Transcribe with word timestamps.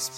Og 0.00 0.08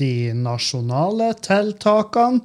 de 0.00 0.32
nasjonale 0.32 1.34
tiltakene, 1.44 2.40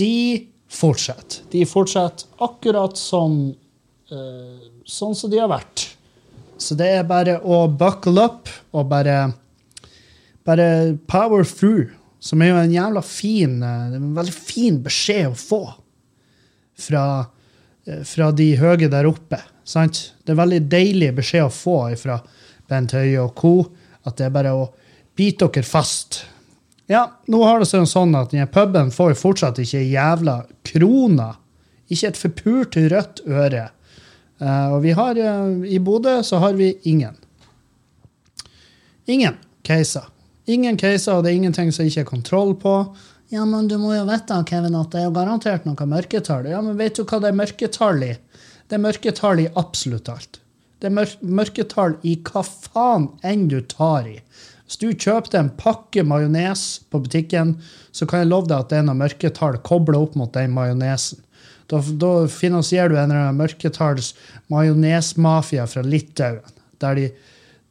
de 0.00 0.48
fortsetter. 0.70 1.42
De 1.50 1.64
fortsetter 1.66 2.28
akkurat 2.42 2.98
sånn, 2.98 3.40
uh, 4.12 4.68
sånn 4.86 5.16
som 5.18 5.32
de 5.32 5.40
har 5.42 5.50
vært. 5.50 5.88
Så 6.60 6.76
det 6.76 6.90
er 6.98 7.08
bare 7.08 7.38
å 7.40 7.64
buckle 7.68 8.20
up 8.20 8.50
og 8.76 8.90
bare, 8.90 9.32
bare 10.46 10.98
power 11.10 11.44
through. 11.44 11.96
Som 12.20 12.42
er 12.44 12.50
jo 12.50 12.58
en 12.60 12.74
jævla 12.74 13.00
fin, 13.00 13.62
eh, 13.64 13.94
en 13.96 14.10
veldig 14.12 14.34
fin 14.34 14.74
beskjed 14.84 15.30
å 15.30 15.36
få 15.40 15.60
fra, 16.76 17.30
eh, 17.86 18.02
fra 18.04 18.30
de 18.30 18.56
høye 18.60 18.90
der 18.90 19.08
oppe. 19.08 19.40
Sant? 19.64 20.12
Det 20.22 20.34
er 20.34 20.42
veldig 20.42 20.68
deilig 20.68 21.14
beskjed 21.16 21.46
å 21.46 21.54
få 21.54 21.96
fra 21.96 22.20
Bent 22.68 22.92
Høie 22.92 23.16
og 23.24 23.34
co. 23.34 23.70
At 24.04 24.18
det 24.18 24.26
er 24.26 24.36
bare 24.36 24.52
å 24.52 24.68
bite 25.16 25.48
dere 25.48 25.64
fast. 25.64 26.24
Ja, 26.90 27.04
nå 27.30 27.44
har 27.46 27.60
det 27.62 27.68
seg 27.70 27.84
sånn 27.86 28.16
at 28.18 28.32
denne 28.32 28.48
puben 28.50 28.88
får 28.90 29.12
jo 29.12 29.18
fortsatt 29.20 29.60
ikke 29.62 29.82
jævla 29.84 30.40
kroner. 30.66 31.36
Ikke 31.86 32.10
et 32.10 32.18
forpult 32.18 32.78
rødt 32.90 33.22
øre. 33.30 33.68
Uh, 34.40 34.74
og 34.74 34.80
vi 34.82 34.94
har 34.98 35.18
uh, 35.20 35.62
i 35.68 35.78
Bodø 35.78 36.16
så 36.26 36.40
har 36.42 36.56
vi 36.58 36.72
ingen. 36.90 37.14
Ingen 39.06 39.38
caser. 39.66 40.08
Ingen 40.50 40.78
caser, 40.80 41.14
og 41.14 41.22
det 41.22 41.30
er 41.30 41.38
ingenting 41.38 41.70
som 41.74 41.86
ikke 41.86 42.02
er 42.02 42.10
kontroll 42.10 42.56
på. 42.58 42.74
Ja, 43.30 43.44
men 43.46 43.68
du 43.70 43.76
må 43.78 43.94
jo 43.94 44.02
vite, 44.08 44.40
Kevin, 44.48 44.74
at 44.74 44.90
det 44.90 45.04
er 45.04 45.06
jo 45.06 45.14
garantert 45.14 45.66
noe 45.68 45.86
mørketall. 45.86 46.48
Ja, 46.50 46.58
men 46.64 46.78
vet 46.80 46.98
du 46.98 47.04
hva 47.04 47.20
det 47.22 47.30
er 47.30 47.38
mørketall 47.38 48.02
i? 48.02 48.14
Det 48.66 48.78
er 48.78 48.82
mørketall 48.82 49.44
i 49.44 49.50
absolutt 49.60 50.10
alt. 50.10 50.40
Det 50.80 50.88
er 50.88 50.96
mør 50.96 51.12
mørketall 51.20 51.98
i 52.08 52.16
hva 52.24 52.42
faen 52.42 53.10
enn 53.26 53.46
du 53.52 53.60
tar 53.68 54.08
i. 54.08 54.16
Hvis 54.70 54.78
du 54.78 54.92
kjøpte 54.94 55.34
en 55.34 55.48
pakke 55.58 56.04
majones 56.06 56.60
på 56.94 57.00
butikken, 57.02 57.56
så 57.90 58.06
kan 58.06 58.20
jeg 58.22 58.28
love 58.30 58.46
deg 58.46 58.60
at 58.62 58.68
det 58.70 58.76
er 58.78 58.84
noen 58.86 59.00
mørketall 59.00 59.56
kobla 59.66 59.98
opp 59.98 60.14
mot 60.14 60.30
den 60.36 60.52
majonesen. 60.54 61.18
Da, 61.70 61.80
da 61.98 62.10
finansierer 62.30 62.92
du 62.92 62.94
en 62.94 63.10
eller 63.10 63.24
annen 63.24 63.40
mørketalls 63.40 64.12
majonesmafia 64.50 65.66
fra 65.70 65.82
Litauen, 65.82 66.54
der 66.82 67.00
de, 67.00 67.08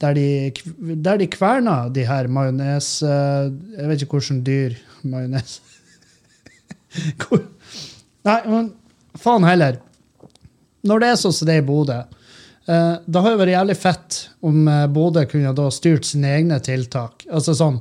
der 0.03 0.19
de, 0.19 0.27
der 1.07 1.23
de 1.23 1.29
kverner 1.31 1.87
de 1.95 2.03
her 2.07 2.27
majones... 2.27 2.91
eh, 3.03 3.47
Jeg 3.77 3.87
vet 3.93 4.03
ikke 4.03 4.19
hvordan 4.19 4.43
dyr 4.47 4.75
majones 5.07 5.59
Nei, 8.27 8.39
men 8.43 8.73
faen 9.19 9.47
heller. 9.47 9.79
Når 10.83 10.99
det 10.99 11.09
er 11.13 11.19
sånn 11.21 11.35
som 11.35 11.47
det 11.47 11.55
er 11.59 11.63
i 11.63 11.67
Bodø, 11.67 12.01
det 13.05 13.21
har 13.23 13.33
jo 13.33 13.39
vært 13.39 13.55
jævlig 13.55 13.77
fett 13.79 14.17
om 14.45 14.67
eh, 14.69 14.85
Bodø 14.93 15.23
kunne 15.29 15.55
da 15.57 15.69
styrt 15.73 16.05
sine 16.05 16.35
egne 16.37 16.59
tiltak. 16.61 17.25
Altså 17.31 17.55
sånn 17.57 17.79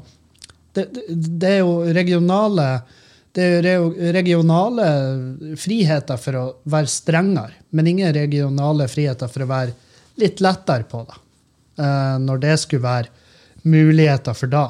Det, 0.72 0.86
det, 0.94 1.04
det 1.40 1.50
er 1.58 1.60
jo 1.62 1.82
regionale 1.92 2.68
det 3.38 3.44
er 3.60 3.76
jo 3.76 3.90
regionale 4.14 4.86
friheter 5.60 6.18
for 6.18 6.38
å 6.38 6.44
være 6.66 6.90
strengere, 6.90 7.52
men 7.70 7.86
ingen 7.86 8.12
regionale 8.16 8.88
friheter 8.90 9.28
for 9.30 9.44
å 9.44 9.50
være 9.50 9.74
litt 10.18 10.40
lettere 10.42 10.88
på 10.88 11.04
det. 11.06 11.18
eh, 11.78 12.16
når 12.18 12.42
det 12.42 12.56
skulle 12.58 12.82
være 12.82 13.68
muligheter 13.68 14.34
for 14.34 14.50
da. 14.50 14.64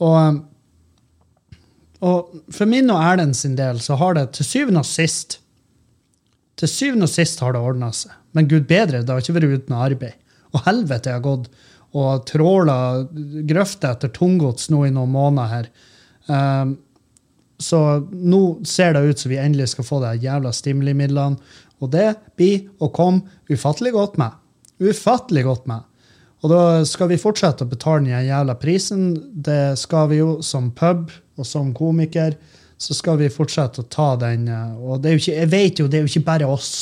Og, 0.00 0.40
og 2.00 2.40
for 2.54 2.70
min 2.70 2.90
og 2.92 3.02
Erlend 3.04 3.36
sin 3.36 3.56
del 3.58 3.80
så 3.84 3.98
har 4.00 4.16
det 4.16 4.30
til 4.38 4.48
syvende 4.48 4.84
og 4.84 4.88
sist 4.88 5.40
til 6.60 6.70
syvende 6.70 7.08
og 7.08 7.12
sist 7.12 7.40
har 7.40 7.54
det 7.56 7.62
ordna 7.64 7.90
seg. 7.96 8.12
Men 8.36 8.48
gud 8.50 8.68
bedre, 8.68 9.02
det 9.02 9.10
har 9.10 9.22
ikke 9.22 9.36
vært 9.38 9.56
uten 9.56 9.76
arbeid. 9.76 10.16
Og 10.52 10.64
helvete, 10.66 11.10
jeg 11.10 11.20
har 11.20 11.24
gått 11.24 11.48
og 11.90 12.22
tråla 12.28 12.76
grøfter 13.48 13.96
etter 13.96 14.12
tunggods 14.14 14.68
nå 14.70 14.84
i 14.86 14.92
noen 14.94 15.10
måneder 15.10 15.50
her. 15.50 15.70
Um, 16.30 16.76
så 17.60 17.80
nå 18.10 18.60
ser 18.68 18.94
det 18.94 19.02
ut 19.08 19.20
som 19.22 19.32
vi 19.32 19.40
endelig 19.40 19.72
skal 19.72 19.86
få 19.86 19.98
de 20.04 20.14
jævla 20.22 20.52
stimulimidlene. 20.54 21.40
Og 21.80 21.90
det 21.92 22.12
blir 22.38 22.68
å 22.80 22.90
komme 22.94 23.24
ufattelig 23.50 23.94
godt 23.96 24.20
med. 24.20 24.36
Ufattelig 24.80 25.44
godt 25.48 25.66
med. 25.68 25.86
Og 26.40 26.52
da 26.52 26.60
skal 26.88 27.10
vi 27.10 27.20
fortsette 27.20 27.66
å 27.66 27.68
betale 27.68 28.06
den 28.06 28.28
jævla 28.28 28.56
prisen. 28.60 29.10
Det 29.32 29.76
skal 29.80 30.08
vi 30.12 30.20
jo 30.20 30.30
som 30.44 30.70
pub 30.76 31.10
og 31.36 31.48
som 31.48 31.74
komiker. 31.76 32.36
Så 32.80 32.96
skal 32.96 33.18
vi 33.20 33.28
fortsette 33.32 33.82
å 33.82 33.88
ta 33.92 34.14
den. 34.20 34.48
eh, 34.48 34.76
Og 34.80 35.02
det 35.02 35.10
er 35.10 35.18
jo 35.18 35.22
ikke, 35.24 35.36
jeg 35.36 35.50
vet 35.52 35.82
jo, 35.82 35.88
det 35.88 35.98
er 35.98 36.06
jo 36.06 36.12
ikke 36.14 36.28
bare 36.30 36.48
oss. 36.48 36.72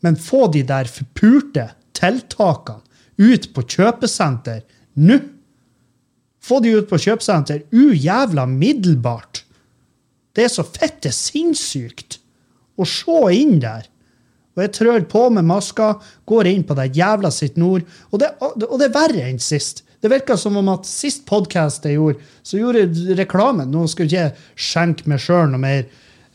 Men 0.00 0.16
få 0.16 0.46
de 0.52 0.62
der 0.64 0.88
forpulte 0.88 1.70
tiltakene 1.92 2.80
ut 3.20 3.50
på 3.52 3.66
kjøpesenter 3.68 4.62
nå! 4.96 5.20
Få 6.40 6.62
de 6.64 6.72
ut 6.72 6.88
på 6.88 6.96
kjøpesenter 6.96 7.66
ujævla 7.76 8.46
middelbart! 8.48 9.44
Det 10.32 10.46
er 10.46 10.52
så 10.52 10.64
fette 10.64 11.10
sinnssykt 11.12 12.16
å 12.80 12.86
se 12.88 13.20
inn 13.36 13.58
der. 13.60 13.84
Og 14.56 14.62
jeg 14.64 14.72
trør 14.78 15.04
på 15.10 15.26
med 15.34 15.44
maska, 15.44 15.92
går 16.24 16.48
inn 16.48 16.64
på 16.64 16.74
det 16.78 16.90
jævla 16.96 17.30
sitt 17.34 17.58
nord. 17.60 17.84
Og 18.10 18.22
det, 18.22 18.30
og 18.40 18.78
det 18.80 18.88
er 18.88 18.94
verre 18.94 19.26
enn 19.28 19.40
sist. 19.42 19.84
Det 20.00 20.08
virka 20.08 20.36
som 20.40 20.56
om 20.56 20.68
at 20.72 20.88
sist 20.88 21.26
podkast 21.28 21.84
jeg 21.84 21.98
gjorde, 21.98 22.24
så 22.42 22.56
gjorde 22.60 23.16
reklamen. 23.18 23.68
Nå 23.68 23.84
skal 23.90 24.08
ikke 24.08 24.22
jeg 24.22 24.32
skjenke 24.56 25.10
meg 25.12 25.20
sjøl 25.20 25.50
noe 25.52 25.60
mer 25.60 25.82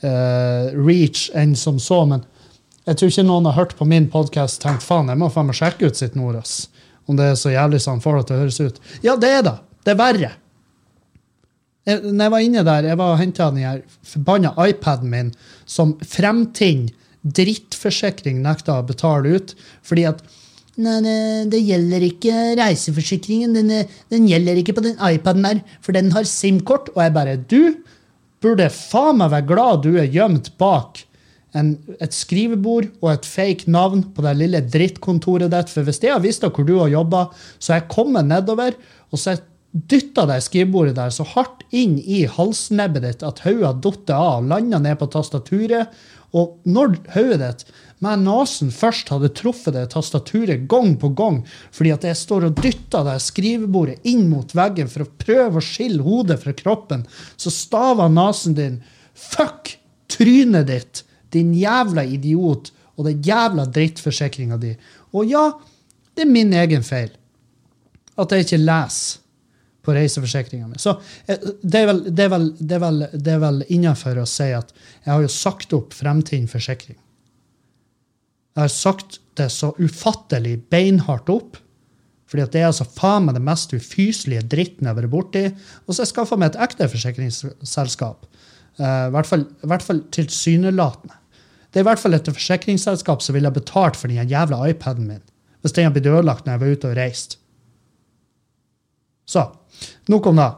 uh, 0.05 0.69
reach 0.77 1.31
enn 1.33 1.55
som 1.57 1.79
så, 1.81 2.03
men 2.09 2.21
jeg 2.85 2.99
tror 2.99 3.09
ikke 3.09 3.25
noen 3.25 3.49
har 3.49 3.57
hørt 3.57 3.73
på 3.79 3.87
min 3.89 4.05
podkast 4.13 4.59
og 4.59 4.67
tenkt 4.67 4.85
faen, 4.85 5.09
jeg 5.09 5.17
må 5.17 5.31
faen 5.33 5.49
meg 5.49 5.57
sjekke 5.57 5.89
ut 5.89 5.97
sitt 5.97 6.17
nord, 6.17 6.37
ass. 6.37 6.67
Om 7.09 7.17
det 7.17 7.31
er 7.31 7.39
så 7.41 7.53
jævlig 7.53 7.79
som 7.81 7.97
han 7.97 8.03
får 8.03 8.19
det 8.19 8.25
til 8.27 8.35
å 8.35 8.43
høres 8.43 8.59
ut. 8.61 8.77
Ja, 9.05 9.15
det 9.17 9.31
er 9.33 9.41
det. 9.45 9.55
Det 9.85 9.93
er 9.93 9.99
verre. 9.99 10.31
Jeg, 11.85 12.01
når 12.05 12.23
jeg 12.23 12.33
var 12.33 12.45
inne 12.45 12.65
der, 12.65 12.87
jeg 12.89 12.99
var 13.01 13.13
og 13.13 13.19
henta 13.21 13.49
den 13.53 13.65
her 13.65 13.81
forbanna 14.05 14.53
iPaden 14.61 15.09
min 15.09 15.33
som 15.69 15.93
Fremtind 16.05 16.93
drittforsikring 17.25 18.41
nekta 18.45 18.79
å 18.79 18.85
betale 18.85 19.37
ut, 19.37 19.53
fordi 19.85 20.05
at 20.09 20.21
Nei, 20.75 20.99
det, 21.47 21.61
gjelder 21.63 22.03
ikke 22.03 22.35
reiseforsikringen. 22.59 23.55
Den, 23.55 23.89
den 24.11 24.27
gjelder 24.27 24.59
ikke 24.59 24.75
på 24.75 24.83
den 24.83 24.97
iPaden 24.99 25.47
der, 25.47 25.61
for 25.85 25.95
den 25.95 26.11
har 26.15 26.27
SIM-kort. 26.27 26.91
Og 26.95 27.03
jeg 27.05 27.15
bare 27.15 27.35
Du 27.39 27.75
burde 28.43 28.67
faen 28.69 29.21
meg 29.21 29.31
være 29.31 29.49
glad 29.49 29.85
du 29.85 29.95
er 29.97 30.11
gjemt 30.11 30.51
bak 30.59 31.05
en, 31.55 31.75
et 32.03 32.15
skrivebord 32.15 32.89
og 33.01 33.09
et 33.13 33.27
fake 33.27 33.71
navn 33.71 34.03
på 34.15 34.25
det 34.25 34.35
lille 34.41 34.61
drittkontoret 34.73 35.53
ditt. 35.53 35.71
For 35.71 35.87
hvis 35.87 36.01
jeg 36.03 36.13
har 36.13 36.23
visst 36.23 36.45
hvor 36.45 36.67
du 36.67 36.77
har 36.81 36.91
jobba, 36.91 37.27
så 37.57 37.77
jeg 37.77 37.89
kommet 37.91 38.27
nedover 38.29 38.75
og 39.11 39.21
så 39.21 39.35
jeg 39.35 39.45
dytta 39.91 40.23
det 40.29 40.39
skrivebordet 40.45 40.95
der 40.95 41.11
så 41.11 41.25
hardt 41.27 41.65
inn 41.75 41.97
i 41.99 42.23
halsnebbet 42.31 43.03
ditt 43.03 43.25
at 43.27 43.41
hodet 43.43 43.83
falt 43.83 44.13
av 44.15 44.45
landa 44.47 44.79
ned 44.79 44.99
på 45.01 45.09
tastaturet. 45.11 45.91
Og 46.35 46.59
når 46.67 46.97
hodet 47.15 47.39
ditt 47.41 47.65
med 48.03 48.25
nesen 48.25 48.71
først 48.75 49.09
hadde 49.13 49.31
truffet 49.37 49.75
det 49.75 49.85
tastaturet 49.93 50.67
gang 50.71 50.95
på 50.99 51.11
gang, 51.15 51.41
fordi 51.71 51.93
at 51.95 52.07
jeg 52.07 52.19
står 52.19 52.49
og 52.49 52.59
dytter 52.59 53.05
det 53.07 53.17
skrivebordet 53.23 54.09
inn 54.11 54.27
mot 54.31 54.51
veggen 54.57 54.91
for 54.91 55.05
å 55.05 55.11
prøve 55.21 55.61
å 55.61 55.65
skille 55.65 56.03
hodet 56.05 56.41
fra 56.43 56.55
kroppen, 56.57 57.05
så 57.37 57.53
staver 57.53 58.11
nesen 58.11 58.57
din 58.57 58.81
'fuck 59.15 59.77
trynet 60.11 60.67
ditt', 60.67 61.03
din 61.31 61.53
jævla 61.53 62.03
idiot, 62.03 62.71
og 62.95 63.05
den 63.05 63.21
jævla 63.21 63.65
drittforsikringa 63.65 64.57
di. 64.57 64.75
Og 65.13 65.25
ja, 65.27 65.51
det 66.15 66.23
er 66.23 66.31
min 66.31 66.53
egen 66.53 66.83
feil 66.83 67.11
at 68.15 68.31
jeg 68.31 68.45
ikke 68.45 68.63
leser 68.63 69.21
på 69.85 69.93
reiseforsikringa 69.93 70.67
mi. 70.67 70.79
Så 70.81 70.95
eh, 71.27 71.41
det 71.61 71.81
er 71.83 71.89
vel, 71.91 72.03
det 72.15 72.29
vel, 72.31 72.47
vel, 72.59 73.01
vel 73.43 73.63
innenfor 73.67 74.17
å 74.17 74.25
si 74.29 74.49
at 74.55 74.71
jeg 75.03 75.11
har 75.11 75.21
jo 75.21 75.31
sagt 75.31 75.75
opp 75.77 75.93
Fremtind 75.93 76.49
forsikring. 76.49 76.97
Jeg 78.55 78.63
har 78.63 78.71
sagt 78.71 79.19
det 79.35 79.49
så 79.51 79.73
ufattelig 79.79 80.57
beinhardt 80.71 81.29
opp. 81.33 81.59
Fordi 82.31 82.47
det 82.53 82.61
er 82.61 82.69
altså 82.69 82.87
faen 82.89 83.27
meg 83.27 83.35
det 83.37 83.43
mest 83.45 83.73
ufyselige 83.75 84.45
dritten 84.49 84.87
jeg 84.87 84.93
har 84.93 84.97
vært 84.97 85.11
borti. 85.11 85.43
Og 85.85 85.91
så 85.91 86.01
har 86.01 86.07
jeg 86.07 86.13
skaffa 86.13 86.39
meg 86.39 86.53
et 86.53 86.61
ekte 86.65 86.87
forsikringsselskap. 86.89 88.25
Uh, 88.79 89.07
I 89.07 89.13
hvert 89.13 89.29
fall, 89.29 89.45
fall 89.83 90.01
tilsynelatende. 90.15 91.19
Det 91.69 91.81
er 91.81 91.83
i 91.83 91.89
hvert 91.89 91.99
fall 91.99 92.15
et 92.15 92.27
forsikringsselskap 92.31 93.23
som 93.23 93.35
ville 93.35 93.51
betalt 93.51 93.99
for 93.99 94.11
den 94.11 94.31
jævla 94.31 94.63
iPaden 94.71 95.09
min 95.11 95.23
hvis 95.65 95.73
den 95.73 95.87
hadde 95.87 95.95
blitt 95.97 96.11
ødelagt 96.11 96.45
når 96.45 96.53
jeg 96.53 96.61
var 96.61 96.73
ute 96.75 96.89
og 96.91 96.97
reiste. 96.99 97.39
Så, 99.25 99.47
nok 100.13 100.27
om 100.29 100.37
det. 100.37 100.51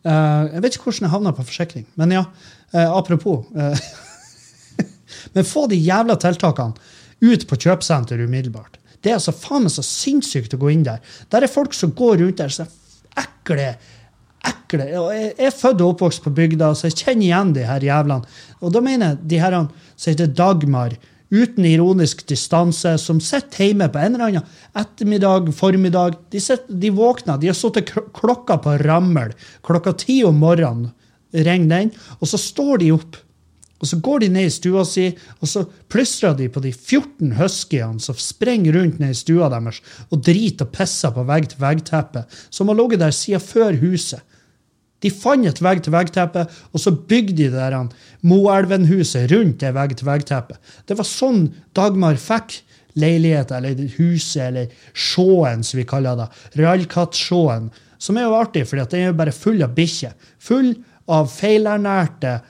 Uh, 0.00 0.48
jeg 0.48 0.62
vet 0.64 0.78
ikke 0.78 0.86
hvordan 0.88 1.04
jeg 1.04 1.12
havna 1.12 1.32
på 1.36 1.44
forsikring, 1.44 1.84
men 2.00 2.14
ja. 2.16 2.22
uh, 2.72 2.86
apropos. 2.96 3.44
eh, 3.52 3.82
Men 5.34 5.46
få 5.48 5.66
de 5.70 5.78
jævla 5.78 6.18
tiltakene 6.20 6.74
ut 7.24 7.46
på 7.50 7.58
kjøpesenter 7.58 8.20
umiddelbart. 8.22 8.78
Det 9.02 9.12
er 9.12 9.18
altså 9.18 9.34
faen 9.34 9.66
meg 9.66 9.74
så 9.74 9.84
sinnssykt 9.86 10.54
å 10.54 10.60
gå 10.62 10.72
inn 10.74 10.86
der. 10.86 11.02
Der 11.30 11.44
er 11.46 11.52
folk 11.52 11.74
som 11.76 11.94
går 11.96 12.18
rundt 12.22 12.40
der 12.42 12.52
så 12.54 12.66
ekle 13.18 13.72
ekle. 14.46 14.86
Jeg 14.88 15.34
er 15.38 15.54
født 15.54 15.82
og 15.82 15.94
oppvokst 15.94 16.24
på 16.24 16.32
bygda, 16.34 16.72
så 16.76 16.88
jeg 16.88 16.98
kjenner 17.02 17.26
igjen 17.28 17.54
de 17.56 17.68
her 17.68 17.84
jævlene. 17.84 18.40
Og 18.62 18.74
da 18.74 18.82
mener 18.84 19.14
jeg 19.14 19.30
de 19.32 19.40
her 19.42 19.56
som 19.58 20.10
heter 20.10 20.34
Dagmar, 20.38 20.96
uten 21.28 21.66
ironisk 21.68 22.22
distanse, 22.28 22.94
som 23.02 23.20
sitter 23.20 23.68
hjemme 23.68 23.90
på 23.92 24.00
en 24.00 24.16
eller 24.16 24.28
annen 24.28 24.78
ettermiddag, 24.80 25.50
formiddag. 25.56 26.16
De, 26.32 26.40
sitter, 26.40 26.78
de 26.80 26.92
våkner, 26.94 27.40
de 27.40 27.50
har 27.50 27.58
sittet 27.58 27.92
klokka 28.16 28.58
på 28.64 28.78
rammel. 28.84 29.34
Klokka 29.66 29.92
ti 29.98 30.22
om 30.24 30.38
morgenen 30.40 30.92
ringer 31.36 31.74
den, 31.74 31.90
og 32.18 32.30
så 32.30 32.40
står 32.40 32.84
de 32.84 32.92
opp. 32.96 33.18
Og 33.78 33.86
så 33.86 33.98
går 34.02 34.24
de 34.24 34.28
ned 34.34 34.48
i 34.48 34.54
stua 34.54 34.82
si, 34.86 35.06
og 35.38 35.50
så 35.50 35.62
plystrer 35.90 36.34
de 36.38 36.48
på 36.50 36.62
de 36.64 36.72
14 36.72 37.36
huskyene 37.38 38.02
som 38.02 38.18
sprenger 38.18 38.74
rundt 38.74 38.98
ned 38.98 39.14
i 39.14 39.18
stua 39.18 39.50
deres 39.52 39.78
og 40.08 40.24
driter 40.26 40.66
og 40.66 40.74
pisser 40.74 41.14
på 41.14 41.26
vegg-til-vegg-teppet, 41.28 42.40
som 42.50 42.70
har 42.70 42.78
ligget 42.80 43.04
der 43.04 43.14
siden 43.14 43.44
før 43.44 43.78
huset. 43.78 44.24
De 44.98 45.10
fant 45.14 45.46
et 45.46 45.60
vegg-til-vegg-teppe, 45.62 46.42
og 46.74 46.82
så 46.82 46.90
bygde 46.90 47.36
de 47.38 47.50
der 47.54 47.76
Moelven-huset 48.26 49.30
rundt 49.30 49.60
det 49.62 49.70
vegg-til-vegg-teppet. 49.76 50.58
Det 50.90 50.98
var 50.98 51.06
sånn 51.06 51.44
Dagmar 51.76 52.18
fikk 52.18 52.64
leiligheten, 52.98 53.62
eller 53.62 53.94
huset, 53.94 54.48
eller 54.48 54.72
sjåen, 54.90 55.62
som 55.62 55.78
vi 55.78 55.86
kaller 55.86 56.18
det. 56.18 56.28
Realkatt-sjåen. 56.58 57.70
Som 58.02 58.18
er 58.18 58.26
jo 58.26 58.38
artig, 58.38 58.64
for 58.66 58.78
den 58.78 59.04
er 59.04 59.12
jo 59.12 59.18
bare 59.18 59.34
full 59.34 59.62
av 59.62 59.74
bikkjer. 59.76 60.14
Full 60.42 60.72
av 61.14 61.30
feilernærte 61.30 62.40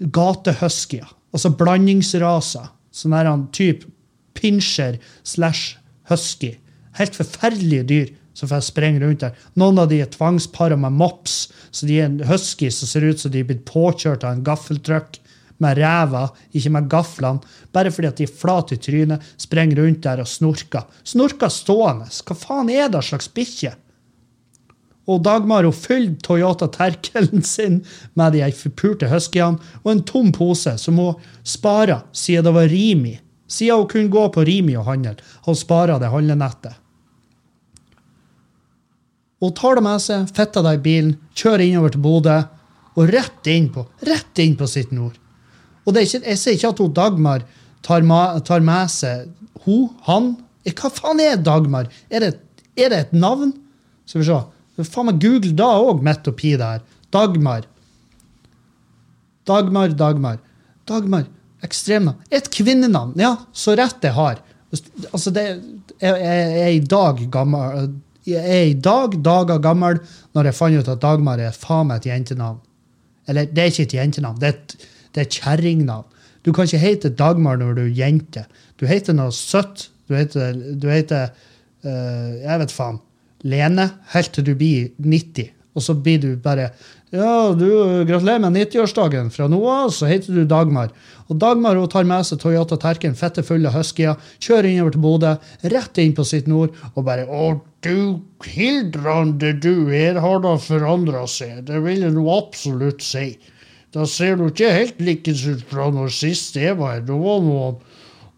gatehuskyer. 0.00 1.08
Altså 1.34 1.52
blandingsraser. 1.56 2.70
Sånn 2.96 3.16
her 3.16 3.28
type 3.52 3.88
pinscher 4.36 4.98
slash 5.24 5.76
husky. 6.10 6.56
Helt 6.96 7.16
forferdelige 7.16 7.88
dyr 7.88 8.14
som 8.36 8.50
får 8.50 8.66
springe 8.68 9.00
rundt 9.00 9.24
der. 9.24 9.36
Noen 9.56 9.80
av 9.80 9.88
de 9.90 10.02
er 10.04 10.10
tvangspara 10.12 10.76
med 10.80 10.96
mops, 10.96 11.46
så 11.72 11.88
de 11.88 12.00
er 12.00 12.10
en 12.10 12.18
husky 12.28 12.68
som 12.72 12.88
ser 12.88 13.06
ut 13.08 13.20
som 13.20 13.32
de 13.32 13.40
er 13.40 13.48
blitt 13.48 13.64
påkjørt 13.68 14.24
av 14.24 14.36
en 14.36 14.44
gaffeltruck 14.44 15.20
med 15.64 15.78
ræva, 15.80 16.26
ikke 16.52 16.72
med 16.74 16.88
gaflene, 16.92 17.56
bare 17.72 17.92
fordi 17.92 18.10
at 18.10 18.20
de 18.20 18.26
er 18.28 18.36
flate 18.42 18.76
i 18.76 18.82
trynet, 18.82 19.24
sprenger 19.40 19.80
rundt 19.80 20.02
der 20.04 20.20
og 20.20 20.28
snorker. 20.28 20.84
Snorker 21.00 21.52
stående. 21.52 22.10
Hva 22.28 22.36
faen 22.36 22.72
er 22.72 22.92
det 22.92 23.04
slags 23.08 23.30
bikkje? 23.32 23.72
Og 25.06 25.22
Dagmar 25.22 25.66
hun 25.66 25.74
fylte 25.74 26.24
Toyota 26.26 26.66
Terkelen 26.72 27.44
sin 27.46 27.82
med 28.18 28.34
de 28.34 28.46
forpulte 28.58 29.10
huskyene 29.10 29.62
og 29.84 29.92
en 29.92 30.02
tom 30.08 30.32
pose 30.34 30.74
som 30.82 30.98
hun 30.98 31.20
spara 31.46 32.00
siden 32.12 32.48
det 32.48 32.54
var 32.56 32.72
Rimi. 32.72 33.14
Siden 33.46 33.84
hun 33.84 33.90
kunne 33.92 34.10
gå 34.10 34.24
på 34.34 34.44
Rimi 34.48 34.74
og 34.76 34.88
handle. 34.88 35.14
Hun 35.46 35.58
spara 35.58 36.00
det 36.02 36.10
handlenettet. 36.10 36.74
Hun 39.40 39.52
tar 39.52 39.76
det 39.76 39.84
med 39.84 40.00
seg, 40.00 40.30
fitter 40.32 40.64
det 40.64 40.78
i 40.78 40.82
bilen, 40.82 41.14
kjører 41.36 41.66
innover 41.66 41.92
til 41.92 42.02
Bodø 42.02 42.36
og 42.96 43.12
rett 43.12 43.50
inn 43.52 43.68
på, 43.70 43.84
rett 44.08 44.40
inn 44.42 44.56
på 44.56 44.66
sitt 44.70 44.94
nord. 44.96 45.18
Og 45.86 45.98
ikke, 46.00 46.22
Jeg 46.24 46.38
sier 46.40 46.56
ikke 46.56 46.72
at 46.72 46.80
hun 46.82 46.94
Dagmar 46.96 47.44
tar, 47.84 48.02
ma, 48.02 48.40
tar 48.40 48.64
med 48.64 48.90
seg 48.90 49.28
hun, 49.66 49.90
han. 50.08 50.34
Hva 50.66 50.90
faen 50.90 51.20
er 51.22 51.36
Dagmar? 51.36 51.92
Er 52.10 52.24
det, 52.24 52.32
er 52.74 52.90
det 52.90 52.98
et 53.04 53.12
navn? 53.12 53.52
Skal 54.06 54.22
vi 54.22 54.26
se. 54.26 54.40
Faen 54.84 55.08
meg 55.08 55.22
Google 55.22 55.54
da 55.56 55.70
òg, 55.80 56.02
midt 56.04 56.28
oppi 56.28 56.52
der. 56.60 56.82
Dagmar. 57.14 57.64
Dagmar, 59.48 59.94
Dagmar. 59.96 60.42
Dagmar. 60.88 61.24
Ekstremnavn. 61.64 62.18
Et 62.30 62.50
kvinnenavn. 62.52 63.14
Ja, 63.20 63.36
så 63.56 63.76
rett 63.78 64.04
jeg 64.04 64.16
har. 64.16 64.42
Altså, 65.12 65.32
det 65.32 65.46
jeg, 65.46 66.12
jeg 66.12 66.60
er 66.60 66.74
i 66.74 66.82
dag 66.82 67.20
gammel 67.32 67.94
Jeg 68.26 68.42
er 68.42 68.64
i 68.72 68.74
dag 68.74 69.14
dager 69.22 69.60
gammel 69.62 70.00
når 70.34 70.48
jeg 70.48 70.58
fant 70.58 70.80
ut 70.80 70.88
at 70.90 71.00
Dagmar 71.00 71.40
er 71.40 71.54
faen 71.54 71.86
meg 71.88 72.02
et 72.02 72.10
jentenavn. 72.10 72.58
Eller, 73.30 73.46
det 73.46 73.62
er 73.62 73.70
ikke 73.70 73.86
et 73.86 73.94
jentenavn, 73.96 74.40
det 74.42 74.48
er 74.48 74.56
et, 74.56 74.74
det 75.14 75.22
et 75.22 75.36
kjerringnavn. 75.38 76.08
Du 76.46 76.52
kan 76.54 76.66
ikke 76.66 76.82
hete 76.82 77.10
Dagmar 77.14 77.58
når 77.58 77.78
du 77.78 77.84
er 77.86 77.94
jente. 77.94 78.44
Du 78.78 78.86
heter 78.86 79.14
noe 79.16 79.32
søtt. 79.34 79.88
Du 80.06 80.14
heter, 80.14 80.54
du 80.54 80.86
heter 80.90 81.32
uh, 81.86 82.34
Jeg 82.42 82.60
vet 82.62 82.74
faen. 82.74 83.00
Lene 83.46 83.90
helt 84.14 84.34
til 84.34 84.46
du 84.46 84.54
blir 84.58 84.90
90. 85.02 85.52
Og 85.76 85.84
så 85.84 85.96
blir 85.96 86.22
du 86.22 86.30
bare 86.40 86.70
Ja, 87.14 87.52
du, 87.54 87.68
gratulerer 88.08 88.40
med 88.42 88.56
90-årsdagen. 88.56 89.28
Fra 89.30 89.46
nå 89.48 89.60
av 89.70 89.92
så 89.94 90.08
heter 90.10 90.34
du 90.34 90.48
Dagmar. 90.48 90.90
Og 91.30 91.38
Dagmar 91.40 91.78
hun 91.78 91.90
tar 91.92 92.08
med 92.08 92.26
seg 92.26 92.40
Toyota 92.42 92.78
Terken, 92.80 93.14
fette 93.18 93.44
fulle 93.46 93.70
huskyer, 93.72 94.18
kjører 94.42 94.70
innover 94.72 94.96
til 94.96 95.04
Bodø, 95.04 95.34
rett 95.72 96.00
inn 96.02 96.16
på 96.16 96.26
sitt 96.26 96.48
nord, 96.50 96.74
og 96.94 97.06
bare 97.06 97.28
Å, 97.30 97.52
du 97.86 98.18
hildrande 98.46 99.52
du, 99.62 99.86
her 99.92 100.18
har 100.22 100.42
da 100.42 100.56
forandra 100.58 101.26
seg. 101.30 101.62
Det 101.68 101.78
vil 101.84 102.02
jeg 102.08 102.16
nå 102.16 102.26
absolutt 102.34 103.04
si. 103.06 103.28
Da 103.94 104.04
ser 104.10 104.36
du 104.36 104.48
ikke 104.48 104.72
helt 104.74 104.98
likens 105.00 105.44
ut 105.46 105.62
fra 105.70 105.86
når 105.94 106.10
sist 106.12 106.58
jeg 106.58 106.76
var 106.80 106.98
her. 106.98 107.06
Da 107.06 107.16
var 107.20 107.44
noen 107.44 107.78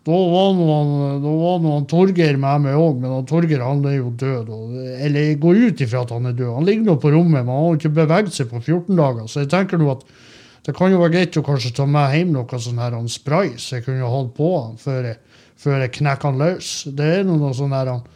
da 0.08 0.18
var 0.32 0.54
noen, 0.56 0.92
da 1.20 1.32
var 1.36 1.58
noen 1.60 1.84
Torgeir 1.88 2.38
med 2.40 2.64
meg 2.64 2.78
òg, 2.80 3.00
men 3.02 3.26
Torgeir 3.28 3.60
han 3.60 3.82
er 3.84 3.98
jo 3.98 4.12
død. 4.16 4.48
Og, 4.54 4.78
eller 5.04 5.26
jeg 5.26 5.40
går 5.42 5.60
ut 5.66 5.82
ifra 5.84 6.04
at 6.06 6.14
han 6.14 6.30
er 6.30 6.36
død. 6.38 6.54
Han 6.56 6.68
ligger 6.68 6.86
nå 6.86 6.96
på 7.02 7.12
rommet, 7.12 7.42
men 7.42 7.52
han 7.52 7.66
har 7.66 7.76
ikke 7.76 7.92
beveget 7.98 8.32
seg 8.32 8.48
på 8.48 8.62
14 8.62 8.96
dager. 8.96 9.26
Så 9.28 9.44
jeg 9.44 9.50
tenker 9.52 9.80
nå 9.80 9.90
at 9.92 10.06
det 10.64 10.74
kan 10.76 10.92
jo 10.92 11.02
være 11.02 11.14
greit 11.14 11.36
å 11.36 11.44
kanskje 11.44 11.74
ta 11.76 11.84
med 11.88 12.14
hjem 12.16 12.32
noe 12.34 12.60
sånn 12.60 12.80
her 12.80 12.96
han 12.96 13.10
spray, 13.12 13.54
så 13.60 13.78
jeg 13.78 13.84
kunne 13.86 14.08
holdt 14.08 14.32
på 14.36 14.48
han 14.56 14.80
før 14.80 15.10
jeg, 15.10 15.20
før 15.60 15.84
jeg 15.84 15.94
knekker 16.00 16.30
han 16.30 16.40
løs. 16.40 16.72
Det 16.96 17.12
er 17.18 17.28
noe 17.28 17.52
sånn 17.56 17.76
her 17.76 17.92
han 17.92 18.06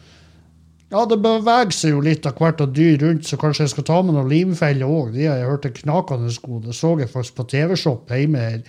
ja, 0.93 1.07
det 1.09 1.17
beveger 1.23 1.73
seg 1.73 1.95
jo 1.95 2.01
litt 2.05 2.27
av 2.29 2.37
hvert 2.37 2.59
av 2.61 2.73
dyr 2.73 2.99
rundt, 3.01 3.25
så 3.25 3.37
kanskje 3.41 3.63
jeg 3.65 3.71
skal 3.71 3.85
ta 3.87 3.95
med 4.05 4.13
noen 4.13 4.29
limfeller 4.29 4.85
òg. 4.85 5.15
De 5.15 5.23
har 5.25 5.39
jeg 5.41 5.49
hørt 5.49 5.65
er 5.65 5.73
knakende 5.79 6.29
gode. 6.43 6.67
Det 6.67 6.75
så 6.77 6.91
jeg 6.99 7.09
faktisk 7.09 7.39
på 7.39 7.45
TV-shop 7.49 8.13
hjemme 8.13 8.43
her 8.43 8.59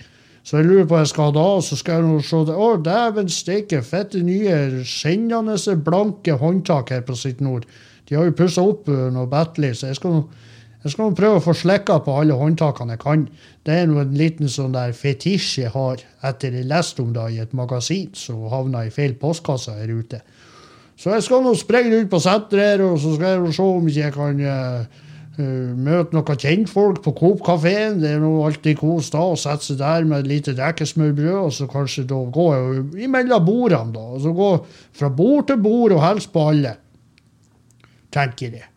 så 0.45 0.59
jeg 0.59 0.67
lurer 0.67 0.85
på 0.85 0.93
hva 0.93 1.01
jeg 1.01 1.09
skal 1.09 1.31
ha 1.31 1.33
da, 1.33 1.47
så 1.65 1.75
skal 1.79 1.95
jeg 1.97 2.05
nå 2.05 2.17
se 2.21 2.39
det. 2.45 2.53
Å, 2.53 2.65
dæven 2.85 3.29
steike, 3.33 3.79
fette 3.81 4.19
nye, 4.21 4.83
skinnende 4.85 5.57
blanke 5.81 6.35
håndtak 6.37 6.91
her 6.93 7.01
på 7.07 7.15
sitt 7.17 7.41
nord. 7.41 7.65
De 8.05 8.13
har 8.13 8.27
jo 8.27 8.35
pussa 8.37 8.61
opp 8.61 8.85
uh, 8.91 9.07
noe 9.13 9.25
Batley, 9.31 9.73
så 9.73 9.89
jeg 9.89 9.97
skal, 9.97 10.19
jeg 10.83 10.93
skal 10.93 11.09
nå 11.09 11.17
prøve 11.17 11.39
å 11.39 11.45
få 11.47 11.55
slikka 11.57 11.97
på 12.05 12.13
alle 12.21 12.37
håndtakene 12.37 12.93
jeg 12.93 13.01
kan. 13.01 13.23
Det 13.65 13.73
er 13.73 13.89
nå 13.89 13.97
en 14.03 14.13
liten 14.19 14.51
sånn 14.53 14.75
der 14.75 14.93
fetisj 14.93 15.63
jeg 15.63 15.73
har 15.73 16.03
etter 16.29 16.53
jeg 16.53 16.69
leste 16.69 17.01
om 17.01 17.15
det 17.15 17.25
i 17.33 17.41
et 17.41 17.57
magasin 17.57 18.13
som 18.13 18.45
havna 18.53 18.83
i 18.85 18.93
feil 18.93 19.17
postkasse 19.17 19.73
her 19.79 19.95
ute. 19.97 20.21
Så 20.93 21.09
jeg 21.09 21.25
skal 21.25 21.41
nå 21.41 21.55
springe 21.57 21.89
rundt 21.89 22.13
på 22.13 22.21
senteret 22.21 22.75
her, 22.75 22.85
og 22.85 23.01
så 23.01 23.15
skal 23.17 23.33
jeg 23.33 23.57
se 23.57 23.65
om 23.65 23.89
ikke 23.89 24.05
jeg 24.05 24.15
kan 24.19 24.45
Uh, 24.45 25.01
møte 25.41 26.15
noen 26.15 26.39
kjentfolk 26.39 27.01
på 27.03 27.13
Coop-kafeen. 27.17 27.99
Det 28.01 28.13
er 28.13 28.21
noe 28.23 28.45
alltid 28.47 28.79
kos 28.79 29.11
da 29.13 29.23
å 29.31 29.35
sette 29.39 29.67
seg 29.67 29.81
der 29.81 30.07
med 30.07 30.23
et 30.23 30.31
lite 30.31 30.55
dekkesmørbrød, 30.57 31.37
og 31.41 31.51
så 31.55 31.67
kanskje 31.71 32.05
da 32.09 32.21
gå 32.37 32.47
imellom 33.05 33.45
bordene, 33.45 33.93
da. 33.95 34.05
Og 34.15 34.23
så 34.23 34.33
gå 34.35 34.51
fra 34.95 35.11
bord 35.11 35.49
til 35.49 35.61
bord 35.61 35.97
og 35.97 36.03
hilse 36.05 36.31
på 36.31 36.47
alle. 36.53 36.75
Tenker 38.15 38.59
jeg. 38.61 38.69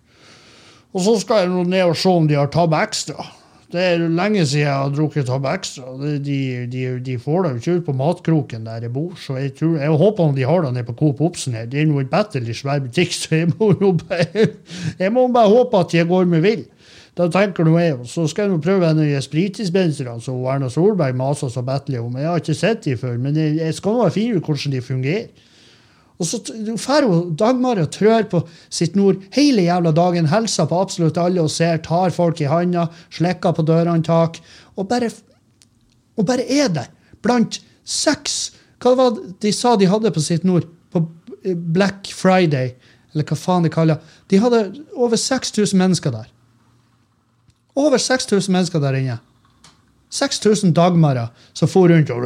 Og 0.96 1.04
så 1.04 1.18
skal 1.22 1.44
jeg 1.44 1.52
nå 1.52 1.66
ned 1.68 1.84
og 1.92 1.98
se 2.00 2.10
om 2.10 2.26
de 2.26 2.38
har 2.38 2.50
tatt 2.52 2.74
ekstra. 2.80 3.28
Det 3.68 3.82
er 3.84 4.00
lenge 4.00 4.46
siden 4.48 4.62
jeg 4.62 4.72
har 4.72 4.92
drukket 4.96 5.26
tabbe 5.28 5.50
Extra. 5.52 5.90
De, 6.00 6.38
de, 6.72 6.84
de, 7.04 7.16
får 7.20 7.42
det 7.44 7.50
jo 7.50 7.58
ikke 7.60 7.74
ut 7.76 7.84
på 7.90 7.94
matkroken 7.98 8.64
der 8.64 8.86
jeg 8.86 8.92
bor, 8.94 9.10
så 9.20 9.36
jeg, 9.36 9.52
tror, 9.58 9.74
jeg 9.76 9.98
håper 10.02 10.32
de 10.38 10.46
har 10.48 10.62
det 10.64 10.70
nede 10.72 10.86
på 10.88 10.94
Coop 10.96 11.20
Obsen 11.20 11.56
her. 11.58 11.66
Det 11.68 11.82
er 11.82 11.90
nå 11.90 12.00
battle 12.08 12.48
i 12.48 12.56
svær 12.56 12.80
butikk, 12.80 13.12
så 13.12 13.42
jeg 13.42 13.50
må 13.52 13.74
jo 13.76 13.92
bare, 14.00 14.46
jeg 15.02 15.12
må 15.12 15.26
bare 15.34 15.52
håpe 15.52 15.84
at 15.84 15.94
jeg 15.94 16.08
går 16.08 16.24
med 16.32 16.40
vill. 16.46 16.64
Da 17.18 17.26
tenker 17.28 17.66
nå 17.66 17.76
jeg, 17.78 17.98
Så 18.06 18.24
skal 18.30 18.48
jeg 18.48 18.60
prøve 18.62 18.88
en 18.88 19.02
av 19.04 19.20
spritdispenserne 19.20 20.20
som 20.22 20.46
Erna 20.48 20.70
Solberg 20.72 21.16
maser 21.18 21.52
så 21.52 21.60
bedre 21.66 22.00
om. 22.00 22.16
Jeg 22.16 22.30
har 22.30 22.40
ikke 22.40 22.54
sett 22.54 22.84
dem 22.86 22.96
før, 22.96 23.18
men 23.20 23.36
jeg, 23.36 23.56
jeg 23.58 23.74
skal 23.74 23.98
nå 23.98 24.08
finne 24.14 24.38
ut 24.38 24.48
hvordan 24.48 24.72
de 24.72 24.80
fungerer. 24.80 25.28
Og 26.18 26.26
så 26.26 26.40
drar 26.42 27.06
Dagmar 27.38 27.78
og 27.78 27.92
trør 27.94 28.26
på 28.30 28.40
sitt 28.74 28.96
nord 28.98 29.20
hele 29.36 29.68
jævla 29.68 29.92
dagen, 29.94 30.26
hilser 30.30 30.66
på 30.66 30.80
absolutt 30.82 31.18
alle 31.20 31.44
og 31.44 31.50
ser, 31.54 31.78
tar 31.78 32.10
folk 32.14 32.40
i 32.42 32.48
handa, 32.50 32.88
slikker 33.14 33.54
på 33.54 33.64
dørhåndtak, 33.66 34.40
og 34.76 34.88
bare, 34.90 35.12
og 36.18 36.26
bare 36.26 36.46
er 36.46 36.72
der. 36.74 36.90
Blant 37.22 37.60
seks 37.88 38.52
Hva 38.78 38.92
var 38.94 39.14
det 39.16 39.40
de 39.42 39.50
sa 39.50 39.72
de 39.74 39.88
hadde 39.90 40.12
på 40.14 40.22
sitt 40.22 40.44
nord? 40.46 40.68
På 40.94 41.00
Black 41.42 42.12
Friday, 42.14 42.76
eller 43.10 43.26
hva 43.26 43.38
faen 43.38 43.66
de 43.66 43.72
kaller. 43.74 43.98
De 44.30 44.38
hadde 44.38 44.60
over 44.94 45.18
6000 45.18 45.74
mennesker 45.78 46.14
der. 46.14 46.28
Over 47.74 47.98
6000 47.98 48.54
mennesker 48.54 48.82
der 48.82 49.00
inne. 49.00 49.18
6000 50.14 50.70
dagmarer 50.78 51.34
som 51.58 51.68
for 51.68 51.90
rundt 51.90 52.10
og 52.14 52.22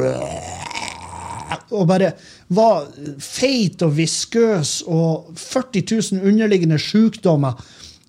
og 1.73 1.87
bare 1.89 2.13
var 2.47 2.89
feit 3.23 3.81
og 3.85 3.95
viskøs 3.97 4.81
og 4.87 5.31
40 5.39 5.85
000 6.19 6.27
underliggende 6.27 6.79
sykdommer. 6.81 7.59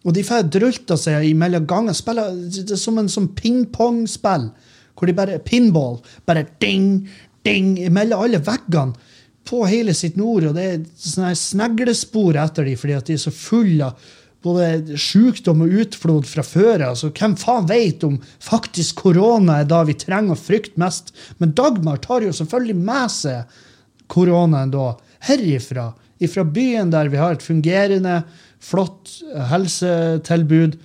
Og 0.05 0.13
de 0.17 0.25
får 0.27 0.51
drulta 0.53 0.99
seg 1.01 1.25
imellom 1.31 1.67
ganger. 1.69 1.97
Spiller 1.97 2.35
det 2.35 2.67
er 2.77 2.81
som 2.81 2.99
en 3.01 3.11
sånn 3.11 3.31
pingpongspill. 3.39 4.51
Hvor 4.95 5.11
de 5.11 5.17
bare 5.17 5.41
Pinball. 5.43 5.99
Bare 6.27 6.47
ding, 6.63 7.07
ding, 7.47 7.79
mellom 7.93 8.27
alle 8.27 8.43
veggene 8.45 9.13
på 9.45 9.65
hele 9.69 9.93
sitt 9.93 10.17
nord, 10.17 10.47
og 10.49 10.55
det 10.57 10.63
er 10.65 10.85
sånne 10.97 11.35
sneglespor 11.37 12.39
etter 12.41 12.65
dem 12.65 12.79
fordi 12.81 12.95
at 12.97 13.11
de 13.11 13.17
er 13.19 13.21
så 13.21 13.33
fulle 13.35 13.91
av 13.91 14.13
både 14.45 14.99
sykdom 15.01 15.63
og 15.65 15.77
utflod 15.83 16.27
fra 16.29 16.45
før. 16.45 16.83
Altså, 16.91 17.11
hvem 17.17 17.37
faen 17.41 17.69
vet 17.69 18.05
om 18.05 18.19
faktisk 18.45 19.05
korona 19.07 19.63
er 19.63 19.69
da 19.71 19.83
vi 19.89 19.97
trenger 19.97 20.37
å 20.37 20.41
frykte 20.41 20.81
mest? 20.81 21.15
Men 21.41 21.55
Dagmar 21.57 22.03
tar 22.05 22.27
jo 22.27 22.35
selvfølgelig 22.37 22.77
med 22.85 23.15
seg 23.15 23.63
koronaen 24.07 24.73
da 24.75 24.95
herifra. 25.29 25.93
ifra 26.19 26.45
byen 26.45 26.91
der 26.91 27.09
vi 27.09 27.17
har 27.17 27.35
et 27.35 27.43
fungerende, 27.43 28.23
flott 28.61 29.11
helsetilbud. 29.51 30.79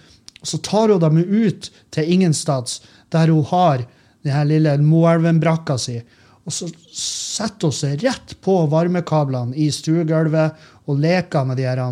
Så 0.43 0.57
tar 0.57 0.89
hun 0.89 0.99
dem 0.99 1.17
ut 1.17 1.71
til 1.91 2.11
ingenstads, 2.11 2.81
der 3.11 3.27
hun 3.27 3.45
har 3.45 3.85
den 4.23 4.33
her 4.33 4.45
lille 4.47 4.77
Moelven-brakka 4.83 5.77
si. 5.77 5.99
Og 6.47 6.53
så 6.53 6.69
setter 6.91 7.69
hun 7.69 7.75
seg 7.75 8.03
rett 8.03 8.35
på 8.43 8.55
varmekablene 8.71 9.55
i 9.55 9.69
stuegulvet 9.71 10.69
og 10.89 11.03
leker 11.03 11.45
med 11.45 11.59
de 11.59 11.67
her 11.67 11.83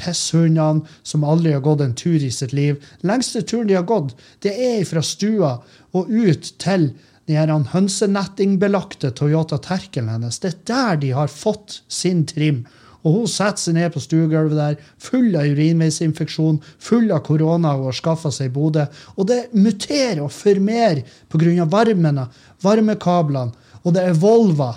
pisshundene 0.00 0.88
som 1.04 1.26
aldri 1.28 1.52
har 1.54 1.64
gått 1.64 1.84
en 1.84 1.94
tur 1.96 2.18
i 2.18 2.32
sitt 2.32 2.54
liv. 2.56 2.80
Lengste 3.06 3.44
turen 3.44 3.68
de 3.68 3.76
har 3.76 3.88
gått, 3.88 4.16
det 4.40 4.54
er 4.56 4.84
fra 4.88 5.04
stua 5.04 5.58
og 5.92 6.08
ut 6.08 6.52
til 6.60 6.90
den 7.30 7.66
hønsenettingbelagte 7.72 9.12
Toyota 9.16 9.58
Terkelen 9.62 10.10
hennes. 10.10 10.40
Det 10.42 10.52
er 10.52 10.60
der 10.70 11.00
de 11.02 11.10
har 11.16 11.32
fått 11.32 11.80
sin 11.88 12.24
trim. 12.26 12.64
Og 13.00 13.14
hun 13.14 13.30
setter 13.30 13.62
seg 13.62 13.76
ned 13.78 13.94
på 13.94 14.02
stuegulvet 14.04 14.58
der, 14.58 14.76
full 15.00 15.32
av 15.38 15.48
urinveisinfeksjon, 15.48 16.58
full 16.82 17.08
av 17.14 17.22
korona 17.24 17.72
hun 17.78 17.88
har 17.88 17.96
skaffa 17.96 18.32
seg 18.34 18.50
i 18.50 18.54
Bodø. 18.54 18.84
Og 19.16 19.28
det 19.30 19.46
muterer 19.56 20.20
og 20.26 20.32
formerer 20.34 21.02
pga. 21.32 21.64
varmen, 21.64 22.20
varmekablene. 22.62 23.56
Og 23.84 23.94
det 23.96 24.04
er 24.04 24.18
Volva 24.20 24.74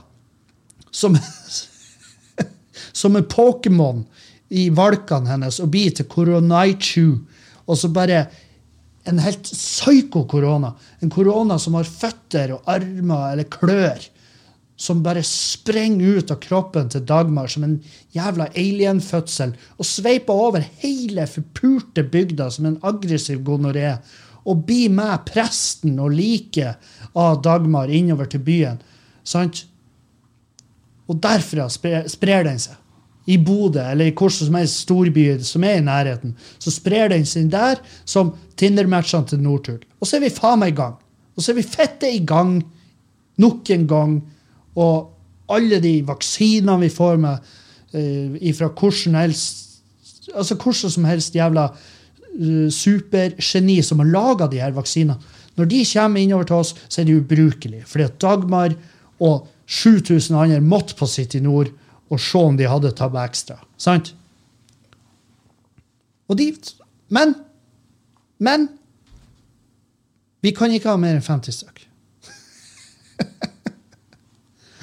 som, 0.91 1.17
som 3.01 3.15
er 3.19 3.27
Pokémon 3.27 4.05
i 4.53 4.69
valkene 4.69 5.33
hennes 5.33 5.59
og 5.59 5.73
blir 5.73 5.91
til 5.91 6.07
Koronaichu. 6.07 7.17
Og 7.67 7.77
så 7.79 7.89
bare 7.89 8.27
en 9.03 9.19
helt 9.19 9.43
psyko-korona. 9.43 10.73
En 10.99 11.11
korona 11.11 11.59
som 11.59 11.75
har 11.77 11.87
føtter 11.87 12.55
og 12.55 12.67
armer 12.71 13.33
eller 13.33 13.49
klør. 13.51 14.03
Som 14.79 15.03
bare 15.05 15.23
sprenger 15.27 16.19
ut 16.19 16.31
av 16.33 16.39
kroppen 16.43 16.89
til 16.91 17.05
Dagmar 17.07 17.51
som 17.51 17.65
en 17.67 17.77
jævla 18.15 18.49
alien-fødsel. 18.49 19.53
Og 19.77 19.87
sveiper 19.87 20.45
over 20.47 20.65
hele 20.83 21.27
forpulte 21.29 22.05
bygda 22.15 22.49
som 22.51 22.69
en 22.69 22.79
aggressiv 22.83 23.43
gonoré. 23.45 23.97
Og 24.43 24.65
blir 24.67 24.91
med 24.91 25.27
presten 25.29 25.99
og 26.03 26.15
liket 26.15 26.79
av 27.15 27.41
Dagmar 27.43 27.91
innover 27.91 28.31
til 28.31 28.43
byen. 28.43 28.81
Sant? 29.23 29.65
Og 31.07 31.19
derfra 31.23 31.67
sprer 31.69 32.47
den 32.47 32.59
seg 32.59 32.79
i 33.25 33.37
Bodø 33.39 33.79
eller 33.79 34.09
i 34.09 34.11
hvilken 34.11 34.35
som 34.35 34.57
helst 34.59 34.83
storby 34.83 35.25
som 35.47 35.63
er 35.63 35.79
i 35.79 35.85
nærheten, 35.85 36.35
så 36.59 36.73
sprer 36.73 37.13
den 37.13 37.25
seg 37.27 37.49
der 37.53 37.79
som 38.05 38.33
Tinder-matchene 38.59 39.29
til 39.29 39.41
Northug. 39.43 39.85
Og 39.99 40.07
så 40.07 40.17
er 40.17 40.25
vi 40.25 40.33
faen 40.33 40.59
meg 40.61 40.73
i 40.73 40.77
gang. 40.81 40.97
Og 41.35 41.43
så 41.43 41.53
er 41.53 41.59
vi 41.61 41.65
fette 41.65 42.09
i 42.11 42.21
gang 42.27 42.57
nok 43.41 43.69
en 43.73 43.87
gang. 43.89 44.17
Og 44.75 45.09
alle 45.53 45.79
de 45.83 45.95
vaksinene 46.07 46.79
vi 46.83 46.91
får 46.93 47.21
med 47.21 47.53
uh, 47.95 48.39
ifra 48.41 48.69
hvordan 48.69 49.19
helst 49.21 49.59
altså 50.33 50.55
hvordan 50.55 50.91
som 50.91 51.05
helst 51.05 51.35
jævla 51.35 51.67
uh, 51.69 52.67
supergeni 52.71 53.81
som 53.85 54.03
har 54.03 54.11
laga 54.11 54.49
de 54.51 54.61
her 54.61 54.75
vaksinene. 54.75 55.17
Når 55.55 55.69
de 55.69 55.85
kommer 55.85 56.19
innover 56.19 56.43
til 56.49 56.55
oss, 56.55 56.75
så 56.89 57.01
er 57.01 57.05
de 57.05 57.17
ubrukelige. 57.17 57.85
Fordi 57.85 58.03
at 58.03 58.21
Dagmar 58.21 58.73
og 59.19 59.47
7000 59.67 60.37
andre 60.37 60.61
måtte 60.61 60.95
på 60.97 61.05
City 61.07 61.37
Nord 61.37 61.69
og 62.13 62.21
se 62.21 62.39
om 62.39 62.57
de 62.59 62.69
hadde 62.69 62.93
tabba 62.97 63.25
ekstra. 63.27 63.57
Sant? 63.77 64.13
Og 66.29 66.37
de 66.39 66.53
Men 67.09 67.35
Men 68.39 68.69
vi 70.43 70.51
kan 70.51 70.71
ikke 70.75 70.89
ha 70.91 70.97
mer 70.99 71.15
enn 71.15 71.23
50 71.23 71.55
stykk. 71.55 71.83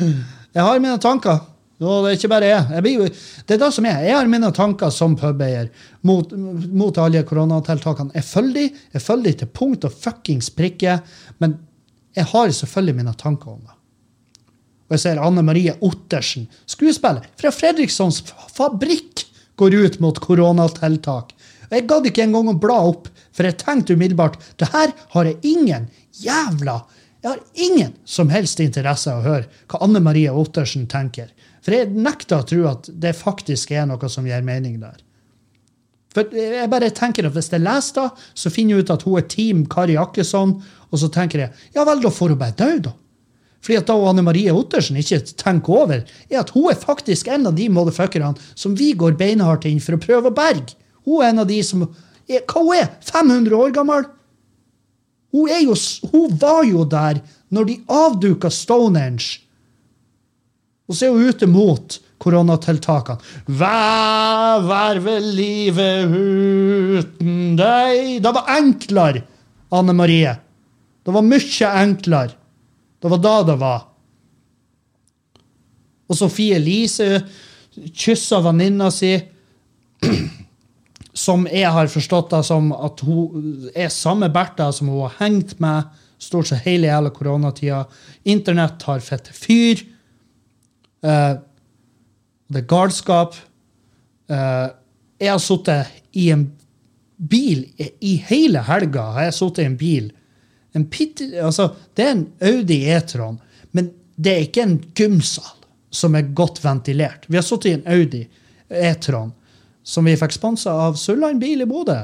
jeg 0.57 0.63
har 0.65 0.79
mine 0.81 0.97
tanker. 1.03 1.43
Og 1.81 2.05
det 2.05 2.11
er 2.11 2.17
ikke 2.19 2.31
bare 2.33 2.49
jeg. 2.49 2.65
jeg 2.77 2.85
blir, 2.85 3.19
det 3.49 3.57
er 3.57 3.61
det 3.61 3.71
som 3.73 3.87
er. 3.89 4.03
Jeg 4.05 4.17
har 4.17 4.29
mine 4.29 4.51
tanker 4.57 4.93
som 4.93 5.17
pubeier 5.17 5.69
mot, 6.05 6.33
mot 6.33 7.01
alle 7.01 7.23
koronatiltakene. 7.29 8.13
Jeg 8.17 8.25
følger 8.29 8.57
de, 8.57 8.85
jeg 8.97 9.05
følger 9.05 9.29
de 9.31 9.35
til 9.43 9.53
punkt 9.61 9.85
og 9.89 9.97
fuckings 9.97 10.51
prikke, 10.57 10.99
men 11.41 11.57
jeg 12.17 12.29
har 12.33 12.53
selvfølgelig 12.57 12.97
mine 13.01 13.15
tanker 13.21 13.53
om 13.53 13.61
det. 13.65 13.80
Og 14.91 14.97
jeg 14.97 15.05
ser 15.05 15.21
Anne 15.23 15.45
Marie 15.47 15.77
Ottersen, 15.87 16.49
skuespiller 16.67 17.23
fra 17.39 17.53
Fredrikssons 17.55 18.25
Fabrikk, 18.51 19.23
går 19.55 19.77
ut 19.79 19.99
mot 20.03 20.19
koronatiltak. 20.19 21.31
Og 21.69 21.77
Jeg 21.77 21.87
gadd 21.87 22.09
ikke 22.11 22.25
engang 22.27 22.49
å 22.51 22.59
bla 22.59 22.81
opp, 22.89 23.07
for 23.31 23.47
jeg 23.47 23.61
tenkte 23.61 23.95
umiddelbart 23.95 24.41
det 24.59 24.73
her 24.73 24.91
har 25.15 25.29
jeg 25.29 25.39
ingen 25.47 25.87
jævla 26.19 26.83
Jeg 27.23 27.29
har 27.29 27.41
ingen 27.55 27.93
som 28.09 28.31
helst 28.33 28.63
interesse 28.65 29.13
av 29.13 29.21
å 29.21 29.29
høre 29.29 29.45
hva 29.69 29.83
Anne 29.85 30.01
Marie 30.01 30.33
Ottersen 30.33 30.87
tenker. 30.89 31.29
For 31.61 31.77
jeg 31.77 31.93
nekter 31.93 32.41
å 32.41 32.47
tro 32.49 32.63
at 32.71 32.89
det 32.89 33.13
faktisk 33.13 33.75
er 33.77 33.85
noe 33.87 34.09
som 34.09 34.25
gir 34.25 34.41
mening 34.43 34.79
der. 34.81 34.97
For 36.17 36.33
jeg 36.33 36.71
bare 36.73 36.89
tenker 36.91 37.29
at 37.29 37.37
Hvis 37.37 37.53
jeg 37.53 37.63
leser 37.63 38.01
det, 38.01 38.25
så 38.35 38.51
finner 38.51 38.75
jeg 38.75 38.87
ut 38.87 38.95
at 38.97 39.05
hun 39.05 39.19
er 39.21 39.29
Team 39.29 39.67
Kari 39.69 39.95
Jakkesson, 39.95 40.57
og 40.91 40.99
så 40.99 41.11
tenker 41.13 41.45
jeg 41.45 41.53
ja 41.77 41.85
vel, 41.85 42.01
da 42.03 42.11
får 42.11 42.33
hun 42.33 42.41
bare 42.41 42.57
dø, 42.57 42.71
da. 42.89 42.97
Fordi 43.61 43.77
at 43.77 43.89
da 43.91 43.97
Anne 44.09 44.25
Marie 44.25 44.53
Ottersen 44.57 44.97
ikke 45.01 45.21
tenker 45.41 45.83
over, 45.83 46.05
er 46.31 46.41
at 46.41 46.53
hun 46.55 46.71
er 46.73 46.79
faktisk 46.81 47.29
en 47.29 47.51
av 47.51 47.57
de 47.59 47.69
motherfuckerne 47.73 48.33
som 48.55 48.77
vi 48.77 48.93
går 48.97 49.19
beinhardt 49.21 49.67
inn 49.69 49.83
for 49.85 49.97
å 49.97 50.01
prøve 50.01 50.31
å 50.31 50.37
berge. 50.37 50.79
Hun 51.05 51.21
er 51.21 51.33
en 51.33 51.45
av 51.45 51.51
de 51.51 51.61
som 51.67 51.85
er, 51.85 52.45
Hva 52.47 52.63
hun 52.63 52.77
er 52.79 52.89
500 53.05 53.57
år 53.59 53.75
gammel? 53.75 54.09
Hun, 55.35 55.51
jo, 55.63 55.75
hun 56.13 56.37
var 56.41 56.65
jo 56.67 56.85
der 56.89 57.21
når 57.51 57.69
de 57.69 57.77
avduka 57.91 58.51
Stonehenge. 58.55 59.41
Og 60.91 60.97
så 60.97 61.07
er 61.07 61.15
hun 61.15 61.31
ute 61.31 61.47
mot 61.51 61.99
koronatiltakene. 62.21 63.23
Hva 63.47 64.61
var 64.65 65.01
vel 65.05 65.29
livet 65.37 66.11
uten 66.11 67.57
deg? 67.59 68.19
Det 68.23 68.35
var 68.37 68.51
enklere, 68.57 69.25
Anne 69.75 69.95
Marie. 69.97 70.35
Det 71.05 71.15
var 71.15 71.27
mye 71.27 71.71
enklere. 71.85 72.40
Det 73.01 73.09
var 73.09 73.23
da 73.23 73.37
det 73.49 73.57
var. 73.61 73.87
Og 76.11 76.19
Sofie 76.19 76.59
Elise 76.59 77.21
kyssa 77.95 78.41
venninna 78.45 78.91
si, 78.93 79.15
som 81.25 81.47
jeg 81.51 81.71
har 81.71 81.91
forstått 81.93 82.33
det 82.35 82.43
som 82.49 82.73
at 82.75 83.03
hun 83.07 83.71
er 83.75 83.93
samme 83.95 84.31
Bertha 84.33 84.71
som 84.75 84.91
hun 84.91 85.05
har 85.07 85.17
hengt 85.21 85.59
med 85.63 85.89
stort 86.21 86.51
sett 86.51 86.67
hele 86.67 86.91
jævla 86.91 87.13
koronatida. 87.15 87.85
Internett 88.29 88.83
har 88.89 89.01
fett 89.05 89.31
fyr. 89.33 89.81
Uh, 91.01 91.41
det 92.51 92.65
er 92.65 92.69
galskap. 92.69 93.39
Uh, 94.31 94.69
jeg 95.21 95.33
har 95.33 95.41
sittet 95.43 96.01
i 96.17 96.29
en 96.35 96.47
bil 97.17 97.65
i 98.01 98.17
hele 98.29 98.63
helga. 98.65 99.13
har 99.17 99.29
jeg 99.29 99.39
sittet 99.39 99.65
i 99.65 99.71
en 99.71 99.79
bil 99.81 100.11
pitt, 100.91 101.23
altså, 101.43 101.71
det 101.99 102.05
er 102.05 102.13
en 102.15 102.27
Audi 102.51 102.83
E-tron, 102.95 103.41
men 103.77 103.91
det 104.17 104.33
er 104.33 104.47
ikke 104.47 104.67
en 104.67 104.79
gymsal 104.95 105.57
som 105.91 106.15
er 106.15 106.31
godt 106.37 106.61
ventilert. 106.63 107.27
Vi 107.27 107.39
har 107.39 107.47
sittet 107.47 107.73
i 107.73 107.77
en 107.79 107.87
Audi 107.91 108.25
E-tron 108.69 109.33
som 109.83 110.07
vi 110.07 110.17
fikk 110.19 110.37
sponsa 110.37 110.75
av 110.87 110.99
Sulland 111.01 111.41
bil 111.43 111.65
i 111.65 111.69
Bodø. 111.69 111.99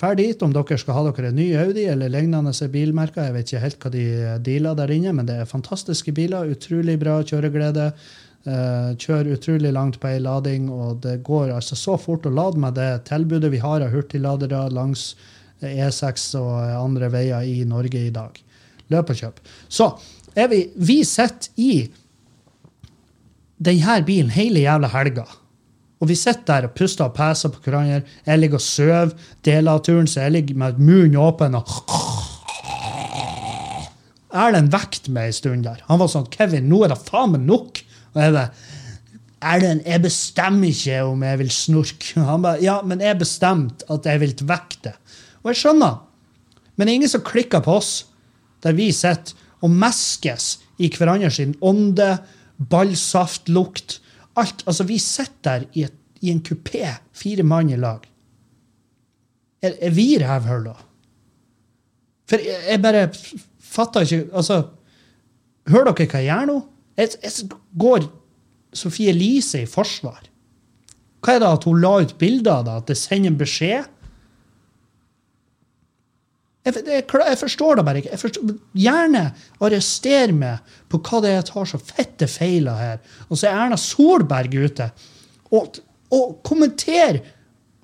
Ferdig 0.00 0.30
dit 0.30 0.42
om 0.42 0.52
dere 0.52 0.78
skal 0.80 0.96
ha 0.96 1.02
dere 1.10 1.28
en 1.28 1.36
ny 1.36 1.50
Audi 1.60 1.84
eller 1.88 2.12
lignende 2.12 2.52
bilmerker. 2.72 3.28
Jeg 3.28 3.36
vet 3.36 3.50
ikke 3.50 3.64
helt 3.64 3.82
hva 3.84 3.92
de 3.92 4.04
dealer 4.46 4.76
der 4.78 4.92
inne, 4.94 5.12
men 5.16 5.28
det 5.28 5.36
er 5.42 5.48
fantastiske 5.48 6.14
biler. 6.16 6.48
Utrolig 6.54 6.96
bra 7.00 7.20
kjøreglede. 7.20 7.90
Uh, 8.40 8.96
kjører 8.96 9.34
utrolig 9.34 9.68
langt 9.76 9.98
på 10.00 10.08
ei 10.08 10.20
lading, 10.24 10.70
og 10.72 11.02
det 11.04 11.18
går 11.26 11.50
altså 11.52 11.76
så 11.76 11.98
fort 12.00 12.24
å 12.24 12.32
lade 12.32 12.56
med 12.62 12.78
det 12.78 13.02
tilbudet 13.10 13.50
vi 13.52 13.60
har 13.60 13.84
av 13.84 13.92
hurtigladere 13.92 14.62
langs 14.72 15.10
E6 15.62 16.30
og 16.40 16.54
andre 16.74 17.10
veier 17.12 17.44
i 17.46 17.64
Norge 17.68 18.06
i 18.06 18.14
dag. 18.14 18.36
Løp 18.90 19.12
og 19.12 19.20
kjøp. 19.20 19.42
Så 19.68 19.90
er 20.34 20.48
vi, 20.50 20.64
vi 20.76 21.02
sitter 21.04 21.50
i 21.60 21.74
denne 23.60 24.00
bilen 24.06 24.32
hele 24.34 24.64
jævla 24.64 24.90
helga. 24.94 25.26
Og 26.00 26.08
vi 26.08 26.16
sitter 26.16 26.46
der 26.48 26.68
og 26.70 26.76
puster 26.78 27.10
og 27.10 27.14
peser 27.16 27.52
på 27.52 27.60
hverandre. 27.66 28.00
Jeg 28.26 28.40
ligger 28.40 28.60
og 28.60 28.64
sover 28.64 29.12
deler 29.44 29.76
av 29.76 29.84
turen, 29.84 30.08
så 30.08 30.24
jeg 30.24 30.38
ligger 30.38 30.60
med 30.62 30.80
munnen 30.80 31.20
åpen 31.20 31.58
og 31.58 31.68
Erlend 34.30 34.70
vekket 34.70 35.08
meg 35.10 35.26
en 35.26 35.34
stund 35.34 35.64
der. 35.66 35.80
Han 35.88 35.98
var 35.98 36.06
sånn 36.06 36.28
'Kevin, 36.30 36.68
nå 36.70 36.84
er 36.84 36.92
det 36.92 37.00
faen 37.02 37.32
meg 37.32 37.42
nok.' 37.48 37.82
Og 38.14 38.20
jeg 38.22 38.32
bare 38.36 38.50
Erlend, 39.40 39.82
jeg 39.88 40.02
bestemmer 40.04 40.68
ikke 40.68 40.98
om 41.08 41.22
jeg 41.24 41.38
vil 41.40 41.50
snorke. 41.50 42.20
Han 42.20 42.42
bare, 42.44 42.60
ja, 42.60 42.82
men 42.84 43.00
jeg 43.00 43.18
bestemte 43.18 43.86
at 43.88 44.04
jeg 44.04 44.20
vil 44.20 44.34
vekke 44.36 44.82
det. 44.84 44.92
Og 45.42 45.52
jeg 45.52 45.60
skjønner. 45.62 46.00
Men 46.76 46.86
det 46.86 46.92
er 46.92 46.98
ingen 47.00 47.12
som 47.12 47.24
klikker 47.24 47.62
på 47.64 47.78
oss, 47.80 47.92
der 48.64 48.76
vi 48.76 48.90
sitter 48.92 49.36
og 49.60 49.72
meskes 49.72 50.54
i 50.80 50.88
hverandre 50.92 51.30
sin 51.32 51.54
ånde, 51.60 52.14
ballsaftlukt. 52.70 53.98
Alt. 54.40 54.64
Altså, 54.66 54.86
vi 54.88 54.98
sitter 55.00 55.40
der 55.44 55.66
i, 55.72 55.84
et, 55.88 55.96
i 56.24 56.32
en 56.32 56.40
kupé, 56.44 56.86
fire 57.12 57.44
mann 57.44 57.72
i 57.72 57.76
lag. 57.80 58.06
Er, 59.60 59.76
er 59.80 59.92
vi 59.92 60.14
da? 60.20 60.38
For 62.30 62.40
jeg, 62.40 62.60
jeg 62.70 62.80
bare 62.80 63.08
fatter 63.60 64.06
ikke 64.06 64.30
Altså, 64.32 64.62
hører 65.68 65.92
dere 65.92 66.08
hva 66.08 66.22
jeg 66.22 66.30
gjør 66.30 66.48
nå? 66.48 66.58
Jeg, 66.96 67.16
jeg 67.22 67.50
går 67.80 68.08
Sofie 68.72 69.10
Elise 69.10 69.64
i 69.64 69.68
forsvar. 69.68 70.22
Hva 71.20 71.34
er 71.34 71.42
det 71.42 71.48
at 71.50 71.64
hun 71.66 71.80
la 71.82 71.96
ut 72.00 72.16
bilder 72.20 72.60
av 72.60 72.64
det? 72.64 72.76
At 72.80 72.92
det 72.92 72.96
sender 73.00 73.32
en 73.32 73.40
beskjed? 73.40 73.88
Jeg, 76.64 76.76
jeg, 76.86 77.04
jeg 77.08 77.38
forstår 77.40 77.78
det 77.78 77.84
bare 77.84 78.02
ikke. 78.02 78.18
Forstår, 78.20 78.54
gjerne 78.76 79.22
arrester 79.64 80.32
meg 80.36 80.74
på 80.92 81.00
hva 81.00 81.20
det 81.24 81.30
er 81.30 81.38
jeg 81.38 81.48
tar 81.48 81.70
så 81.70 81.80
fette 81.80 82.28
feiler 82.28 82.80
her. 82.80 82.98
Og 83.28 83.40
så 83.40 83.48
er 83.48 83.62
Erna 83.64 83.78
Solberg 83.80 84.56
ute 84.60 84.90
og, 85.50 85.80
og 86.12 86.40
kommenterer 86.46 87.22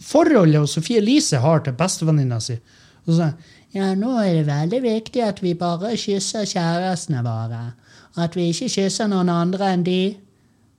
forholdet 0.02 0.68
Sofie 0.68 1.00
Elise 1.00 1.40
har 1.40 1.64
til 1.64 1.76
bestevenninna 1.78 2.40
si. 2.42 2.58
Og 3.06 3.14
så 3.14 3.20
sier 3.20 3.54
ja, 3.76 3.90
nå 3.98 4.14
er 4.22 4.38
det 4.38 4.46
veldig 4.46 4.78
viktig 4.80 5.20
at 5.20 5.42
vi 5.44 5.50
bare 5.58 5.90
kysser 6.00 6.46
kjærestene 6.48 7.20
våre. 7.26 7.74
At 8.16 8.36
vi 8.36 8.46
ikke 8.48 8.70
kysser 8.72 9.10
noen 9.10 9.28
andre 9.28 9.72
enn 9.74 9.82
de. 9.84 10.00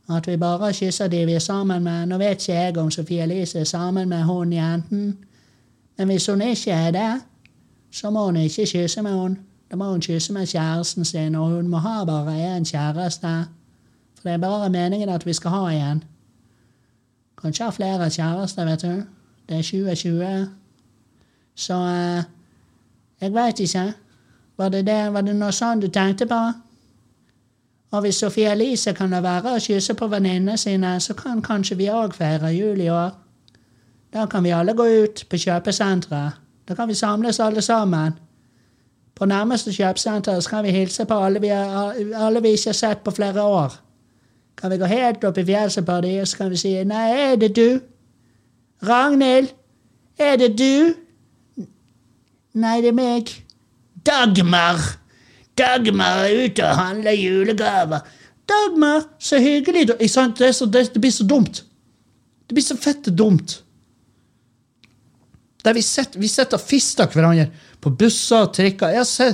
At 0.09 0.25
vi 0.25 0.37
bare 0.41 0.71
kysser 0.73 1.11
de 1.11 1.19
vi 1.27 1.35
er 1.37 1.43
sammen 1.43 1.83
med. 1.85 2.07
Nå 2.09 2.17
vet 2.17 2.41
ikke 2.41 2.55
jeg 2.55 2.77
om 2.81 2.89
Sofie 2.91 3.27
Elise 3.27 3.61
er 3.61 3.69
sammen 3.69 4.09
med 4.09 4.23
hun 4.25 4.53
jenten. 4.55 5.11
Men 5.97 6.09
hvis 6.09 6.25
hun 6.31 6.41
ikke 6.41 6.73
er 6.73 6.91
det, 6.95 7.11
så 7.91 8.09
må 8.09 8.25
hun 8.25 8.35
ikke 8.35 8.65
kysse 8.65 9.01
med 9.01 9.11
henne. 9.11 9.37
Da 9.71 9.75
må 9.75 9.91
hun 9.91 10.01
kysse 10.01 10.33
med 10.33 10.47
kjæresten 10.47 11.05
sin, 11.05 11.35
og 11.35 11.47
hun 11.47 11.67
må 11.67 11.77
ha 11.77 12.03
bare 12.05 12.57
én 12.57 12.63
kjæreste. 12.63 13.47
For 14.15 14.23
det 14.23 14.33
er 14.33 14.37
bare 14.37 14.69
meningen 14.69 15.09
at 15.09 15.25
vi 15.25 15.33
skal 15.33 15.51
ha 15.51 15.71
en. 15.71 16.03
Kan 17.41 17.49
ikke 17.49 17.63
ha 17.63 17.69
flere 17.69 18.09
kjærester, 18.09 18.65
vet 18.65 18.81
du. 18.81 19.03
Det 19.49 19.57
er 19.57 19.61
2020. 19.61 20.47
Så 21.55 21.73
eh, 21.73 22.23
jeg 23.21 23.33
veit 23.33 23.59
ikke. 23.59 23.93
Var 24.57 24.69
det, 24.69 24.85
det, 24.85 25.13
var 25.13 25.21
det 25.21 25.35
noe 25.35 25.51
sånn 25.51 25.81
du 25.81 25.87
tenkte 25.87 26.25
på? 26.25 26.39
Og 27.91 28.01
hvis 28.01 28.15
Sophie 28.15 28.51
Elise 28.51 28.93
kan 28.93 29.09
la 29.09 29.21
være 29.23 29.53
å 29.55 29.61
kysse 29.63 29.93
på 29.95 30.09
venninnene 30.11 30.57
sine, 30.57 30.97
så 30.99 31.13
kan 31.13 31.41
kanskje 31.41 31.77
vi 31.79 31.91
òg 31.91 32.15
feire 32.17 32.51
jul 32.51 32.81
i 32.83 32.89
år. 32.91 33.13
Da 34.13 34.25
kan 34.25 34.43
vi 34.43 34.51
alle 34.51 34.73
gå 34.75 34.83
ut 35.03 35.23
på 35.29 35.39
kjøpesenteret. 35.39 36.46
Da 36.67 36.75
kan 36.75 36.87
vi 36.87 36.93
samles 36.93 37.39
alle 37.39 37.61
sammen. 37.61 38.13
På 39.15 39.25
nærmeste 39.25 39.71
kjøpesenter 39.73 40.47
kan 40.49 40.63
vi 40.63 40.71
hilse 40.71 41.05
på 41.05 41.13
alle 41.25 41.41
vi, 41.41 41.49
alle 41.49 42.41
vi 42.41 42.53
ikke 42.53 42.69
har 42.69 42.73
sett 42.77 43.03
på 43.03 43.11
flere 43.11 43.43
år. 43.43 43.73
Kan 44.57 44.71
vi 44.71 44.77
gå 44.77 44.85
helt 44.85 45.23
opp 45.23 45.37
i 45.37 45.45
fjeset 45.45 45.85
på 45.85 46.01
dem, 46.01 46.25
så 46.25 46.37
kan 46.37 46.49
vi 46.51 46.57
si 46.57 46.83
'Nei, 46.83 47.09
er 47.11 47.35
det 47.35 47.55
du?' 47.55 47.79
'Ragnhild, 48.83 49.49
er 50.19 50.35
det 50.35 50.57
du?' 50.57 50.93
'Nei, 52.53 52.81
det 52.81 52.87
er 52.87 52.93
meg.' 52.93 53.43
'Dagmar! 54.05 54.79
Dagmar 55.57 56.25
er 56.25 56.45
ute 56.45 56.63
og 56.63 56.75
handler 56.75 57.11
julegaver.' 57.11 57.99
'Dagmar, 58.47 59.01
så 59.19 59.39
hyggelig.' 59.39 59.87
da.» 59.87 59.93
Det, 59.93 60.47
er 60.47 60.51
så, 60.51 60.65
det, 60.65 60.93
det 60.93 61.01
blir 61.01 61.11
så 61.11 61.23
dumt. 61.23 61.65
Det 62.49 62.53
blir 62.53 62.63
så 62.63 62.77
fette 62.77 63.15
dumt. 63.15 63.63
Der 65.67 65.75
vi 65.75 65.83
sitter, 65.83 66.19
vi 66.19 66.29
sitter 66.31 66.55
og 66.55 66.63
fister 66.63 67.09
hverandre 67.11 67.49
på 67.83 67.91
busser 67.99 68.47
trikker. 68.55 68.93
Jeg 68.95 69.07
ser, 69.09 69.33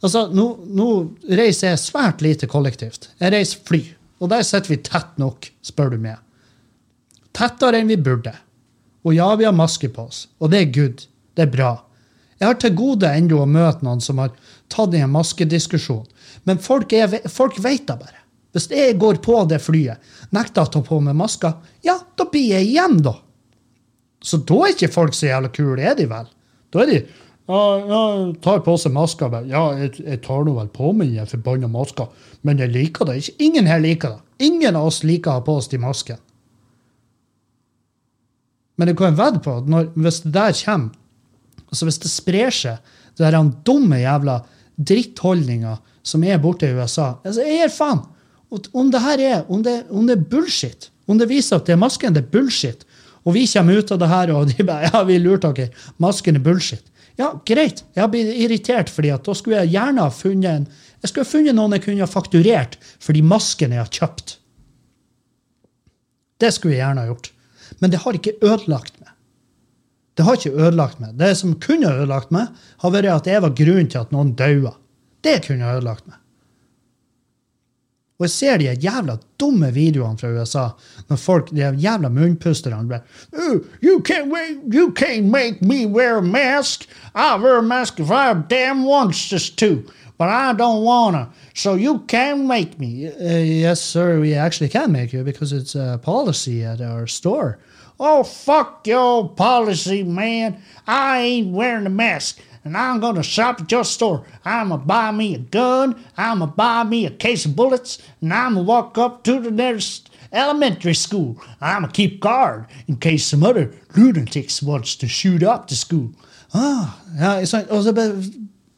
altså, 0.00 0.26
nå, 0.32 0.46
nå 0.72 0.88
reiser 1.28 1.74
jeg 1.74 1.82
svært 1.82 2.24
lite 2.24 2.48
kollektivt. 2.48 3.10
Jeg 3.20 3.34
reiser 3.34 3.60
fly. 3.68 3.82
Og 4.24 4.30
der 4.32 4.46
sitter 4.46 4.72
vi 4.72 4.80
tett 4.86 5.18
nok, 5.20 5.50
spør 5.60 5.92
du 5.92 5.98
meg. 6.00 6.22
Tettere 7.36 7.82
enn 7.82 7.90
vi 7.90 7.98
burde. 8.00 8.32
Og 9.04 9.12
ja, 9.12 9.26
vi 9.36 9.44
har 9.44 9.56
maske 9.56 9.90
på 9.92 10.06
oss. 10.08 10.24
Og 10.40 10.54
det 10.54 10.62
er 10.62 10.72
good. 10.72 11.04
Det 11.36 11.44
er 11.44 11.52
bra. 11.52 11.72
Jeg 12.40 12.48
har 12.48 12.56
til 12.60 12.74
gode 12.78 13.10
ennå 13.10 13.42
å 13.42 13.48
møte 13.48 13.84
noen 13.84 14.00
som 14.04 14.22
har 14.22 14.32
tatt 14.72 14.94
i 14.96 15.02
en 15.04 15.12
maskediskusjon. 15.12 16.06
Men 16.48 16.62
folk, 16.64 16.92
er, 16.96 17.20
folk 17.28 17.60
vet 17.62 17.84
det 17.90 17.98
bare. 18.00 18.22
Hvis 18.54 18.70
jeg 18.70 18.96
går 19.02 19.18
på 19.22 19.36
det 19.50 19.58
flyet, 19.60 20.00
nekter 20.32 20.64
å 20.64 20.70
ta 20.70 20.82
på 20.86 21.00
meg 21.02 21.16
maska, 21.18 21.56
ja, 21.84 21.98
da 22.16 22.26
blir 22.30 22.54
jeg 22.54 22.70
igjen, 22.70 23.00
da. 23.02 23.16
Så 24.24 24.40
da 24.48 24.62
er 24.64 24.72
ikke 24.72 24.92
folk 24.92 25.16
så 25.16 25.28
jævla 25.28 25.50
kule, 25.52 25.82
er 25.84 25.96
de 25.98 26.08
vel? 26.08 26.28
Da 26.72 26.82
er 26.84 26.90
de 26.90 27.00
ja, 27.44 27.62
ja, 27.84 28.02
tar 28.40 28.62
på 28.64 28.76
seg 28.80 28.94
maska. 28.96 29.28
Ja, 29.50 29.66
jeg, 29.76 29.98
jeg 30.00 30.22
tar 30.24 30.46
nå 30.46 30.54
vel 30.56 30.70
på 30.72 30.94
meg 30.96 31.12
den 31.12 31.28
forbanna 31.28 31.68
maska, 31.68 32.08
men 32.46 32.62
jeg 32.62 32.72
liker 32.72 33.08
det 33.08 33.18
ikke. 33.20 33.34
Ingen 33.44 33.68
her 33.68 33.82
liker 33.84 34.14
det. 34.14 34.46
Ingen 34.48 34.78
av 34.80 34.88
oss 34.88 35.02
liker 35.04 35.30
å 35.30 35.38
ha 35.38 35.44
på 35.44 35.58
oss 35.60 35.68
de 35.72 35.80
maskene. 35.82 36.22
Men 38.80 38.90
jeg 38.90 38.98
kan 38.98 39.14
vedde 39.18 39.42
på 39.44 39.52
at 39.60 39.68
når, 39.70 39.92
hvis 39.94 40.24
det 40.24 40.32
der 40.34 40.56
kommer, 40.64 40.96
altså 41.68 41.86
hvis 41.86 42.00
det 42.02 42.10
sprer 42.10 42.54
seg, 42.54 42.94
det 43.14 43.30
den 43.30 43.52
dumme 43.66 44.00
jævla 44.00 44.40
drittholdninga 44.74 45.76
som 46.02 46.24
er 46.26 46.40
borte 46.42 46.66
i 46.66 46.74
USA 46.74 47.14
altså 47.22 47.44
Jeg 47.46 47.60
gir 47.60 47.70
faen! 47.70 48.00
Om 48.50 48.90
det 48.90 49.00
her 49.02 49.20
er, 49.22 49.38
om 49.50 49.62
det, 49.66 49.84
om 49.90 50.06
det 50.06 50.16
er 50.16 50.26
bullshit, 50.30 50.88
om 51.10 51.18
det 51.18 51.26
viser 51.30 51.58
at 51.58 51.66
det 51.66 51.74
er 51.74 51.80
masken, 51.80 52.14
det 52.14 52.22
er 52.22 52.32
bullshit, 52.34 52.84
og 53.24 53.36
vi 53.36 53.46
kommer 53.48 53.80
ut 53.80 53.92
av 53.94 54.00
det 54.02 54.10
her, 54.10 54.32
og 54.36 54.50
de 54.52 54.66
bare 54.66 54.90
Ja, 54.92 55.02
vi 55.08 55.18
lurte 55.18 55.52
dere. 55.56 55.72
Masken 56.02 56.36
er 56.36 56.44
bullshit. 56.44 56.84
Ja, 57.16 57.30
greit. 57.46 57.84
Jeg 57.94 58.10
blir 58.10 58.32
irritert, 58.32 58.90
fordi 58.90 59.12
at 59.14 59.24
da 59.26 59.34
skulle 59.38 59.62
jeg 59.62 59.76
gjerne 59.76 60.02
ha 60.02 60.10
funnet 60.12 60.50
en 60.50 60.66
Jeg 61.04 61.12
skulle 61.12 61.28
funnet 61.28 61.56
noen 61.56 61.76
jeg 61.76 61.84
kunne 61.84 62.00
ha 62.00 62.08
fakturert 62.08 62.78
for 63.02 63.12
de 63.12 63.22
maskene 63.22 63.76
jeg 63.76 63.84
har 63.84 63.92
kjøpt. 63.92 64.38
Det 66.40 66.50
skulle 66.56 66.74
jeg 66.74 66.82
gjerne 66.82 67.04
ha 67.04 67.10
gjort. 67.12 67.30
Men 67.80 67.92
det 67.92 68.00
har 68.02 68.16
ikke 68.16 68.38
ødelagt 68.40 68.96
meg. 69.02 69.12
Det 70.16 70.24
har 70.24 70.38
ikke 70.38 70.54
ødelagt 70.54 71.00
meg. 71.02 71.14
Det 71.20 71.30
som 71.36 71.54
kunne 71.60 71.90
ha 71.90 72.00
ødelagt 72.00 72.32
meg, 72.34 72.50
har 72.80 72.94
vært 72.94 73.12
at 73.12 73.30
jeg 73.30 73.44
var 73.44 73.54
grunnen 73.58 73.90
til 73.92 74.00
at 74.00 74.12
noen 74.14 74.32
daua. 74.38 74.74
Det 75.24 75.40
kunne 75.46 75.66
ha 75.66 75.76
ødelagt 75.76 76.06
meg. 76.08 76.18
Og 78.18 78.24
jeg 78.24 78.30
ser 78.30 78.56
de 78.56 78.76
jævla 78.82 79.16
dumme 79.40 79.72
videoene 79.74 80.18
fra 80.18 80.28
USA 80.28 80.68
når 81.08 81.16
folk, 81.16 81.50
de 81.50 81.76
jævla 81.82 82.08
munnpusterne 82.08 82.88
bare 82.88 83.00
oh, 83.32 83.60
you, 83.82 84.00
can't, 84.00 84.30
wait, 84.32 84.58
you 84.72 84.92
can't 84.92 85.26
make 85.26 85.62
me 85.62 85.86
wear 85.86 86.18
a 86.18 86.22
mask. 86.22 86.86
I 87.14 87.36
wear 87.42 87.58
a 87.58 87.62
mask 87.62 88.00
if 88.00 88.10
I 88.10 88.34
damn 88.50 88.84
wants 88.84 89.28
just 89.28 89.58
to. 89.58 89.82
But 90.16 90.28
I 90.28 90.52
don't 90.52 90.84
wanna. 90.84 91.28
So 91.54 91.74
you 91.74 92.04
can 92.08 92.46
make 92.46 92.78
me. 92.78 93.08
Uh, 93.08 93.38
yes, 93.38 93.80
sir, 93.80 94.20
we 94.20 94.34
actually 94.34 94.68
can 94.68 94.92
make 94.92 95.12
you 95.12 95.24
because 95.24 95.52
it's 95.52 95.74
a 95.74 95.98
policy 96.02 96.62
at 96.62 96.80
our 96.80 97.08
store. 97.08 97.58
Oh, 97.98 98.22
fuck 98.22 98.86
your 98.86 99.28
policy, 99.28 100.04
man. 100.04 100.62
I 100.86 101.20
ain't 101.20 101.52
wearing 101.52 101.86
a 101.86 101.90
mask. 101.90 102.38
And 102.64 102.76
I'm 102.76 103.00
gonna 103.00 103.22
shop 103.22 103.60
at 103.60 103.70
your 103.70 103.84
store. 103.84 104.24
I'm 104.44 104.70
gonna 104.70 104.82
buy 104.82 105.10
me 105.12 105.34
a 105.34 105.38
gun. 105.38 106.02
I'm 106.16 106.38
gonna 106.38 106.52
buy 106.52 106.84
me 106.84 107.06
a 107.06 107.10
case 107.10 107.44
of 107.44 107.54
bullets. 107.54 107.98
And 108.20 108.32
I'm 108.32 108.54
gonna 108.54 108.66
walk 108.66 108.96
up 108.96 109.22
to 109.24 109.38
the 109.38 109.50
nearest 109.50 110.10
elementary 110.32 110.94
school. 110.94 111.36
I'm 111.60 111.82
gonna 111.82 111.92
keep 111.92 112.20
guard 112.20 112.66
in 112.88 112.96
case 112.96 113.26
some 113.26 113.44
other 113.44 113.72
lunatics 113.94 114.62
wants 114.62 114.96
to 114.96 115.08
shoot 115.08 115.42
up 115.42 115.68
the 115.68 115.76
school. 115.76 116.10
Ah, 116.54 117.00
ja, 117.18 117.44
sant? 117.44 117.68
Og 117.70 117.84
så 117.84 117.92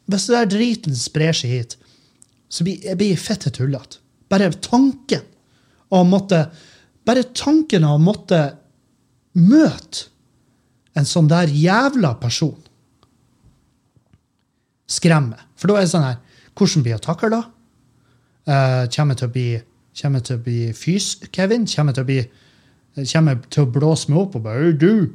hvis 0.06 0.26
den 0.26 0.34
der 0.34 0.44
driten 0.50 0.96
sprer 0.96 1.32
seg 1.32 1.50
hit, 1.50 1.76
så 2.48 2.64
blir 2.64 2.82
jeg 2.82 2.98
blir 2.98 3.16
fette 3.18 3.50
tullete. 3.50 3.98
Bare 4.28 4.50
tanken 4.50 5.22
å 5.90 6.02
måtte 6.04 6.48
Bare 7.06 7.22
tanken 7.38 7.84
å 7.86 7.92
måtte 8.02 8.40
møte 9.38 10.08
en 10.98 11.06
sånn 11.06 11.28
der 11.30 11.52
jævla 11.54 12.16
person 12.18 12.56
skremmer. 14.86 15.42
For 15.58 15.70
da 15.70 15.78
er 15.78 15.86
det 15.86 15.92
sånn 15.92 16.06
her 16.06 16.18
Hvordan 16.56 16.84
blir 16.84 16.94
jeg 16.94 17.02
å 17.02 17.30
da? 17.32 17.42
Eh, 18.46 18.82
kommer 18.94 19.14
jeg 19.14 19.20
til 19.20 19.28
å 19.28 19.34
bli 19.34 19.48
Kommer 19.96 20.24
til 20.24 20.38
å 20.38 20.42
bli 20.44 20.58
fys-Kevin? 20.76 21.66
Kommer 21.70 21.96
til 21.96 22.04
å 22.04 22.08
bli 22.08 22.18
Kommer 23.12 23.40
til 23.50 23.64
å 23.64 23.70
blåse 23.72 24.10
meg 24.12 24.22
opp 24.22 24.36
og 24.38 24.44
bare 24.46 24.72
Du, 24.78 25.12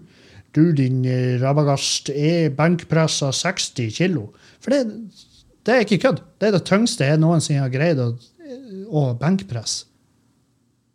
du 0.53 0.63
din 0.75 1.05
eh, 1.07 1.39
rabagast, 1.41 2.11
er 2.11 2.51
benkpressa 2.53 3.31
60 3.33 3.93
kilo. 3.95 4.27
For 4.61 4.75
det, 4.75 4.81
det 5.65 5.73
er 5.73 5.85
ikke 5.85 6.01
kødd. 6.03 6.19
Det 6.37 6.49
er 6.49 6.57
det 6.57 6.65
tyngste 6.67 7.07
jeg 7.07 7.21
noensinne 7.23 7.63
har 7.63 7.71
greid 7.73 8.01
å, 8.03 8.11
å 8.91 9.05
benkpresse. 9.17 9.87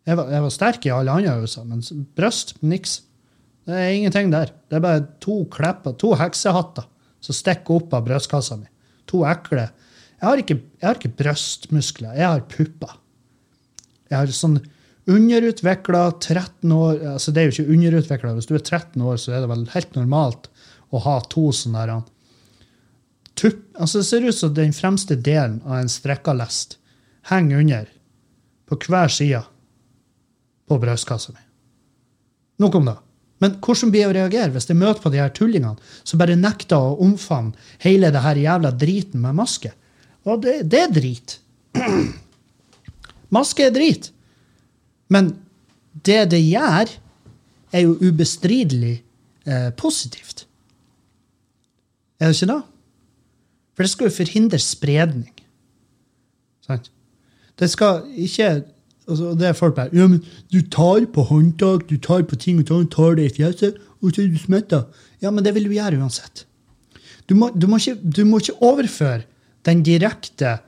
Jeg 0.07 0.21
var, 0.21 0.29
jeg 0.31 0.45
var 0.45 0.53
sterk 0.55 0.87
i 0.87 0.93
alle 0.95 1.17
andre 1.19 1.33
øvelser, 1.41 1.65
men 1.67 1.81
bryst, 2.15 2.53
niks. 2.63 3.01
Det 3.67 3.75
er 3.75 3.97
ingenting 3.97 4.29
der. 4.31 4.53
Det 4.69 4.79
er 4.79 4.85
bare 4.85 5.07
to 5.25 5.41
klepper, 5.51 5.97
to 5.99 6.13
heksehatter 6.21 6.87
som 7.27 7.37
stikker 7.37 7.81
opp 7.81 7.95
av 7.97 8.07
brystkassa 8.07 8.59
mi. 8.61 8.69
To 9.11 9.25
ekle. 9.29 9.69
Jeg 10.17 10.27
har 10.29 10.41
ikke, 10.41 10.57
jeg 10.81 10.89
har 10.89 10.99
ikke 10.99 11.17
brystmuskler, 11.19 12.17
jeg 12.17 12.27
har 12.27 12.47
pupper. 12.51 12.97
Jeg 14.11 14.19
har 14.21 14.33
sånn 14.35 14.61
underutvikla 15.07 16.01
13 16.19 16.73
år 16.75 17.03
altså 17.13 17.31
Det 17.31 17.43
er 17.43 17.49
jo 17.49 17.55
ikke 17.55 17.75
underutvikla. 17.77 18.35
Hvis 18.35 18.49
du 18.49 18.57
er 18.57 18.63
13 18.63 19.03
år, 19.03 19.19
så 19.23 19.35
er 19.35 19.43
det 19.43 19.51
vel 19.51 19.67
helt 19.75 19.99
normalt 19.99 20.49
å 20.95 21.03
ha 21.03 21.19
to 21.31 21.49
sånne 21.55 21.87
der, 21.87 22.05
tupp 23.37 23.63
Altså, 23.77 24.01
det 24.01 24.09
ser 24.09 24.25
ut 24.25 24.35
som 24.35 24.55
den 24.57 24.73
fremste 24.73 25.19
delen 25.21 25.59
av 25.67 25.83
en 25.83 25.91
strekka 25.93 26.33
lest 26.33 26.79
henger 27.29 27.61
under 27.61 27.91
på 28.67 28.79
hver 28.87 29.13
side 29.13 29.43
på 30.67 30.79
brystkassa 30.81 31.35
mi. 31.35 31.43
Nok 32.65 32.79
om 32.81 32.89
det. 32.89 32.97
Men 33.43 33.57
hvordan 33.61 33.93
blir 33.93 34.05
jeg 34.05 34.11
å 34.11 34.17
reagere 34.17 34.53
hvis 34.55 34.69
jeg 34.71 34.79
møter 34.81 35.03
på 35.03 35.13
de 35.13 35.21
her 35.21 35.33
tullingene 35.37 35.77
som 36.03 36.21
bare 36.21 36.39
nekter 36.41 36.77
å 36.77 36.97
omfavne 37.05 37.57
hele 37.85 38.13
det 38.13 38.23
her 38.25 38.41
jævla 38.41 38.73
driten 38.73 39.21
med 39.25 39.37
maske? 39.37 39.73
Og 40.27 40.41
det, 40.43 40.59
det 40.71 40.83
er 40.87 40.95
drit. 40.95 41.37
Maske 43.37 43.67
er 43.67 43.75
drit. 43.75 44.09
Men 45.13 45.35
det 46.07 46.23
det 46.33 46.41
gjør, 46.43 46.91
er 47.75 47.83
jo 47.85 47.97
ubestridelig 48.01 48.97
eh, 49.45 49.71
positivt. 49.77 50.47
Er 52.21 52.31
det 52.31 52.39
ikke 52.39 52.53
det? 52.55 52.61
For 53.77 53.85
det 53.85 53.93
skal 53.93 54.09
jo 54.09 54.17
forhindre 54.17 54.61
spredning. 54.63 55.35
Sant? 56.65 56.89
Det 57.57 57.69
skal 57.73 58.07
ikke 58.17 58.51
altså 59.07 59.35
Det 59.39 59.49
er 59.49 59.57
folk 59.57 59.77
bare 59.77 59.95
ja, 59.95 60.07
men 60.11 60.23
Du 60.53 60.61
tar 60.63 61.07
på 61.13 61.27
håndtak, 61.29 61.89
du 61.91 61.97
tar 61.97 62.27
på 62.29 62.37
ting 62.37 62.61
og 62.63 62.67
tang, 62.67 62.89
tar 62.91 63.17
det 63.19 63.31
i 63.31 63.35
fjeset, 63.39 63.79
og 64.03 64.13
så 64.13 64.23
er 64.23 64.33
du 64.33 64.39
smitta. 64.39 64.85
Ja, 65.23 65.31
men 65.31 65.45
det 65.45 65.55
vil 65.57 65.69
du 65.69 65.75
gjøre 65.75 65.99
uansett. 66.01 66.45
Du 67.27 67.35
må, 67.35 67.51
du 67.55 67.67
må, 67.67 67.79
ikke, 67.81 67.97
du 68.03 68.25
må 68.29 68.41
ikke, 68.43 68.59
overføre 68.63 69.25
den 69.67 69.83
direkte 69.87 70.59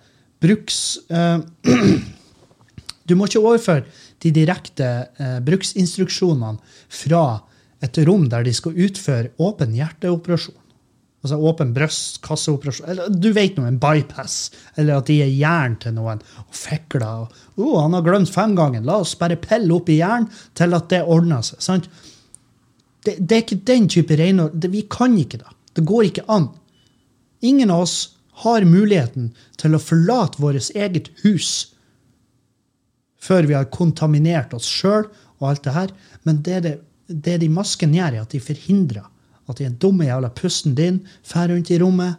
bruks... 0.43 0.99
Uh, 1.11 1.43
du 3.09 3.15
må 3.17 3.29
ikke 3.29 3.43
overføre 3.45 3.85
de 4.25 4.33
direkte 4.35 4.89
uh, 5.21 5.39
bruksinstruksjonene 5.47 6.59
fra 6.91 7.25
et 7.85 8.01
rom 8.09 8.27
der 8.31 8.47
de 8.47 8.55
skal 8.57 8.75
utføre 8.89 9.31
åpen 9.39 9.77
hjerteoperasjon. 9.77 10.57
Altså 11.23 11.39
åpen 11.51 11.73
brystkasseoperasjon. 11.75 12.89
Eller 12.91 13.11
du 13.11 13.31
vet 13.35 13.59
noe, 13.59 13.71
en 13.71 13.81
bypass. 13.83 14.49
Eller 14.79 14.99
at 14.99 15.09
de 15.11 15.19
er 15.25 15.33
jern 15.35 15.75
til 15.83 15.97
noen 15.97 16.23
og 16.45 16.55
fikler. 16.55 17.25
Og, 17.25 17.47
oh, 17.59 17.81
han 17.83 17.97
har 17.97 18.05
glemt 18.07 18.31
femgangen. 18.31 18.87
La 18.87 19.01
oss 19.03 19.17
bare 19.19 19.39
pille 19.41 19.73
opp 19.75 19.91
i 19.91 19.99
hjernen 19.99 20.29
til 20.59 20.77
at 20.77 20.89
det 20.93 21.03
ordner 21.05 21.43
seg. 21.47 21.63
sant? 21.65 21.89
Det, 23.05 23.17
det, 23.19 23.35
er 23.35 23.45
ikke 23.45 23.65
den 23.71 23.89
type 23.91 24.17
renhold. 24.19 24.69
Vi 24.73 24.85
kan 24.91 25.17
ikke 25.19 25.41
det. 25.43 25.57
Det 25.79 25.87
går 25.87 26.09
ikke 26.09 26.27
an. 26.29 26.49
Ingen 27.41 27.71
av 27.71 27.87
oss 27.87 27.99
har 28.45 28.67
muligheten 28.67 29.33
til 29.59 29.75
å 29.75 29.83
forlate 29.83 30.41
vårt 30.43 30.71
eget 30.75 31.11
hus 31.25 31.75
før 33.19 33.49
vi 33.49 33.57
har 33.57 33.71
kontaminert 33.75 34.53
oss 34.55 34.67
sjøl 34.71 35.09
og 35.39 35.49
alt 35.51 35.65
det 35.67 35.75
her. 35.75 35.95
Men 36.27 36.43
det, 36.47 36.61
det, 36.67 36.75
det 37.09 37.39
de 37.43 37.49
masken 37.51 37.95
gjør, 37.97 38.15
er 38.21 38.27
at 38.27 38.35
de 38.35 38.43
forhindrer 38.43 39.07
at 39.49 39.61
den 39.63 39.79
dumme 39.81 40.07
jævla 40.07 40.31
pusten 40.37 40.77
din 40.79 41.01
fer 41.27 41.49
rundt 41.51 41.73
i 41.73 41.79
rommet. 41.81 42.19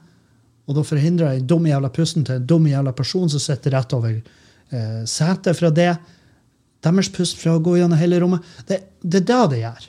Og 0.68 0.78
da 0.78 0.84
forhindrer 0.86 1.38
den 1.38 1.48
dumme 1.50 1.72
jævla 1.72 1.92
pusten 1.94 2.26
til 2.26 2.40
en 2.40 2.48
dum 2.50 2.68
jævla 2.70 2.94
person 2.98 3.30
som 3.32 3.42
sitter 3.42 3.74
rett 3.78 3.94
over 3.96 4.20
eh, 4.72 5.04
setet 5.10 5.58
fra 5.60 5.72
det. 5.74 5.94
Deres 6.84 7.12
pust 7.12 7.40
fra 7.40 7.58
å 7.58 7.64
gå 7.64 7.78
gjennom 7.80 8.00
hele 8.00 8.20
rommet. 8.22 8.46
Det, 8.68 8.82
det 9.02 9.24
er 9.24 9.30
da 9.30 9.40
det 9.52 9.62
gjør. 9.64 9.88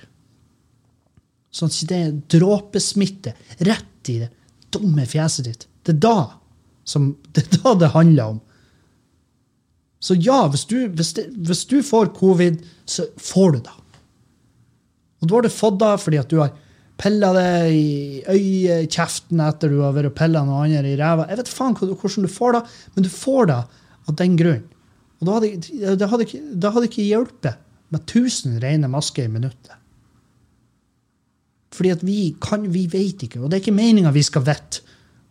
Sånn 1.54 1.72
at 1.72 1.80
det 1.90 1.98
er 1.98 2.20
dråpesmitte 2.36 3.34
rett 3.66 4.12
i 4.12 4.20
det 4.22 4.30
dumme 4.74 5.06
fjeset 5.08 5.48
ditt. 5.48 5.66
Det 5.86 5.96
er 5.96 6.00
da, 6.04 6.16
som, 6.86 7.12
det, 7.34 7.46
er 7.46 7.64
da 7.64 7.74
det 7.84 7.92
handler 7.96 8.36
om. 8.36 8.40
Så 10.00 10.16
ja, 10.16 10.46
hvis 10.48 10.64
du, 10.70 10.78
hvis, 10.96 11.12
det, 11.18 11.28
hvis 11.44 11.66
du 11.68 11.80
får 11.84 12.14
covid, 12.16 12.62
så 12.88 13.04
får 13.20 13.56
du 13.56 13.62
det. 13.66 13.76
Og 15.20 15.28
da 15.28 15.36
har 15.36 15.44
du 15.44 15.52
fått 15.52 15.80
det 15.82 15.94
fordi 16.00 16.20
at 16.20 16.30
du 16.30 16.38
har 16.40 16.54
pilla 17.00 17.30
det 17.36 17.50
i 17.72 18.20
øyekjeften 18.28 19.40
etter 19.44 19.72
du 19.72 19.80
har 19.84 19.94
vært 19.96 20.10
og 20.10 20.16
pilla 20.16 20.42
noe 20.44 20.64
annet 20.64 20.88
i 20.88 20.96
ræva. 21.00 21.28
Jeg 21.28 21.40
vet 21.40 21.52
faen 21.52 21.76
hvordan 21.76 22.26
du 22.26 22.32
får 22.32 22.56
det, 22.56 22.62
men 22.94 23.06
du 23.06 23.10
får 23.12 23.50
det 23.50 23.60
av 23.60 24.16
den 24.20 24.36
grunn. 24.40 24.64
Og 25.20 25.28
da 25.28 25.36
hadde, 25.36 25.50
det 26.00 26.08
hadde, 26.08 26.26
det 26.32 26.72
hadde 26.72 26.88
ikke 26.88 27.04
hjulpet 27.04 27.60
med 27.92 28.04
1000 28.06 28.60
rene 28.62 28.88
masker 28.88 29.26
i 29.26 29.32
minuttet. 29.32 29.76
Fordi 31.74 31.92
at 31.94 32.04
vi 32.04 32.34
kan, 32.42 32.64
vi 32.72 32.86
vet 32.90 33.26
ikke, 33.26 33.40
og 33.40 33.50
det 33.50 33.58
er 33.58 33.64
ikke 33.64 33.76
meninga 33.76 34.12
vi 34.14 34.24
skal 34.26 34.44
vite. 34.46 34.82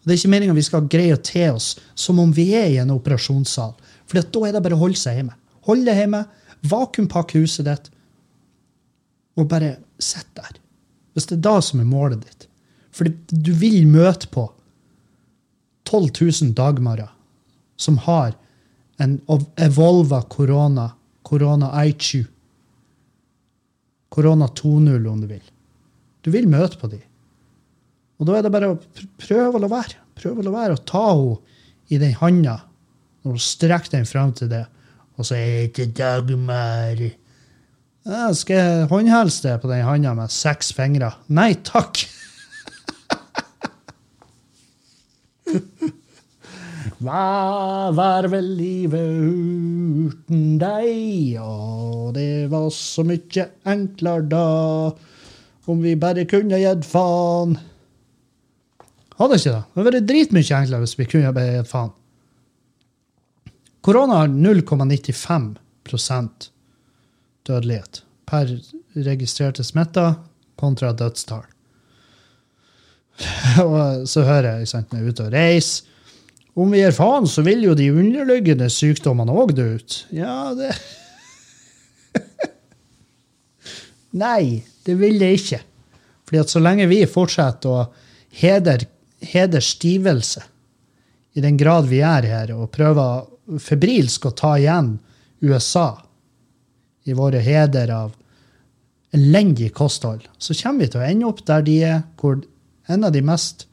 Det 0.05 0.13
er 0.13 0.19
ikke 0.21 0.31
meninga 0.31 0.55
vi 0.55 0.65
skal 0.65 0.87
greie 0.89 1.15
å 1.15 1.21
te 1.21 1.43
oss 1.51 1.73
som 1.99 2.21
om 2.21 2.31
vi 2.33 2.47
er 2.57 2.69
i 2.71 2.79
en 2.81 2.93
operasjonssal. 2.93 3.73
For 4.07 4.21
da 4.21 4.43
er 4.47 4.55
det 4.55 4.63
bare 4.65 4.77
å 4.77 4.83
holde 4.83 4.99
seg 4.99 5.19
hjemme. 5.19 5.35
Hold 5.67 5.83
deg 5.85 5.99
hjemme, 5.99 6.23
vakuumpakke 6.69 7.41
huset 7.43 7.67
ditt, 7.67 7.89
og 9.39 9.49
bare 9.51 9.75
sitt 10.01 10.29
der. 10.39 10.55
Hvis 11.13 11.27
det 11.29 11.37
er 11.37 11.45
da 11.49 11.57
som 11.63 11.81
er 11.83 11.89
målet 11.89 12.23
ditt. 12.23 12.47
Fordi 12.95 13.13
du 13.29 13.51
vil 13.59 13.83
møte 13.87 14.29
på 14.31 14.47
12 15.89 16.09
000 16.21 16.55
dagmarer 16.57 17.11
som 17.79 17.99
har 18.07 18.35
en 18.99 19.19
Evolva 19.55 20.21
korona, 20.27 20.91
korona 21.23 21.71
IQ. 21.85 22.25
Korona 24.09 24.47
2.0, 24.47 25.07
om 25.07 25.21
du 25.21 25.27
vil. 25.29 25.45
Du 26.21 26.31
vil 26.33 26.49
møte 26.51 26.79
på 26.79 26.89
de. 26.91 26.99
Og 28.19 28.27
da 28.27 28.35
er 28.35 28.43
det 28.43 28.51
bare 28.51 28.73
å 28.73 28.79
prøve 29.21 29.55
å 29.55 29.61
la 29.63 29.69
være. 29.71 30.01
Prøve 30.19 30.41
å 30.41 30.47
la 30.49 30.55
være 30.55 30.75
å 30.75 30.83
ta 30.83 31.05
henne 31.13 31.37
i 31.89 31.97
den 31.97 32.13
handa 32.19 32.59
og 33.25 33.39
strekke 33.41 33.89
den 33.95 34.05
fram 34.05 34.33
til 34.35 34.51
det. 34.51 34.65
Og 35.17 35.25
så 35.27 35.35
er 35.39 35.71
det 35.75 35.87
Dagmar. 35.97 36.99
Jeg 36.99 38.35
skal 38.39 38.87
håndhelse 38.91 39.47
det 39.47 39.61
på 39.63 39.71
den 39.71 39.85
handa 39.87 40.13
med 40.17 40.33
seks 40.33 40.73
fingre? 40.75 41.13
Nei 41.31 41.53
takk! 41.67 42.03
Hva 46.99 47.95
var 47.95 48.25
vel 48.27 48.43
livet 48.59 48.99
uten 48.99 50.57
deg? 50.59 51.39
Og 51.39 52.11
det 52.17 52.51
var 52.51 52.65
så 52.75 53.05
mye 53.07 53.45
enklere 53.71 54.25
da, 54.27 54.91
om 55.71 55.79
vi 55.79 55.95
bare 55.95 56.27
kunne 56.27 56.59
gitt 56.59 56.83
faen. 56.89 57.55
Hadde 59.15 59.39
ikke 59.39 59.53
det? 59.53 59.63
Det 59.63 59.79
hadde 59.79 59.87
vært 59.87 60.09
dritmye 60.11 60.43
enklere 60.57 60.83
hvis 60.83 60.97
vi 60.99 61.07
kunne 61.13 61.31
bare 61.37 61.61
gitt 61.61 61.71
faen. 61.71 61.93
Korona 63.79 64.19
har 64.25 64.35
0,95% 64.35 66.51
dødelighet 67.47 68.03
per 68.27 68.51
registrerte 69.07 69.63
smitta 69.63 70.19
kontra 70.59 70.91
dødstall. 70.91 71.47
og 73.63 74.03
så 74.07 74.23
hører 74.27 74.59
jeg 74.59 74.67
sant, 74.73 74.91
når 74.91 74.99
jeg 74.99 75.05
er 75.05 75.11
ute 75.15 75.27
og 75.29 75.33
reiser 75.37 75.88
Om 76.59 76.73
vi 76.73 76.81
gir 76.81 76.91
faen, 76.95 77.27
så 77.29 77.43
vil 77.45 77.63
jo 77.63 77.75
de 77.77 77.87
underliggende 77.93 78.67
sykdommene 78.73 79.31
òg 79.31 79.53
dø 79.55 79.67
ut. 79.77 79.99
Ja, 80.15 80.51
det 80.57 80.73
Nei, 84.23 84.65
det 84.83 84.95
vil 84.99 85.19
det 85.21 85.29
ikke. 85.37 85.61
Fordi 86.27 86.41
at 86.41 86.51
så 86.51 86.61
lenge 86.61 86.89
vi 86.89 87.03
fortsetter 87.09 87.69
å 87.71 87.85
heder, 88.41 88.83
heder 89.31 89.63
stivelse, 89.63 90.43
i 91.37 91.41
den 91.45 91.57
grad 91.57 91.87
vi 91.87 92.01
er 92.03 92.27
her, 92.27 92.51
og 92.57 92.71
prøver 92.73 93.59
febrilsk 93.61 94.27
å 94.27 94.35
ta 94.35 94.55
igjen 94.59 94.97
USA 95.45 95.93
i 97.07 97.15
våre 97.15 97.39
heder 97.41 97.93
av 97.93 98.11
elendig 99.15 99.71
kosthold, 99.73 100.27
så 100.37 100.53
kommer 100.57 100.85
vi 100.85 100.91
til 100.93 101.01
å 101.01 101.07
ende 101.07 101.29
opp 101.29 101.41
der 101.47 101.63
de 101.65 101.77
er, 101.85 102.01
hvor 102.19 102.41
en 102.89 103.05
av 103.07 103.13
de 103.15 103.23
mest 103.25 103.65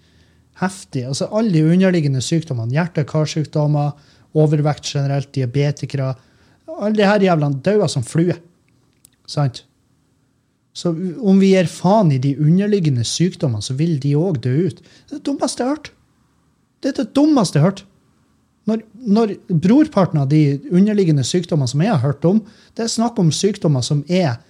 heftige 0.60 1.10
altså 1.10 1.28
Alle 1.32 1.52
de 1.52 1.64
underliggende 1.64 2.22
sykdommene, 2.24 2.72
hjerte-karsykdommer, 2.76 3.94
overvekt 4.36 4.88
generelt, 4.92 5.32
diabetikere 5.34 6.14
Alle 6.80 6.96
de 6.96 7.08
her 7.08 7.24
jævlene 7.24 7.62
dauer 7.64 7.88
som 7.88 8.04
fluer. 8.04 8.38
Sant? 9.26 9.64
Så 10.76 10.92
om 11.24 11.38
vi 11.40 11.54
gir 11.54 11.68
faen 11.72 12.10
i 12.12 12.20
de 12.20 12.34
underliggende 12.36 13.04
sykdommene, 13.06 13.64
så 13.64 13.72
vil 13.78 13.96
de 14.02 14.12
òg 14.18 14.42
dø 14.44 14.52
ut. 14.68 14.82
Det 14.82 15.14
er 15.14 15.20
det 15.20 15.24
dummeste 15.24 15.62
jeg 15.62 15.70
har 15.70 15.76
hørt. 15.78 15.92
Det 16.82 16.90
er 16.90 16.98
det 16.98 17.14
dummeste 17.16 17.56
jeg 17.56 17.64
har 17.64 17.70
hørt. 17.70 17.84
Når, 18.66 18.82
når, 19.14 19.32
brorparten 19.48 20.20
av 20.20 20.28
de 20.28 20.58
underliggende 20.74 21.24
sykdommene 21.24 21.70
som 21.70 21.84
jeg 21.84 21.94
har 21.94 22.02
hørt 22.02 22.26
om, 22.28 22.42
det 22.74 22.84
er 22.84 22.92
snakk 22.92 23.18
om 23.22 23.30
sykdommer 23.32 23.84
som 23.86 24.02
er 24.10 24.40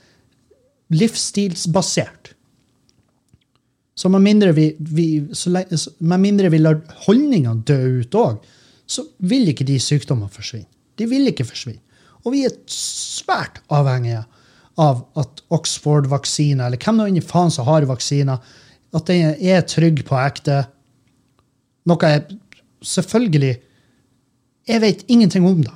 livsstilsbasert. 0.91 2.33
Så 3.97 4.11
med 4.13 4.25
mindre 4.25 4.53
vi, 4.53 4.69
vi, 4.79 5.07
lenge, 5.49 5.79
med 5.99 6.21
mindre 6.21 6.51
vi 6.53 6.61
lar 6.61 6.83
holdningene 7.07 7.65
dø 7.67 7.79
ut 8.03 8.19
òg, 8.21 8.45
så 8.87 9.07
vil 9.27 9.49
ikke 9.51 9.67
de 9.67 9.79
sykdommene 9.83 10.31
forsvinne. 10.31 10.69
De 10.97 11.09
vil 11.11 11.29
ikke 11.31 11.47
forsvinne. 11.49 11.83
Og 12.27 12.35
vi 12.35 12.45
er 12.47 12.55
svært 12.71 13.61
avhengige 13.73 14.25
av 14.83 15.05
at 15.17 15.43
Oxford-vaksine, 15.55 16.67
eller 16.67 16.81
hvem 16.81 16.99
nå 16.99 17.07
inni 17.09 17.25
faen 17.25 17.53
som 17.53 17.67
har 17.69 17.87
vaksiner, 17.89 18.43
at 18.97 19.09
den 19.09 19.33
er 19.41 19.65
trygg 19.69 20.03
på 20.07 20.19
ekte. 20.21 20.61
Noe 21.89 22.13
jeg 22.13 22.39
selvfølgelig 22.85 23.55
jeg 24.67 24.83
vet 24.83 25.05
ingenting 25.07 25.47
om 25.47 25.61
det. 25.63 25.75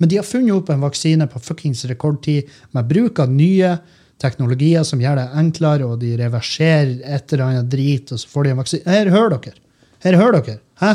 Men 0.00 0.08
de 0.08 0.18
har 0.18 0.26
funnet 0.26 0.54
opp 0.56 0.70
en 0.72 0.82
vaksine 0.82 1.26
på 1.30 1.40
fuckings 1.42 1.84
rekordtid 1.90 2.48
med 2.74 2.88
bruk 2.88 3.20
av 3.22 3.30
nye 3.30 3.74
teknologier 4.22 4.84
som 4.86 5.00
gjør 5.02 5.18
det 5.18 5.28
enklere, 5.42 5.88
og 5.88 5.98
de 6.02 6.14
reverserer 6.20 7.00
et 7.02 7.34
eller 7.34 7.44
annet 7.48 7.72
drit, 7.72 8.12
og 8.14 8.20
så 8.20 8.30
får 8.30 8.46
de 8.46 8.52
en 8.52 8.60
vaksine. 8.62 8.94
Her, 8.94 9.10
hører 9.12 9.36
dere. 9.36 9.58
Her 10.04 10.18
hører 10.20 10.38
dere. 10.38 10.60
Hæ? 10.82 10.92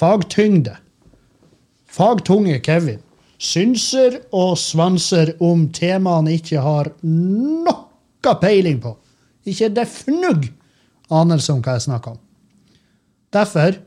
Fagtyngde. 0.00 0.76
Fagtunge 1.90 2.58
Kevin. 2.64 3.00
Synser 3.40 4.18
og 4.36 4.56
svanser 4.60 5.34
om 5.40 5.68
temaene 5.72 6.34
ikke 6.36 6.60
har 6.60 6.90
noe 7.02 8.34
peiling 8.40 8.80
på. 8.82 8.94
Ikke 9.48 9.70
det 9.72 9.86
fnugg 9.88 10.50
anelse 11.10 11.54
om 11.54 11.62
hva 11.64 11.78
jeg 11.78 11.86
snakker 11.88 12.16
om. 12.16 12.20
Derfor 13.32 13.78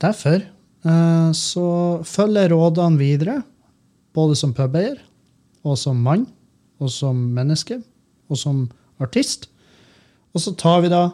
Derfor 0.00 0.40
eh, 0.40 1.30
så 1.36 1.68
følger 2.08 2.52
rådene 2.52 3.00
videre, 3.00 3.40
både 4.16 4.36
som 4.36 4.54
pubeier 4.56 4.98
og 5.66 5.78
som 5.78 6.00
mann 6.02 6.26
og 6.80 6.92
som 6.92 7.16
menneske 7.36 7.80
og 8.30 8.38
som 8.38 8.68
artist. 9.02 9.48
Og 10.34 10.44
så 10.44 10.54
tar 10.58 10.84
vi 10.84 10.92
det 10.92 11.06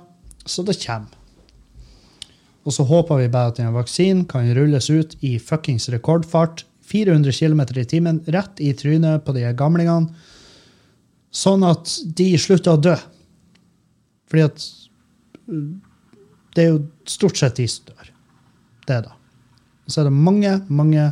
så 0.47 0.63
det 0.63 0.79
kommer. 0.83 1.11
Og 2.67 2.75
så 2.75 2.83
håper 2.87 3.21
vi 3.23 3.31
bare 3.31 3.53
at 3.53 3.59
den 3.61 3.75
vaksinen 3.75 4.25
kan 4.27 4.49
rulles 4.55 4.91
ut 4.91 5.15
i 5.23 5.37
fuckings 5.39 5.89
rekordfart. 5.91 6.65
400 6.87 7.33
km 7.35 7.63
i 7.79 7.85
timen 7.85 8.21
rett 8.31 8.61
i 8.63 8.73
trynet 8.75 9.25
på 9.27 9.35
de 9.35 9.47
gamlingene. 9.59 10.11
Sånn 11.35 11.63
at 11.67 11.91
de 12.19 12.29
slutter 12.39 12.75
å 12.75 12.83
dø. 12.83 12.95
Fordi 14.31 14.45
at 14.47 14.67
det 16.57 16.65
er 16.65 16.73
jo 16.73 16.83
stort 17.07 17.39
sett 17.39 17.59
de 17.59 17.67
som 17.71 17.91
dør. 17.91 18.11
Det, 18.87 19.01
da. 19.07 19.15
Og 19.87 19.93
så 19.93 20.03
er 20.03 20.09
det 20.09 20.15
mange, 20.15 20.53
mange 20.67 21.11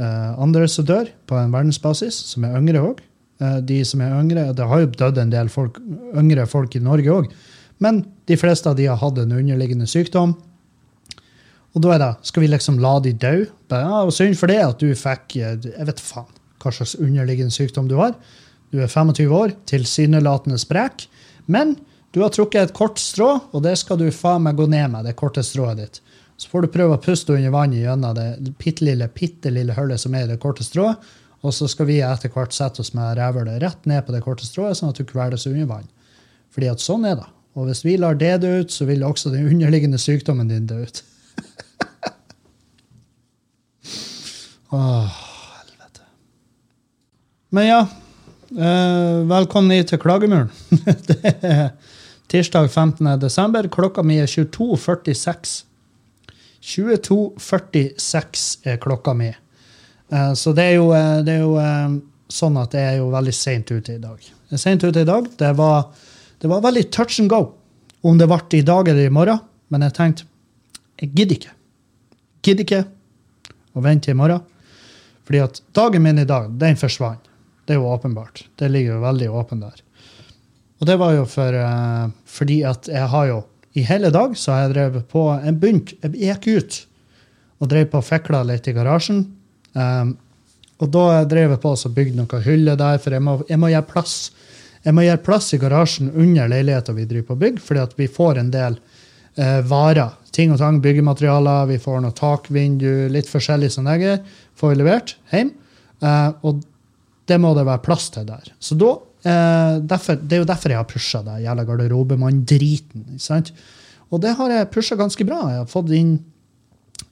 andre 0.00 0.68
som 0.68 0.86
dør 0.88 1.10
på 1.28 1.36
en 1.38 1.52
verdensbasis, 1.54 2.16
som 2.32 2.46
er 2.48 2.56
yngre 2.58 2.80
òg. 2.82 3.02
Uh, 3.42 3.58
de 3.66 3.80
som 3.86 4.02
er 4.02 4.14
yngre, 4.14 4.52
Det 4.54 4.66
har 4.66 4.80
jo 4.80 4.86
dødd 4.86 5.18
en 5.18 5.30
del 5.30 5.48
folk, 5.48 5.80
yngre 6.14 6.46
folk 6.46 6.74
i 6.74 6.82
Norge 6.82 7.10
òg. 7.10 7.30
Men 7.78 8.04
de 8.26 8.36
fleste 8.38 8.70
av 8.70 8.76
de 8.76 8.86
har 8.86 8.96
hatt 8.96 9.18
en 9.18 9.32
underliggende 9.32 9.86
sykdom. 9.86 10.36
Og 11.74 11.82
da 11.82 11.94
er 11.94 11.98
det, 11.98 12.12
skal 12.22 12.44
vi 12.44 12.50
liksom 12.52 12.78
la 12.78 13.00
de 13.02 13.12
dø? 13.12 13.34
Ja, 13.70 14.04
Synd 14.10 14.38
for 14.38 14.46
det 14.46 14.60
at 14.62 14.78
du 14.78 14.94
fikk 14.94 15.34
Jeg 15.40 15.86
vet 15.88 16.00
faen 16.00 16.30
hva 16.62 16.72
slags 16.72 16.94
underliggende 16.96 17.52
sykdom 17.52 17.90
du 17.90 17.98
har. 17.98 18.14
Du 18.72 18.78
er 18.80 18.88
25 18.88 19.32
år, 19.34 19.52
tilsynelatende 19.68 20.56
sprek. 20.58 21.04
Men 21.46 21.74
du 22.14 22.22
har 22.22 22.30
trukket 22.32 22.70
et 22.70 22.76
kort 22.76 23.00
strå, 23.02 23.34
og 23.52 23.64
det 23.66 23.74
skal 23.76 23.98
du 24.00 24.06
faen 24.14 24.46
meg 24.46 24.56
gå 24.56 24.68
ned 24.70 24.92
med, 24.94 25.04
det 25.04 25.16
korte 25.18 25.42
strået 25.44 25.82
ditt. 25.82 26.00
Så 26.36 26.50
får 26.50 26.64
du 26.64 26.72
prøve 26.74 26.96
å 26.96 27.02
puste 27.02 27.36
under 27.36 27.52
vannet 27.54 27.84
gjennom 27.84 28.16
det 28.16 28.54
bitte 28.58 28.84
lille, 28.86 29.06
bitte 29.14 29.52
lille 29.54 29.76
hullet 29.76 30.00
som 30.02 30.14
er 30.16 30.26
i 30.26 30.32
det 30.32 30.40
korte 30.42 30.66
strået. 30.66 30.98
Og 31.44 31.52
så 31.54 31.68
skal 31.68 31.86
vi 31.90 32.00
etter 32.02 32.32
hvert 32.32 32.54
sette 32.56 32.80
oss 32.80 32.94
med 32.96 33.16
rævhølet 33.18 33.60
rett 33.62 33.82
ned 33.88 34.00
på 34.06 34.14
det 34.14 34.24
korte 34.24 34.46
strået, 34.48 34.76
sånn 34.78 34.90
at 34.90 34.98
du 34.98 35.04
kveles 35.06 35.46
under 35.50 35.66
vann. 35.70 35.88
Fordi 36.54 36.70
at 36.72 36.82
sånn 36.82 37.04
er 37.06 37.16
det. 37.20 37.28
Og 37.54 37.62
hvis 37.68 37.84
vi 37.86 38.00
lar 38.00 38.14
det 38.18 38.40
dø 38.42 38.52
ut, 38.62 38.70
så 38.72 38.82
vil 38.88 39.04
også 39.06 39.30
den 39.30 39.48
underliggende 39.52 39.98
sykdommen 40.00 40.48
din 40.50 40.66
dø 40.66 40.78
ut. 40.82 41.04
Åh, 44.74 45.06
helvete. 45.60 46.02
Men 47.54 47.64
ja. 47.68 47.82
Eh, 48.54 49.18
velkommen 49.30 49.76
hit 49.76 49.88
til 49.92 50.00
Klagemuren. 50.02 50.50
det 51.10 51.34
er 51.44 51.68
tirsdag 52.32 52.66
15. 52.72 53.20
desember. 53.22 53.62
Klokka 53.70 54.02
mi 54.02 54.16
er 54.22 54.28
22.46. 54.30 55.73
22.46 56.64 58.58
er 58.64 58.76
klokka 58.80 59.14
mi. 59.14 59.28
Eh, 60.08 60.32
så 60.32 60.52
det 60.56 60.62
er 60.62 60.74
jo, 60.78 60.92
eh, 60.96 61.18
det 61.24 61.32
er 61.36 61.42
jo 61.42 61.58
eh, 61.60 61.96
sånn 62.32 62.56
at 62.56 62.72
det 62.72 62.80
er 62.80 62.96
jo 63.02 63.10
veldig 63.12 63.34
seint 63.36 63.68
ute 63.68 63.98
i 63.98 64.00
dag. 64.00 64.16
Det 64.48 64.56
er 64.56 64.62
sent 64.62 64.84
ute 64.84 65.04
i 65.04 65.08
dag. 65.08 65.28
Det 65.38 65.52
var, 65.58 65.92
det 66.40 66.48
var 66.48 66.64
veldig 66.64 66.86
touch 66.94 67.20
and 67.20 67.28
go 67.28 67.42
om 68.04 68.18
det 68.20 68.28
ble 68.30 68.40
i 68.56 68.64
dag 68.64 68.88
eller 68.88 69.04
i 69.04 69.12
morgen. 69.12 69.38
Men 69.68 69.84
jeg 69.84 69.96
tenkte 69.98 70.24
jeg 71.02 71.12
gidder 71.12 71.36
ikke. 71.36 71.54
Gidder 72.44 72.64
ikke 72.64 72.82
å 73.74 73.84
vente 73.84 74.12
i 74.12 74.16
morgen. 74.16 74.40
Fordi 75.28 75.40
at 75.44 75.60
dagen 75.76 76.04
min 76.04 76.20
i 76.22 76.28
dag, 76.28 76.48
den 76.60 76.76
forsvant. 76.80 77.28
Det 77.64 77.74
er 77.74 77.80
jo 77.80 77.92
åpenbart. 77.92 78.44
Det 78.60 78.68
ligger 78.70 78.96
jo 78.96 79.04
veldig 79.04 79.28
åpen 79.32 79.60
der. 79.64 79.80
Og 80.80 80.88
det 80.88 80.96
var 81.00 81.14
jo 81.16 81.24
for, 81.28 81.56
fordi 82.28 82.58
at 82.68 82.88
jeg 82.92 83.08
har 83.08 83.28
jo 83.30 83.38
I 83.74 83.82
hele 83.88 84.10
dag 84.14 84.36
så 84.38 84.52
har 84.54 84.64
jeg 84.64 84.74
drevet 84.74 85.06
på 85.10 85.22
Jeg 85.42 85.56
begynte, 85.58 85.96
jeg 86.02 86.38
gikk 86.38 86.46
ut 86.58 86.80
og 87.62 87.70
drev 87.70 87.88
på 87.90 88.00
og 88.00 88.06
fikla 88.06 88.42
litt 88.46 88.66
i 88.68 88.74
garasjen. 88.76 89.22
Um, 89.74 90.14
og 90.82 90.90
da 90.94 91.22
drev 91.28 91.54
jeg 91.54 91.62
på 91.62 91.72
og 91.74 91.94
bygde 91.96 92.18
noen 92.18 92.44
hyller 92.44 92.78
der, 92.78 92.98
for 93.02 93.14
jeg 93.14 93.24
må, 93.24 93.38
jeg 93.48 93.60
må 93.62 93.70
gjøre 93.72 93.88
plass. 93.88 94.16
Jeg 94.84 94.94
må 94.94 95.06
gjøre 95.06 95.22
plass 95.24 95.54
i 95.54 95.60
garasjen 95.62 96.10
under 96.12 96.50
leiligheta 96.50 96.94
vi 96.94 97.06
driver 97.08 97.30
på 97.30 97.38
å 97.38 97.42
bygge, 97.44 97.64
fordi 97.64 97.82
at 97.82 97.96
vi 97.98 98.10
får 98.10 98.42
en 98.42 98.52
del 98.54 98.78
uh, 99.40 99.60
varer. 99.70 100.12
Ting 100.34 100.52
og 100.54 100.60
tang, 100.60 100.80
byggematerialer, 100.84 101.70
vi 101.70 101.80
får 101.82 102.02
noe 102.04 102.14
takvindu, 102.18 103.08
litt 103.14 103.30
forskjellig 103.30 103.70
som 103.72 103.88
jeg 103.90 104.06
er 104.16 104.22
får 104.58 104.74
vi 104.74 104.80
levert 104.82 105.16
hjem. 105.32 105.54
Uh, 106.04 106.30
og 106.44 106.62
det 107.30 107.40
må 107.40 107.54
det 107.56 107.66
være 107.66 107.82
plass 107.86 108.10
til 108.14 108.26
der. 108.28 108.50
Så 108.62 108.76
da, 108.78 108.92
uh, 109.26 109.80
derfor, 109.84 110.16
Det 110.20 110.36
er 110.36 110.42
jo 110.42 110.48
derfor 110.48 110.72
jeg 110.72 110.80
har 110.80 110.90
pusha 110.90 111.22
det 111.24 111.40
jævla 111.44 111.64
garderobemann-driten. 111.68 113.18
Og 114.10 114.22
det 114.22 114.36
har 114.38 114.50
jeg 114.50 114.70
pusha 114.70 114.96
ganske 114.96 115.26
bra. 115.26 115.40
Jeg 115.50 115.62
har 115.64 115.70
fått 115.70 115.92
inn 115.96 116.16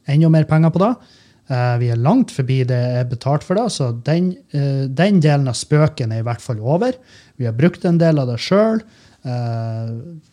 enda 0.06 0.30
mer 0.32 0.48
penger 0.50 0.72
på 0.74 0.82
det. 0.82 0.92
Uh, 1.52 1.76
vi 1.82 1.90
er 1.92 2.00
langt 2.00 2.32
forbi 2.32 2.62
det 2.68 2.78
jeg 2.78 3.00
er 3.02 3.08
betalt 3.10 3.44
for, 3.44 3.58
det, 3.58 3.72
så 3.74 3.90
den, 4.06 4.32
den, 4.52 5.20
delen 5.20 5.50
av 5.50 5.58
spøken 5.58 6.12
er 6.12 6.22
i 6.22 6.26
hvert 6.26 6.44
fall 6.44 6.62
over. 6.62 6.96
Vi 7.36 7.48
har 7.48 7.56
brukt 7.56 7.84
en 7.88 7.98
del 8.00 8.22
av 8.22 8.30
det 8.30 8.40
sjøl. 8.40 8.82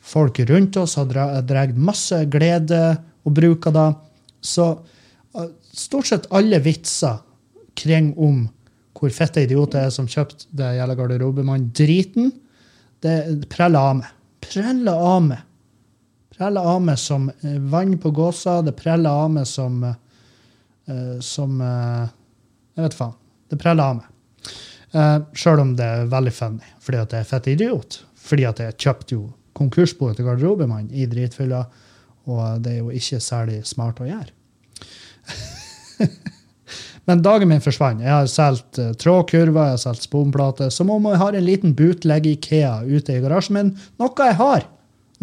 folk 0.02 0.40
rundt 0.50 0.78
oss 0.82 0.96
har 0.98 1.06
dratt 1.46 1.76
masse 1.78 2.24
glede 2.26 2.98
og 3.26 3.34
bruk 3.38 3.68
av 3.70 3.74
det. 3.74 3.90
Så 4.42 4.66
stort 5.78 6.10
sett 6.10 6.26
alle 6.34 6.58
vitser 6.64 7.20
kring 7.78 8.14
om 8.18 8.48
hvor 8.98 9.12
fette 9.14 9.44
idioter 9.46 9.86
er 9.86 9.92
som 9.94 10.08
kjøpte 10.10 10.50
det 10.56 10.74
gjelder 10.78 10.98
garderobemann-driten, 11.00 12.32
det 13.04 13.16
preller 13.52 13.80
av 13.80 13.96
meg. 14.02 14.16
Preller 14.44 15.04
av 15.12 15.22
meg. 15.24 15.46
Preller 16.36 16.68
av 16.72 16.82
meg 16.84 17.00
som 17.00 17.30
eh, 17.30 17.58
vann 17.72 17.98
på 18.02 18.12
gåsa. 18.16 18.60
Det 18.66 18.76
preller 18.80 19.24
av 19.24 19.32
meg 19.34 19.48
som 19.48 19.84
uh, 19.84 19.96
Som 21.24 21.60
uh, 21.62 22.08
Jeg 22.76 22.86
vet 22.86 22.98
faen. 22.98 23.16
Det 23.52 23.60
preller 23.60 23.92
av 23.92 24.00
meg. 24.00 24.08
Uh, 24.94 25.20
Sjøl 25.38 25.62
om 25.64 25.76
det 25.78 25.86
er 25.86 26.10
veldig 26.10 26.34
funny, 26.34 26.72
fordi 26.82 27.02
at 27.02 27.14
jeg 27.14 27.26
er 27.26 27.30
fett 27.30 27.52
idiot. 27.52 28.00
Fordi 28.20 28.48
at 28.50 28.64
jeg 28.64 28.78
kjøpte 28.80 29.16
jo 29.16 29.22
konkursboet 29.60 30.18
til 30.18 30.28
garderobemann 30.28 30.90
i 30.96 31.08
dritfylla, 31.10 31.64
og 32.30 32.64
det 32.64 32.76
er 32.78 32.82
jo 32.84 32.96
ikke 32.96 33.20
særlig 33.24 33.62
smart 33.68 34.00
å 34.04 34.08
gjøre. 34.08 34.32
Men 37.10 37.24
dagen 37.26 37.50
min 37.50 37.62
forsvant. 37.64 38.04
Jeg 38.06 38.14
har 38.14 38.28
solgt 38.30 38.78
uh, 38.78 38.92
trådkurver, 39.02 39.72
jeg 39.72 39.78
har 39.78 39.82
solgt 39.82 40.06
sponplater. 40.06 40.70
Som 40.74 40.92
om 40.94 41.08
jeg 41.10 41.18
har 41.18 41.34
en 41.34 41.48
liten 41.48 41.74
bootlegg 41.78 42.28
Ikea 42.36 42.84
ute 42.86 43.16
i 43.16 43.24
garasjen 43.24 43.58
min. 43.58 43.72
Noe 44.02 44.28
jeg 44.28 44.38
har. 44.38 44.68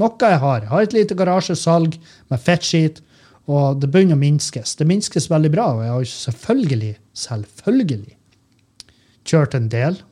Noe 0.02 0.30
jeg 0.32 0.40
har. 0.42 0.64
Jeg 0.64 0.72
har 0.72 0.88
et 0.88 0.96
lite 0.96 1.18
garasjesalg 1.18 1.94
med 2.32 2.42
fettskit, 2.42 2.98
og 3.46 3.78
det 3.78 3.92
begynner 3.94 4.18
å 4.18 4.24
minskes. 4.24 4.74
Det 4.74 4.88
minskes 4.88 5.30
veldig 5.30 5.52
bra, 5.54 5.68
og 5.76 5.84
jeg 5.84 5.94
har 5.94 6.10
selvfølgelig, 6.16 6.92
selvfølgelig 7.22 8.16
kjørt 9.26 9.54
en 9.58 9.70
del 9.70 10.02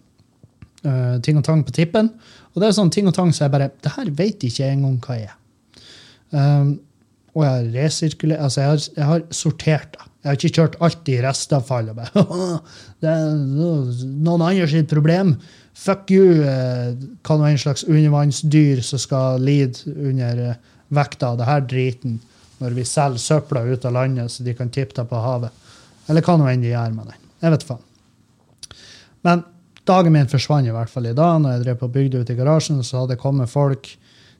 uh, 0.86 1.18
ting 1.26 1.42
og 1.42 1.44
tang 1.46 1.66
på 1.66 1.74
tippen. 1.74 2.14
Og 2.54 2.62
det 2.62 2.70
er 2.70 2.78
sånn 2.78 2.94
ting 2.94 3.10
og 3.10 3.18
tang 3.18 3.34
som 3.34 3.48
jeg 3.48 3.54
bare 3.54 3.72
Det 3.82 3.96
her 3.96 4.14
vet 4.14 4.46
ikke 4.46 4.62
jeg 4.62 4.78
engang 4.78 5.00
hva 5.02 5.18
jeg 5.18 5.30
er. 5.32 5.38
Um, 6.34 6.74
og 7.34 7.42
jeg 7.42 7.50
har 7.50 7.70
resirkulert 7.74 8.42
Altså, 8.42 8.60
jeg 8.62 8.70
har, 8.70 8.82
jeg 8.94 9.10
har 9.10 9.24
sortert 9.34 9.96
det. 9.98 10.10
Jeg 10.24 10.30
har 10.30 10.38
ikke 10.38 10.56
kjørt 10.56 10.76
alt 10.80 11.08
i 11.12 11.18
restavfall. 11.20 11.90
og 11.92 11.96
bare, 12.00 12.60
det 13.04 13.10
er 13.12 13.34
Noen 13.36 14.40
andre 14.40 14.68
sitt 14.72 14.88
problem. 14.88 15.34
Fuck 15.76 16.14
you, 16.14 16.38
kan 17.26 17.42
være 17.42 17.42
nå 17.42 17.50
en 17.50 17.60
slags 17.60 17.84
undervannsdyr 17.84 18.80
som 18.86 19.02
skal 19.02 19.42
lide 19.44 19.92
under 19.92 20.40
eh, 20.40 20.62
vekta 20.94 21.34
av 21.34 21.40
det 21.40 21.48
her 21.48 21.66
driten 21.68 22.20
når 22.62 22.76
vi 22.78 22.86
selger 22.88 23.20
søpla 23.20 23.64
ut 23.66 23.84
av 23.84 23.96
landet 23.98 24.32
så 24.32 24.46
de 24.46 24.54
kan 24.56 24.70
tippe 24.72 24.96
det 24.96 25.04
på 25.10 25.20
havet. 25.20 25.52
Eller 26.08 26.24
hva 26.24 26.38
nå 26.40 26.48
enn 26.48 26.64
de 26.64 26.72
gjør 26.72 26.94
med 26.94 27.10
den. 27.10 27.22
Jeg 27.44 27.54
vet 27.54 27.66
faen. 27.68 27.84
Men 29.28 29.44
dagen 29.84 30.14
min 30.14 30.30
forsvant 30.30 30.68
i 30.68 30.72
hvert 30.72 30.92
fall 30.92 31.10
i 31.10 31.16
dag. 31.16 31.40
når 31.42 31.58
jeg 31.58 31.64
drev 31.66 31.80
på 31.82 31.92
bygde 31.98 32.22
ut 32.22 32.30
i 32.30 32.38
garasjen, 32.38 32.80
så 32.80 33.02
hadde 33.02 33.18
det 33.18 33.20
kommet 33.20 33.52
folk 33.52 33.90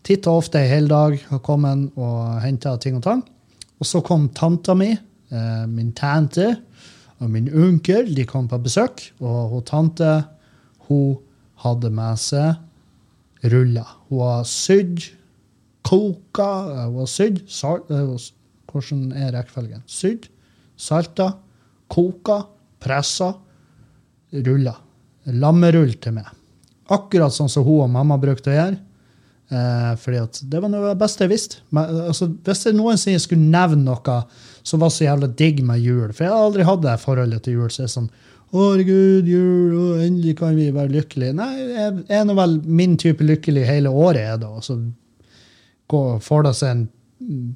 titt 0.05 0.25
og 0.31 0.45
ofte 0.45 0.61
en 0.61 0.71
hel 0.71 0.89
dag 0.89 1.19
og 1.29 1.43
kommet 1.45 1.93
og 1.97 2.41
henta 2.41 2.79
ting 2.81 2.97
og 2.97 3.05
tang. 3.05 3.25
Og 3.81 3.89
så 3.89 4.01
kom 4.01 4.31
tanta 4.33 4.73
mi 4.79 4.95
Eh, 5.35 5.67
min 5.67 5.91
tante 5.97 6.47
og 7.23 7.31
min 7.33 7.49
onkel 7.51 8.13
de 8.15 8.27
kom 8.29 8.47
på 8.51 8.61
besøk, 8.63 9.09
og 9.23 9.55
hun 9.55 9.67
tante 9.67 10.11
hun 10.87 11.17
hadde 11.65 11.91
med 11.95 12.21
seg 12.21 13.51
ruller. 13.51 13.89
Hun 14.11 14.23
har 14.23 14.47
sydd, 14.49 15.09
koka 15.85 16.51
eh, 16.71 16.87
Hun 16.91 17.03
har 17.03 17.11
sydd 17.11 17.43
salt, 17.51 17.91
eh, 17.91 18.31
Hvordan 18.71 19.13
er 19.15 19.33
rekkefølgen? 19.37 19.85
Sydd, 19.87 20.29
salta, 20.77 21.29
koka, 21.91 22.41
pressa, 22.83 23.31
ruller. 24.35 24.81
Lammerull 25.31 25.95
til 26.03 26.17
meg. 26.17 26.27
Akkurat 26.91 27.33
sånn 27.33 27.49
som 27.49 27.65
hun 27.65 27.85
og 27.87 27.93
mamma 27.95 28.19
brukte 28.21 28.51
å 28.51 28.57
gjøre. 28.57 28.81
Eh, 29.55 29.91
fordi 30.01 30.19
at 30.19 30.41
det 30.51 30.61
var 30.63 30.71
noe 30.73 30.83
av 30.83 30.95
det 30.95 31.01
beste 31.05 31.27
jeg 31.27 31.31
visste. 31.31 31.63
Men, 31.75 31.91
altså, 32.09 32.29
hvis 32.47 32.67
jeg 32.67 32.77
noensinne 32.77 33.23
skulle 33.23 33.53
nevne 33.53 33.85
noe 33.87 34.21
som 34.67 34.83
var 34.83 34.93
så 34.93 35.07
jævla 35.07 35.29
digg 35.37 35.61
med 35.67 35.83
jul 35.85 36.09
For 36.15 36.25
jeg 36.25 36.33
har 36.33 36.47
aldri 36.47 36.65
hatt 36.65 36.81
det 36.87 36.95
forholdet 37.03 37.45
til 37.45 37.59
jul. 37.59 37.71
så 37.71 37.85
jeg 37.85 37.91
er 37.91 37.95
sånn, 37.99 38.11
Herregud, 38.55 39.27
jul, 39.27 39.71
å, 39.75 39.85
endelig 39.99 40.37
kan 40.39 40.55
vi 40.55 40.69
være 40.75 40.93
lykkelige. 40.95 41.35
Nei, 41.35 41.53
jeg 41.59 42.05
er 42.19 42.27
nå 42.27 42.37
vel 42.39 42.61
min 42.63 42.95
type 43.01 43.27
lykkelig 43.27 43.65
hele 43.67 43.91
året. 43.91 44.29
er 44.35 44.43
da, 44.43 44.53
og 44.55 44.63
så 44.63 44.79
får 46.23 46.47
det 46.47 46.53
seg 46.61 46.71
en 46.71 46.85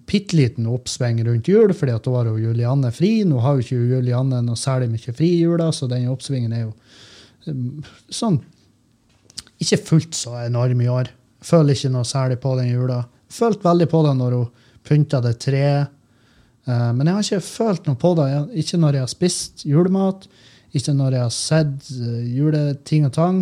bitte 0.08 0.36
liten 0.36 0.66
oppsving 0.70 1.20
rundt 1.26 1.48
jul, 1.50 1.70
fordi 1.76 1.94
at 1.94 2.06
da 2.06 2.16
har 2.16 2.30
jo 2.30 2.48
Julianne 2.48 2.90
fri. 2.94 3.12
Nå 3.26 3.38
har 3.44 3.56
jo 3.56 3.66
ikke 3.66 3.78
Julianne 3.94 4.42
noe 4.42 4.58
særlig 4.58 4.90
mye 4.90 5.14
fri 5.14 5.30
i 5.36 5.44
jula, 5.44 5.70
så 5.74 5.86
den 5.90 6.08
oppsvingen 6.10 6.54
er 6.56 6.66
jo 6.66 6.72
um, 7.46 7.78
sånn 8.10 8.40
ikke 9.62 9.80
fullt 9.92 10.18
så 10.18 10.36
enorm 10.44 10.82
i 10.82 10.90
år. 10.90 11.10
Føler 11.44 11.76
ikke 11.76 11.92
noe 11.94 12.06
særlig 12.08 12.40
på 12.42 12.54
den 12.58 12.72
jula. 12.72 13.02
Følte 13.30 13.66
veldig 13.68 13.88
på 13.90 14.02
det 14.06 14.14
når 14.18 14.36
hun 14.36 14.66
pynta 14.88 15.20
det 15.22 15.36
treet. 15.42 15.94
Uh, 16.68 16.90
men 16.96 17.06
jeg 17.06 17.14
har 17.14 17.26
ikke 17.26 17.46
følt 17.46 17.86
noe 17.88 18.00
på 18.00 18.12
det. 18.18 18.28
Ikke 18.60 18.80
når 18.80 18.98
jeg 18.98 19.06
har 19.06 19.12
spist 19.12 19.64
julemat, 19.68 20.26
ikke 20.76 20.94
når 20.96 21.16
jeg 21.16 21.24
har 21.24 21.34
sett 21.34 21.92
uh, 21.96 22.18
juleting 22.24 23.06
og 23.08 23.14
tang, 23.16 23.40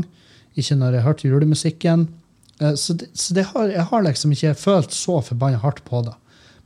ikke 0.57 0.79
når 0.79 0.95
jeg 0.95 1.03
har 1.03 1.09
hørt 1.11 1.25
julemusikken. 1.27 2.07
Uh, 2.61 2.75
så, 2.79 2.95
det, 2.99 3.11
så 3.19 3.35
det 3.37 3.49
har, 3.53 3.73
jeg 3.73 3.89
har 3.91 4.07
liksom 4.07 4.37
ikke 4.37 4.55
følt 4.61 4.95
så 4.95 5.19
forbanna 5.25 5.63
hardt 5.63 5.83
på 5.89 6.05
det. 6.07 6.15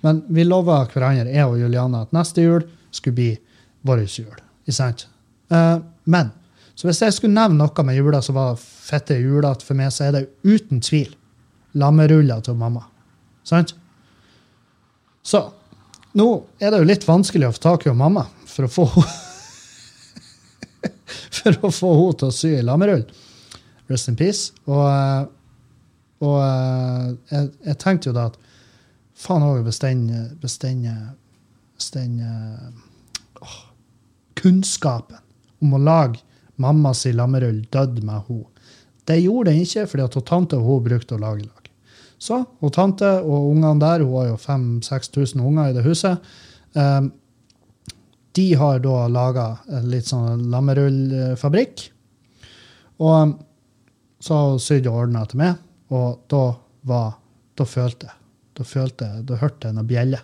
Men 0.05 0.25
vi 0.33 0.45
lova 0.49 0.83
hverandre, 0.89 1.29
jeg 1.29 1.45
og 1.47 1.59
Juliane, 1.61 2.05
at 2.07 2.13
neste 2.17 2.45
jul 2.45 2.65
skulle 2.91 3.19
bli 3.19 3.33
vår 3.85 4.07
jul. 4.09 4.39
Ikke? 4.65 5.11
Men 6.09 6.31
så 6.73 6.89
hvis 6.89 7.03
jeg 7.05 7.13
skulle 7.13 7.37
nevne 7.37 7.61
noe 7.61 7.85
med 7.85 7.99
jula 7.99 8.23
som 8.25 8.39
var 8.39 8.57
fette 8.57 9.19
julete 9.21 9.67
for 9.67 9.77
meg, 9.77 9.93
så 9.93 10.07
er 10.07 10.15
det 10.15 10.23
uten 10.41 10.81
tvil 10.81 11.11
lammeruller 11.73 12.41
til 12.45 12.59
mamma. 12.59 12.85
Sant? 13.47 13.75
Så 15.23 15.43
nå 16.17 16.29
er 16.59 16.73
det 16.73 16.81
jo 16.81 16.89
litt 16.89 17.07
vanskelig 17.07 17.49
å 17.49 17.55
få 17.55 17.63
tak 17.63 17.87
i 17.87 17.95
mamma 17.95 18.25
for 18.51 18.67
å 18.67 18.73
få 18.73 18.87
For 21.41 21.57
å 21.65 21.71
få 21.73 21.91
henne 21.95 22.17
til 22.21 22.29
å 22.29 22.35
sy 22.35 22.49
i 22.59 22.65
lammerull. 22.65 23.05
Rest 23.89 24.11
in 24.11 24.17
peace. 24.19 24.51
Og, 24.69 24.83
eh, 24.85 25.23
og 26.27 26.37
eh, 26.45 27.07
jeg, 27.31 27.47
jeg, 27.65 27.77
tenkte 27.81 28.11
jo 28.11 28.15
da 28.17 28.27
at 28.29 28.37
faen 29.17 29.47
òg 29.47 29.63
hvis 29.65 29.81
den, 29.81 30.03
hvis 30.43 30.59
den, 31.95 32.11
åh, 33.41 33.57
kunnskapen 34.41 35.21
om 35.65 35.77
å 35.77 35.81
lage 35.81 36.21
mammas 36.61 37.07
lammerull 37.07 37.63
døde 37.73 38.05
med 38.05 38.29
henne. 38.29 38.49
Det 39.09 39.19
gjorde 39.23 39.51
den 39.51 39.65
ikke, 39.65 39.87
fordi 39.91 40.07
at 40.07 40.19
tante 40.29 40.59
og 40.61 40.69
hun 40.69 40.85
brukte 40.91 41.17
å 41.17 41.23
lage 41.23 41.49
lag. 41.49 41.60
Så 42.21 42.43
og 42.61 42.73
tante 42.77 43.09
og 43.25 43.51
ungene 43.55 43.81
der, 43.81 44.05
hun 44.05 44.19
har 44.21 44.29
jo 44.31 44.41
5000-6000 44.43 45.41
unger 45.41 45.71
i 45.71 45.77
det 45.77 45.85
huset, 45.87 46.21
um, 46.77 47.13
de 48.37 48.47
har 48.55 48.83
da 48.85 49.07
laga 49.11 49.47
en 49.73 49.89
litt 49.91 50.07
sånn 50.11 50.45
lammerullfabrikk. 50.53 51.87
Og 53.01 53.15
um, 53.17 53.33
så 54.21 54.37
har 54.37 54.51
hun 54.53 54.63
sydd 54.63 54.89
og 54.91 54.99
ordna 55.07 55.25
til 55.27 55.41
meg, 55.41 55.63
og 55.91 56.21
da 56.31 56.45
var 56.87 57.17
Da 57.59 57.65
følte 57.67 58.07
jeg 58.07 58.17
Da 58.57 58.65
følte 58.65 59.07
jeg, 59.09 59.25
da 59.29 59.37
hørte 59.41 59.69
jeg 59.69 59.77
noe 59.77 59.89
bjelle. 59.89 60.21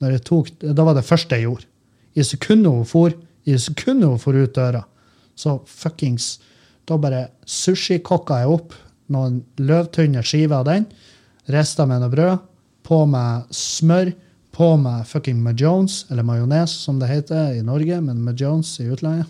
Da 0.00 0.84
var 0.84 0.96
det 0.96 1.04
første 1.06 1.36
jeg 1.36 1.46
gjorde. 1.46 1.68
I 2.14 2.24
sekundet 2.24 2.72
hun 2.72 2.88
for, 2.88 3.14
i 3.44 3.56
sekundet 3.58 4.08
hun 4.08 4.20
for 4.20 4.36
ut 4.36 4.54
døra, 4.56 4.82
så 5.36 5.58
fuckings 5.66 6.38
Da 6.88 6.98
bare 7.00 7.28
sushikokka 7.46 8.40
jeg 8.42 8.56
opp 8.56 8.74
noen 9.12 9.42
løvtynne 9.60 10.22
skiver 10.24 10.60
av 10.60 10.68
den, 10.68 10.86
rista 11.52 11.86
med 11.88 12.02
noe 12.02 12.12
brød, 12.12 12.46
på 12.84 13.00
med 13.08 13.50
smør, 13.54 14.12
på 14.54 14.68
med 14.78 15.06
fucking 15.08 15.40
Majones, 15.42 16.04
eller 16.10 16.22
majones, 16.22 16.72
som 16.84 17.00
det 17.00 17.10
heter 17.10 17.56
i 17.58 17.62
Norge, 17.66 18.00
men 18.00 18.22
Majones 18.22 18.70
i 18.80 18.86
utlandet. 18.92 19.26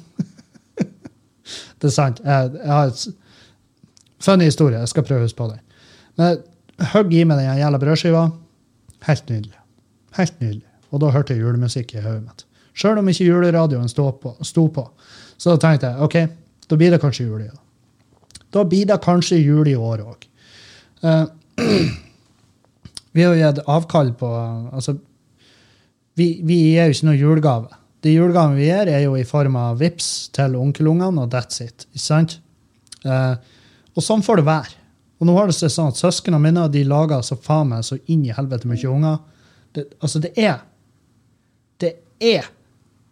det 1.80 1.88
er 1.88 1.94
sant. 1.94 2.20
Jeg, 2.24 2.50
jeg 2.58 2.70
har 2.70 2.92
et 2.92 3.06
funny 4.24 4.50
historie. 4.50 4.82
Jeg 4.82 4.92
skal 4.92 5.06
prøve 5.06 5.24
å 5.24 5.28
huske 5.28 5.40
på 5.40 5.48
den. 5.52 5.62
Men 6.20 6.42
hogg 6.92 7.14
i 7.14 7.24
meg 7.24 7.40
den 7.40 7.60
jævla 7.62 7.80
brødskiva. 7.80 8.24
Helt 9.08 9.30
nydelig. 9.32 9.58
Helt 10.18 10.40
nydelig. 10.42 10.68
Og 10.92 11.02
da 11.02 11.10
hørte 11.14 11.34
jeg 11.34 11.42
julemusikk 11.42 11.96
i 11.96 12.04
hodet 12.04 12.22
mitt. 12.26 12.46
Sjøl 12.74 13.00
om 13.00 13.08
ikke 13.10 13.26
juleradioen 13.26 13.90
sto 13.90 14.10
på, 14.18 14.34
på. 14.76 14.88
Så 15.38 15.54
da 15.54 15.60
tenkte 15.62 15.92
jeg 15.92 16.04
OK, 16.04 16.16
da 16.68 16.78
blir 16.78 16.94
det 16.94 17.00
kanskje 17.02 17.26
jul 17.26 17.42
i 17.42 17.48
år. 17.50 17.63
Da 18.54 18.62
blir 18.68 18.86
det 18.86 19.00
kanskje 19.02 19.40
jul 19.42 19.68
i 19.68 19.76
år 19.76 20.04
òg. 20.04 20.28
Uh, 21.04 21.24
eh, 21.58 21.90
vi 23.14 23.24
har 23.24 23.34
jo 23.34 23.40
gitt 23.40 23.64
avkall 23.70 24.14
på 24.18 24.30
Altså, 24.72 24.96
vi, 26.18 26.28
vi 26.46 26.60
gir 26.68 26.88
jo 26.88 26.94
ikke 26.94 27.08
noe 27.08 27.18
julegave. 27.18 27.80
De 28.04 28.12
julegavene 28.12 28.60
vi 28.60 28.68
gir, 28.68 28.90
er 28.92 29.02
jo 29.06 29.16
i 29.18 29.26
form 29.26 29.56
av 29.58 29.80
VIPS 29.80 30.08
til 30.36 30.54
onkelungene, 30.60 31.24
og 31.24 31.32
that's 31.32 31.62
it. 31.64 31.86
Ikke 31.90 32.04
sant? 32.04 32.38
Uh, 33.04 33.34
og 33.94 34.04
sånn 34.04 34.22
får 34.24 34.40
det 34.40 34.48
være. 34.48 34.80
Og 35.20 35.28
nå 35.28 35.34
har 35.38 35.48
det 35.48 35.56
seg 35.56 35.72
sånn 35.72 35.92
at 35.92 35.98
Søsknene 35.98 36.40
mine 36.42 36.66
de 36.72 36.82
lager 36.86 37.22
så 37.24 37.38
faen 37.40 37.70
meg 37.70 37.86
så 37.86 37.98
inn 38.12 38.24
i 38.26 38.34
helvete 38.34 38.68
mye 38.70 38.90
unger. 38.90 39.18
Det, 39.74 39.86
altså, 40.00 40.20
det 40.22 40.34
er 40.38 40.62
Det 41.80 41.90
er 42.22 42.46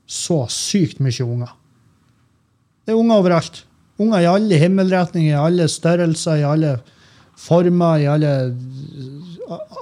så 0.06 0.44
sykt 0.52 1.00
mye 1.02 1.24
unger. 1.24 1.50
Det 2.84 2.92
er 2.92 2.98
unger 2.98 3.22
overalt. 3.22 3.62
Unger 4.02 4.24
i 4.24 4.30
alle 4.30 4.58
himmelretninger, 4.60 5.34
i 5.34 5.44
alle 5.46 5.68
størrelser, 5.70 6.40
i 6.40 6.48
alle 6.48 6.76
former, 7.38 8.02
i 8.02 8.10
alle 8.10 8.32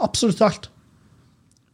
Absolutt 0.02 0.40
alt. 0.42 0.70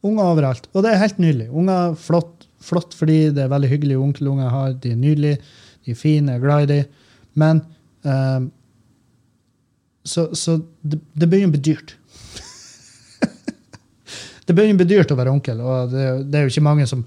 Unger 0.04 0.32
overalt. 0.34 0.66
Og 0.74 0.84
det 0.84 0.92
er 0.92 1.00
helt 1.00 1.20
nydelig. 1.22 1.46
Unger 1.48 1.94
flott, 1.98 2.44
flott 2.62 2.94
fordi 2.96 3.30
det 3.34 3.44
er 3.44 3.52
veldig 3.52 3.70
hyggelige 3.70 4.02
onkelunger 4.02 4.44
jeg 4.44 4.54
har. 4.56 4.74
De 4.82 4.92
er 4.92 5.00
nydelige, 5.00 5.38
de 5.86 5.94
er 5.94 5.98
fine, 5.98 6.34
jeg 6.34 6.40
er 6.40 6.44
glad 6.44 6.66
i 6.66 6.70
dem. 6.72 7.02
Men 7.36 7.62
um, 8.02 8.50
Så, 10.06 10.28
så 10.38 10.60
det, 10.82 11.00
det, 11.18 11.26
begynner 11.26 11.50
å 11.50 11.54
bli 11.56 11.64
dyrt. 11.66 11.96
det 14.46 14.54
begynner 14.54 14.76
å 14.76 14.82
bli 14.82 14.90
dyrt 14.92 15.10
å 15.10 15.16
være 15.18 15.32
onkel, 15.34 15.62
og 15.66 15.90
det, 15.90 16.04
det 16.30 16.38
er 16.38 16.44
jo 16.46 16.52
ikke 16.52 16.68
mange 16.68 16.86
som 16.86 17.02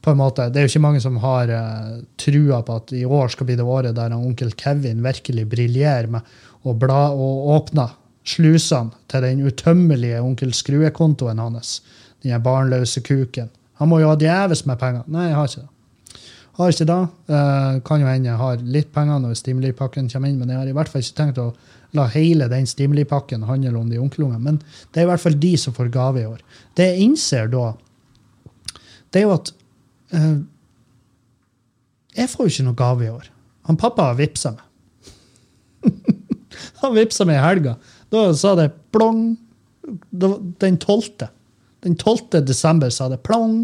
på 0.00 0.10
en 0.10 0.16
måte, 0.16 0.48
Det 0.48 0.60
er 0.60 0.64
jo 0.64 0.72
ikke 0.72 0.86
mange 0.86 1.00
som 1.00 1.18
har 1.20 1.50
uh, 1.52 2.00
trua 2.16 2.62
på 2.64 2.76
at 2.80 2.92
i 2.96 3.04
år 3.04 3.32
skal 3.32 3.46
bli 3.46 3.56
det 3.58 3.66
året 3.66 3.96
der 3.96 4.14
onkel 4.16 4.52
Kevin 4.56 5.02
virkelig 5.04 5.44
briljerer 5.48 6.08
med 6.08 6.22
å 6.64 6.72
bla 6.76 7.10
og 7.12 7.50
åpne 7.56 7.90
slusene 8.24 8.96
til 9.08 9.24
den 9.24 9.42
utømmelige 9.44 10.22
onkel 10.24 10.54
Skrue-kontoen 10.56 11.40
hans. 11.40 11.80
Den 12.24 12.40
barnløse 12.42 13.00
kuken. 13.04 13.50
Han 13.80 13.88
må 13.88 14.00
jo 14.00 14.08
ha 14.12 14.16
djevelsk 14.16 14.66
med 14.68 14.80
penger. 14.80 15.04
Nei, 15.08 15.28
jeg 15.28 15.36
har 15.36 15.52
ikke 15.52 15.60
det. 15.60 16.18
Har 16.60 16.72
ikke 16.74 16.88
det. 16.88 16.98
Uh, 17.28 17.76
kan 17.84 18.00
jo 18.00 18.08
hende 18.08 18.32
jeg 18.32 18.40
har 18.40 18.64
litt 18.76 18.90
penger 18.96 19.20
når 19.20 19.36
Stimuli-pakken 19.40 20.08
kommer 20.12 20.32
inn, 20.32 20.40
men 20.40 20.52
jeg 20.52 20.62
har 20.62 20.72
i 20.72 20.74
hvert 20.76 20.92
fall 20.92 21.04
ikke 21.04 21.20
tenkt 21.20 21.40
å 21.40 21.52
la 21.96 22.08
hele 22.12 22.48
den 22.48 22.68
Stimuli-pakken 22.68 23.44
handle 23.48 23.76
om 23.80 23.92
de 23.92 24.00
onkelungene. 24.00 24.40
Men 24.40 24.60
det 24.92 25.00
er 25.00 25.08
i 25.08 25.12
hvert 25.12 25.24
fall 25.24 25.38
de 25.40 25.54
som 25.60 25.76
får 25.76 25.92
gave 25.92 26.22
i 26.22 26.28
år. 26.28 26.42
Det 26.76 26.88
jeg 26.88 27.08
innser 27.08 27.48
da, 27.52 27.72
det 29.10 29.22
er 29.22 29.26
jo 29.26 29.38
at 29.38 29.52
Jeg 32.16 32.30
får 32.32 32.46
jo 32.46 32.52
ikke 32.54 32.66
noe 32.66 32.78
gave 32.78 33.06
i 33.06 33.12
år. 33.12 33.28
Han 33.68 33.78
pappa 33.78 34.08
har 34.10 34.18
vippsa 34.18 34.54
meg. 34.56 35.90
han 36.82 36.96
vippsa 36.96 37.26
meg 37.28 37.38
i 37.38 37.44
helga. 37.44 37.76
Da 38.10 38.24
sa 38.36 38.56
det 38.58 38.72
plong. 38.94 39.36
Den 40.10 40.78
12. 40.82 41.28
Den 41.84 41.96
12. 41.96 42.42
desember 42.46 42.90
sa 42.94 43.08
det 43.12 43.22
plong. 43.26 43.62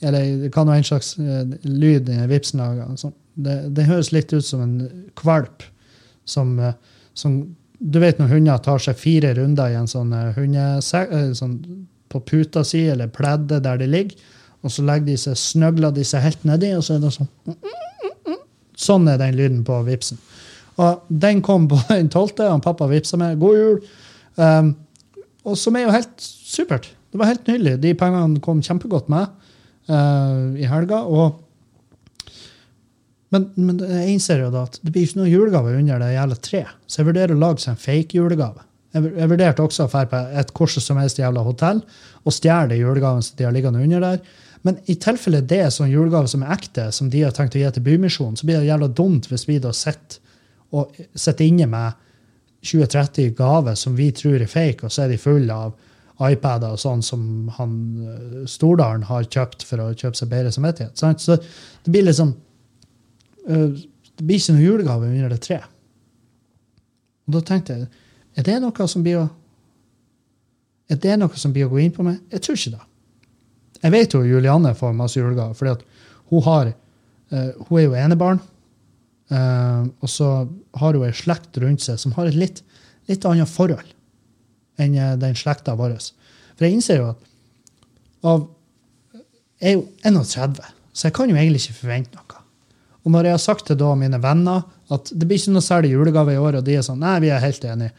Eller 0.00 0.44
det 0.44 0.52
kan 0.54 0.68
være 0.68 0.84
en 0.84 0.88
slags 0.88 1.16
uh, 1.18 1.42
lyd 1.66 2.06
den 2.06 2.24
vipsen. 2.30 2.62
Det, 3.34 3.56
det, 3.74 3.88
høres 3.90 4.12
litt 4.14 4.32
ut 4.32 4.46
som 4.46 4.62
en 4.62 4.76
kvalp 5.18 5.66
som, 6.28 6.56
uh, 6.58 6.74
som 7.14 7.40
Du 7.78 8.00
vet 8.02 8.18
når 8.18 8.32
hunder 8.32 8.58
tar 8.58 8.80
seg 8.82 8.96
fire 8.98 9.34
runder 9.36 9.70
i 9.70 9.76
en 9.78 9.86
sånn 9.86 10.10
hundesekk 10.34 11.12
sånn, 11.38 11.52
på 12.10 12.20
puta 12.26 12.64
si 12.66 12.80
eller 12.90 13.06
pleddet 13.14 13.62
der 13.62 13.78
de 13.78 13.86
ligger 13.86 14.32
og 14.68 14.74
så 14.74 14.84
legger 14.84 15.08
de 15.08 15.16
seg, 15.20 15.38
snøgler 15.40 15.94
de 15.96 16.04
seg 16.06 16.24
helt 16.24 16.44
nedi, 16.48 16.74
og 16.76 16.84
så 16.84 16.98
er 16.98 17.04
det 17.04 17.14
sånn 17.16 17.30
Sånn 18.78 19.08
er 19.10 19.16
den 19.18 19.34
lyden 19.34 19.62
på 19.66 19.74
vipsen. 19.82 20.20
Og 20.78 21.08
den 21.10 21.40
kom 21.42 21.64
på 21.70 21.80
den 21.90 22.10
tolvte, 22.12 22.46
og 22.46 22.62
pappa 22.62 22.86
vipsa 22.90 23.18
med 23.18 23.40
'God 23.40 23.56
jul'. 23.58 23.80
Um, 24.38 24.70
og 25.42 25.58
som 25.58 25.74
er 25.74 25.88
jo 25.88 25.96
helt 25.96 26.14
supert. 26.22 26.86
Det 27.10 27.18
var 27.18 27.32
helt 27.32 27.48
nydelig. 27.48 27.80
De 27.82 27.94
pengene 27.98 28.38
kom 28.44 28.62
kjempegodt 28.62 29.08
med 29.10 29.26
uh, 29.90 30.54
i 30.54 30.68
helga. 30.70 31.02
og 31.02 31.44
men, 33.34 33.50
men 33.60 33.80
jeg 33.82 34.14
innser 34.14 34.40
jo 34.40 34.52
da 34.52 34.64
at 34.68 34.78
det 34.80 34.92
blir 34.92 35.04
ikke 35.04 35.18
noen 35.20 35.32
julegave 35.32 35.74
under 35.76 36.00
det 36.00 36.14
jævla 36.14 36.38
treet. 36.44 36.76
Så 36.88 37.02
jeg 37.02 37.08
vurderer 37.10 37.34
å 37.34 37.42
lage 37.42 37.64
seg 37.64 37.74
en 37.74 37.82
fake 37.82 38.16
julegave. 38.16 38.64
Jeg, 38.96 39.10
jeg 39.18 39.30
vurderte 39.32 39.64
også 39.64 39.84
å 39.84 39.90
dra 39.92 40.04
på 40.08 40.20
et 40.40 40.52
hvordan 40.56 40.84
som 40.84 41.00
helst 41.00 41.20
jævla 41.20 41.44
hotell 41.44 41.82
og 42.24 42.32
stjele 42.34 42.78
julegaven 42.78 43.24
som 43.24 43.36
de 43.36 43.44
har 43.44 43.52
liggende 43.56 43.82
under 43.84 44.04
der. 44.06 44.22
Men 44.66 44.78
i 44.90 44.96
tilfelle 45.00 45.40
det 45.46 45.60
er 45.62 45.74
sånn 45.74 45.90
julegave 45.92 46.30
som 46.30 46.42
er 46.42 46.54
ekte, 46.56 46.88
som 46.94 47.10
de 47.12 47.22
har 47.24 47.34
tenkt 47.36 47.56
å 47.56 47.60
gi 47.60 47.70
til 47.74 47.84
Bymisjonen, 47.86 48.38
så 48.38 48.48
blir 48.48 48.60
det 48.60 48.70
jævla 48.70 48.88
dumt 49.00 49.28
hvis 49.30 49.46
vi 49.48 49.58
da 49.62 49.72
sitter, 49.76 50.22
og, 50.74 50.96
sitter 51.14 51.46
inne 51.46 51.68
med 51.70 52.00
2030 52.66 53.36
gaver 53.38 53.78
som 53.78 53.94
vi 53.96 54.10
tror 54.12 54.42
er 54.42 54.50
fake, 54.50 54.84
og 54.84 54.92
så 54.92 55.04
er 55.04 55.12
de 55.12 55.20
fulle 55.20 55.54
av 55.54 55.76
iPader 56.28 56.74
og 56.74 56.80
sånn 56.82 57.02
som 57.06 57.22
han 57.58 57.72
eh, 58.02 58.46
Stordalen 58.50 59.06
har 59.06 59.28
kjøpt 59.30 59.62
for 59.66 59.84
å 59.84 59.92
kjøpe 59.94 60.18
seg 60.18 60.32
bedre 60.32 60.50
samvittighet. 60.54 60.98
Så 60.98 61.36
det 61.38 61.92
blir 61.92 62.08
liksom 62.08 62.34
eh, 63.46 63.84
Det 64.18 64.26
blir 64.26 64.40
ikke 64.40 64.56
noe 64.56 64.64
julegave 64.64 65.10
under 65.12 65.30
det 65.30 65.40
treet. 65.46 65.74
Og 67.28 67.36
da 67.36 67.44
tenkte 67.46 67.76
jeg 67.76 67.90
er 68.38 68.46
det 68.46 68.56
noe 68.62 68.86
som 68.90 69.04
blir 69.06 69.22
å 69.22 69.28
er 70.88 70.96
det 70.96 71.18
noe 71.20 71.36
som 71.36 71.52
blir 71.52 71.68
å 71.68 71.72
gå 71.72 71.82
inn 71.82 71.92
på 71.92 72.04
meg? 72.06 72.16
Jeg 72.32 72.42
tror 72.44 72.56
ikke 72.56 72.74
det. 72.78 72.84
Jeg 73.82 73.94
vet 73.94 74.14
jo 74.14 74.24
Julianne 74.26 74.74
får 74.74 74.94
masse 74.96 75.18
julegaver, 75.18 75.72
at 75.72 75.84
hun 76.30 76.42
uh, 76.42 76.72
Hun 77.68 77.78
er 77.78 77.84
jo 77.84 77.94
enebarn. 77.94 78.40
Uh, 79.30 79.88
og 80.00 80.08
så 80.08 80.48
har 80.80 80.96
hun 80.96 81.04
ei 81.04 81.12
slekt 81.12 81.58
rundt 81.60 81.84
seg 81.84 81.98
som 82.00 82.14
har 82.16 82.30
et 82.30 82.38
litt, 82.38 82.62
litt 83.10 83.24
annet 83.28 83.48
forhold 83.48 83.90
enn 84.80 84.94
uh, 84.96 85.16
den 85.20 85.36
slekta 85.36 85.74
vår. 85.76 85.98
For 86.56 86.66
jeg 86.66 86.78
innser 86.78 87.02
jo 87.02 87.10
at 87.12 87.26
av 88.28 88.48
Jeg 89.58 89.72
er 89.72 89.74
jo 89.74 89.86
31, 90.06 90.58
så 90.94 91.08
jeg 91.08 91.14
kan 91.16 91.30
jo 91.30 91.36
egentlig 91.36 91.64
ikke 91.64 91.80
forvente 91.80 92.14
noe. 92.14 92.42
Og 93.02 93.12
når 93.12 93.26
jeg 93.26 93.34
har 93.34 93.42
sagt 93.42 93.66
til 93.66 93.78
da 93.78 93.88
mine 93.98 94.20
venner 94.22 94.62
at 94.94 95.10
det 95.10 95.26
blir 95.26 95.38
ikke 95.40 95.54
noe 95.54 95.64
særlig 95.64 95.90
julegave 95.92 96.34
i 96.34 96.40
år, 96.40 96.60
og 96.60 96.66
de 96.66 96.76
er 96.78 96.84
sånn 96.86 97.00
Nei, 97.02 97.16
vi 97.24 97.32
er 97.34 97.42
helt 97.42 97.64
enige. 97.66 97.90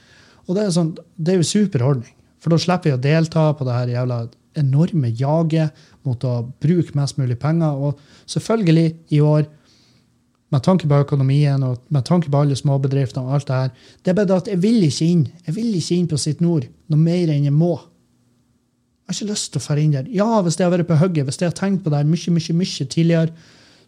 Og 0.47 0.55
det 0.55 0.63
er, 0.63 0.71
sånn, 0.73 0.93
det 1.19 1.33
er 1.33 1.41
jo 1.41 1.47
superordning. 1.49 2.13
For 2.39 2.53
da 2.53 2.59
slipper 2.61 2.89
vi 2.89 2.95
å 2.95 3.01
delta 3.03 3.43
på 3.53 3.67
det 3.67 3.75
her 3.75 3.91
jævla 3.93 4.19
enorme 4.59 5.11
jaget 5.15 5.75
mot 6.07 6.23
å 6.27 6.33
bruke 6.61 6.95
mest 6.97 7.19
mulig 7.19 7.39
penger. 7.41 7.77
Og 7.77 7.99
selvfølgelig, 8.29 8.87
i 9.15 9.21
år, 9.23 9.47
med 10.49 10.63
tanke 10.65 10.87
på 10.89 11.01
økonomien 11.03 11.61
og 11.65 11.83
med 11.93 12.05
tanke 12.07 12.31
på 12.31 12.41
alle 12.41 12.57
småbedriftene 12.57 13.25
og 13.25 13.37
alt 13.37 13.49
det 13.49 13.59
her, 13.59 13.69
det 14.01 14.11
er 14.11 14.17
bare 14.17 14.29
det 14.31 14.39
at 14.39 14.49
jeg 14.49 14.61
vil 14.63 14.81
ikke 14.87 15.05
inn 15.05 15.27
Jeg 15.45 15.55
vil 15.55 15.75
ikke 15.77 15.95
inn 15.95 16.09
på 16.09 16.17
Sitt 16.17 16.41
Nord 16.41 16.65
noe 16.89 16.99
mer 16.99 17.29
enn 17.29 17.45
jeg 17.45 17.53
må. 17.53 17.75
Jeg 19.09 19.13
har 19.13 19.17
ikke 19.17 19.31
lyst 19.31 19.53
til 19.53 19.61
å 19.61 19.65
dra 19.67 19.83
inn 19.83 19.93
der. 19.93 20.09
Ja, 20.13 20.41
hvis 20.45 20.57
jeg 20.57 20.65
har 20.65 20.73
vært 20.73 20.89
på 20.89 20.97
hugget, 20.97 21.25
hvis 21.25 21.39
jeg 21.41 21.49
har 21.49 21.57
tenkt 21.57 21.83
på 21.83 21.93
det 21.93 22.01
her 22.01 22.09
mye, 22.09 22.33
mye, 22.33 22.55
mye 22.57 22.89
tidligere, 22.93 23.33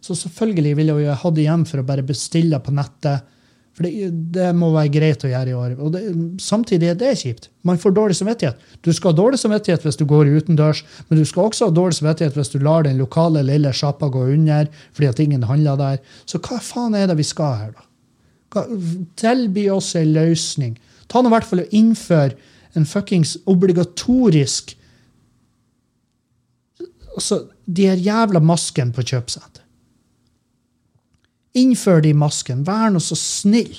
så 0.02 0.16
selvfølgelig 0.18 0.76
ville 0.78 0.96
jeg 0.98 1.18
hatt 1.22 1.36
det 1.36 1.44
igjen 1.44 1.66
for 1.66 1.82
å 1.82 1.86
bare 1.86 2.06
bestille 2.06 2.58
på 2.62 2.74
nettet 2.74 3.28
for 3.72 3.86
det, 3.86 4.08
det, 4.34 4.50
må 4.56 4.68
være 4.74 4.92
greit 4.92 5.22
å 5.24 5.30
gjøre 5.30 5.48
i 5.48 5.56
år. 5.56 5.76
Og 5.80 5.94
det, 5.94 6.02
samtidig 6.44 6.90
er 6.90 6.98
det 7.00 7.14
kjipt. 7.22 7.48
Man 7.64 7.80
får 7.80 7.94
dårlig 7.96 8.18
samvittighet. 8.18 8.60
Du 8.84 8.90
skal 8.92 9.14
ha 9.14 9.18
dårlig 9.22 9.40
samvittighet 9.40 9.86
hvis 9.86 9.96
du 10.00 10.04
går 10.08 10.28
utendørs, 10.28 10.82
men 11.08 11.20
du 11.20 11.24
skal 11.28 11.48
også 11.48 11.70
ha 11.70 11.74
dårlig 11.74 11.96
samvittighet 11.96 12.36
hvis 12.36 12.52
du 12.52 12.58
lar 12.60 12.84
den 12.84 13.00
lokale 13.00 13.44
lille 13.48 13.72
sjappa 13.76 14.10
gå 14.12 14.26
under 14.34 14.68
fordi 14.92 15.08
at 15.08 15.24
ingen 15.24 15.48
handler 15.48 15.80
der. 15.80 16.02
Så 16.28 16.40
hva 16.44 16.60
faen 16.60 16.98
er 16.98 17.08
det 17.08 17.16
vi 17.22 17.26
skal 17.26 17.56
her, 17.62 17.72
da? 17.78 17.88
Hva, 18.52 18.66
tilby 19.16 19.64
oss 19.72 19.94
en 19.96 20.12
løsning. 20.12 20.76
Ta 21.08 21.22
nå 21.22 21.32
i 21.32 21.36
hvert 21.38 21.48
fall 21.48 21.64
og 21.64 21.72
innfør 21.72 22.36
en 22.76 22.88
fuckings 22.88 23.38
obligatorisk 23.48 24.76
Altså, 27.12 27.42
de 27.68 27.90
her 27.90 28.00
jævla 28.00 28.40
maskene 28.40 28.88
på 28.96 29.02
kjøpesenter. 29.04 29.61
Innfør 31.58 32.00
de 32.04 32.14
masken. 32.16 32.62
Vær 32.64 32.92
nå 32.92 33.00
så 33.02 33.16
snill. 33.18 33.74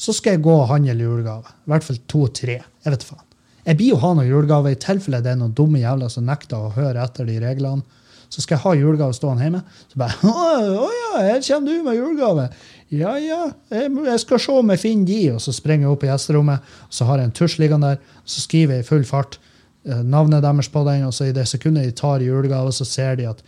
Så 0.00 0.14
skal 0.16 0.36
jeg 0.36 0.44
gå 0.44 0.52
og 0.52 0.68
handle 0.70 0.96
julegave. 0.96 1.48
I 1.66 1.72
hvert 1.72 1.86
fall 1.86 2.00
to-tre. 2.08 2.60
Jeg 2.84 2.94
vet 2.94 3.04
faen. 3.04 3.26
Jeg 3.66 3.76
blir 3.76 3.92
jo 3.92 4.00
ha 4.00 4.12
noen 4.16 4.28
julegaver 4.28 4.72
i 4.72 4.78
tilfelle 4.80 5.20
det 5.20 5.34
er 5.34 5.40
noen 5.40 5.52
dumme 5.56 5.82
jævler 5.82 6.08
som 6.12 6.24
nekter 6.24 6.56
å 6.56 6.72
høre 6.72 7.02
etter 7.04 7.28
de 7.28 7.36
reglene. 7.42 7.84
Så 8.30 8.44
skal 8.44 8.56
jeg 8.56 8.62
ha 8.62 8.72
julegave 8.78 9.14
stående 9.16 9.42
hjemme. 9.42 9.60
Så 9.90 9.98
bare 10.00 10.16
Å, 10.30 10.88
ja, 10.94 11.22
her 11.26 11.40
kommer 11.44 11.66
du 11.66 11.84
med 11.84 11.98
julegave. 11.98 12.46
Ja, 12.94 13.16
ja, 13.18 13.40
jeg 13.74 14.22
skal 14.22 14.42
se 14.42 14.54
om 14.54 14.70
jeg 14.70 14.82
finner 14.82 15.08
de. 15.10 15.20
Og 15.34 15.42
så 15.42 15.54
springer 15.54 15.88
jeg 15.88 15.96
opp 15.96 16.06
i 16.06 16.10
gjesterommet, 16.12 16.72
og 16.86 16.94
så 16.94 17.08
har 17.08 17.20
jeg 17.20 17.30
en 17.30 17.36
tusj 17.40 17.58
liggende 17.62 17.92
der. 17.92 18.20
Så 18.24 18.44
skriver 18.44 18.78
jeg 18.78 18.86
i 18.86 18.88
full 18.88 19.04
fart 19.08 19.40
eh, 19.40 20.04
navnet 20.06 20.46
deres 20.46 20.70
på 20.70 20.84
den, 20.86 21.08
og 21.08 21.16
så 21.16 21.26
i 21.26 21.34
det 21.34 21.48
sekundet 21.50 21.90
de 21.90 21.96
tar 21.98 22.24
julegave, 22.24 22.72
så 22.72 22.86
ser 22.86 23.18
de 23.18 23.28
at 23.32 23.42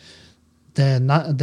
det 0.77 0.85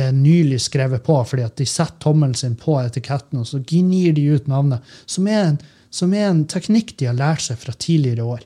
er, 0.02 0.14
nylig 0.16 0.58
skrevet 0.64 1.04
på, 1.06 1.16
fordi 1.28 1.44
at 1.46 1.58
de 1.60 1.68
setter 1.70 2.00
tommelen 2.02 2.36
sin 2.38 2.56
på 2.58 2.80
etiketten, 2.82 3.42
og 3.42 3.48
så 3.50 3.60
gnir 3.62 4.16
de 4.18 4.26
ut 4.34 4.48
navnet. 4.50 4.86
Som 5.06 5.28
er, 5.30 5.52
en, 5.52 5.60
som 5.94 6.14
er 6.18 6.32
en 6.32 6.46
teknikk 6.50 6.96
de 6.98 7.10
har 7.12 7.18
lært 7.18 7.46
seg 7.46 7.60
fra 7.62 7.76
tidligere 7.78 8.26
år. 8.26 8.46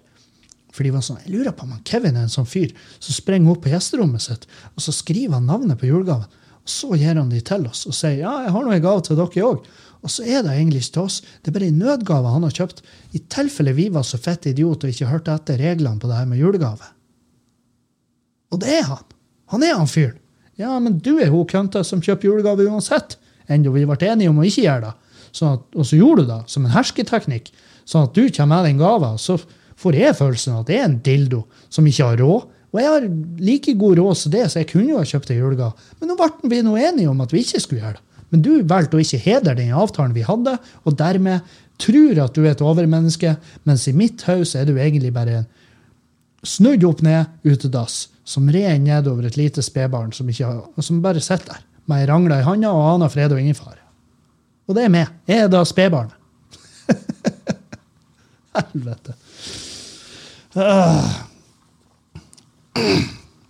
For 0.73 0.83
de 0.83 0.91
var 0.91 1.05
sånn, 1.05 1.21
Jeg 1.23 1.35
lurer 1.35 1.53
på 1.55 1.67
om 1.67 1.75
Kevin 1.85 2.17
er 2.17 2.25
en 2.25 2.33
sånn 2.33 2.49
fyr 2.49 2.73
som 2.97 3.13
sprenger 3.13 3.53
opp 3.53 3.61
på 3.63 3.71
gjesterommet 3.71 4.25
sitt, 4.25 4.47
og 4.73 4.83
så 4.83 4.95
skriver 4.95 5.37
han 5.37 5.47
navnet 5.47 5.79
på 5.79 5.87
julegaven. 5.87 6.39
Og 6.63 6.71
så 6.71 6.95
gir 6.95 7.19
han 7.19 7.31
de 7.31 7.41
til 7.43 7.67
oss 7.67 7.83
og 7.89 7.95
sier 7.95 8.21
ja, 8.23 8.33
jeg 8.45 8.53
har 8.55 8.65
noe 8.65 8.79
gave 8.83 9.03
til 9.05 9.19
dere 9.19 9.47
òg. 9.47 9.67
Og 10.03 10.11
så 10.11 10.25
er 10.27 10.41
det 10.43 10.55
egentlig 10.55 10.81
ikke 10.83 10.95
til 10.97 11.05
oss. 11.05 11.19
Det 11.39 11.51
er 11.51 11.55
bare 11.57 11.69
en 11.71 11.79
nødgave 11.79 12.31
han 12.33 12.43
har 12.43 12.55
kjøpt, 12.57 12.81
i 13.15 13.21
tilfelle 13.31 13.75
vi 13.77 13.87
var 13.93 14.03
så 14.07 14.19
fette 14.19 14.51
idiot 14.51 14.83
og 14.83 14.91
ikke 14.91 15.11
hørte 15.11 15.35
etter 15.35 15.61
reglene 15.61 16.01
på 16.01 16.09
det 16.09 16.17
her 16.19 16.27
med 16.27 16.41
julegave. 16.41 16.89
Og 18.51 18.59
det 18.63 18.73
er 18.79 18.87
han. 18.89 19.05
Han 19.53 19.63
er 19.63 19.77
han 19.77 19.89
fyren. 19.89 20.19
Ja, 20.61 20.77
men 20.79 20.99
du 21.01 21.15
er 21.17 21.31
hun 21.33 21.47
kønta 21.49 21.81
som 21.85 22.01
kjøper 22.03 22.29
julegave 22.29 22.67
uansett. 22.69 23.17
Enda 23.51 23.73
vi 23.73 23.85
ble 23.89 24.09
enige 24.09 24.31
om 24.31 24.39
å 24.41 24.47
ikke 24.47 24.67
gjøre 24.67 24.89
det. 24.89 24.93
Sånn 25.33 25.57
at, 25.57 25.65
og 25.73 25.87
så 25.89 25.97
gjorde 25.97 26.23
du 26.23 26.29
det 26.29 26.41
som 26.53 26.65
en 26.65 26.75
hersketeknikk. 26.75 27.49
Sånn 27.89 28.07
at 28.07 28.15
du 28.15 28.27
kommer 28.29 28.61
med 28.61 28.69
den 28.69 28.81
gava, 28.81 29.15
så 29.17 29.39
får 29.81 29.97
jeg 29.97 30.17
følelsen 30.19 30.59
at 30.59 30.69
det 30.69 30.77
er 30.77 30.85
en 30.87 30.99
dildo 31.03 31.43
som 31.73 31.87
ikke 31.89 32.11
har 32.11 32.21
råd. 32.21 32.49
Og 32.73 32.79
jeg 32.81 32.89
har 32.89 33.09
like 33.43 33.75
god 33.77 33.99
råd 33.99 34.17
som 34.17 34.33
det, 34.33 34.45
så 34.49 34.61
jeg 34.61 34.69
kunne 34.71 34.93
jo 34.93 35.01
ha 35.01 35.09
kjøpt 35.09 35.33
en 35.33 35.41
julegave. 35.41 35.89
Men 35.99 36.09
nå 36.09 36.17
ble 36.17 36.53
vi 36.53 36.61
nå 36.65 36.77
enige 36.79 37.11
om 37.11 37.21
at 37.25 37.33
vi 37.33 37.43
ikke 37.45 37.61
skulle 37.61 37.83
gjøre 37.83 37.99
det. 37.99 38.07
Men 38.33 38.41
du 38.41 38.53
valgte 38.65 38.97
å 38.97 39.01
ikke 39.03 39.21
hedre 39.21 39.53
den 39.59 39.75
avtalen 39.77 40.15
vi 40.15 40.23
hadde, 40.25 40.55
og 40.89 40.95
dermed 40.97 41.43
tror 41.81 42.21
at 42.23 42.33
du 42.33 42.41
er 42.41 42.55
et 42.55 42.63
overmenneske, 42.65 43.35
mens 43.67 43.85
i 43.89 43.93
mitt 43.93 44.23
hus 44.25 44.55
er 44.57 44.65
du 44.65 44.73
egentlig 44.73 45.11
bare 45.13 45.43
en 45.43 45.51
snudd 46.43 46.81
opp 46.87 47.03
ned 47.05 47.29
utedass 47.45 48.07
som 48.23 48.49
red 48.51 48.81
nedover 48.81 49.27
et 49.27 49.37
lite 49.37 49.63
spedbarn 49.63 50.13
som, 50.15 50.29
som, 50.33 51.01
bare 51.03 51.21
sitter 51.21 51.51
der 51.51 51.63
med 51.85 52.03
ei 52.03 52.07
rangle 52.07 52.39
i 52.39 52.45
handa 52.45 52.71
og 52.71 52.85
aner 52.93 53.11
fred 53.11 53.33
og 53.35 53.41
ingen 53.41 53.57
fare. 53.57 53.81
Og 54.67 54.77
det 54.77 54.85
er 54.85 54.93
meg. 54.93 55.11
Jeg 55.27 55.43
er 55.43 55.51
da 55.51 55.63
spedbarnet. 55.67 56.15
Helvete. 58.55 59.15
Ah. 60.55 61.27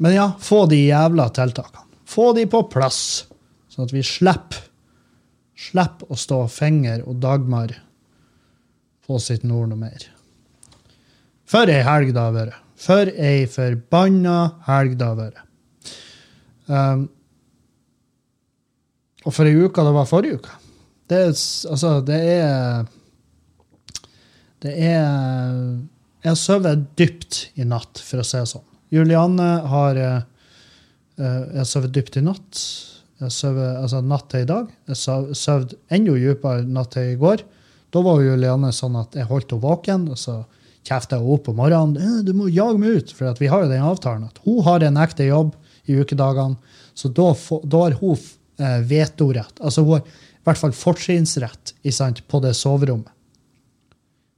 Men 0.01 0.15
ja, 0.15 0.27
få 0.41 0.65
de 0.71 0.79
jævla 0.87 1.29
tiltakene. 1.35 1.85
Få 2.09 2.31
de 2.33 2.47
på 2.49 2.63
plass, 2.69 2.99
sånn 3.69 3.85
at 3.85 3.93
vi 3.93 4.01
slipper 4.05 4.69
Slipper 5.63 6.11
å 6.11 6.17
stå 6.19 6.41
Fenger 6.51 7.05
og 7.07 7.21
Dagmar 7.23 7.71
på 9.05 9.19
sitt 9.21 9.45
nord 9.47 9.69
noe 9.71 9.79
mer. 9.79 10.03
For 11.47 11.69
ei 11.69 11.83
helg 11.85 12.11
det 12.15 12.19
har 12.19 12.35
vært. 12.35 12.62
For 12.79 13.09
ei 13.09 13.45
forbanna 13.49 14.37
helg 14.67 14.97
det 14.99 15.07
har 15.07 15.19
vært. 15.19 15.41
Um, 16.67 17.07
og 19.23 19.35
for 19.35 19.47
ei 19.47 19.55
uke 19.55 19.85
det 19.85 19.95
var 19.95 20.09
forrige 20.09 20.39
uke. 20.41 20.59
Det 21.11 21.19
er 21.19 21.31
altså, 21.33 21.97
det 22.07 22.19
er 22.33 22.85
Det 24.63 24.71
er 24.71 25.09
Jeg 26.23 26.29
har 26.29 26.39
sovet 26.39 26.85
dypt 26.97 27.49
i 27.59 27.65
natt, 27.67 27.99
for 27.99 28.23
å 28.23 28.23
si 28.23 28.39
det 28.39 28.47
sånn. 28.47 28.67
Julianne 28.93 29.49
har 29.67 29.99
uh, 29.99 30.21
Jeg 31.19 31.59
har 31.59 31.69
sovet 31.69 31.93
dypt 31.95 32.17
i 32.17 32.23
natt. 32.23 32.63
Jeg 33.19 33.31
sovet, 33.31 33.75
altså 33.79 34.01
natt 34.03 34.29
til 34.31 34.43
i 34.43 34.49
dag. 34.49 34.71
Jeg 34.87 34.95
har 34.95 35.35
sovet 35.37 35.75
enda 35.93 36.15
dypere 36.19 36.65
natt 36.67 36.95
til 36.95 37.13
i 37.13 37.19
går. 37.19 37.43
Da 37.93 38.01
var 38.01 38.23
Julianne 38.23 38.71
sånn 38.73 38.95
at 38.99 39.15
jeg 39.15 39.29
holdt 39.29 39.51
henne 39.53 39.63
våken. 39.63 40.07
og 40.11 40.17
så 40.17 40.41
kjefter 40.87 41.21
hun 41.21 41.35
opp 41.37 41.49
om 41.51 41.59
morgenen. 41.59 42.23
'Du 42.25 42.33
må 42.35 42.49
jage 42.51 42.79
meg 42.79 42.99
ut.' 42.99 43.13
For 43.15 43.33
vi 43.39 43.51
har 43.51 43.63
jo 43.63 43.71
den 43.71 43.83
avtalen 43.83 44.27
at 44.27 44.39
hun 44.45 44.61
har 44.63 44.83
en 44.83 44.99
ekte 45.01 45.27
jobb 45.27 45.55
i 45.85 45.97
ukedagene. 45.99 46.55
Så 46.93 47.09
da, 47.09 47.33
har 47.33 47.97
hun 47.99 48.17
eh, 48.59 48.79
vetorett. 48.87 49.59
Altså 49.59 49.83
hun 49.83 49.97
har 49.97 50.03
i 50.05 50.45
hvert 50.45 50.59
fall 50.59 50.75
fortrinnsrett 50.75 51.73
på 52.27 52.39
det 52.43 52.53
soverommet. 52.55 53.11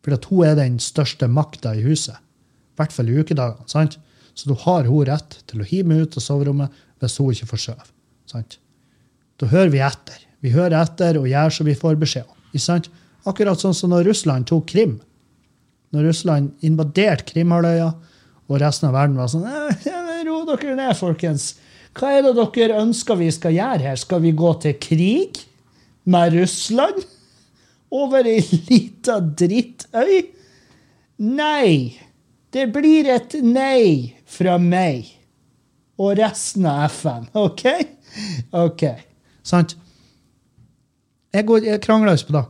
For 0.05 0.15
hun 0.29 0.45
er 0.45 0.55
den 0.55 0.79
største 0.79 1.27
makta 1.27 1.75
i 1.75 1.81
huset. 1.81 2.15
I 2.15 2.77
hvert 2.79 2.93
fall 2.93 3.09
i 3.09 3.17
ukedagene. 3.17 3.67
sant? 3.67 3.97
Så 4.35 4.49
da 4.51 4.55
har 4.65 4.85
hun 4.85 5.05
rett 5.07 5.39
til 5.47 5.61
å 5.61 5.67
hive 5.67 5.87
meg 5.87 6.05
ut 6.05 6.17
av 6.17 6.23
soverommet 6.23 6.71
hvis 6.99 7.17
hun 7.19 7.31
ikke 7.31 7.49
får 7.53 7.63
sove. 7.63 8.45
Da 9.39 9.47
hører 9.51 9.71
vi 9.71 9.81
etter. 9.83 10.21
Vi 10.43 10.51
hører 10.53 10.77
etter 10.81 11.17
og 11.19 11.27
gjør 11.27 11.49
som 11.49 11.67
vi 11.67 11.75
får 11.75 11.97
beskjed 11.99 12.27
om. 12.27 12.91
Akkurat 13.25 13.59
sånn 13.59 13.73
som 13.73 13.89
når 13.89 14.11
Russland 14.11 14.47
tok 14.47 14.67
Krim 14.69 14.99
når 15.93 16.09
Russland 16.09 16.65
invaderte 16.65 17.27
Krimhalvøya, 17.29 17.91
og 18.45 18.61
resten 18.61 18.89
av 18.89 18.95
verden 18.97 19.17
var 19.17 19.29
sånn 19.31 19.45
Ro 20.25 20.39
dere 20.47 20.73
ned, 20.77 20.93
folkens. 20.97 21.51
Hva 21.95 22.15
er 22.17 22.25
det 22.25 22.33
dere 22.35 22.79
ønsker 22.81 23.17
vi 23.19 23.29
skal 23.31 23.53
gjøre 23.55 23.85
her? 23.85 23.99
Skal 23.99 24.23
vi 24.23 24.33
gå 24.35 24.51
til 24.63 24.73
krig 24.81 25.43
med 26.09 26.33
Russland? 26.35 27.03
Over 27.93 28.27
ei 28.27 28.41
lita 28.67 29.19
drittøy? 29.21 30.25
Nei. 31.23 31.95
Det 32.51 32.65
blir 32.73 33.07
et 33.13 33.37
nei 33.43 34.15
fra 34.25 34.57
meg 34.59 35.13
og 36.01 36.17
resten 36.19 36.65
av 36.67 36.89
FN. 36.89 37.29
OK? 37.45 37.63
OK. 38.55 38.83
Sant? 39.45 39.77
Jeg, 41.35 41.47
jeg 41.67 41.81
krangler 41.83 42.15
ikke 42.15 42.31
på 42.31 42.37
det. 42.39 42.45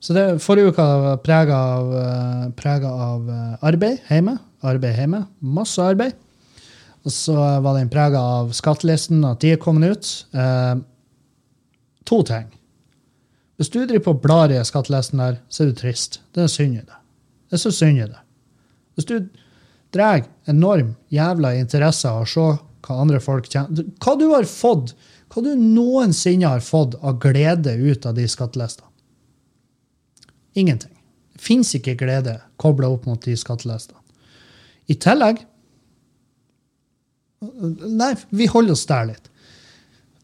Så 0.00 0.14
det, 0.14 0.24
forrige 0.42 0.72
uke 0.72 0.82
var 0.82 1.18
prega 1.22 1.56
av, 1.56 1.88
eh, 1.98 2.50
preget 2.58 2.86
av 2.86 3.30
eh, 3.30 3.56
arbeid 3.66 3.98
hjemme. 4.10 4.36
Arbeid 4.62 4.98
hjemme. 4.98 5.24
Masse 5.40 5.82
arbeid. 5.82 6.14
Og 7.06 7.14
så 7.14 7.34
var 7.34 7.78
den 7.78 7.90
prega 7.90 8.20
av 8.20 8.52
skattelisten, 8.54 9.24
at 9.26 9.42
de 9.42 9.54
er 9.54 9.60
kommet 9.62 9.96
ut. 9.96 10.12
Eh, 10.34 10.76
to 12.06 12.22
ting. 12.26 12.46
Hvis 13.58 13.72
du 13.74 13.80
driver 13.80 14.04
på 14.04 14.14
og 14.14 14.22
blar 14.22 14.54
i 14.54 14.62
skattelisten 14.66 15.18
der, 15.22 15.40
så 15.50 15.64
er 15.64 15.72
du 15.72 15.78
trist. 15.80 16.20
Det 16.34 16.44
er 16.44 16.52
synd 16.52 16.78
i 16.78 16.84
det. 16.84 16.98
Det 17.48 17.58
er 17.58 17.64
så 17.64 17.74
synd 17.74 17.98
i 17.98 18.06
det. 18.06 18.22
Hvis 18.94 19.08
du 19.08 19.16
drar 19.94 20.22
enorm 20.50 20.94
jævla 21.10 21.56
interesse 21.58 22.10
av 22.10 22.22
å 22.22 22.28
se 22.28 22.48
hva 22.86 22.98
andre 23.02 23.18
folk 23.20 23.48
tjener 23.50 23.88
Hva 24.00 24.14
du 24.18 24.28
har 24.30 24.46
fått, 24.48 24.94
hva 25.32 25.42
du 25.44 25.50
noensinne 25.58 26.48
har 26.48 26.62
fått 26.64 26.94
av 27.02 27.18
glede 27.22 27.74
ut 27.74 28.06
av 28.06 28.14
de 28.16 28.28
skattelistene. 28.30 28.87
Ingenting. 30.54 30.94
Det 31.32 31.42
fins 31.44 31.74
ikke 31.76 31.96
glede 31.98 32.38
kobla 32.56 32.88
opp 32.90 33.06
mot 33.06 33.22
de 33.24 33.36
skattelistene. 33.38 34.00
I 34.88 34.96
tillegg 34.96 35.44
Nei, 37.38 38.14
vi 38.34 38.48
holder 38.50 38.74
oss 38.74 38.86
der 38.88 39.04
litt. 39.12 39.28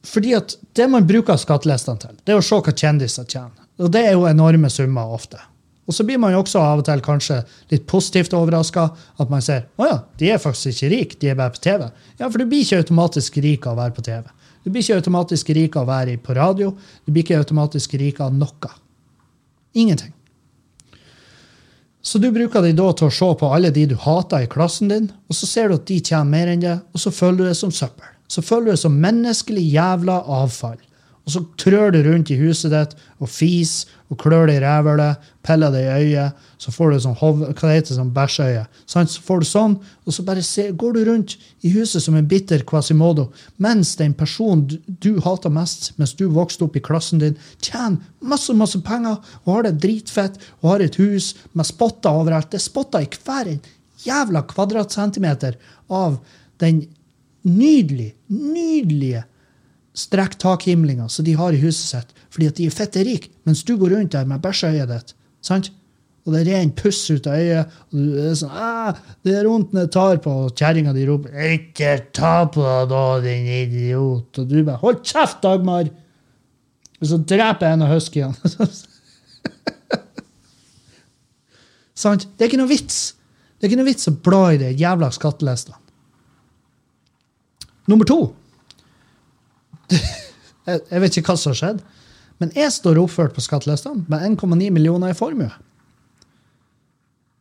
Fordi 0.04 0.32
at 0.34 0.56
det 0.74 0.88
man 0.90 1.06
bruker 1.06 1.38
skattelistene 1.38 2.00
til, 2.02 2.16
det 2.26 2.34
er 2.34 2.40
å 2.40 2.44
se 2.44 2.58
hva 2.58 2.74
kjendiser 2.74 3.28
tjener. 3.28 3.68
Og 3.78 3.92
det 3.94 4.02
er 4.08 4.16
jo 4.16 4.26
enorme 4.26 4.70
summer 4.70 5.14
ofte. 5.14 5.38
Og 5.84 5.94
så 5.94 6.04
blir 6.06 6.18
man 6.20 6.32
jo 6.32 6.40
også 6.40 6.60
av 6.64 6.80
og 6.80 6.86
til 6.86 7.02
kanskje 7.04 7.42
litt 7.72 7.84
positivt 7.90 8.34
overraska. 8.36 8.86
At 9.20 9.32
man 9.32 9.44
ser 9.44 9.66
å 9.76 9.88
ja, 9.88 9.98
de 10.20 10.30
er 10.32 10.40
faktisk 10.40 10.72
ikke 10.72 10.92
rike, 10.94 11.18
de 11.20 11.32
er 11.32 11.38
bare 11.38 11.54
på 11.54 11.62
TV. 11.64 11.86
Ja, 12.18 12.28
for 12.28 12.40
du 12.40 12.46
blir 12.48 12.64
ikke 12.64 12.80
automatisk 12.80 13.36
rik 13.44 13.68
av 13.68 13.76
å 13.76 13.82
være 13.82 13.96
på 13.96 14.06
TV. 14.06 14.24
Du 14.64 14.70
blir 14.72 14.84
ikke 14.84 15.00
automatisk 15.02 15.52
rik 15.58 15.76
av 15.76 15.84
å 15.84 15.92
være 15.92 16.16
på 16.24 16.36
radio. 16.38 16.70
Du 17.04 17.12
blir 17.12 17.26
ikke 17.26 17.40
automatisk 17.42 17.98
rik 18.00 18.22
av 18.24 18.32
noe. 18.36 18.72
Ingenting. 19.74 20.12
Så 22.04 22.18
du 22.20 22.28
bruker 22.32 22.62
de 22.62 22.74
da 22.76 22.90
til 22.92 23.08
å 23.08 23.14
se 23.16 23.28
på 23.40 23.48
alle 23.56 23.70
de 23.72 23.86
du 23.88 23.94
hater 23.96 24.44
i 24.44 24.48
klassen 24.50 24.90
din, 24.92 25.06
og 25.28 25.36
så 25.38 25.48
ser 25.48 25.70
du 25.70 25.78
at 25.78 25.86
de 25.88 26.00
tjener 26.02 26.28
mer 26.28 26.50
enn 26.52 26.64
det, 26.64 26.74
og 26.92 27.00
så 27.00 27.12
føler 27.14 27.38
du 27.38 27.44
det 27.48 27.56
som 27.58 27.72
søppel. 27.72 28.10
Så 28.28 28.44
føler 28.44 28.68
du 28.68 28.72
det 28.74 28.82
som 28.82 28.98
menneskelig 29.00 29.64
jævla 29.72 30.18
avfall. 30.42 30.76
Og 31.24 31.32
så 31.32 31.40
trør 31.60 31.94
du 31.94 32.02
rundt 32.04 32.32
i 32.34 32.36
huset 32.36 32.74
ditt 32.74 32.92
og 33.22 33.30
fis 33.32 33.86
og 34.14 34.20
klør 34.22 34.46
deg 34.48 34.60
i 34.60 34.62
rævhølet, 34.62 35.26
piller 35.44 35.72
deg 35.74 35.84
i 35.84 36.04
øyet, 36.04 36.44
så 36.62 36.72
får 36.72 36.92
du 36.92 36.98
sånn 37.04 37.16
hov, 37.20 37.42
hva 37.42 37.68
det 37.68 37.74
heter, 37.74 37.96
sånn 37.98 38.12
bæsjøye. 38.14 38.62
Så 38.88 39.04
får 39.26 39.42
du 39.42 39.48
sånn, 39.48 39.76
og 40.06 40.16
så 40.16 40.24
bare 40.26 40.44
se, 40.46 40.68
går 40.72 40.96
du 40.96 41.00
rundt 41.08 41.36
i 41.66 41.72
huset 41.74 42.04
som 42.04 42.16
en 42.18 42.28
bitter 42.30 42.64
Quasimodo, 42.68 43.26
mens 43.62 43.94
den 44.00 44.14
personen 44.16 44.64
du, 44.70 44.78
du 44.86 45.10
hater 45.24 45.52
mest, 45.52 45.92
mens 46.00 46.14
du 46.16 46.26
vokste 46.32 46.66
opp 46.68 46.78
i 46.78 46.84
klassen 46.84 47.20
din, 47.22 47.36
tjener 47.58 47.98
masse, 48.24 48.54
masse 48.56 48.80
penger 48.86 49.18
og 49.44 49.52
har 49.52 49.68
det 49.68 49.76
dritfett 49.82 50.40
og 50.62 50.70
har 50.72 50.86
et 50.86 50.98
hus 51.02 51.34
med 51.52 51.68
spotter 51.68 52.22
overalt. 52.22 52.52
Det 52.52 52.62
er 52.62 52.68
spotter 52.68 53.04
i 53.04 53.10
hver 53.26 53.52
en 53.52 53.62
jævla 54.04 54.44
kvadratcentimeter 54.48 55.58
av 55.92 56.18
den 56.62 56.84
nydelige, 57.44 58.14
nydelige 58.32 59.24
strekktakhimlinga 59.94 61.08
som 61.08 61.24
de 61.24 61.36
har 61.38 61.54
i 61.54 61.62
huset 61.62 61.86
sitt, 61.92 62.14
fordi 62.35 62.51
at 62.51 62.59
de 62.59 62.66
er 62.66 62.74
fette 62.74 63.03
rike, 63.07 63.30
mens 63.47 63.62
du 63.62 63.76
går 63.78 63.95
rundt 63.95 64.12
der 64.12 64.26
med 64.26 64.43
bæsjeøyet 64.43 64.91
ditt. 64.91 65.14
sant? 65.45 65.70
Og 66.24 66.32
det 66.32 66.47
renner 66.49 66.72
puss 66.72 67.03
ut 67.12 67.26
av 67.28 67.37
øyet, 67.37 67.74
og 67.93 67.99
du 68.01 68.14
er 68.16 68.35
sånn 68.39 68.51
ah, 68.57 68.97
'Det 69.22 69.35
er 69.37 69.45
vondt 69.45 69.74
når 69.76 69.85
jeg 69.85 69.93
tar 69.93 70.16
på', 70.24 70.37
og 70.47 70.55
kjerringa 70.57 70.93
di 70.97 71.05
roper 71.07 71.30
'Ikke 71.30 72.12
ta 72.16 72.47
på 72.49 72.64
deg, 72.64 72.89
da, 72.89 73.20
din 73.20 73.47
idiot', 73.47 74.39
og 74.41 74.49
du 74.49 74.64
bare 74.64 74.80
'Hold 74.80 75.05
kjeft, 75.05 75.43
Dagmar'! 75.43 75.93
Og 77.01 77.07
så 77.07 77.18
dreper 77.20 77.66
jeg 77.66 77.72
en 77.74 77.82
av 77.82 77.93
huskyene. 77.93 78.35
sant? 81.95 82.24
Det 82.24 82.41
er 82.41 82.49
ikke 82.49 82.62
noe 82.62 82.72
vits. 82.72 83.14
Det 83.59 83.66
er 83.66 83.68
ikke 83.68 83.82
noe 83.82 83.93
vits 83.93 84.09
å 84.09 84.16
bla 84.24 84.53
i 84.55 84.61
de 84.61 84.72
jævla 84.72 85.11
skattelistene. 85.12 85.76
Nummer 87.87 88.09
to 88.09 88.35
jeg, 89.93 90.80
jeg 90.89 91.01
vet 91.03 91.16
ikke 91.18 91.35
hva 91.35 91.37
som 91.37 91.53
har 91.53 91.59
skjedd, 91.59 91.82
men 92.43 92.51
jeg 92.57 92.72
står 92.74 92.99
oppført 92.99 93.35
på 93.37 93.45
skattelistene 93.45 94.05
med 94.11 94.24
1,9 94.35 94.70
millioner 94.74 95.12
i 95.12 95.16
formue. 95.16 95.51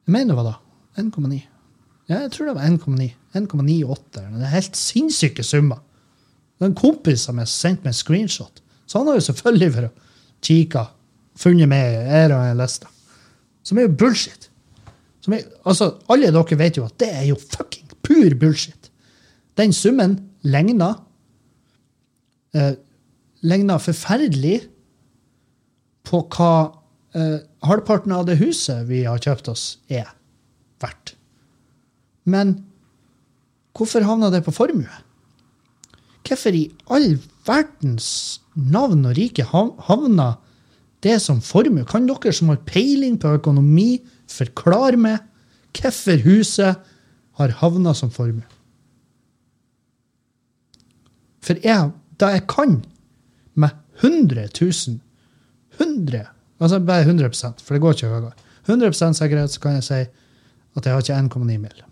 Jeg 0.04 0.14
mener 0.14 0.34
det 0.34 0.38
var 0.38 0.50
da. 0.52 0.56
1,9. 1.02 1.39
Ja, 2.12 2.20
jeg 2.26 2.32
tror 2.34 2.50
det 2.50 2.56
var 2.58 2.68
1,9. 2.68 3.10
1,98. 3.34 4.22
Det 4.22 4.46
er 4.46 4.54
helt 4.54 4.78
sinnssyke 4.78 5.46
summer. 5.46 5.80
Det 6.58 6.68
er 6.68 6.72
en 6.72 6.78
kompis 6.78 7.26
meg 7.34 7.48
som 7.50 7.56
sendte 7.56 7.88
meg 7.88 7.94
en 7.94 7.98
screenshot. 7.98 8.62
Så 8.86 9.00
han 9.00 9.10
har 9.10 9.18
jo 9.18 9.26
selvfølgelig 9.26 9.72
for 9.74 9.88
å 9.88 9.94
kikke, 10.44 10.84
funnet 11.39 11.72
med 11.72 12.12
æra 12.14 12.44
en 12.52 12.60
liste. 12.60 12.89
Som 13.66 13.80
er 13.80 13.88
jo 13.88 13.96
bullshit. 13.98 14.50
Er, 15.32 15.46
altså, 15.66 15.94
alle 16.12 16.30
dere 16.36 16.60
vet 16.60 16.78
jo 16.78 16.86
at 16.86 16.98
det 17.02 17.10
er 17.10 17.26
jo 17.32 17.39
fucking 17.39 17.89
pur 18.06 18.36
bullshit. 18.39 18.91
Den 19.58 19.74
summen 19.74 20.18
ligner 20.44 21.00
eh, 22.54 22.76
ligner 23.44 23.82
forferdelig 23.82 24.62
på 26.08 26.22
hva 26.36 26.54
eh, 27.16 27.39
halvparten 27.66 28.14
av 28.16 28.28
det 28.28 28.39
huset 28.41 28.86
vi 28.89 29.04
har 29.08 29.22
kjøpt 29.24 29.49
oss, 29.54 29.66
er 29.88 30.10
verdt. 30.84 31.16
Men 32.24 32.58
hvorfor 33.76 34.06
havna 34.08 34.32
det 34.34 34.43
på 34.45 34.54
formue? 34.56 35.01
Hvorfor 36.24 36.56
i 36.56 36.66
all 36.93 37.18
verdens 37.47 38.39
navn 38.56 39.04
og 39.10 39.18
rike 39.18 39.45
havna 39.49 40.34
det 41.04 41.18
som 41.24 41.41
formue? 41.43 41.86
Kan 41.88 42.08
dere 42.08 42.34
som 42.36 42.51
har 42.54 42.64
peiling 42.68 43.18
på 43.20 43.36
økonomi, 43.39 44.04
forklare 44.32 44.99
meg 44.99 45.24
hvorfor 45.74 46.22
huset 46.24 46.84
har 47.39 47.58
havna 47.60 47.95
som 47.97 48.12
formue? 48.14 48.45
For 51.43 51.60
jeg 51.60 51.91
da 52.22 52.30
jeg 52.36 52.45
kan, 52.47 52.84
med 53.54 53.74
100 53.99 54.47
000 54.56 54.99
100, 55.80 56.26
altså 56.59 56.80
bare 56.80 57.05
100% 57.05 57.63
for 57.63 57.76
det 57.76 57.82
går 57.84 57.97
ikke 57.97 58.11
høyere. 58.11 58.34
100% 58.67 59.19
sikkerhet 59.19 59.51
så 59.51 59.63
kan 59.63 59.80
jeg 59.80 59.88
si 59.88 60.01
at 60.74 60.86
jeg 60.86 60.93
har 60.93 61.03
ikke 61.03 61.39
1,9 61.39 61.57
mil. 61.61 61.84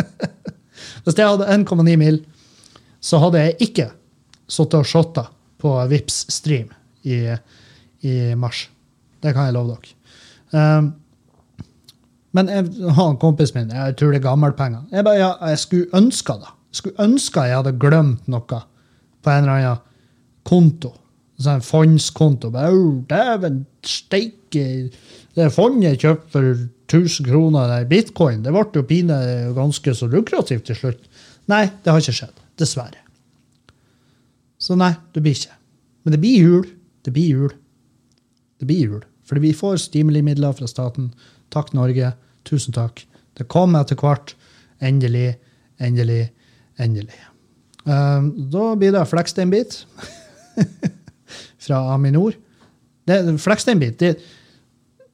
Hvis 1.04 1.18
jeg 1.18 1.28
hadde 1.28 1.48
1,9 1.54 1.96
mil, 2.00 2.20
så 3.00 3.18
hadde 3.22 3.42
jeg 3.42 3.56
ikke 3.66 3.88
sittet 4.50 4.80
og 4.82 4.86
shotta 4.88 5.24
på 5.60 5.72
Vips 5.90 6.24
stream 6.32 6.70
i, 7.02 7.22
i, 8.04 8.34
mars. 8.34 8.68
Det 9.20 9.34
kan 9.34 9.48
jeg 9.48 9.56
love 9.56 9.76
dere. 9.76 9.96
Um, 10.50 10.92
men 12.36 12.48
jeg, 12.48 12.70
han 12.94 13.18
kompisen 13.20 13.58
min, 13.58 13.74
jeg 13.74 13.96
tror 13.98 14.12
det 14.12 14.20
er 14.20 14.28
gammelpenger. 14.28 14.86
Jeg, 14.92 15.04
bare, 15.06 15.18
ja, 15.18 15.30
jeg 15.50 15.58
skulle 15.58 15.90
ønske 15.98 16.36
det. 16.38 16.52
Jeg 16.70 16.80
skulle 16.80 17.06
ønske 17.06 17.46
jeg 17.48 17.58
hadde 17.58 17.78
glemt 17.82 18.28
noe 18.30 18.60
på 19.20 19.32
en 19.32 19.42
eller 19.42 19.56
annen 19.56 19.80
konto. 20.46 20.92
Sånn 21.40 21.62
fondskonto. 21.64 22.50
Dæven 22.52 23.64
steike! 23.86 24.66
Det 25.36 25.46
fondet 25.54 26.02
kjøpte 26.02 26.32
for 26.34 26.48
1000 26.90 27.28
kroner, 27.28 27.70
der 27.70 27.86
bitcoin, 27.88 28.42
det 28.42 28.52
ble 28.52 28.64
jo 28.74 28.82
pine 28.86 29.16
ganske 29.56 29.94
så 29.94 30.08
lukrativt 30.10 30.66
til 30.68 30.76
slutt. 30.76 31.06
Nei, 31.50 31.68
det 31.84 31.92
har 31.92 32.02
ikke 32.02 32.16
skjedd. 32.18 32.42
Dessverre. 32.60 32.98
Så 34.60 34.76
nei, 34.76 34.92
det 35.14 35.22
blir 35.24 35.38
ikke. 35.38 35.56
Men 36.04 36.16
det 36.16 36.20
blir 36.20 36.42
jul. 36.42 36.66
Det 37.06 37.14
blir 37.14 37.30
jul. 37.30 37.54
Det 38.60 38.68
blir 38.68 38.82
jul. 38.84 39.04
Fordi 39.24 39.46
vi 39.46 39.54
får 39.56 39.80
stimuli-midler 39.86 40.52
fra 40.58 40.68
staten. 40.68 41.12
Takk, 41.54 41.72
Norge. 41.78 42.12
Tusen 42.48 42.76
takk. 42.76 43.06
Det 43.38 43.48
kommer 43.48 43.86
etter 43.86 43.96
hvert. 43.96 44.34
Endelig, 44.82 45.38
endelig, 45.80 46.26
endelig. 46.80 47.20
Um, 47.86 48.34
da 48.52 48.74
blir 48.76 48.92
det 48.92 49.06
flekksteinbit 49.08 49.78
fra 51.60 51.80
Aminor. 51.94 52.36
Flekksteinbit 53.10 54.04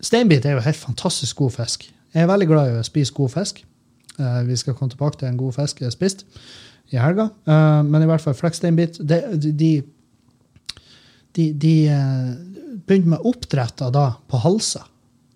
Steinbit 0.04 0.44
er 0.44 0.56
jo 0.56 0.64
helt 0.64 0.76
fantastisk 0.76 1.38
god 1.40 1.54
fisk. 1.54 1.86
Jeg 2.14 2.24
er 2.24 2.28
veldig 2.28 2.48
glad 2.50 2.70
i 2.70 2.78
å 2.80 2.84
spise 2.86 3.14
god 3.16 3.32
fisk. 3.32 3.62
Uh, 4.16 4.42
vi 4.48 4.56
skal 4.56 4.76
komme 4.76 4.92
tilbake 4.92 5.20
til 5.20 5.28
en 5.28 5.38
god 5.40 5.56
fisk 5.56 5.82
jeg 5.82 5.90
har 5.90 5.94
spist 5.94 6.24
i 6.92 7.00
helga. 7.00 7.28
Uh, 7.48 7.82
men 7.84 8.04
i 8.04 8.08
hvert 8.08 8.22
fall 8.22 8.36
flekksteinbit 8.36 9.00
De, 9.00 9.18
de, 9.36 9.70
de, 11.36 11.46
de 11.52 11.74
uh, 11.92 12.30
begynte 12.86 13.12
med 13.12 13.28
oppdrett 13.28 13.84
da 13.92 14.06
på 14.28 14.40
Halsa, 14.44 14.86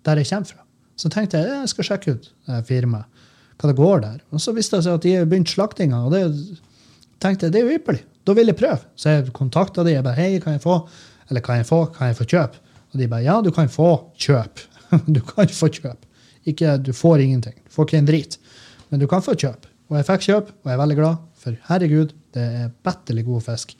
der 0.05 0.21
jeg 0.21 0.31
kommer 0.31 0.53
fra. 0.53 0.65
Så 0.97 1.09
tenkte 1.09 1.41
jeg 1.41 1.49
jeg 1.49 1.73
skal 1.73 1.87
sjekke 1.87 2.15
ut 2.15 2.29
firmaet, 2.67 3.25
hva 3.57 3.69
det 3.69 3.77
går 3.77 4.03
der. 4.03 4.17
Og 4.29 4.41
så 4.41 4.53
viste 4.53 4.77
det 4.77 4.85
seg 4.85 4.99
at 4.99 5.05
de 5.05 5.15
har 5.17 5.29
begynt 5.29 5.49
slaktinga. 5.49 6.03
og 6.05 6.13
det 6.13 6.23
tenkte 7.21 7.47
jeg 7.47 7.53
det 7.55 7.61
er 7.61 7.69
jo 7.69 7.79
ypperlig. 7.79 8.03
Da 8.27 8.35
vil 8.37 8.51
jeg 8.51 8.59
prøve. 8.59 8.83
Så 8.95 9.15
jeg 9.15 9.31
kontakta 9.33 9.83
dem. 9.83 9.95
Jeg 9.95 10.05
bare, 10.05 10.19
hei, 10.19 10.39
kan 10.43 10.57
jeg 10.57 10.63
få 10.63 10.83
eller 11.31 11.43
kan 11.45 11.61
jeg 11.61 11.67
få, 11.69 11.85
kan 11.95 12.11
jeg 12.11 12.17
få 12.19 12.27
kjøp? 12.27 12.57
Og 12.91 12.99
de 12.99 13.07
bare 13.07 13.23
ja, 13.23 13.37
du 13.41 13.51
kan 13.55 13.69
få 13.71 13.89
kjøp. 14.19 14.65
du 15.15 15.21
kan 15.23 15.51
få 15.55 15.69
kjøp. 15.71 16.07
Ikke, 16.49 16.75
du 16.77 16.91
får 16.95 17.23
ingenting. 17.23 17.55
Du 17.63 17.71
får 17.71 17.87
ikke 17.87 18.01
en 18.01 18.09
drit. 18.09 18.35
Men 18.91 18.99
du 18.99 19.07
kan 19.07 19.23
få 19.23 19.37
kjøp. 19.39 19.69
Og 19.91 19.99
jeg 19.99 20.07
fikk 20.07 20.25
kjøp, 20.27 20.51
og 20.51 20.69
jeg 20.69 20.75
er 20.75 20.81
veldig 20.81 20.97
glad, 20.99 21.23
for 21.41 21.55
herregud, 21.67 22.11
det 22.35 22.43
er 22.61 22.73
bettelig 22.83 23.25
god 23.27 23.43
fisk. 23.47 23.73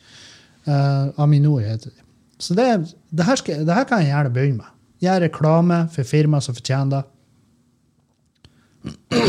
Uh, 0.68 1.12
Aminor 1.24 1.64
heter 1.64 1.92
de. 1.92 2.04
Så 2.42 2.56
det, 2.58 2.68
det, 3.12 3.26
her 3.28 3.40
skal, 3.40 3.66
det 3.68 3.76
her 3.76 3.88
kan 3.88 4.02
jeg 4.04 4.12
gjerne 4.12 4.34
begynne 4.34 4.60
med. 4.64 4.72
Gjøre 5.02 5.26
reklame 5.26 5.78
for 5.94 6.08
firma 6.08 6.42
som 6.44 6.56
fortjener 6.58 6.92
det. 6.98 7.04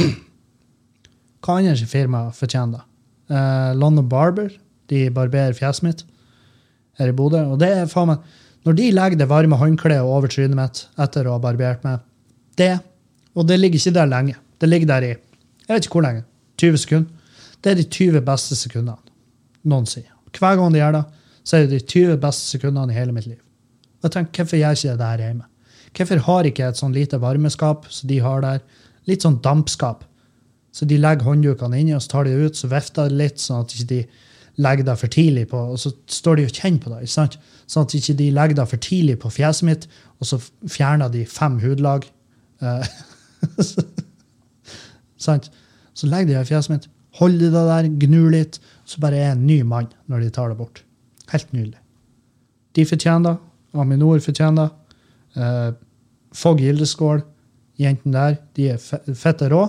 Hva 1.42 1.58
andre 1.58 1.90
firma 1.90 2.24
fortjener 2.34 2.78
det? 2.78 2.84
Uh, 3.32 3.70
London 3.78 4.08
Barber. 4.10 4.50
De 4.92 5.06
barberer 5.14 5.56
fjeset 5.56 5.86
mitt 5.88 6.06
her 7.00 7.10
i 7.10 7.16
Bodø. 7.16 7.40
Og 7.54 7.58
det 7.62 7.72
er 7.72 7.90
faen 7.90 8.12
meg 8.12 8.38
Når 8.62 8.78
de 8.78 8.90
legger 8.94 9.18
det 9.18 9.30
varme 9.30 9.58
håndkleet 9.58 10.06
over 10.06 10.30
trynet 10.30 10.58
mitt 10.58 10.84
etter 11.00 11.26
å 11.26 11.36
ha 11.36 11.42
barbert 11.42 11.82
meg 11.86 12.04
Det 12.60 12.76
Og 13.34 13.48
det 13.48 13.58
ligger 13.58 13.80
ikke 13.80 13.96
der 13.96 14.10
lenge. 14.10 14.36
Det 14.60 14.68
ligger 14.68 14.92
der 14.94 15.08
i 15.08 15.14
jeg 15.62 15.76
vet 15.76 15.86
ikke 15.86 15.98
hvor 15.98 16.04
lenge. 16.04 16.24
20 16.60 16.80
sekunder. 16.82 17.32
Det 17.62 17.70
er 17.70 17.78
de 17.78 17.84
20 17.86 18.20
beste 18.26 18.56
sekundene 18.58 18.98
noen 19.70 19.86
sier. 19.86 20.10
Hver 20.34 20.58
gang 20.58 20.74
de 20.74 20.80
gjør 20.80 20.96
det, 20.96 21.02
så 21.46 21.56
er 21.56 21.66
det 21.66 21.78
de 21.78 21.86
20 21.86 22.18
beste 22.22 22.56
sekundene 22.56 22.92
i 22.92 22.96
hele 22.96 23.14
mitt 23.14 23.28
liv. 23.28 23.38
Og 24.02 24.08
jeg 24.08 24.14
tenker, 24.16 24.42
Hvorfor 24.42 24.58
gjør 24.58 24.74
jeg 24.74 24.80
ikke 24.80 24.90
det 24.90 25.02
der 25.04 25.22
hjemme? 25.24 25.46
Hvorfor 25.92 26.22
har 26.26 26.48
ikke 26.48 26.62
jeg 26.62 26.74
et 26.74 26.80
sånn 26.80 26.96
lite 26.96 27.20
varmeskap 27.22 27.86
som 27.92 28.10
de 28.10 28.18
har 28.24 28.42
der? 28.42 28.60
Litt 29.06 29.22
sånn 29.26 29.38
dampskap. 29.44 30.04
Så 30.72 30.88
de 30.88 30.98
legger 30.98 31.26
hånddukene 31.28 31.78
inni, 31.78 31.94
og 31.94 32.02
så 32.02 32.14
tar 32.14 32.26
de 32.26 32.34
det 32.34 32.50
ut, 32.50 32.58
så 32.58 32.70
vifter 32.72 33.10
det 33.10 33.18
litt, 33.20 33.42
sånn 33.42 33.62
at 33.62 33.74
ikke 33.76 33.88
de 33.90 34.00
legger 34.60 34.84
deg 34.84 34.98
for 35.00 35.12
tidlig 35.12 35.46
på, 35.48 35.60
og 35.72 35.78
så 35.80 35.92
står 36.10 36.38
de 36.38 36.46
og 36.48 36.56
kjenner 36.56 36.82
på 36.82 36.92
deg. 36.92 37.04
ikke 37.04 37.14
sant? 37.14 37.38
Sånn 37.70 37.86
at 37.86 37.94
ikke 37.96 38.16
de 38.18 38.28
legger 38.36 38.58
deg 38.58 38.68
for 38.68 38.84
tidlig 38.84 39.18
på 39.22 39.32
fjeset 39.32 39.68
mitt, 39.68 39.86
og 40.20 40.28
så 40.28 40.38
fjerner 40.68 41.12
de 41.12 41.24
fem 41.28 41.58
hudlag. 41.62 42.04
Eh, 42.60 42.90
sant? 45.26 45.48
Så 45.96 46.08
legger 46.08 46.32
de 46.32 46.36
deg 46.36 46.44
i 46.44 46.50
fjeset 46.52 46.74
mitt, 46.74 46.90
holder 47.20 47.46
de 47.46 47.52
deg 47.54 47.70
der, 47.70 47.90
gnur 48.06 48.28
litt, 48.32 48.60
så 48.88 49.00
bare 49.00 49.18
er 49.18 49.26
jeg 49.30 49.38
en 49.38 49.46
ny 49.48 49.60
mann 49.68 49.88
når 50.10 50.26
de 50.26 50.34
tar 50.36 50.52
deg 50.52 50.60
bort. 50.60 50.82
Helt 51.32 51.52
nydelig. 51.54 51.80
De 52.76 52.84
fortjener 52.88 53.30
det. 53.30 53.36
Aminor 53.80 54.20
fortjener 54.20 54.68
det. 54.68 54.98
Eh, 55.40 55.70
Fogg 56.36 56.60
Gildeskål, 56.60 57.22
jentene 57.80 58.12
der, 58.12 58.36
de 58.56 58.68
er 58.74 59.16
fette 59.16 59.48
rå. 59.52 59.64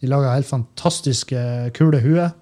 De 0.00 0.08
lager 0.08 0.34
helt 0.34 0.48
fantastiske, 0.48 1.40
kule 1.76 2.00
huer. 2.04 2.32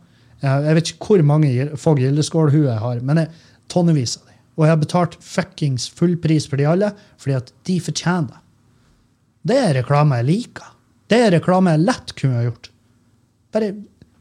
Jeg 0.42 0.74
vet 0.74 0.90
ikke 0.90 1.08
hvor 1.12 1.22
mange 1.26 1.68
Fogg 1.78 2.00
Gildeskål-huer 2.02 2.72
jeg 2.72 2.82
har, 2.82 3.00
men 3.06 3.22
jeg, 3.22 3.30
tonnevis 3.70 4.16
av 4.18 4.26
dem. 4.26 4.38
Og 4.58 4.66
jeg 4.66 4.72
har 4.72 4.80
betalt 4.82 5.16
fuckings 5.24 5.86
full 5.88 6.16
pris 6.20 6.48
for 6.50 6.60
de 6.60 6.66
alle, 6.68 6.90
fordi 7.20 7.38
at 7.38 7.52
de 7.68 7.78
fortjener 7.80 8.34
det. 8.34 8.40
Det 9.52 9.58
er 9.58 9.76
reklame 9.80 10.18
jeg 10.20 10.28
liker. 10.28 10.68
Det 11.10 11.18
er 11.18 11.34
reklame 11.36 11.74
jeg 11.74 11.84
lett 11.86 12.14
kunne 12.18 12.38
ha 12.38 12.44
gjort. 12.46 12.68
Bare, 13.54 13.72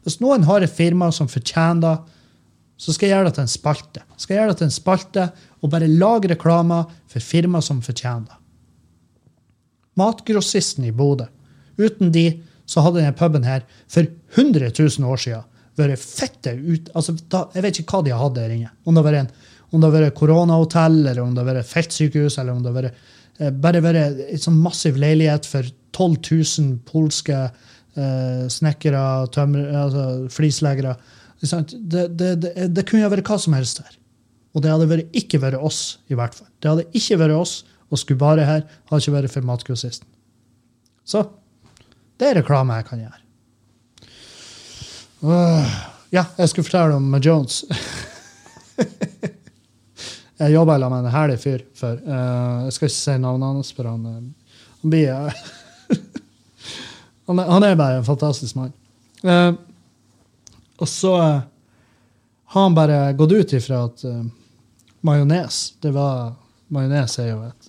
Hvis 0.02 0.18
noen 0.22 0.46
har 0.48 0.64
et 0.64 0.72
firma 0.72 1.10
som 1.14 1.28
fortjener 1.30 1.82
det, 1.84 2.18
så 2.82 2.94
skal 2.94 3.06
jeg 3.06 3.14
gjøre 3.14 3.28
det 3.28 3.34
til 3.36 3.44
en 3.44 3.52
spalte. 3.52 4.00
Skal 4.18 4.34
jeg 4.34 4.40
gjøre 4.40 4.54
det 4.54 4.58
til 4.58 4.66
en 4.66 4.74
spalte 4.74 5.26
og 5.62 5.70
bare 5.70 5.90
lage 5.90 6.32
reklamer 6.32 6.88
for 7.06 7.22
firma 7.22 7.60
som 7.62 7.82
fortjener 7.84 8.26
det. 8.26 8.38
Matgrossisten 10.00 10.88
i 10.88 10.94
Bodø. 10.96 11.28
Uten 11.78 12.10
de 12.14 12.26
så 12.66 12.82
hadde 12.82 13.02
denne 13.02 13.14
puben 13.14 13.46
her 13.46 13.62
for 13.86 14.08
100 14.34 14.72
000 14.74 15.06
år 15.06 15.20
siden 15.20 15.46
vært 15.78 16.02
fette 16.02 16.54
ut... 16.58 16.90
Altså, 16.96 17.14
da, 17.32 17.46
jeg 17.56 17.64
vet 17.64 17.80
ikke 17.80 17.96
hva 17.96 18.04
de 18.06 18.12
har 18.14 18.22
hatt 18.22 18.36
der 18.36 18.54
inne. 18.54 18.72
Om 18.84 18.98
det 18.98 19.88
har 19.88 19.96
vært, 19.96 20.14
koronahotell, 20.18 21.00
eller 21.06 21.22
om 21.24 21.32
det 21.34 21.42
har 21.42 21.50
vært 21.54 21.70
feltsykehus, 21.70 22.38
eller 22.40 22.56
om 22.56 22.62
det 22.62 22.72
har 22.72 22.78
vært, 22.80 23.08
eh, 23.38 23.52
bare 23.64 23.82
vært 23.84 24.22
en 24.28 24.44
sånn 24.44 24.60
massiv 24.64 25.00
leilighet 25.00 25.48
for 25.48 25.68
12 25.96 26.18
000 26.28 26.76
polske 26.88 27.38
eh, 27.38 28.44
snekkere, 28.52 29.02
altså, 29.24 30.06
flisleggere. 30.32 30.96
Det, 31.42 32.06
det, 32.14 32.30
det, 32.38 32.52
det, 32.70 32.86
kunne 32.86 33.10
vært 33.10 33.28
hva 33.28 33.40
som 33.40 33.56
helst 33.56 33.82
her. 33.82 33.98
Og 34.52 34.64
det 34.64 34.70
hadde 34.70 34.90
vært, 34.90 35.16
ikke 35.16 35.40
vært 35.42 35.60
oss, 35.64 35.98
i 36.12 36.16
hvert 36.18 36.36
fall. 36.36 36.50
Det 36.60 36.70
hadde 36.70 36.88
ikke 36.98 37.18
vært 37.24 37.38
oss 37.40 37.54
og 37.92 38.00
skulle 38.00 38.20
bare 38.20 38.44
her. 38.48 38.66
Hadde 38.90 39.04
ikke 39.04 39.16
vært 39.16 39.32
for 39.32 39.48
matgrossisten. 39.48 40.08
Så 41.08 41.24
det 42.20 42.28
er 42.28 42.38
reklame 42.38 42.76
jeg 42.78 42.88
kan 42.90 43.02
gjøre. 43.02 43.21
Uh, 45.22 45.62
ja, 46.10 46.24
jeg 46.36 46.48
skulle 46.50 46.66
fortelle 46.66 46.94
om 46.98 47.14
Jones. 47.22 47.62
jeg 50.42 50.50
jobba 50.50 50.74
sammen 50.80 50.98
med 50.98 51.06
en 51.06 51.14
herlig 51.14 51.38
fyr 51.38 51.62
før. 51.78 52.00
Uh, 52.02 52.66
jeg 52.66 52.72
skal 52.74 52.86
ikke 52.88 52.96
si 52.96 53.14
navnet 53.22 53.46
hans, 53.52 53.70
for 53.76 53.84
han, 53.86 54.02
uh, 54.02 54.18
han 54.82 54.90
blir 54.90 55.14
han, 57.28 57.38
er, 57.38 57.46
han, 57.46 57.62
er, 57.62 57.78
bare 57.78 58.00
en 58.00 58.08
fantastisk 58.08 58.58
mann. 58.58 58.74
Og 60.82 60.88
så 60.90 61.14
uh, 61.14 61.46
har 62.52 62.66
han 62.66 62.74
bare 62.74 63.12
gått 63.14 63.32
ut 63.32 63.52
ifra 63.54 63.84
at 63.86 64.02
uh, 64.04 64.24
majones 65.06 65.74
det 65.80 65.92
var, 65.94 66.34
Majones 66.72 67.18
er 67.20 67.28
jo, 67.28 67.42
et, 67.46 67.68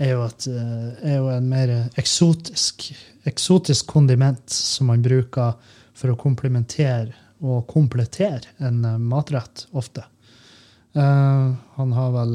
er, 0.00 0.10
jo 0.16 0.24
et, 0.26 0.46
uh, 0.50 0.88
er 1.06 1.16
jo 1.20 1.28
en 1.30 1.46
mer 1.52 1.70
eksotisk, 2.00 2.94
eksotisk 3.30 3.86
kondiment 3.86 4.50
som 4.50 4.86
man 4.90 5.02
bruker 5.04 5.52
for 6.00 6.12
å 6.12 6.20
komplementere 6.20 7.12
og 7.40 7.66
komplettere 7.70 8.56
en 8.64 8.80
uh, 8.84 8.96
matrett 8.98 9.66
ofte. 9.72 10.04
han 10.92 11.92
har 11.94 12.08
vel 12.10 12.32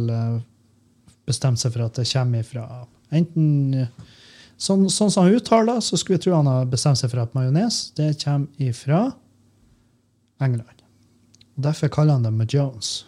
bestemt 1.28 1.60
seg 1.60 1.74
for 1.74 1.84
at 1.84 1.98
det 2.00 2.06
kommer 2.08 2.40
ifra 2.40 2.86
enten 3.12 3.90
Sånn, 4.56 4.86
sånn 4.88 5.12
som 5.12 5.26
han 5.26 5.36
uttaler, 5.36 5.82
så 5.84 5.98
skulle 6.00 6.16
vi 6.16 6.24
tro 6.24 6.38
han 6.38 6.48
har 6.48 6.70
bestemt 6.72 6.96
seg 6.96 7.12
for 7.12 7.26
at 7.26 7.34
majones 7.36 7.90
det 7.98 8.14
kommer 8.22 8.64
ifra 8.64 9.02
England. 10.40 10.84
Og 11.56 11.66
Derfor 11.68 11.92
kaller 11.92 12.16
han 12.16 12.24
det 12.24 12.32
Majones. 12.36 13.06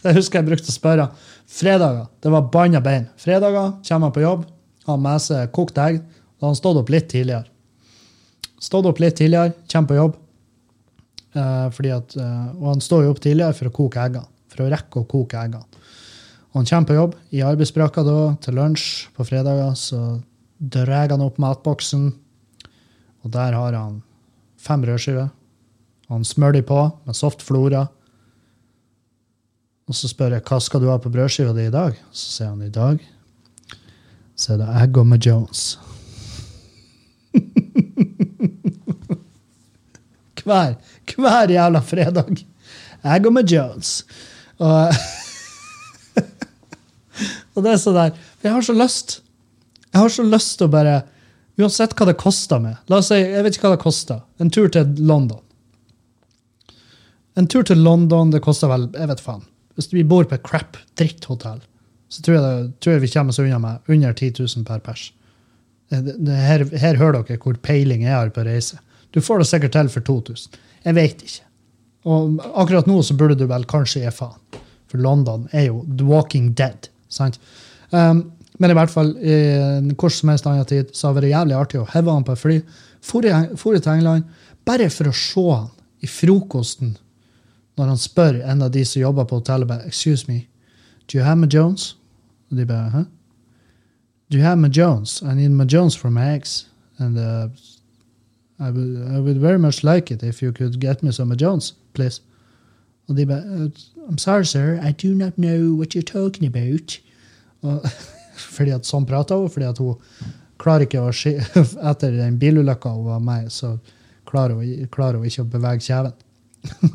Det 0.00 0.06
jeg 0.08 0.16
husker 0.16 0.40
jeg 0.40 0.48
brukte 0.48 0.70
å 0.70 0.74
spørre 0.74 1.08
fredager. 1.50 2.06
Det 2.22 2.30
var 2.32 2.48
banna 2.54 2.80
bein. 2.82 3.08
Fredager 3.20 3.74
kommer 3.86 4.08
han 4.08 4.14
på 4.14 4.24
jobb, 4.24 4.46
har 4.86 5.02
med 5.02 5.22
seg 5.26 5.50
kokt 5.54 5.78
egg. 5.82 6.00
Da 6.40 6.46
har 6.46 6.54
han 6.54 6.56
stått 6.56 6.78
opp 6.80 6.88
litt 6.88 7.10
tidligere. 7.12 7.44
Stått 8.60 8.86
opp 8.88 9.00
litt 9.00 9.18
tidligere, 9.20 9.52
kommer 9.68 9.88
på 9.88 9.98
jobb. 9.98 10.14
Eh, 11.36 11.66
at, 11.94 12.16
eh, 12.16 12.46
og 12.56 12.66
han 12.72 12.80
står 12.80 13.04
jo 13.04 13.10
opp 13.12 13.20
tidligere 13.20 13.56
for 13.58 13.68
å 13.68 13.74
koke 13.76 14.00
eggene. 14.00 14.24
For 14.48 14.64
å 14.64 14.70
rekke 14.72 15.02
å 15.02 15.08
koke 15.08 15.36
eggene. 15.36 15.68
Og 16.50 16.62
han 16.62 16.66
kommer 16.66 16.88
på 16.88 16.96
jobb 16.96 17.14
i 17.36 17.44
arbeidsbrakka 17.44 18.02
da, 18.08 18.16
til 18.40 18.56
lunsj 18.56 18.86
på 19.14 19.26
fredager. 19.28 19.76
Så 19.76 20.00
drar 20.58 21.12
han 21.12 21.20
opp 21.20 21.36
matboksen, 21.38 22.08
og 23.20 23.30
der 23.36 23.52
har 23.52 23.76
han 23.76 24.00
fem 24.58 24.80
brødskiver. 24.80 25.30
Han 26.08 26.24
smører 26.24 26.58
de 26.58 26.62
på 26.66 26.80
med 27.04 27.16
soft 27.16 27.44
flora. 27.44 27.84
Og 29.86 29.94
så 29.94 30.08
spør 30.08 30.38
jeg 30.38 30.48
hva 30.48 30.58
skal 30.62 30.80
du 30.80 30.88
ha 30.88 30.96
på 30.98 31.12
brødskiva 31.12 31.52
di 31.52 31.68
i 31.68 31.74
dag. 31.74 32.00
Så 32.10 32.32
sier 32.32 32.48
han 32.48 32.64
i 32.64 32.72
dag 32.72 33.04
så 34.40 34.54
er 34.54 34.62
det 34.62 34.68
egg 34.80 34.96
og 34.96 35.04
med 35.04 35.20
Jones. 35.20 35.74
Hver, 40.46 40.76
hver 41.16 41.52
jævla 41.54 41.82
fredag. 41.84 42.44
Jeg 43.00 43.26
og 43.26 43.32
med 43.32 43.50
Jones. 43.50 43.92
Og, 44.60 44.96
og 47.54 47.64
det 47.64 47.72
er 47.72 47.80
sånn 47.80 47.96
der 47.96 48.18
Jeg 48.44 48.52
har 48.52 48.64
så 48.64 48.74
lyst. 48.76 49.20
Jeg 49.90 50.02
har 50.02 50.12
så 50.12 50.26
lyst 50.26 50.58
til 50.58 50.68
å 50.68 50.74
bare 50.74 51.00
Uansett 51.60 51.92
hva 51.98 52.06
det 52.08 52.16
koster 52.20 52.60
meg. 52.62 52.78
La 52.88 53.00
oss 53.00 53.10
si, 53.10 53.18
Jeg 53.20 53.44
vet 53.44 53.56
ikke 53.56 53.68
hva 53.68 53.76
det 53.76 53.82
koster. 53.82 54.20
En 54.40 54.52
tur 54.52 54.70
til 54.72 54.94
London. 55.04 55.40
En 57.36 57.48
tur 57.50 57.64
til 57.66 57.82
London 57.84 58.32
det 58.32 58.42
koster 58.44 58.70
vel 58.70 58.88
jeg 58.94 59.10
vet 59.10 59.24
faen. 59.24 59.44
Hvis 59.76 59.90
vi 59.92 60.04
bor 60.04 60.26
på 60.28 60.36
et 60.36 60.44
crap 60.44 60.78
dritthotell, 60.98 61.60
så 62.10 62.24
tror 62.24 62.36
jeg, 62.36 62.44
det, 62.44 62.78
tror 62.82 62.96
jeg 62.96 63.04
vi 63.04 63.10
kommer 63.12 63.32
oss 63.32 63.40
unna 63.40 63.58
med 63.62 63.92
under 63.92 64.12
10 64.12 64.32
000 64.40 64.66
per 64.66 64.80
pers. 64.84 65.10
Det, 65.90 66.16
det, 66.18 66.36
her, 66.36 66.64
her, 66.82 66.98
hører 66.98 67.22
dere 67.26 67.40
hvor 67.42 67.58
peiling 67.62 68.04
jeg 68.06 68.14
har 68.14 68.32
på 68.34 68.44
reise. 68.46 68.80
Du 69.10 69.20
får 69.20 69.42
det 69.42 69.48
sikkert 69.50 69.76
til 69.76 69.88
for 69.92 70.06
2000. 70.06 70.58
Jeg 70.84 70.96
vet 70.96 71.22
ikke. 71.26 71.46
Og 72.10 72.40
akkurat 72.54 72.88
nå 72.88 73.00
så 73.04 73.16
burde 73.18 73.36
du 73.36 73.46
vel 73.50 73.66
kanskje 73.68 74.04
gi 74.04 74.12
faen. 74.14 74.60
For 74.90 74.98
London 74.98 75.48
er 75.52 75.68
jo 75.68 75.84
The 75.86 76.06
Walking 76.06 76.52
Dead. 76.58 76.88
sant? 77.08 77.38
Um, 77.90 78.30
men 78.58 78.70
i 78.70 78.76
hvert 78.76 78.92
fall, 78.92 79.14
i 79.18 79.94
hvor 79.98 80.12
som 80.12 80.30
helst 80.30 80.46
annen 80.46 80.66
tid 80.68 80.90
så 80.94 81.08
har 81.08 81.14
det 81.14 81.22
vært 81.22 81.32
jævlig 81.32 81.56
artig 81.56 81.80
å 81.80 81.88
heve 81.90 82.12
han 82.12 82.26
på 82.26 82.34
et 82.34 82.42
fly. 82.42 82.56
For 83.02 83.24
til 83.24 83.92
England 83.92 84.26
bare 84.68 84.90
for 84.92 85.08
å 85.08 85.16
se 85.16 85.46
han 85.48 85.70
i 86.04 86.08
frokosten 86.10 86.96
når 87.78 87.92
han 87.94 88.00
spør 88.00 88.42
en 88.44 88.66
av 88.66 88.72
de 88.74 88.82
som 88.84 89.00
jobber 89.00 89.24
på 89.24 89.38
hotellet, 89.40 89.68
bare, 89.68 89.86
Excuse 89.88 90.28
me, 90.28 90.46
do 91.08 91.18
you 91.18 91.24
have 91.24 91.38
my 91.40 91.48
Jones? 91.48 91.96
Og 92.50 92.58
de 92.58 92.66
bare 92.66 92.90
Hæ? 92.90 93.04
Do 94.30 94.38
you 94.38 94.44
have 94.44 94.60
my 94.60 94.68
Jones? 94.68 95.22
I 95.22 95.34
need 95.34 95.50
my 95.50 95.64
Jones 95.64 95.96
for 95.96 96.10
my 96.10 96.34
eggs. 96.34 96.68
And 96.98 97.18
uh, 97.18 97.48
I, 98.60 98.70
would, 98.70 99.08
I 99.14 99.18
would 99.18 99.38
very 99.38 99.58
much 99.58 99.82
like 99.82 100.10
it 100.10 100.22
if 100.22 100.42
you 100.42 100.52
could 100.52 100.78
get 100.80 101.02
me 101.02 101.12
some 101.12 101.34
Jones, 101.36 101.72
please. 101.94 102.20
Og 103.08 103.16
de 103.16 103.26
bare 103.26 103.70
I'm 104.08 104.18
sorry, 104.18 104.44
sir, 104.44 104.78
I 104.82 104.92
do 104.92 105.14
not 105.14 105.36
know 105.36 105.74
what 105.74 105.94
you're 105.94 106.02
talking 106.02 106.46
about. 106.46 107.00
Og 107.62 107.86
fordi 108.56 108.74
at 108.74 108.88
sånn 108.88 109.06
prater 109.06 109.40
hun, 109.40 109.50
fordi 109.50 109.68
at 109.68 109.78
hun 109.78 109.96
klarer 110.60 110.86
ikke 110.86 111.02
å 111.02 111.10
Etter 111.90 112.16
den 112.16 112.38
bilulykka 112.40 112.92
hun 112.94 113.08
var 113.08 113.20
med 113.24 113.50
så 113.52 113.76
klarer 114.30 114.56
hun, 114.58 114.88
klarer 114.92 115.18
hun 115.18 115.28
ikke 115.28 115.44
å 115.44 115.52
bevege 115.52 115.86
kjeven. 115.86 116.16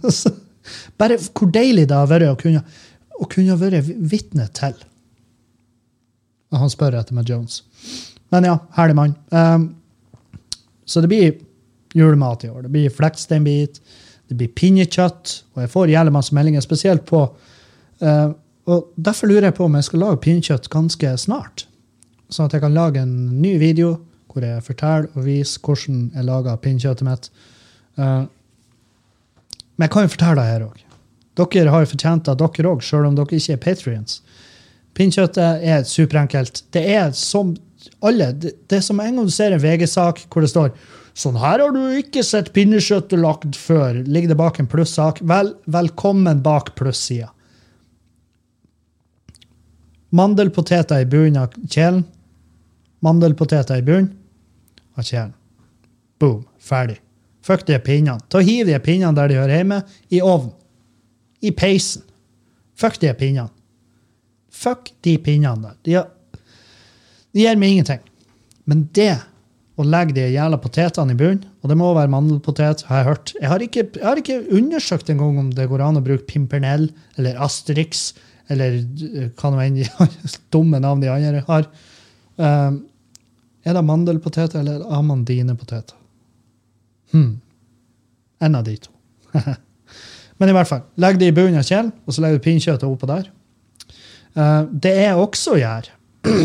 Bare 0.99 1.17
hvor 1.19 1.51
deilig 1.53 1.87
det 1.89 1.97
har 1.97 2.09
vært 2.09 2.29
å 2.31 2.37
kunne, 2.39 2.61
kunne 3.31 3.57
være 3.59 3.81
vitne 3.85 4.47
til. 4.55 4.77
Og 6.53 6.61
han 6.61 6.71
spør 6.71 6.97
etter 6.99 7.17
meg 7.17 7.29
Jones. 7.29 7.63
Men 8.33 8.47
ja, 8.47 8.55
herlig 8.77 8.95
mann. 8.97 9.17
Um, 9.29 9.67
så 10.85 11.01
det 11.01 11.09
blir 11.11 11.35
julemat 11.95 12.43
i 12.43 12.49
år. 12.51 12.65
Det 12.65 12.73
blir 12.73 12.93
flekksteinbit, 12.93 13.79
det 14.29 14.37
blir 14.39 14.51
pinnekjøtt, 14.57 15.35
og 15.55 15.63
jeg 15.63 15.71
får 15.73 15.93
jævlig 15.93 16.15
masse 16.15 16.35
meldinger, 16.35 16.63
spesielt 16.65 17.05
på 17.07 17.21
uh, 18.01 18.29
Og 18.65 18.87
derfor 18.97 19.29
lurer 19.29 19.51
jeg 19.51 19.53
på 19.59 19.67
om 19.67 19.75
jeg 19.77 19.85
skal 19.85 20.01
lage 20.01 20.21
pinnekjøtt 20.23 20.69
ganske 20.73 21.11
snart. 21.21 21.67
Sånn 22.33 22.47
at 22.47 22.55
jeg 22.57 22.63
kan 22.63 22.73
lage 22.73 23.03
en 23.03 23.41
ny 23.41 23.59
video 23.61 23.99
hvor 24.31 24.43
jeg 24.43 24.63
forteller 24.65 25.05
og 25.13 25.27
viser 25.27 25.61
hvordan 25.63 25.99
jeg 26.15 26.25
lager 26.27 26.57
pinnekjøttet 26.63 27.07
mitt. 27.07 27.29
Uh, 27.99 28.25
men 29.75 29.85
jeg 29.85 29.93
kan 29.93 30.07
jo 30.07 30.13
fortelle 30.15 30.41
det 30.41 30.49
her 30.49 30.65
òg. 30.65 30.81
Dere 31.35 31.71
har 31.71 31.83
jo 31.83 31.91
fortjent 31.91 32.25
det, 32.25 32.35
dere 32.41 32.71
òg, 32.71 32.83
sjøl 32.83 33.07
om 33.09 33.15
dere 33.15 33.37
ikke 33.37 33.55
er 33.55 33.61
patrions. 33.61 34.19
Pinnekjøttet 34.95 35.63
er 35.67 35.85
superenkelt. 35.87 36.63
Det 36.73 36.83
er 36.95 37.11
som 37.19 37.53
alle. 38.01 38.31
Det, 38.33 38.55
det 38.65 38.79
er 38.79 38.85
som 38.85 38.99
en 39.03 39.19
gang 39.19 39.27
du 39.27 39.33
ser 39.33 39.53
en 39.53 39.61
VG-sak 39.61 40.25
hvor 40.31 40.41
det 40.41 40.51
står 40.51 40.71
Sånn 41.15 41.37
her 41.39 41.61
har 41.63 41.71
du 41.71 41.95
ikke 41.95 42.25
sett 42.27 42.51
pinnekjøttet 42.55 43.21
lagd 43.21 43.55
før. 43.55 44.01
Ligger 44.03 44.33
det 44.33 44.39
bak 44.39 44.59
en 44.59 44.67
plussak? 44.67 45.21
Vel, 45.23 45.53
velkommen 45.71 46.41
bak 46.43 46.73
plussida. 46.75 47.29
Mandelpoteter 50.15 51.03
i 51.03 51.07
bunnen 51.07 51.39
av 51.45 51.55
kjelen. 51.71 52.03
Mandelpoteter 53.03 53.79
i 53.79 53.85
bunnen 53.87 54.11
av 54.99 55.07
kjelen. 55.07 55.33
Boom. 56.19 56.43
Ferdig. 56.59 56.99
Fuck 57.45 57.65
de 57.67 57.77
pinnene. 57.79 58.23
Ta 58.27 58.41
og 58.41 58.47
Hiv 58.47 58.67
de 58.67 58.77
pinnene 58.83 59.15
der 59.15 59.29
de 59.29 59.37
hører 59.39 59.59
hjemme, 59.59 59.81
i 60.09 60.21
ovnen. 60.23 60.55
I 61.45 61.51
peisen. 61.55 62.03
Fuck 62.75 62.99
de 63.03 63.11
pinnene. 63.15 63.51
Fuck 64.51 64.91
de 65.05 65.15
pinnene 65.21 65.61
der. 65.61 65.79
De, 65.85 66.41
de 67.35 67.43
gir 67.45 67.59
meg 67.61 67.75
ingenting. 67.75 68.03
Men 68.65 68.87
det 68.97 69.13
og 69.75 69.87
legge 69.91 70.15
de 70.15 70.29
jævla 70.31 70.57
potetene 70.61 71.11
i 71.11 71.19
bunnen. 71.19 71.43
Og 71.61 71.71
det 71.71 71.75
må 71.79 71.89
være 71.95 72.11
mandelpotet, 72.11 72.85
har 72.87 73.01
jeg 73.01 73.07
hørt. 73.09 73.33
Jeg 73.41 73.51
har 73.51 73.63
ikke, 73.63 73.83
jeg 73.97 74.05
har 74.05 74.21
ikke 74.21 74.39
undersøkt 74.55 75.09
engang 75.11 75.39
om 75.41 75.49
det 75.51 75.67
går 75.71 75.83
an 75.83 75.99
å 75.99 76.05
bruke 76.05 76.27
Pimpernell 76.29 76.87
eller 77.19 77.39
Asterix 77.43 78.13
eller 78.53 78.77
eh, 78.77 79.29
hva 79.35 79.51
nå 79.51 79.61
enn 79.63 79.79
de 79.79 79.87
dumme 80.53 80.79
navn 80.79 81.03
de 81.03 81.11
andre 81.11 81.43
har. 81.47 81.67
Um, 82.37 82.83
er 83.65 83.75
det 83.75 83.85
mandelpoteter 83.87 84.61
eller 84.61 84.85
amandinepoteter? 84.95 85.97
Hmm. 87.11 87.39
En 88.43 88.59
av 88.59 88.65
de 88.67 88.75
to. 88.79 88.93
Men 90.39 90.51
i 90.51 90.55
hvert 90.55 90.69
fall, 90.69 90.83
legg 91.01 91.19
det 91.19 91.31
i 91.31 91.35
bunnen 91.35 91.59
av 91.59 91.67
kjelen, 91.67 91.91
og 92.05 92.15
så 92.15 92.23
legger 92.23 92.39
du 92.39 92.45
pinnekjøttet 92.45 92.87
oppå 92.87 93.09
der. 93.09 93.27
Uh, 94.35 94.67
det 94.71 94.93
jeg 94.99 95.19
også 95.19 95.55
gjør 95.59 95.91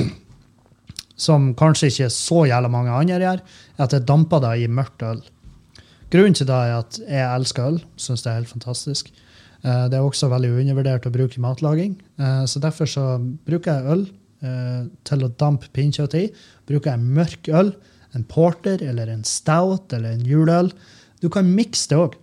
som 1.20 1.50
kanskje 1.58 1.90
ikke 1.90 2.08
så 2.14 2.44
jævla 2.48 2.70
mange 2.72 2.94
andre 2.94 3.20
gjør, 3.20 3.42
er 3.76 3.84
at 3.84 3.96
jeg 3.96 4.08
damper 4.08 4.40
det 4.44 4.54
i 4.62 4.70
mørkt 4.70 5.04
øl. 5.04 5.20
Grunnen 6.10 6.34
til 6.34 6.48
det 6.48 6.56
er 6.56 6.78
at 6.80 6.98
jeg 7.04 7.26
elsker 7.28 7.68
øl. 7.68 7.82
Syns 8.00 8.24
det 8.24 8.32
er 8.32 8.40
helt 8.40 8.50
fantastisk. 8.50 9.12
Eh, 9.62 9.84
det 9.90 9.98
er 9.98 10.06
også 10.06 10.30
veldig 10.32 10.54
undervurdert 10.62 11.06
å 11.06 11.12
bruke 11.14 11.38
i 11.38 11.44
matlaging. 11.44 11.98
Eh, 12.18 12.44
så 12.50 12.62
derfor 12.62 12.88
så 12.90 13.04
bruker 13.46 13.76
jeg 13.76 13.94
øl 13.94 14.06
eh, 14.42 14.88
til 15.06 15.26
å 15.26 15.32
dampe 15.40 15.70
pinnkjøtt 15.76 16.16
i. 16.18 16.24
Bruker 16.68 16.94
jeg 16.94 17.12
mørk 17.20 17.52
øl, 17.60 17.74
en 18.16 18.26
porter 18.26 18.82
eller 18.82 19.12
en 19.12 19.22
stout 19.26 19.92
eller 19.94 20.16
en 20.16 20.26
juleøl. 20.26 20.72
Du 21.22 21.28
kan 21.30 21.46
mikse 21.46 21.92
det 21.92 22.00
òg. 22.00 22.16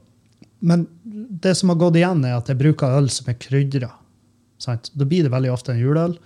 Men 0.60 0.88
det 1.06 1.54
som 1.60 1.70
har 1.72 1.80
gått 1.80 2.00
igjen, 2.00 2.26
er 2.26 2.40
at 2.40 2.50
jeg 2.50 2.60
bruker 2.60 2.98
øl 2.98 3.12
som 3.14 3.30
er 3.30 3.38
krydra. 3.40 3.94
Da 4.66 5.06
blir 5.06 5.24
det 5.24 5.32
veldig 5.32 5.54
ofte 5.54 5.72
en 5.72 5.80
juleøl. 5.80 6.18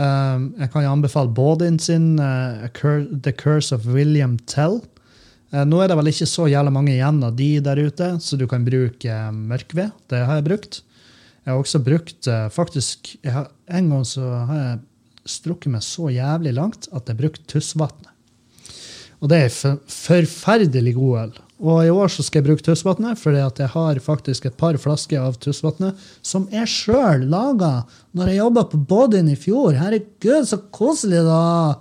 Um, 0.00 0.54
jeg 0.56 0.70
kan 0.72 0.86
anbefale 0.88 1.28
Baudin 1.36 1.76
sin 1.82 2.14
uh, 2.22 2.64
The 2.72 3.32
Curse 3.36 3.74
of 3.76 3.84
William 3.84 4.38
Tell. 4.48 4.78
Uh, 5.52 5.66
nå 5.68 5.82
er 5.82 5.90
det 5.90 5.98
vel 5.98 6.08
ikke 6.08 6.28
så 6.30 6.46
jævlig 6.48 6.72
mange 6.72 6.94
igjen 6.94 7.18
av 7.26 7.34
de 7.36 7.48
der 7.60 7.82
ute, 7.84 8.14
så 8.24 8.38
du 8.40 8.46
kan 8.48 8.64
bruke 8.64 9.04
uh, 9.04 9.28
mørkved. 9.34 9.92
Det 10.08 10.22
har 10.24 10.40
jeg 10.40 10.46
brukt. 10.46 10.80
Jeg 11.44 11.52
har 11.52 11.60
også 11.60 11.80
brukt 11.84 12.28
faktisk 12.52 13.14
har, 13.24 13.46
En 13.72 13.86
gang 13.88 14.02
så 14.04 14.24
har 14.44 14.58
jeg 14.60 14.80
strukket 15.32 15.72
meg 15.72 15.82
så 15.82 16.10
jævlig 16.12 16.52
langt 16.52 16.88
at 16.92 17.08
jeg 17.08 17.16
brukte 17.16 17.46
Tussvatnet. 17.48 18.12
Og 19.20 19.32
det 19.32 19.38
er 19.46 19.78
forferdelig 19.88 20.94
god 20.96 21.16
øl. 21.22 21.32
Og 21.60 21.82
i 21.84 21.92
år 21.92 22.08
så 22.08 22.24
skal 22.24 22.40
jeg 22.40 22.46
bruke 22.48 22.64
Tussvatnet, 22.64 23.20
at 23.20 23.58
jeg 23.60 23.68
har 23.74 23.98
faktisk 24.00 24.46
et 24.48 24.56
par 24.56 24.76
flasker 24.80 25.20
av 25.20 25.36
Tussvatnet 25.44 25.98
som 26.24 26.46
jeg 26.52 26.68
sjøl 26.72 27.26
laga 27.28 27.82
når 28.16 28.30
jeg 28.30 28.40
jobba 28.40 28.64
på 28.70 28.80
Bodin 28.88 29.28
i 29.28 29.36
fjor. 29.36 29.76
Herregud, 29.76 30.48
så 30.48 30.56
koselig, 30.72 31.20
da! 31.26 31.76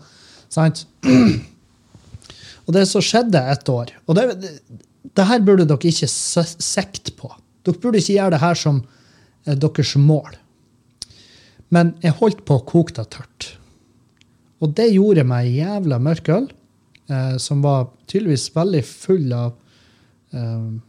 Sant? 0.51 0.83
Og 2.67 2.75
det 2.75 2.83
som 2.89 3.01
skjedde 3.01 3.39
et 3.49 3.69
år 3.71 3.93
Og 4.05 4.17
det, 4.17 4.25
det, 4.41 4.51
det 5.15 5.25
her 5.29 5.39
burde 5.45 5.65
dere 5.69 5.93
ikke 5.93 6.09
sikte 6.09 7.15
på. 7.15 7.31
Dere 7.63 7.79
burde 7.79 8.01
ikke 8.01 8.17
gjøre 8.17 8.35
det 8.35 8.43
her 8.43 8.59
som 8.59 8.81
eh, 8.83 9.55
deres 9.55 9.95
mål. 9.95 10.35
Men 11.71 11.95
jeg 12.03 12.17
holdt 12.19 12.43
på 12.49 12.59
å 12.59 12.65
koke 12.67 12.97
det 12.97 13.07
tørt. 13.15 13.53
Og 14.59 14.75
det 14.75 14.89
gjorde 14.91 15.23
meg 15.27 15.53
jævla 15.53 16.01
mørk 16.03 16.29
øl, 16.35 16.51
eh, 17.07 17.35
som 17.39 17.63
var 17.63 17.93
tydeligvis 18.11 18.49
veldig 18.57 18.83
full 18.85 19.31
av 19.31 19.55
Um, 20.31 20.81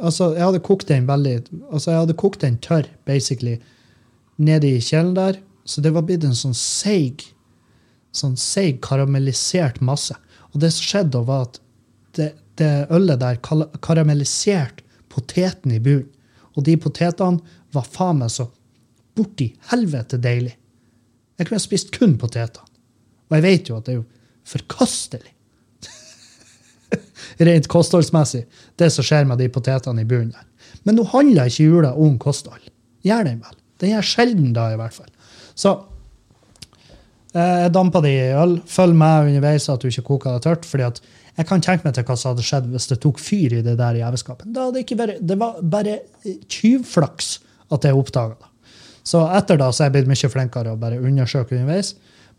altså, 0.00 0.32
jeg 0.36 0.44
hadde 0.44 0.62
kokt 0.64 0.88
den 0.88 1.06
veldig 1.06 1.34
altså 1.70 1.92
jeg 1.92 2.00
hadde 2.00 2.18
kokt 2.18 2.44
den 2.44 2.58
tørr, 2.64 2.88
basically, 3.06 3.58
nede 4.38 4.70
i 4.70 4.80
kjelen 4.82 5.14
der. 5.16 5.38
Så 5.64 5.82
det 5.84 5.92
var 5.94 6.06
blitt 6.06 6.24
en 6.26 6.36
sånn 6.36 6.56
seig, 6.56 7.26
sånn 8.16 8.36
seig 8.40 8.80
karamellisert 8.84 9.80
masse. 9.84 10.16
Og 10.52 10.62
det 10.62 10.72
som 10.74 10.88
skjedde, 10.88 11.22
var 11.28 11.46
at 11.46 11.60
det, 12.18 12.32
det 12.60 12.72
ølet 12.92 13.20
der 13.22 13.38
karamelliserte 13.84 14.82
poteten 15.12 15.76
i 15.76 15.80
bunnen. 15.82 16.08
Og 16.52 16.66
de 16.66 16.74
potetene 16.76 17.40
var 17.72 17.86
faen 17.88 18.18
meg 18.20 18.32
så 18.32 18.50
borti 19.16 19.46
helvete 19.70 20.18
deilig. 20.20 20.52
Jeg 21.38 21.48
kunne 21.48 21.62
spist 21.64 21.92
kun 21.94 22.18
potetene. 22.20 22.68
Og 23.30 23.38
jeg 23.38 23.44
vet 23.46 23.70
jo 23.70 23.78
at 23.78 23.86
det 23.86 23.94
er 23.94 24.00
jo 24.02 24.08
forkastelig 24.44 25.32
rent 27.48 27.68
kostholdsmessig, 27.70 28.44
det 28.80 28.90
som 28.94 29.06
skjer 29.06 29.28
med 29.28 29.40
de 29.42 29.48
potetene 29.52 30.04
i 30.04 30.08
bunnen 30.08 30.34
der. 30.34 30.48
Men 30.86 30.98
nå 30.98 31.06
handler 31.12 31.50
ikke 31.50 31.68
jula 31.68 31.94
om 31.94 32.18
kosthold. 32.20 32.62
Gjør 33.06 33.26
den 33.28 33.40
vel? 33.42 33.56
Den 33.82 33.96
gjør 33.96 34.06
sjelden 34.06 34.52
da, 34.56 34.68
i 34.72 34.78
hvert 34.78 34.94
fall. 34.94 35.10
Så 35.58 35.72
eh, 37.34 37.64
jeg 37.64 37.74
dampa 37.74 38.02
det 38.04 38.12
i 38.14 38.30
øl. 38.38 38.56
Følg 38.70 38.96
med 38.98 39.32
underveis 39.32 39.68
at 39.72 39.82
du 39.82 39.90
ikke 39.90 40.06
koker 40.12 40.36
det 40.38 40.46
tørt. 40.46 40.68
fordi 40.68 40.88
at 40.88 41.02
jeg 41.38 41.48
kan 41.48 41.62
tenke 41.64 41.86
meg 41.86 41.96
til 41.96 42.04
hva 42.04 42.16
som 42.18 42.34
hadde 42.34 42.44
skjedd 42.44 42.68
hvis 42.74 42.90
det 42.90 42.98
tok 43.00 43.20
fyr 43.22 43.56
i 43.56 43.62
det 43.64 43.78
der 43.80 43.98
jævelskapet. 44.02 44.52
Det, 44.52 45.36
var 45.40 45.60
bare 45.62 45.98
tyvflaks 46.52 47.38
at 47.72 47.86
jeg 47.88 47.96
oppdaga 47.96 48.36
det. 48.36 48.50
Så 49.08 49.24
etter 49.34 49.58
da 49.58 49.70
så 49.72 49.82
er 49.82 49.88
jeg 49.88 49.96
blitt 49.96 50.10
mye 50.12 50.30
flinkere 50.30 50.74
å 50.74 50.78
bare 50.78 51.00
undersøke 51.00 51.56
underveis. 51.56 51.94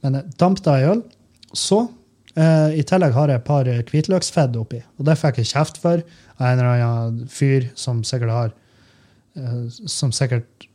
Men 0.06 0.22
damp 0.40 0.62
det 0.64 0.78
i 0.80 0.88
øl. 0.92 1.02
Så 1.58 1.82
Uh, 2.34 2.74
I 2.74 2.82
tillegg 2.90 3.14
har 3.14 3.30
jeg 3.30 3.42
et 3.42 3.46
par 3.46 3.68
hvitløksfedd 3.92 4.56
oppi, 4.58 4.80
og 4.98 5.06
det 5.06 5.20
fikk 5.22 5.42
jeg 5.42 5.52
kjeft 5.52 5.78
for 5.82 6.02
av 6.40 6.46
en 6.48 6.60
eller 6.60 6.70
annen 6.82 7.28
fyr 7.30 7.68
som 7.78 8.02
sikkert 8.08 8.34
har 8.34 8.54
uh, 9.38 9.68
Som 9.70 10.14
sikkert 10.16 10.68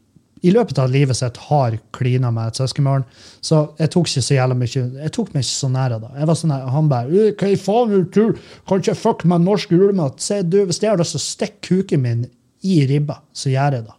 i 0.47 0.53
løpet 0.55 0.79
av 0.79 0.91
livet 0.91 1.19
sitt 1.19 1.39
har 1.49 1.77
klina 1.95 2.31
med 2.31 2.53
et 2.53 2.61
søskenbarn. 2.61 3.05
Så 3.43 3.65
jeg 3.81 3.91
tok 3.95 4.07
ikke 4.07 4.23
så 4.23 4.37
jævla 4.37 4.57
mye 4.59 4.83
Jeg 5.03 5.13
tok 5.15 5.33
meg 5.35 5.45
ikke 5.45 5.55
så 5.57 5.71
nære 5.73 6.01
da. 6.03 6.11
Jeg 6.15 6.31
var 6.31 6.39
sånn, 6.39 6.55
Han 6.75 6.91
bare 6.91 7.29
Hva 7.41 7.53
faen 7.59 7.95
du 7.95 7.99
du 8.15 8.43
Kan 8.69 8.83
ikke 8.83 8.99
fucke 8.99 9.31
med 9.31 9.47
norsk 9.47 9.73
julemat? 9.75 10.23
Se, 10.23 10.43
du, 10.43 10.61
Hvis 10.69 10.83
jeg 10.83 10.93
har 10.93 11.01
lyst 11.01 11.17
til 11.17 11.23
å 11.23 11.27
stikke 11.27 11.65
kuken 11.69 12.05
min 12.05 12.27
i 12.67 12.81
ribba, 12.91 13.21
så 13.31 13.53
gjør 13.53 13.77
jeg 13.77 13.85
det. 13.87 13.93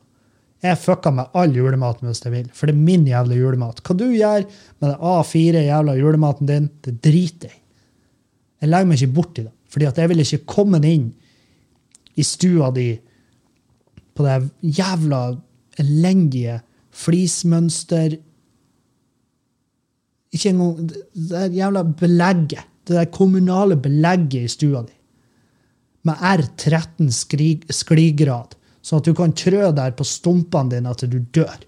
Jeg 0.60 0.80
fucker 0.82 1.14
med 1.16 1.36
all 1.40 1.56
julematen 1.56 2.10
hvis 2.10 2.20
jeg 2.26 2.34
vil, 2.34 2.48
for 2.52 2.68
det 2.68 2.76
er 2.76 2.84
min 2.84 3.06
jævla 3.08 3.38
julemat. 3.38 3.80
Hva 3.80 3.96
du 3.96 4.10
gjør 4.12 4.44
med 4.82 4.90
den 4.90 4.98
A4 5.12 5.64
jævla 5.64 5.96
julematen 5.96 6.50
din, 6.50 6.68
det 6.84 6.98
driter 7.04 7.54
jeg. 7.54 7.62
Jeg 8.60 8.72
legger 8.74 8.90
meg 8.90 9.00
ikke 9.00 9.16
borti 9.16 9.46
det, 9.46 9.88
at 9.88 10.02
jeg 10.02 10.12
vil 10.12 10.24
ikke 10.26 10.42
komme 10.50 10.82
inn 10.84 11.06
i 12.20 12.26
stua 12.28 12.74
di 12.76 12.90
på 14.18 14.26
det 14.26 14.40
jævla 14.80 15.22
elendige 15.80 16.58
flismønster 16.92 18.18
Ikke 20.30 20.50
engang 20.52 20.90
det 20.90 21.46
jævla 21.56 21.82
belegget, 21.98 22.68
det 22.86 22.98
der 23.00 23.06
kommunale 23.10 23.78
belegget 23.82 24.44
i 24.44 24.52
stua 24.52 24.84
di, 24.86 24.94
med 26.06 26.14
R13 26.14 27.10
skligrad 27.74 28.59
Sånn 28.90 29.04
at 29.04 29.06
du 29.06 29.14
kan 29.14 29.36
trø 29.38 29.68
der 29.78 29.94
på 29.94 30.06
stumpene 30.08 30.74
dine 30.74 30.96
til 30.98 31.12
du 31.12 31.20
dør, 31.38 31.60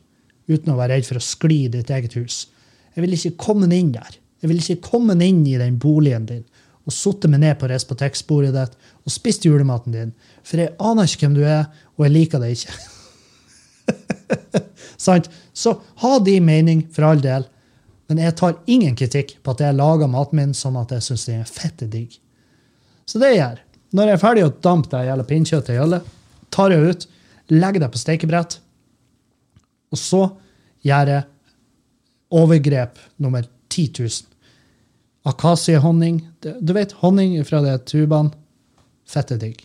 uten 0.49 0.73
å 0.73 0.77
være 0.79 0.95
redd 0.95 1.05
for 1.05 1.19
å 1.19 1.21
skli 1.21 1.59
i 1.67 1.69
ditt 1.69 1.91
eget 1.93 2.15
hus. 2.17 2.47
Jeg 2.95 3.05
vil 3.05 3.13
ikke 3.13 3.37
komme 3.45 3.69
inn 3.77 3.91
der. 3.93 4.15
Jeg 4.41 4.49
vil 4.49 4.63
ikke 4.63 4.89
komme 4.89 5.13
inn 5.21 5.43
i 5.45 5.59
den 5.61 5.77
boligen 5.79 6.25
din 6.25 6.47
og 6.81 6.95
sittet 6.95 7.29
meg 7.29 7.43
ned 7.43 7.59
på 7.61 7.67
respotekksbordet 7.69 8.55
ditt 8.55 8.73
og 9.05 9.13
spist 9.13 9.45
julematen 9.45 9.93
din. 9.93 10.15
For 10.41 10.63
jeg 10.63 10.73
aner 10.81 11.05
ikke 11.05 11.27
hvem 11.27 11.37
du 11.37 11.43
er, 11.45 11.67
og 11.93 12.07
jeg 12.07 12.15
liker 12.15 12.41
deg 12.41 12.55
ikke. 12.55 12.73
Sant? 15.05 15.29
Så 15.53 15.75
ha 16.01 16.13
din 16.25 16.47
mening, 16.47 16.87
for 16.89 17.05
all 17.11 17.21
del. 17.21 17.45
Men 18.09 18.23
jeg 18.25 18.35
tar 18.41 18.57
ingen 18.65 18.97
kritikk 18.97 19.37
på 19.45 19.53
at 19.53 19.61
jeg 19.61 19.77
lager 19.77 20.09
maten 20.09 20.41
min 20.41 20.57
sånn 20.57 20.79
at 20.81 20.89
jeg 20.97 21.05
syns 21.05 21.27
den 21.29 21.45
er 21.45 21.53
fette 21.53 21.85
digg. 21.85 22.17
Så 23.05 23.21
det 23.21 23.35
jeg 23.35 23.43
gjør, 23.43 23.61
når 23.93 24.09
jeg 24.09 24.17
er 24.17 24.25
ferdig 24.25 24.47
å 24.47 24.53
dampe 24.65 24.91
det 24.95 25.05
gjelder 25.05 25.29
pinnkjøttet 25.29 25.75
i 25.75 25.81
ølet, 25.85 26.09
tar 26.51 26.73
jeg 26.73 26.91
ut, 26.91 27.07
legger 27.51 27.83
det 27.83 27.91
på 27.93 27.99
stekebrett, 27.99 28.59
og 29.91 29.99
så 29.99 30.21
gjør 30.87 31.11
jeg 31.11 31.27
overgrep 32.31 32.99
nummer 33.21 33.45
10 33.69 33.87
000. 33.99 34.09
Akasiehonning. 35.27 36.21
Du 36.41 36.71
vet, 36.73 36.95
honning 37.03 37.35
fra 37.45 37.59
de 37.65 37.75
tubene. 37.85 38.31
Fette 39.05 39.35
digg. 39.37 39.59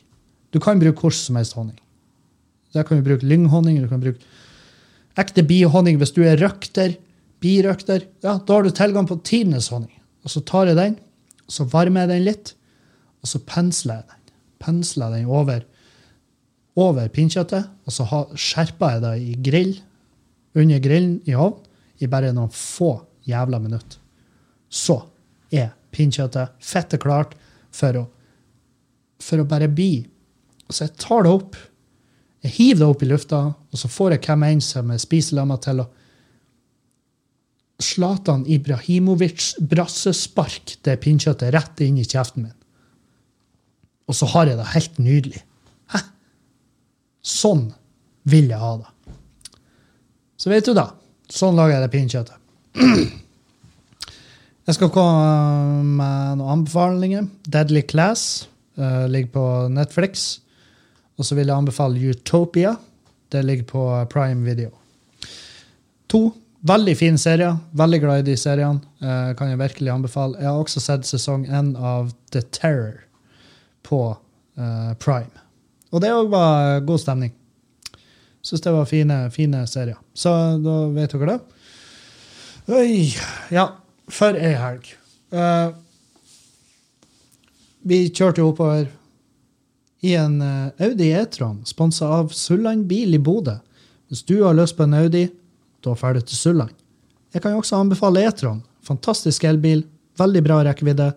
Du 0.51 0.59
kan 0.61 0.81
bruke 0.83 1.07
hvordan 1.07 1.21
som 1.21 1.39
helst 1.39 1.55
honning. 1.57 1.79
Der 2.75 2.85
kan 2.85 2.99
du 2.99 3.07
bruke 3.07 3.27
lynghonning, 3.27 3.79
du 3.81 3.89
kan 3.89 4.03
bruke 4.03 4.21
ekte 5.17 5.45
bihonning 5.47 5.97
hvis 6.01 6.13
du 6.13 6.23
er 6.27 6.37
røkter, 6.41 6.97
birøkter. 7.41 8.05
Ja, 8.25 8.37
da 8.37 8.59
har 8.59 8.67
du 8.67 8.75
tilgang 8.75 9.09
på 9.09 9.21
tidenes 9.25 9.71
honning. 9.73 9.95
Og 10.27 10.33
så 10.35 10.43
tar 10.45 10.69
jeg 10.71 10.79
den, 10.79 10.99
så 11.49 11.65
varmer 11.71 12.05
jeg 12.05 12.13
den 12.17 12.27
litt, 12.27 12.53
og 13.23 13.31
så 13.31 13.41
pensler 13.47 14.03
jeg 14.03 14.11
den. 14.11 14.23
Pensler 14.67 15.15
den 15.15 15.31
over, 15.31 15.63
over 16.77 17.09
pinnkjøttet, 17.13 17.69
og 17.87 17.95
så 17.95 18.07
skjerper 18.37 18.97
jeg 18.97 19.05
det 19.05 19.15
i 19.23 19.37
grill, 19.49 19.77
under 20.57 20.81
grillen 20.81 21.21
i 21.29 21.37
ovn, 21.37 21.63
i 22.01 22.09
bare 22.09 22.35
noen 22.37 22.53
få 22.53 22.99
jævla 23.29 23.61
minutter. 23.61 24.01
Så 24.69 24.99
er 25.55 25.73
pinnkjøttet 25.95 26.57
fette 26.61 27.01
klart 27.01 27.33
for 27.75 28.03
å, 28.03 28.05
for 29.23 29.41
å 29.41 29.49
bare 29.49 29.71
bli. 29.73 30.05
Så 30.69 30.85
jeg 30.85 30.97
tar 31.01 31.25
det 31.25 31.33
opp, 31.33 31.57
jeg 32.45 32.57
hiver 32.59 32.83
det 32.83 32.91
opp 32.93 33.05
i 33.05 33.11
lufta, 33.11 33.41
og 33.73 33.81
så 33.81 33.91
får 33.91 34.17
jeg 34.17 34.25
hvem 34.27 34.45
enn 34.51 34.65
som 34.65 34.93
er 34.93 35.03
spiselamma 35.03 35.59
til 35.65 35.85
å 35.85 35.91
Zlatan 37.83 38.47
Ibrahimovic 38.49 39.51
brassespark 39.61 40.79
det 40.87 40.95
pinnkjøttet 41.03 41.53
rett 41.53 41.83
inn 41.85 41.99
i 42.01 42.07
kjeften 42.09 42.47
min. 42.47 42.55
Og 44.09 44.17
så 44.17 44.29
har 44.33 44.49
jeg 44.49 44.57
det 44.57 44.69
helt 44.73 45.01
nydelig. 45.03 45.43
Sånn 47.27 47.69
vil 48.31 48.51
jeg 48.53 48.63
ha 48.63 48.73
det. 48.79 48.91
Så 50.39 50.51
vet 50.53 50.67
du 50.67 50.75
da. 50.77 50.91
Sånn 51.33 51.57
lager 51.59 51.77
jeg 51.77 51.85
det 51.87 51.93
pinnekjøttet. 51.95 52.43
Jeg 54.67 54.75
skal 54.75 54.91
komme 54.91 55.85
med 55.87 56.41
noen 56.41 56.57
anbefalinger. 56.57 57.29
Deadly 57.47 57.85
Class 57.87 58.49
uh, 58.81 59.07
ligger 59.07 59.31
på 59.37 59.45
Netflix. 59.71 60.25
Og 61.15 61.29
så 61.29 61.37
vil 61.39 61.47
jeg 61.47 61.55
anbefale 61.55 62.11
Utopia. 62.11 62.73
Det 63.31 63.45
ligger 63.47 63.69
på 63.71 63.85
Prime 64.11 64.43
Video. 64.43 64.73
To 66.11 66.33
veldig 66.67 66.97
fine 66.99 67.23
serier. 67.23 67.55
Veldig 67.79 68.03
glad 68.03 68.25
i 68.25 68.27
de 68.33 68.37
seriene. 68.43 68.83
Uh, 68.99 69.39
kan 69.39 69.55
jeg 69.55 69.63
virkelig 69.63 69.95
anbefale. 69.95 70.43
Jeg 70.43 70.51
har 70.51 70.59
også 70.59 70.83
sett 70.83 71.07
sesong 71.07 71.47
én 71.47 71.77
av 71.79 72.11
The 72.35 72.43
Terror 72.51 73.05
på 73.87 74.03
uh, 74.59 74.93
Prime. 74.99 75.46
Og 75.97 76.03
det 76.05 76.13
òg 76.13 76.29
var 76.29 76.85
god 76.85 77.01
stemning. 77.01 77.33
Syns 78.45 78.63
det 78.63 78.75
var 78.77 78.87
fine, 78.87 79.17
fine 79.33 79.65
serier. 79.67 79.97
Så 80.15 80.31
da 80.63 80.77
vet 80.93 81.17
dere 81.17 81.33
det. 81.33 81.41
Oi, 82.77 83.09
ja 83.55 83.71
for 84.13 84.39
ei 84.39 84.55
helg. 84.59 84.93
Uh, 85.35 85.75
vi 87.87 88.07
kjørte 88.11 88.43
jo 88.43 88.53
oppover 88.53 88.89
i 90.07 90.15
en 90.19 90.39
uh, 90.43 90.71
Audi 90.83 91.11
E-tron, 91.15 91.61
sponsa 91.67 92.09
av 92.21 92.33
Sulland 92.35 92.87
bil 92.91 93.17
i 93.17 93.23
Bodø. 93.23 93.57
Hvis 94.07 94.23
du 94.27 94.39
har 94.45 94.55
lyst 94.55 94.77
på 94.79 94.87
en 94.87 94.95
Audi, 94.95 95.27
da 95.83 95.95
drar 95.95 96.15
du 96.15 96.23
til 96.23 96.39
Sulland. 96.39 96.75
Jeg 97.35 97.43
kan 97.43 97.55
jo 97.55 97.63
også 97.63 97.81
anbefale 97.81 98.23
E-tron. 98.27 98.63
Fantastisk 98.87 99.45
elbil, 99.45 99.83
veldig 100.19 100.43
bra 100.47 100.61
rekkevidde. 100.67 101.11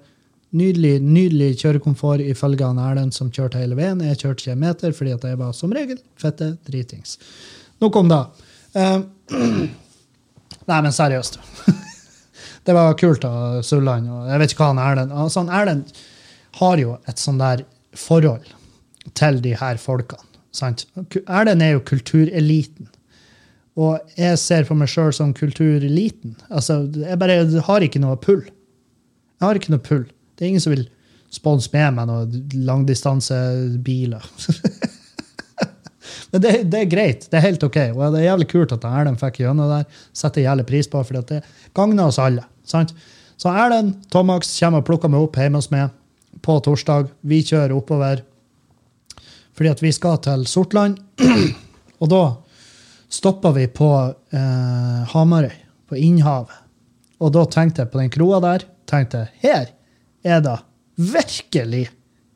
Nydelig 0.50 0.96
nydelig 1.06 1.60
kjørekomfort 1.62 2.24
ifølge 2.26 2.66
han 2.66 2.80
Erlend 2.82 3.14
som 3.14 3.30
kjørte 3.30 3.62
hele 3.62 3.78
veien. 3.78 4.02
Jeg 4.02 4.18
kjørte 4.18 4.42
ikke 4.42 4.56
en 4.56 4.64
meter 4.64 4.96
fordi 4.98 5.14
at 5.14 5.28
jeg 5.30 5.38
var 5.38 5.54
som 5.54 5.74
regel 5.76 6.00
fette 6.18 6.56
dritings. 6.66 7.20
Nok 7.84 8.00
om 8.02 8.10
det. 8.10 8.22
Uh, 8.74 9.04
nei, 10.70 10.80
men 10.80 10.96
seriøst. 10.96 11.38
det 12.66 12.78
var 12.78 12.98
kult 12.98 13.30
av 13.30 13.62
Sulland. 13.66 14.10
og 14.10 14.32
Jeg 14.32 14.42
vet 14.42 14.56
ikke 14.56 14.66
hva 14.66 14.72
han 14.74 14.84
Erlend 14.88 15.14
altså, 15.14 15.46
Erlend 15.46 15.94
har 16.60 16.82
jo 16.82 16.98
et 17.06 17.22
sånn 17.22 17.42
der 17.42 17.66
forhold 17.98 18.50
til 19.18 19.42
de 19.46 19.54
her 19.58 19.78
folkene. 19.78 20.26
sant? 20.52 20.88
Erlend 21.28 21.62
er 21.62 21.76
jo 21.78 21.86
kultureliten. 21.86 22.90
Og 23.80 24.00
jeg 24.18 24.38
ser 24.42 24.66
på 24.68 24.76
meg 24.76 24.90
sjøl 24.92 25.14
som 25.16 25.34
kultureliten. 25.34 26.34
Altså, 26.50 26.82
jeg 26.98 27.20
bare 27.22 27.38
jeg 27.38 27.68
har 27.70 27.86
ikke 27.86 28.02
noe 28.02 28.18
pull. 28.20 28.42
Jeg 29.40 29.46
har 29.46 29.60
ikke 29.60 29.78
noe 29.78 29.86
pull. 29.86 30.08
Det 30.40 30.46
er 30.46 30.54
ingen 30.54 30.64
som 30.64 30.72
vil 30.72 30.86
sponse 31.30 31.68
med 31.74 31.98
meg 31.98 32.08
noen 32.08 32.64
langdistansebiler. 32.66 34.24
Men 36.32 36.42
det, 36.42 36.52
det, 36.72 36.80
er 36.80 36.90
greit. 36.90 37.28
Det 37.28 37.38
er 37.38 37.44
helt 37.44 37.64
OK. 37.66 37.78
Og 37.92 38.14
det 38.14 38.22
er 38.22 38.30
jævlig 38.30 38.48
kult 38.54 38.74
at 38.76 38.86
Erlend 38.88 39.20
fikk 39.20 39.42
gjennom 39.42 39.70
der. 39.70 39.86
Setter 40.16 40.46
jævlig 40.46 40.66
pris 40.70 40.90
på, 40.90 41.02
for 41.04 41.20
det 41.28 41.42
gagner 41.78 42.10
oss 42.10 42.22
alle. 42.22 42.46
sant? 42.64 42.94
Så 43.40 43.52
Erlend 43.52 44.06
Tomax 44.14 44.52
kommer 44.60 44.84
og 44.84 44.88
plukker 44.88 45.12
meg 45.12 45.26
opp 45.26 45.40
hjemme 45.42 45.60
hos 45.60 45.72
meg 45.74 45.90
på 46.46 46.58
torsdag. 46.64 47.10
Vi 47.22 47.42
kjører 47.44 47.76
oppover 47.76 48.24
fordi 49.60 49.74
at 49.74 49.82
vi 49.84 49.92
skal 49.92 50.22
til 50.24 50.46
Sortland. 50.48 50.96
og 52.02 52.08
da 52.14 52.24
stopper 53.12 53.58
vi 53.58 53.66
på 53.68 53.90
eh, 54.08 55.02
Hamarøy, 55.12 55.58
på 55.90 55.98
Innhavet. 56.00 56.56
Og 57.20 57.34
da 57.36 57.44
tenkte 57.52 57.84
jeg 57.84 57.92
på 57.92 58.00
den 58.00 58.14
kroa 58.14 58.40
der 58.44 58.64
tenkte 58.88 59.26
jeg, 59.26 59.34
her 59.44 59.66
er 60.24 60.42
det 60.44 60.58
virkelig 61.00 61.88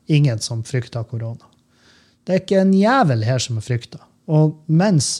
ingen 0.06 0.40
som 0.40 0.62
frykter 0.64 1.04
korona. 1.08 1.50
Det 2.24 2.32
er 2.32 2.42
ikke 2.42 2.60
en 2.62 2.74
jævel 2.76 3.24
her 3.26 3.40
som 3.42 3.60
er 3.60 3.64
frykta. 3.64 4.00
Og 4.32 4.56
mens 4.66 5.18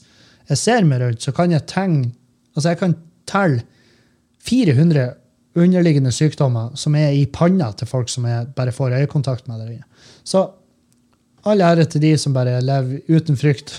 jeg 0.48 0.60
ser 0.60 0.86
meg 0.88 1.02
rundt, 1.02 1.24
så 1.24 1.32
kan 1.36 1.52
jeg 1.52 1.66
tegne 1.70 2.12
Altså, 2.54 2.68
jeg 2.70 2.78
kan 2.78 2.92
telle 3.26 3.64
400 4.46 5.08
underliggende 5.58 6.12
sykdommer 6.14 6.74
som 6.78 6.94
er 6.94 7.14
i 7.16 7.24
panna 7.26 7.72
til 7.74 7.88
folk 7.90 8.12
som 8.12 8.28
jeg 8.28 8.52
bare 8.54 8.74
får 8.74 8.94
øyekontakt 9.00 9.48
med 9.48 9.58
dere. 9.58 9.82
Så 10.22 10.44
all 11.42 11.60
ære 11.60 11.88
til 11.90 12.02
de 12.04 12.12
som 12.18 12.34
bare 12.34 12.60
lever 12.62 13.02
uten 13.10 13.36
frykt. 13.36 13.74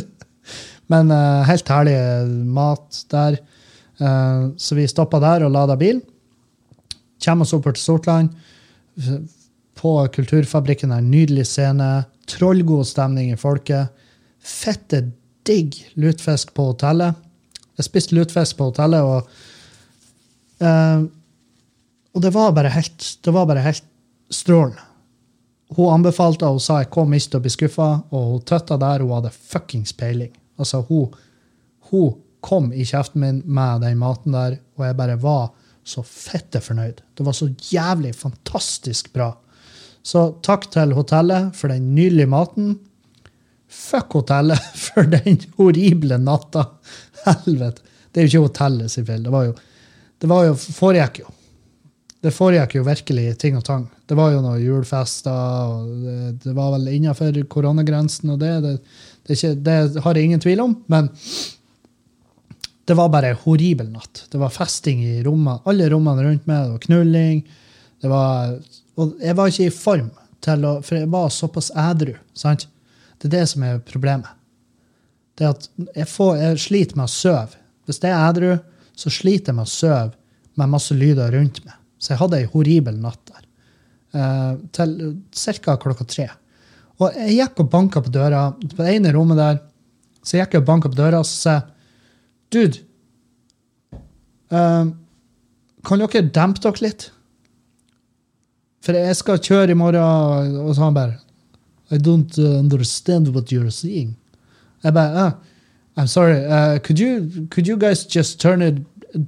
Men 0.92 1.10
uh, 1.10 1.42
helt 1.46 1.68
herlig 1.70 1.96
mat 2.46 3.02
der. 3.10 3.40
Uh, 4.00 4.54
så 4.54 4.78
vi 4.78 4.86
stoppa 4.90 5.18
der 5.22 5.46
og 5.46 5.54
lada 5.54 5.74
bil. 5.78 6.00
Kommer 7.24 7.44
oss 7.44 7.52
oppover 7.56 7.76
til 7.76 7.84
Sortland. 7.84 8.34
På 9.80 9.94
Kulturfabrikken 10.12 10.92
er 10.92 11.02
en 11.02 11.10
nydelig 11.12 11.46
scene. 11.50 11.88
Trollgod 12.30 12.88
stemning 12.88 13.32
i 13.32 13.38
folket. 13.40 13.92
Fette 14.40 15.04
digg 15.46 15.76
lutefisk 16.00 16.54
på 16.56 16.70
hotellet. 16.72 17.16
Jeg 17.78 17.88
spiste 17.88 18.16
lutefisk 18.16 18.58
på 18.58 18.70
hotellet, 18.70 19.00
og 19.00 19.28
uh, 20.64 21.08
Og 22.12 22.22
det 22.24 22.32
var 22.34 22.52
bare 22.52 22.72
helt, 22.74 23.04
det 23.24 23.32
var 23.32 23.46
bare 23.46 23.62
helt 23.64 23.84
strålende. 24.30 24.82
Hun 25.76 25.92
anbefalte, 25.94 26.46
og 26.46 26.58
hun 26.58 26.64
sa 26.64 26.80
jeg 26.80 26.90
kom 26.90 27.12
ikke 27.14 27.30
til 27.30 27.38
å 27.38 27.42
bli 27.44 27.52
skuffa, 27.54 27.90
og 28.10 28.24
hun 28.32 28.42
tøtta 28.42 28.76
der, 28.80 29.04
hun 29.04 29.14
hadde 29.14 29.30
fuckings 29.30 29.92
peiling. 29.94 30.32
Altså, 30.58 30.80
hun, 30.88 31.14
hun 31.92 32.16
kom 32.42 32.72
i 32.72 32.82
kjeften 32.88 33.22
min 33.22 33.38
med 33.46 33.84
den 33.84 34.00
maten 34.00 34.34
der, 34.34 34.58
og 34.76 34.86
jeg 34.88 34.98
bare 34.98 35.16
var 35.22 35.52
så 35.86 36.04
fette 36.06 36.60
fornøyd. 36.62 37.00
Det 37.16 37.26
var 37.26 37.36
så 37.36 37.48
jævlig 37.70 38.12
fantastisk 38.16 39.12
bra. 39.14 39.32
Så 40.02 40.30
takk 40.44 40.68
til 40.72 40.94
hotellet 40.96 41.56
for 41.56 41.72
den 41.72 41.92
nydelige 41.96 42.30
maten. 42.30 42.78
Fuck 43.70 44.16
hotellet 44.18 44.70
for 44.86 45.08
den 45.10 45.40
horrible 45.58 46.20
natta. 46.20 46.66
Helvete. 47.26 47.84
Det 48.10 48.20
er 48.20 48.26
jo 48.26 48.32
ikke 48.32 48.46
hotellet 48.48 48.92
sin 48.92 49.06
feil. 49.06 49.22
Det 49.22 49.32
var 49.34 49.50
jo, 49.50 49.52
det 50.20 50.30
var 50.30 50.48
jo 50.48 50.56
foregikk 50.58 51.22
jo. 51.22 51.36
Det 52.20 52.32
foregikk 52.36 52.74
jo 52.76 52.84
virkelig 52.84 53.30
ting 53.40 53.54
og 53.56 53.64
tang. 53.64 53.86
Det 54.08 54.16
var 54.18 54.34
jo 54.34 54.42
noen 54.44 54.60
julefester, 54.60 55.30
og 55.32 55.92
det, 56.02 56.16
det 56.42 56.52
var 56.56 56.74
vel 56.74 56.90
innafor 56.92 57.38
koronagrensen, 57.48 58.34
og 58.34 58.42
det, 58.42 58.50
det, 58.64 58.72
det, 59.24 59.36
ikke, 59.38 59.52
det 59.64 59.76
har 60.04 60.18
jeg 60.18 60.28
ingen 60.28 60.42
tvil 60.42 60.60
om. 60.66 60.74
Men 60.92 61.08
det 62.90 62.98
var 62.98 63.10
bare 63.12 63.32
en 63.32 63.40
horribel 63.44 63.88
natt. 63.92 64.24
Det 64.32 64.38
var 64.40 64.50
festing 64.50 65.02
i 65.06 65.20
rommene, 65.22 65.60
alle 65.70 65.86
rommene 65.92 66.26
rundt 66.26 66.48
meg. 66.50 66.66
Det 66.66 66.74
var 66.74 66.84
knulling. 66.84 67.42
Det 68.02 68.10
var 68.10 68.56
og 69.00 69.16
jeg 69.22 69.36
var 69.38 69.50
ikke 69.50 69.68
i 69.68 69.74
form 69.74 70.10
til 70.44 70.64
å 70.64 70.74
For 70.84 70.96
jeg 70.96 71.08
var 71.12 71.32
såpass 71.32 71.70
ædru. 71.76 72.14
sant? 72.34 72.66
Det 73.20 73.28
er 73.28 73.34
det 73.38 73.48
som 73.50 73.64
er 73.64 73.82
problemet. 73.84 74.30
Det 75.36 75.48
at 75.48 75.68
jeg, 75.94 76.08
får, 76.08 76.36
jeg 76.40 76.62
sliter 76.64 76.96
med 76.96 77.04
å 77.04 77.12
sove. 77.12 77.58
Hvis 77.86 78.00
jeg 78.00 78.12
er 78.12 78.24
ædru, 78.28 78.50
så 78.96 79.12
sliter 79.12 79.52
jeg 79.52 79.58
med 79.58 79.68
å 79.68 79.72
sove 79.72 80.10
med 80.56 80.72
masse 80.72 80.96
lyder 80.96 81.32
rundt 81.36 81.60
meg. 81.64 81.76
Så 82.00 82.14
jeg 82.14 82.20
hadde 82.22 82.40
ei 82.40 82.48
horribel 82.52 82.96
natt 83.00 83.20
der. 83.28 83.44
eh, 84.12 84.54
til 84.72 84.96
ca. 85.60 85.76
klokka 85.76 86.04
tre. 86.08 86.28
Og 87.00 87.12
jeg 87.16 87.36
gikk 87.36 87.60
og 87.60 87.70
banka 87.70 88.00
på 88.00 88.12
døra 88.12 88.50
på 88.56 88.80
det 88.82 88.94
ene 88.96 89.12
rommet 89.12 89.36
der. 89.36 89.60
Så 90.24 90.36
jeg 90.36 90.46
gikk 90.46 90.60
og 90.60 90.66
banka 90.66 90.88
på 90.88 90.96
døra 90.96 91.20
og 91.20 91.28
sa 91.28 91.60
Dude, 92.50 92.78
eh, 94.50 94.86
kan 95.84 95.98
dere 95.98 96.22
dempe 96.34 96.60
dere 96.60 96.84
litt? 96.84 97.10
For 98.84 98.96
jeg 98.96 99.16
skal 99.16 99.42
kjøre 99.44 99.70
i 99.70 99.76
morgen, 99.76 100.56
og 100.64 100.74
så 100.74 100.88
han 100.88 100.96
bare 100.96 101.18
I 101.90 101.98
don't 101.98 102.38
uh, 102.38 102.58
understand 102.58 103.28
what 103.34 103.50
you're 103.52 103.70
seeing. 103.70 104.16
Jeg 104.84 104.94
bare 104.94 105.26
uh, 105.26 105.32
I'm 105.96 106.06
sorry, 106.06 106.44
uh, 106.46 106.78
could 106.78 106.98
you 106.98 107.46
could 107.50 107.66
you 107.66 107.76
guys 107.76 108.04
just 108.04 108.40
turn 108.40 108.62
it 108.62 108.76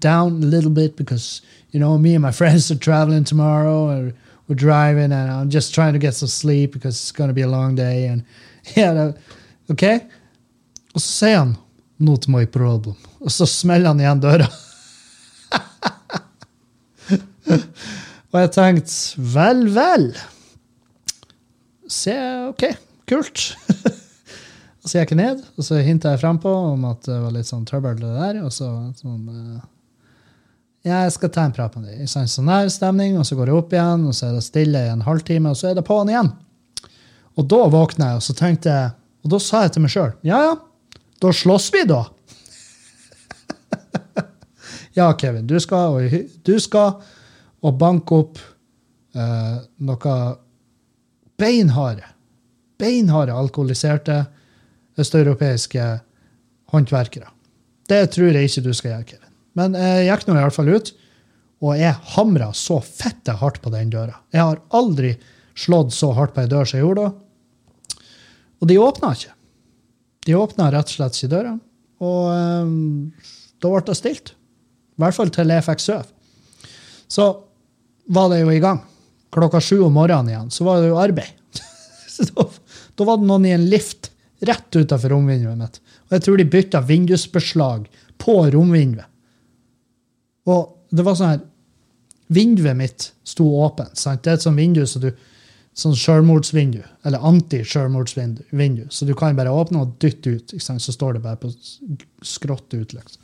down 0.01 0.43
a 0.43 0.47
little 0.47 0.70
bit 0.70 0.97
because 0.97 1.43
you 1.73 1.81
know 1.81 1.99
me 1.99 2.14
and 2.14 2.23
my 2.23 2.31
friends 2.41 2.70
are 2.70 2.79
traveling 2.79 3.25
tomorrow 3.25 3.89
and 3.91 4.12
we're 4.49 4.55
driving 4.55 5.12
and 5.12 5.31
I'm 5.31 5.51
just 5.51 5.75
trying 5.75 5.93
to 5.93 5.99
get 5.99 6.14
some 6.14 6.29
sleep 6.29 6.73
because 6.73 6.97
it's 6.97 7.12
going 7.12 7.29
to 7.29 7.35
be 7.35 7.43
a 7.43 7.49
long 7.49 7.75
day 7.75 8.07
and 8.07 8.25
yeah, 8.77 9.12
OK? 9.68 10.01
Og 10.95 11.01
så 11.01 11.09
sier 11.09 11.39
han 11.39 11.57
Not 12.03 12.26
my 12.30 12.46
problem. 12.50 12.98
Og 13.22 13.30
så 13.30 13.46
smeller 13.46 13.92
han 13.92 14.03
igjen 14.03 14.22
døra. 14.22 14.48
Og 18.32 18.38
jeg 18.40 18.53
tenkte 18.55 19.24
vel, 19.34 19.66
vel. 19.74 20.07
Se, 21.92 22.14
OK, 22.48 22.64
kult. 23.11 23.50
så 24.88 24.98
gikk 24.98 25.12
jeg 25.12 25.20
ned, 25.20 25.42
og 25.55 25.66
så 25.66 25.82
hinta 25.84 26.14
jeg 26.14 26.22
frempå 26.22 26.53
om 26.72 26.86
at 26.88 27.05
det 27.07 27.18
var 27.20 27.34
litt 27.34 27.50
sånn 27.50 27.66
trøbbel 27.68 28.00
det 28.00 28.14
der. 28.16 28.40
Og 28.46 28.55
så 28.55 28.70
sånn 28.98 29.28
eh, 29.28 29.61
Ja, 30.88 31.05
jeg 31.05 31.12
skal 31.14 31.30
ta 31.30 31.44
en 31.46 31.55
prat 31.55 31.76
med 31.78 31.90
deg. 31.90 32.09
Sånn 32.11 32.50
her 32.50 32.72
stemning, 32.72 33.20
og 33.20 33.28
så 33.28 33.36
går 33.38 33.53
jeg 33.53 33.61
opp 33.61 33.76
igjen, 33.76 34.09
og 34.09 34.16
så 34.16 34.30
er 34.30 34.38
det 34.38 34.48
stille 34.48 34.86
i 34.88 34.90
en 34.90 35.05
halvtime, 35.07 35.53
og 35.53 35.61
så 35.61 35.70
er 35.70 35.78
det 35.78 35.86
på'n 35.86 36.11
igjen. 36.11 36.32
Og 37.38 37.46
da 37.53 37.61
våkna 37.70 38.11
jeg, 38.11 38.22
og 38.22 38.26
så 38.26 38.34
tenkte 38.40 38.72
jeg, 38.72 38.90
og 39.22 39.30
da 39.30 39.38
sa 39.38 39.61
jeg 39.62 39.76
til 39.76 39.84
meg 39.84 39.92
sjøl 39.92 40.09
ja, 40.26 40.38
ja, 40.48 40.55
da 41.23 41.33
slåss 41.33 41.70
vi, 41.75 41.85
da. 41.87 42.03
ja, 44.99 45.12
Kevin, 45.18 45.47
du 45.47 45.61
skal, 45.62 45.97
og 45.97 46.31
du 46.43 46.55
skal 46.61 46.97
og 47.62 47.77
banke 47.79 48.16
opp 48.25 48.41
eh, 49.14 49.59
noe 49.87 50.16
beinharde, 51.39 52.09
beinharde 52.79 53.37
alkoholiserte 53.39 54.25
østeuropeiske 54.99 55.85
håndverkere. 56.75 57.31
Det 57.89 58.03
tror 58.14 58.35
jeg 58.35 58.49
ikke 58.49 58.64
du 58.66 58.73
skal 58.75 58.97
gjøre, 58.97 59.07
Kevin. 59.12 59.31
Men 59.59 59.77
jeg 59.79 60.09
gikk 60.09 60.27
nå 60.27 60.37
iallfall 60.41 60.73
ut, 60.73 60.91
og 61.62 61.79
jeg 61.79 61.95
hamra 62.16 62.49
så 62.57 62.81
fette 62.83 63.37
hardt 63.39 63.61
på 63.62 63.70
den 63.70 63.93
døra. 63.93 64.18
Jeg 64.35 64.43
har 64.43 64.62
aldri 64.75 65.12
slått 65.55 65.95
så 65.95 66.11
hardt 66.16 66.35
på 66.35 66.43
ei 66.43 66.51
dør 66.51 66.66
som 66.66 66.81
jeg 66.81 66.87
gjorde 66.87 67.07
da. 67.07 68.01
Og 68.62 68.70
de 68.70 68.79
åpna 68.83 69.12
ikke. 69.14 69.35
De 70.27 70.37
åpna 70.39 70.70
rett 70.73 70.91
og 70.91 70.97
slett 70.97 71.18
ikke 71.18 71.33
døra. 71.33 71.57
Og 72.03 72.23
eh, 72.33 72.73
da 73.62 73.73
ble 73.73 73.85
det 73.89 73.99
stilt. 73.99 74.35
I 74.93 75.03
hvert 75.03 75.16
fall 75.16 75.33
til 75.35 75.53
jeg 75.55 75.66
fikk 75.66 75.83
sove. 75.83 76.09
Så 77.12 77.29
var 78.12 78.33
det 78.33 78.43
jo 78.43 78.53
i 78.53 78.62
gang. 78.62 78.83
Klokka 79.33 79.61
sju 79.64 79.81
om 79.87 79.95
morgenen 79.97 80.33
igjen, 80.33 80.51
så 80.53 80.66
var 80.66 80.81
det 80.81 80.91
jo 80.91 81.01
arbeid. 81.01 81.61
så 82.14 82.27
da, 82.33 82.47
da 82.99 83.07
var 83.09 83.20
det 83.20 83.29
noen 83.31 83.49
i 83.49 83.55
en 83.57 83.68
lift 83.70 84.11
rett 84.43 84.77
utafor 84.77 85.14
romvinduet 85.14 85.59
mitt. 85.59 85.81
Og 86.09 86.16
jeg 86.16 86.25
tror 86.27 86.39
de 86.41 86.49
bytta 86.53 86.83
vindusbeslag 86.85 87.87
på 88.20 88.37
romvinduet. 88.53 89.09
Og 90.51 90.62
det 90.93 91.07
var 91.07 91.16
sånn 91.16 91.35
her 91.37 91.43
Vinduet 92.33 92.77
mitt 92.79 93.11
sto 93.29 93.45
åpent. 93.61 93.99
Sant? 93.99 94.23
Det 94.25 94.31
er 94.31 94.39
et 94.39 94.45
sånt 94.45 94.57
vindu 94.57 94.87
så 94.89 95.03
du, 95.03 95.11
sånn 95.77 95.97
sjølmordsvindu, 95.97 96.83
eller 97.07 97.25
anti-sjølmordsvindu. 97.25 98.87
så 98.91 99.07
du 99.09 99.14
kan 99.16 99.37
bare 99.37 99.53
åpne 99.53 99.83
og 99.83 99.95
dytte 100.03 100.37
ut. 100.37 100.55
Så 100.61 100.93
står 100.93 101.14
det 101.14 101.25
bare 101.25 101.41
på 101.41 101.53
skrått 102.23 102.75
ut. 102.75 102.93
liksom. 102.93 103.23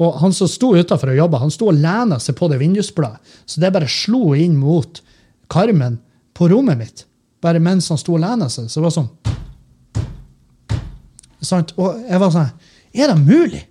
Og 0.00 0.16
han 0.22 0.32
som 0.32 0.48
sto 0.48 0.72
utafor 0.74 1.12
og 1.12 1.20
jobba, 1.20 1.38
han 1.42 1.52
sto 1.52 1.68
og 1.68 1.76
lena 1.78 2.18
seg 2.18 2.36
på 2.38 2.48
det 2.48 2.58
vindusbladet. 2.62 3.20
Så 3.46 3.60
det 3.60 3.72
bare 3.74 3.90
slo 3.90 4.32
inn 4.34 4.56
mot 4.56 5.02
karmen 5.52 6.00
på 6.34 6.48
rommet 6.48 6.80
mitt. 6.80 7.04
Bare 7.42 7.60
mens 7.60 7.90
han 7.92 8.00
sto 8.00 8.16
og 8.16 8.24
lena 8.24 8.48
seg. 8.48 8.70
Så 8.70 8.80
det 8.80 8.88
var 8.88 8.96
sånn 9.00 9.12
Sant? 11.42 11.72
Og 11.74 11.96
jeg 12.06 12.20
var 12.22 12.30
sånn 12.30 12.50
Er 12.94 13.10
det 13.10 13.16
mulig? 13.18 13.64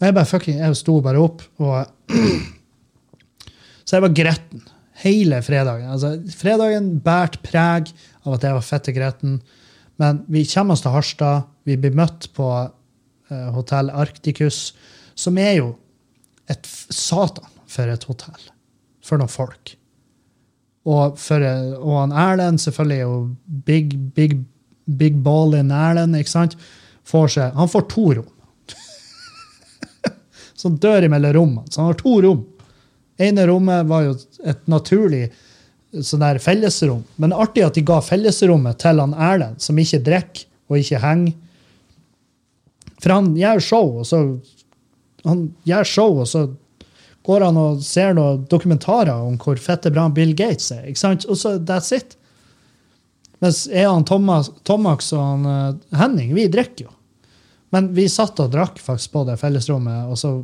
Og 0.00 0.06
jeg 0.06 0.14
bare 0.16 0.28
fucking, 0.28 0.62
jeg 0.62 0.76
sto 0.78 0.94
bare 1.04 1.20
opp, 1.20 1.42
og 1.60 1.84
Så 3.84 3.98
jeg 3.98 4.04
var 4.06 4.14
gretten 4.16 4.62
hele 5.04 5.40
fredagen. 5.44 5.90
Altså, 5.92 6.16
fredagen 6.32 6.94
bært 7.04 7.40
preg 7.44 7.92
av 8.24 8.38
at 8.38 8.46
jeg 8.46 8.56
var 8.56 8.66
fette 8.66 8.94
gretten. 8.96 9.38
Men 10.00 10.24
vi 10.32 10.44
kommer 10.48 10.74
oss 10.74 10.84
til 10.84 10.94
Harstad. 10.94 11.48
Vi 11.68 11.76
blir 11.80 11.94
møtt 11.96 12.30
på 12.36 12.48
uh, 12.64 13.48
Hotell 13.54 13.92
Arcticus, 13.92 14.72
som 15.14 15.38
er 15.38 15.58
jo 15.60 15.70
et 16.50 16.66
satan 16.92 17.48
for 17.70 17.90
et 17.90 18.06
hotell. 18.08 18.50
For 19.04 19.20
noen 19.20 19.32
folk. 19.32 19.76
Og, 20.84 21.16
for, 21.20 21.40
eh, 21.40 21.76
og 21.80 21.94
han 21.96 22.12
Erlend 22.12 22.60
selvfølgelig 22.60 22.96
er 22.98 23.06
jo 23.06 23.20
big, 23.64 23.94
big, 24.16 24.36
big 25.00 25.16
ball 25.24 25.56
in 25.56 25.72
Erlend, 25.72 26.16
ikke 26.18 26.32
sant? 26.32 26.56
Får 27.08 27.30
seg, 27.36 27.54
han 27.56 27.70
får 27.72 27.86
to 27.92 28.04
rom. 28.18 28.28
Som 30.60 30.76
dør 30.80 31.06
imellom 31.08 31.36
rommene. 31.38 31.72
Så 31.72 31.80
han 31.80 31.90
har 31.92 32.00
to 32.00 32.18
rom. 32.24 32.42
Ene 33.22 33.46
rommet 33.46 33.86
var 33.86 34.06
jo 34.08 34.14
et 34.44 34.64
naturlig 34.70 35.28
sånn 35.94 36.24
der 36.24 36.40
fellesrom. 36.42 37.04
Men 37.22 37.34
artig 37.36 37.64
at 37.66 37.78
de 37.78 37.84
ga 37.86 38.00
fellesrommet 38.02 38.80
til 38.82 39.00
han 39.02 39.14
Erlend, 39.14 39.62
som 39.62 39.78
ikke 39.78 40.02
drikker 40.06 40.48
og 40.70 40.80
ikke 40.80 41.00
henger. 41.02 41.36
For 43.02 43.12
han 43.12 43.34
gjør 43.36 43.62
show, 43.62 43.90
og 44.00 44.08
så 44.08 44.20
han 45.24 45.46
gjør 45.68 45.88
show, 45.88 46.20
og 46.24 46.28
så 46.28 46.46
går 47.24 47.46
han 47.46 47.58
og 47.60 47.80
ser 47.84 48.16
noen 48.16 48.44
dokumentarer 48.50 49.14
om 49.24 49.38
hvor 49.40 49.60
fette 49.60 49.92
bra 49.92 50.08
Bill 50.12 50.34
Gates 50.36 50.70
er. 50.74 50.84
ikke 50.88 51.00
sant? 51.00 51.24
Og 51.28 51.38
så 51.40 51.56
that's 51.60 51.94
it. 51.96 52.18
Mens 53.44 53.64
jeg 53.68 53.88
og 53.88 54.04
Thomas, 54.08 54.50
Thomas 54.64 55.12
og 55.12 55.22
han 55.22 55.48
eh, 55.48 55.98
Henning, 56.00 56.34
vi 56.36 56.46
drikker 56.52 56.86
jo. 56.86 56.92
Men 57.74 57.90
vi 57.96 58.06
satt 58.12 58.38
og 58.40 58.52
drakk 58.52 58.78
faktisk 58.80 59.16
på 59.16 59.24
det 59.28 59.38
fellesrommet, 59.40 60.06
og 60.08 60.20
så 60.20 60.36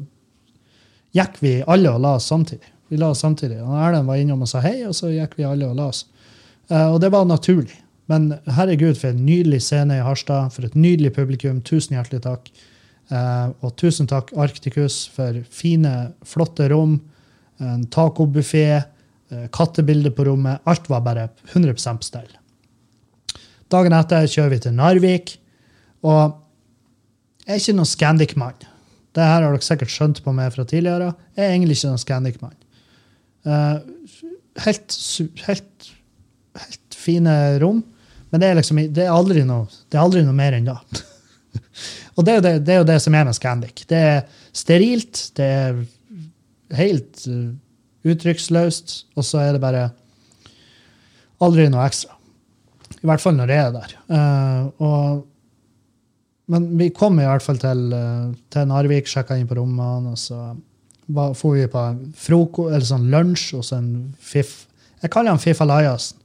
gikk 1.17 1.41
vi 1.43 1.59
alle 1.67 1.93
og 1.93 2.03
la 2.05 2.17
oss 2.19 2.29
samtidig. 2.31 2.73
Vi 2.91 2.99
la 2.99 3.13
oss 3.13 3.23
samtidig. 3.23 3.61
Erlend 3.61 4.11
var 4.11 4.19
innom 4.19 4.43
og 4.43 4.51
sa 4.51 4.63
hei, 4.65 4.81
og 4.89 4.97
så 4.99 5.13
gikk 5.13 5.37
vi 5.39 5.47
alle 5.47 5.69
og 5.69 5.79
la 5.79 5.91
oss. 5.93 6.05
Uh, 6.71 6.93
og 6.95 7.01
det 7.03 7.13
var 7.15 7.29
naturlig. 7.29 7.77
Men 8.11 8.33
herregud, 8.51 8.97
for 8.99 9.13
en 9.13 9.23
nydelig 9.27 9.61
scene 9.63 10.01
i 10.01 10.03
Harstad, 10.03 10.51
for 10.55 10.67
et 10.67 10.75
nydelig 10.75 11.13
publikum. 11.15 11.61
Tusen 11.67 11.95
hjertelig 11.95 12.25
takk. 12.27 12.51
Uh, 13.11 13.55
og 13.63 13.77
tusen 13.79 14.11
takk, 14.11 14.33
Arcticus, 14.39 15.05
for 15.15 15.39
fine, 15.55 15.95
flotte 16.27 16.67
rom, 16.71 16.99
en 17.63 17.87
tacobuffé, 17.95 18.67
uh, 19.31 19.47
kattebilde 19.55 20.11
på 20.15 20.27
rommet. 20.27 20.63
Alt 20.71 20.91
var 20.91 21.07
bare 21.07 21.29
100 21.53 21.79
på 21.79 22.07
stell. 22.07 22.31
Dagen 23.71 23.95
etter 23.95 24.27
kjører 24.27 24.57
vi 24.57 24.63
til 24.65 24.75
Narvik. 24.75 25.37
Og 26.03 26.35
jeg 27.47 27.55
er 27.55 27.63
ikke 27.63 27.79
noen 27.79 27.89
Scandic-mann. 27.89 28.67
Det 29.17 29.27
her 29.27 29.43
har 29.43 29.49
dere 29.49 29.67
sikkert 29.67 29.93
skjønt 29.93 30.21
på 30.25 30.35
meg 30.35 30.53
fra 30.55 30.65
tidligere. 30.69 31.13
Jeg 31.37 31.47
er 31.47 31.55
egentlig 31.55 31.79
ikke 31.79 31.91
noen 31.91 32.03
Scandic-mann. 32.03 32.59
Uh, 33.47 33.81
helt, 34.67 34.97
helt, 35.47 35.89
helt 36.61 36.99
fine 37.01 37.37
rom, 37.63 37.81
men 38.31 38.43
det 38.43 38.51
er 38.51 38.59
liksom 38.59 38.83
det 38.95 39.07
er 39.07 39.15
aldri 39.15 39.43
noe, 39.49 39.67
det 39.91 39.99
er 39.99 40.05
aldri 40.05 40.23
noe 40.27 40.37
mer 40.37 40.59
enn 40.59 40.69
det. 40.69 40.77
Og 42.17 42.27
det 42.27 42.37
er, 42.37 42.45
det, 42.45 42.53
det 42.67 42.75
er 42.75 42.83
jo 42.83 42.91
det 42.91 42.99
som 43.03 43.17
er 43.17 43.27
med 43.27 43.39
Scandic. 43.39 43.83
Det 43.91 43.99
er 44.13 44.21
sterilt, 44.55 45.25
det 45.39 45.49
er 45.57 45.81
helt 46.79 47.25
uh, 47.31 47.51
uttrykksløst, 48.07 48.95
og 49.17 49.27
så 49.27 49.43
er 49.43 49.57
det 49.57 49.65
bare 49.65 49.89
aldri 51.43 51.67
noe 51.73 51.89
ekstra. 51.89 52.15
I 53.01 53.09
hvert 53.09 53.23
fall 53.23 53.37
når 53.39 53.55
jeg 53.55 53.65
er 53.65 53.75
der. 53.75 53.93
Uh, 54.13 54.63
og 54.85 55.27
men 56.51 56.67
vi 56.79 56.89
kom 56.95 57.21
i 57.21 57.27
hvert 57.27 57.45
fall 57.45 57.61
til, 57.63 57.93
eh, 57.95 58.33
til 58.51 58.67
Narvik, 58.67 59.07
sjekka 59.07 59.39
inn 59.39 59.49
på 59.49 59.59
rommene, 59.61 60.15
og 60.15 60.19
så 60.19 60.57
dro 61.11 61.53
vi 61.55 61.67
på 61.71 61.85
froko, 62.19 62.69
eller 62.71 62.87
sånn 62.87 63.11
lunsj 63.13 63.55
hos 63.59 63.73
en 63.77 64.15
fiff. 64.19 64.67
Jeg 65.03 65.11
kaller 65.15 65.35
han 65.35 65.43
Fiff 65.43 65.61
Alajassen. 65.63 66.19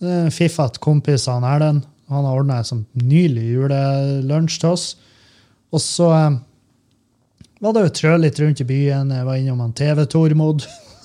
Det 0.00 0.10
er 0.10 0.24
En 0.26 0.34
fiffete 0.34 0.80
kompis 0.80 1.28
av 1.28 1.44
Erlend. 1.44 1.86
Han 2.08 2.24
har 2.24 2.36
ordna 2.36 2.58
en 2.58 2.64
sånn 2.64 2.86
nylig 2.92 3.44
julelunsj 3.54 4.58
til 4.60 4.70
oss. 4.70 4.96
Og 5.72 5.80
så 5.80 6.10
eh, 6.12 6.38
var 7.60 7.72
det 7.72 7.86
jo 7.86 7.94
trø 8.00 8.16
litt 8.20 8.40
rundt 8.40 8.60
i 8.60 8.68
byen. 8.68 9.10
Jeg 9.10 9.24
var 9.24 9.40
innom 9.40 9.60
han 9.64 9.72
TV 9.72 10.04
Tormod. 10.04 10.66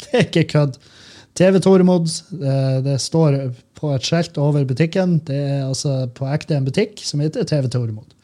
det 0.00 0.12
er 0.12 0.24
ikke 0.24 0.48
kødd. 0.54 0.80
TV 1.36 1.60
Tormod, 1.60 2.08
det, 2.32 2.84
det 2.86 3.00
står 3.00 3.52
på 3.76 3.90
et 3.94 4.06
skjelt 4.08 4.38
over 4.40 4.64
butikken. 4.68 5.18
Det 5.28 5.36
er 5.36 5.64
altså 5.68 6.06
på 6.16 6.26
ekte 6.32 6.56
en 6.56 6.64
butikk 6.66 7.00
som 7.04 7.20
heter 7.20 7.44
TV 7.48 7.68
Tormod. 7.72 8.14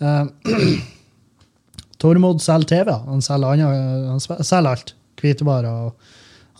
Uh, 0.00 0.26
Tormod 2.02 2.40
selger 2.44 2.68
TV. 2.70 2.92
Han 3.08 3.22
selger, 3.24 3.48
andre, 3.54 4.10
han 4.12 4.20
selger 4.44 4.70
alt. 4.74 4.94
hvitevarer. 5.20 5.92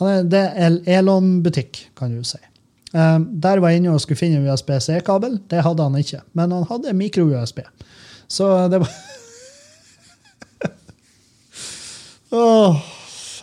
er- 0.00 0.24
Det 0.24 0.44
er 0.56 0.78
Elon-butikk, 0.98 1.84
kan 1.96 2.10
du 2.16 2.22
si. 2.24 2.38
Uh, 2.94 3.18
der 3.42 3.58
var 3.60 3.68
jeg 3.70 3.82
inne 3.82 3.92
og 3.94 4.00
skulle 4.00 4.18
finne 4.18 4.38
en 4.40 4.48
USB-C-kabel. 4.50 5.40
Det 5.50 5.62
hadde 5.66 5.82
han 5.82 5.96
ikke, 5.98 6.20
men 6.32 6.50
han 6.54 6.64
hadde 6.70 6.92
mikro-USB. 6.94 7.60
Så 8.28 8.68
det 8.72 8.80
var 8.80 8.88
Åh, 12.34 12.76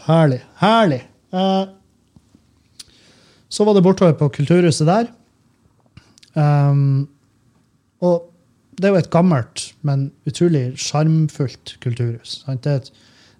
herlig. 0.07 0.41
Herlig. 0.59 1.01
Eh, 1.33 1.61
så 3.51 3.67
var 3.67 3.75
det 3.75 3.83
bortover 3.83 4.15
på 4.17 4.29
Kulturhuset 4.39 4.87
der. 4.87 5.09
Um, 6.33 7.09
og 7.99 8.31
det 8.77 8.87
er 8.87 8.95
jo 8.95 9.01
et 9.01 9.11
gammelt, 9.13 9.65
men 9.85 10.07
utrolig 10.25 10.63
sjarmfullt 10.79 11.75
kulturhus. 11.83 12.41
sant? 12.45 12.63
Det 12.63 12.71
er, 12.71 12.79
et, 12.79 12.91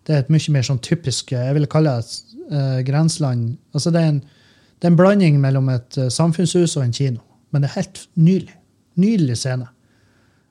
det 0.05 0.15
er 0.15 0.19
et 0.21 0.31
mye 0.33 0.53
mer 0.53 0.67
sånn 0.67 0.81
typisk 0.83 1.31
Jeg 1.33 1.55
vil 1.55 1.69
kalle 1.71 1.95
det 1.97 2.03
et 2.05 2.35
eh, 2.51 2.81
grenseland. 2.85 3.55
Altså 3.73 3.93
det 3.93 4.01
er, 4.01 4.11
en, 4.11 4.19
det 4.77 4.89
er 4.89 4.93
en 4.93 4.99
blanding 4.99 5.39
mellom 5.41 5.71
et 5.73 5.97
uh, 5.97 6.09
samfunnshus 6.13 6.75
og 6.77 6.85
en 6.85 6.93
kino. 6.93 7.23
Men 7.51 7.63
det 7.63 7.71
er 7.71 7.79
helt 7.79 8.03
nydelig. 8.19 8.57
Nydelig 9.01 9.39
scene. 9.39 9.69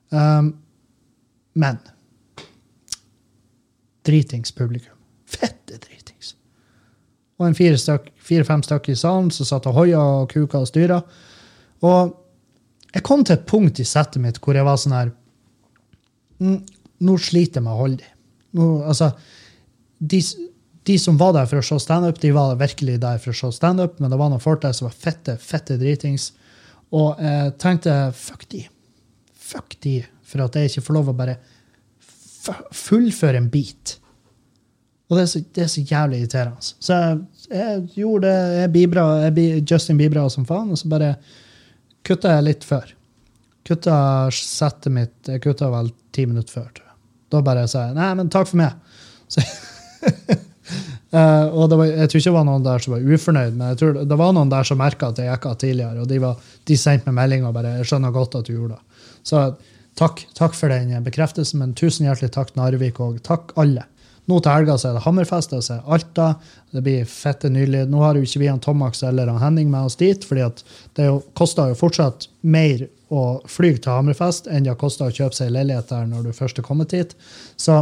Um, 0.09 0.55
men 1.53 1.79
dritings 4.07 4.51
publikum. 4.51 4.97
Fette 5.29 5.77
dritings. 5.77 6.35
Og 7.39 7.47
en 7.47 7.55
fire-fem 7.55 7.81
stykk, 7.85 8.11
fire, 8.31 8.61
stykker 8.63 8.93
i 8.93 8.99
salen 8.99 9.31
som 9.33 9.47
satt 9.47 9.67
og 9.69 9.77
hoia 9.77 9.99
og 9.99 10.31
kuka 10.31 10.61
og 10.63 10.69
styra. 10.69 11.01
Og 11.87 12.15
jeg 12.91 13.03
kom 13.07 13.23
til 13.25 13.37
et 13.37 13.47
punkt 13.47 13.79
i 13.79 13.87
settet 13.87 14.21
mitt 14.23 14.39
hvor 14.43 14.57
jeg 14.57 14.67
var 14.67 14.79
sånn 14.79 14.97
her 14.97 15.11
Nå 16.41 17.15
sliter 17.21 17.59
jeg 17.59 17.65
med 17.65 17.73
å 17.75 17.81
holde 17.83 18.01
dem. 18.01 18.61
Altså, 18.89 19.11
de, 20.01 20.19
de 20.89 20.95
som 20.97 21.17
var 21.19 21.35
der 21.35 21.47
for 21.49 21.61
å 21.61 21.65
se 21.65 21.77
standup, 21.83 22.17
de 22.21 22.31
var 22.33 22.57
virkelig 22.57 22.97
der 23.01 23.21
for 23.21 23.33
å 23.33 23.37
se 23.37 23.51
standup, 23.53 23.99
men 24.01 24.09
det 24.09 24.17
var 24.17 24.31
noen 24.31 24.41
folk 24.41 24.63
der 24.63 24.73
som 24.73 24.87
var 24.87 24.97
fette, 24.97 25.37
fette 25.37 25.77
dritings. 25.81 26.31
Og 26.97 27.21
jeg 27.21 27.53
tenkte 27.61 27.95
fuck 28.17 28.47
de. 28.49 28.63
Fuck 29.51 29.77
de, 29.85 29.99
for 30.25 30.45
at 30.45 30.57
jeg 30.57 30.71
ikke 30.71 30.85
får 30.87 30.97
lov 30.97 31.11
å 31.13 31.17
bare 31.21 31.37
fullføre 32.73 33.37
en 33.37 33.49
bit. 33.53 33.95
Og 35.11 35.17
det 35.17 35.23
er 35.25 35.29
så, 35.29 35.43
det 35.43 35.63
er 35.65 35.71
så 35.71 35.85
jævlig 35.85 36.21
irriterende. 36.21 36.69
Så 36.81 36.97
jeg, 36.97 37.17
jeg 37.51 37.83
gjorde 37.95 38.27
det. 38.27 38.59
Jeg 38.61 38.73
bibra, 38.75 39.05
jeg 39.27 39.63
Justin 39.69 39.99
Bibra 39.99 40.27
som 40.29 40.45
faen, 40.47 40.71
og 40.71 40.79
så 40.79 40.91
bare 40.91 41.15
kutta 42.07 42.35
jeg 42.37 42.47
litt 42.47 42.67
før. 42.67 42.93
Kutta 43.67 43.95
settet 44.33 44.89
mitt 44.89 45.29
Jeg 45.29 45.43
kutta 45.43 45.67
vel 45.69 45.91
ti 46.11 46.25
minutter 46.25 46.53
før, 46.53 46.69
tror 46.73 46.87
jeg. 46.87 46.97
Da 47.31 47.43
bare 47.45 47.67
sa 47.69 47.87
jeg 47.89 47.99
nei, 47.99 48.13
men 48.19 48.31
takk 48.33 48.49
for 48.49 48.61
meg. 48.61 49.03
Så, 49.31 49.43
Eh, 51.11 51.47
og 51.51 51.73
var, 51.75 51.89
jeg 51.89 52.07
tror 52.07 52.21
ikke 52.21 52.29
det 52.29 52.37
var 52.37 52.45
noen 52.47 52.63
der 52.63 52.83
som 52.83 52.93
var 52.93 53.03
ufornøyd, 53.03 53.55
men 53.59 53.73
jeg 53.73 53.79
tror 53.81 53.97
det 54.07 54.17
var 54.21 54.29
noen 54.35 54.51
der 54.51 54.67
som 54.67 54.79
merka 54.79 55.09
at 55.11 55.17
jeg 55.19 55.27
gikk 55.27 55.47
av 55.49 55.57
tidligere, 55.59 56.05
og 56.05 56.07
de, 56.07 56.19
de 56.71 56.77
sendte 56.79 57.11
meg 57.11 57.17
melding 57.17 57.47
og 57.47 57.55
bare 57.57 57.73
'Jeg 57.75 57.89
skjønner 57.89 58.13
godt 58.15 58.37
at 58.39 58.47
du 58.47 58.53
gjorde 58.53 58.77
det'. 58.77 59.09
Så 59.27 59.41
takk, 59.99 60.23
takk 60.39 60.55
for 60.55 60.71
den 60.71 61.03
bekreftelsen, 61.03 61.59
men 61.59 61.73
tusen 61.75 62.07
hjertelig 62.07 62.31
takk, 62.31 62.55
Narvik, 62.55 63.03
og 63.03 63.19
takk 63.27 63.51
alle. 63.59 63.83
Nå 64.31 64.37
til 64.39 64.53
helga 64.53 64.77
så 64.79 64.91
er 64.91 64.95
det 64.95 65.03
Hammerfest, 65.03 65.51
så 65.65 65.75
er 65.75 65.87
Alta. 65.91 66.27
Det 66.71 66.83
blir 66.85 67.07
fette 67.09 67.49
nydelig. 67.51 67.83
Nå 67.91 67.99
har 67.99 68.15
jo 68.15 68.23
ikke 68.23 68.39
vi 68.39 68.47
han 68.47 68.61
Tomax 68.63 69.01
eller 69.03 69.27
han 69.27 69.41
Henning 69.43 69.71
med 69.73 69.89
oss 69.89 69.97
dit, 69.99 70.23
fordi 70.23 70.45
det 70.95 71.07
koster 71.35 71.71
jo 71.71 71.79
fortsatt 71.79 72.29
mer 72.47 72.85
å 73.11 73.23
fly 73.51 73.73
til 73.75 73.91
Hammerfest 73.91 74.47
enn 74.47 74.63
det 74.63 74.77
koster 74.79 75.09
å 75.09 75.15
kjøpe 75.15 75.35
seg 75.35 75.51
leilighet 75.51 75.89
der 75.91 76.05
når 76.07 76.29
du 76.29 76.35
først 76.37 76.61
er 76.61 76.65
kommet 76.67 76.95
hit. 76.95 77.17
Så, 77.59 77.81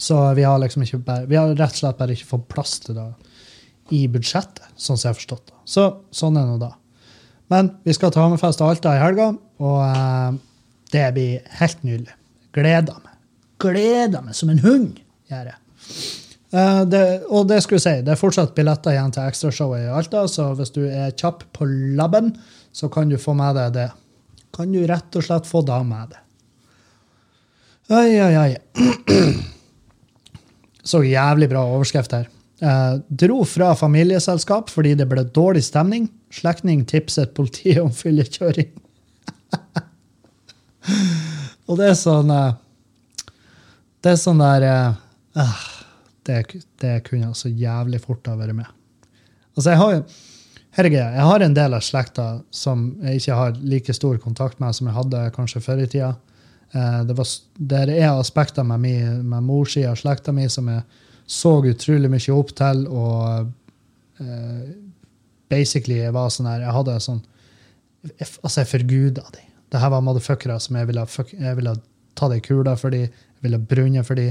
så 0.00 0.20
vi 0.38 0.46
har 0.48 0.60
liksom 0.62 0.86
bare, 1.04 1.26
vi 1.28 1.36
har 1.36 1.52
rett 1.52 1.76
og 1.76 1.82
slett 1.82 1.98
bare 2.00 2.16
ikke 2.16 2.30
fått 2.30 2.46
plass 2.54 2.78
til 2.86 2.96
det 2.96 3.08
i 3.92 4.06
budsjettet, 4.08 4.64
sånn 4.76 4.96
som 4.96 5.10
jeg 5.10 5.12
har 5.12 5.18
forstått 5.18 5.50
det. 5.50 5.58
Så 5.68 5.84
sånn 6.14 6.38
er 6.40 6.46
det 6.46 6.54
nå 6.54 6.62
da. 6.62 6.70
Men 7.52 7.74
vi 7.84 7.92
skal 7.96 8.12
til 8.14 8.24
Hammerfest 8.24 8.64
og 8.64 8.72
Alta 8.72 8.96
i 8.96 9.02
helga, 9.02 9.28
og 9.60 9.78
eh, 9.84 10.40
det 10.96 11.04
blir 11.16 11.52
helt 11.60 11.84
nydelig. 11.84 12.16
Gleder 12.56 12.96
meg. 13.04 13.14
Gleder 13.60 14.24
meg 14.24 14.36
som 14.38 14.52
en 14.52 14.64
hund, 14.64 14.96
gjør 15.28 15.52
jeg. 15.52 15.60
Eh, 16.50 16.82
det, 16.88 17.02
og 17.28 17.48
det 17.48 17.60
skulle 17.64 17.80
jeg 17.80 17.84
si, 17.84 18.04
det 18.06 18.14
er 18.14 18.20
fortsatt 18.20 18.54
billetter 18.56 18.94
igjen 18.94 19.12
til 19.12 19.28
ekstrashowet 19.28 19.84
i 19.84 19.90
Alta, 19.92 20.24
så 20.30 20.54
hvis 20.56 20.72
du 20.72 20.82
er 20.86 21.12
kjapp 21.12 21.44
på 21.56 21.68
labben, 21.98 22.32
så 22.72 22.88
kan 22.92 23.10
du 23.10 23.18
få 23.20 23.34
med 23.36 23.56
deg 23.58 23.74
det. 23.76 23.90
Kan 24.56 24.72
du 24.72 24.80
rett 24.88 25.18
og 25.18 25.24
slett 25.24 25.48
få 25.48 25.62
da 25.66 25.82
med 25.84 26.14
det. 26.14 26.20
Oi, 27.88 28.20
oi, 28.20 28.34
oi. 28.36 28.52
Så 30.88 31.02
jævlig 31.04 31.48
bra 31.50 31.64
overskrift 31.68 32.12
her. 32.16 32.28
Uh, 32.58 32.98
dro 33.08 33.44
fra 33.46 33.74
familieselskap 33.78 34.70
fordi 34.72 34.94
det 34.98 35.06
ble 35.08 35.24
dårlig 35.36 35.64
stemning. 35.66 36.08
Slektning 36.34 36.86
tipset 36.88 37.34
politiet 37.36 37.80
om 37.82 37.92
fyllekjøring. 37.94 38.70
og 41.68 41.74
det 41.80 41.86
er 41.92 41.96
sånn 41.96 42.30
uh, 42.32 42.56
Det 44.04 44.10
er 44.12 44.18
sånn 44.20 44.40
der 44.42 44.62
uh, 44.68 44.96
det, 46.28 46.40
det 46.82 46.94
kunne 47.06 47.28
jeg 47.28 47.38
så 47.38 47.52
jævlig 47.52 48.00
fort 48.04 48.26
ha 48.30 48.36
vært 48.38 48.56
med. 48.58 48.68
Altså, 49.54 49.70
jeg 49.72 49.80
har 49.82 49.94
jo 49.98 50.02
Herregud, 50.78 51.00
jeg 51.00 51.24
har 51.26 51.42
en 51.42 51.54
del 51.56 51.74
av 51.74 51.82
slekta 51.82 52.24
som 52.54 52.82
jeg 53.02 53.18
ikke 53.18 53.36
har 53.38 53.56
like 53.66 53.94
stor 53.96 54.18
kontakt 54.22 54.60
med 54.62 54.76
som 54.76 54.86
jeg 54.86 54.94
hadde 54.94 55.22
kanskje 55.34 55.62
før 55.64 55.80
i 55.82 55.86
tida. 55.90 56.12
Eh, 56.70 57.00
det, 57.08 57.16
var, 57.18 57.30
det 57.72 57.80
er 57.96 58.12
aspekter 58.12 58.66
med, 58.68 58.84
mi, 58.84 58.92
med 59.02 59.46
morssida 59.48 59.94
av 59.94 59.98
slekta 59.98 60.34
mi 60.36 60.44
som 60.52 60.68
jeg 60.70 60.84
så 61.28 61.56
utrolig 61.66 62.10
mye 62.12 62.36
opp 62.36 62.52
til, 62.56 62.84
og 62.88 63.50
uh, 64.22 64.60
basically 65.52 65.98
jeg 65.98 66.14
var 66.16 66.30
sånn 66.32 66.48
her 66.48 66.62
Jeg 66.64 66.72
hadde 66.72 66.94
sånn 67.04 67.18
jeg, 68.14 68.28
Altså, 68.30 68.62
jeg 68.62 68.70
forguda 68.70 69.24
de. 69.34 69.42
Det 69.68 69.82
var 69.82 70.04
motherfuckere 70.04 70.56
som 70.62 70.78
jeg 70.80 70.88
ville, 70.88 71.04
fuck, 71.10 71.34
jeg 71.34 71.58
ville 71.58 71.74
ta 72.16 72.30
det 72.32 72.38
i 72.40 72.46
kula 72.46 72.76
for 72.80 72.94
de, 72.94 73.02
jeg 73.08 73.44
ville 73.44 73.60
brunne 73.60 74.04
for 74.06 74.16
de. 74.16 74.30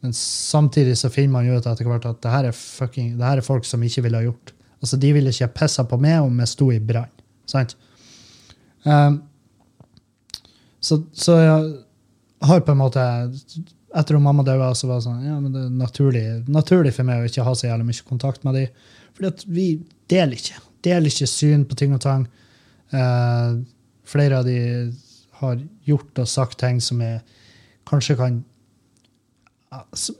Men 0.00 0.14
samtidig 0.16 0.96
så 0.98 1.10
finner 1.12 1.34
man 1.34 1.48
jo 1.48 1.58
ut 1.58 1.66
etter 1.68 1.88
hvert 1.88 2.06
at 2.08 2.20
det 2.24 2.32
her 2.32 2.48
er, 2.48 2.56
fucking, 2.56 3.16
det 3.18 3.26
her 3.26 3.40
er 3.40 3.46
folk 3.46 3.66
som 3.68 3.82
ikke 3.84 4.04
ville 4.06 4.20
ha 4.20 4.24
gjort. 4.24 4.54
Altså, 4.80 4.96
De 4.96 5.12
ville 5.12 5.32
ikke 5.32 5.48
ha 5.48 5.56
pissa 5.60 5.84
på 5.88 5.98
meg 6.00 6.22
om 6.24 6.40
jeg 6.40 6.52
sto 6.54 6.70
i 6.72 6.80
brann. 6.80 7.12
Sant? 7.50 7.76
Um, 8.84 9.20
så, 10.80 11.02
så 11.12 11.36
jeg 11.36 11.68
har 12.48 12.62
på 12.64 12.72
en 12.72 12.80
måte 12.80 13.02
Etter 13.90 14.14
at 14.16 14.22
mamma 14.22 14.44
døde, 14.46 14.68
så 14.78 14.86
var 14.86 15.00
det 15.00 15.04
sånn, 15.08 15.22
ja, 15.26 15.34
men 15.42 15.50
det 15.50 15.64
er 15.66 15.70
naturlig, 15.74 16.20
naturlig 16.46 16.92
for 16.94 17.08
meg 17.08 17.24
å 17.24 17.26
ikke 17.26 17.42
ha 17.42 17.54
så 17.58 17.66
jævlig 17.66 17.88
mye 17.88 18.04
kontakt 18.06 18.44
med 18.46 18.54
dem. 18.54 18.84
Fordi 19.16 19.30
at 19.32 19.42
vi 19.50 19.64
deler 20.12 20.38
ikke. 20.38 20.60
Deler 20.86 21.10
ikke 21.10 21.26
syn 21.26 21.64
på 21.66 21.74
ting 21.80 21.96
og 21.96 22.04
tang. 22.04 22.28
Uh, 22.94 23.58
flere 24.06 24.38
av 24.38 24.46
de 24.46 24.60
har 25.40 25.58
gjort 25.90 26.22
og 26.22 26.30
sagt 26.30 26.60
ting 26.62 26.78
som 26.84 27.02
jeg 27.02 27.18
kanskje 27.90 28.14
kan 28.20 28.38
altså, 29.70 30.14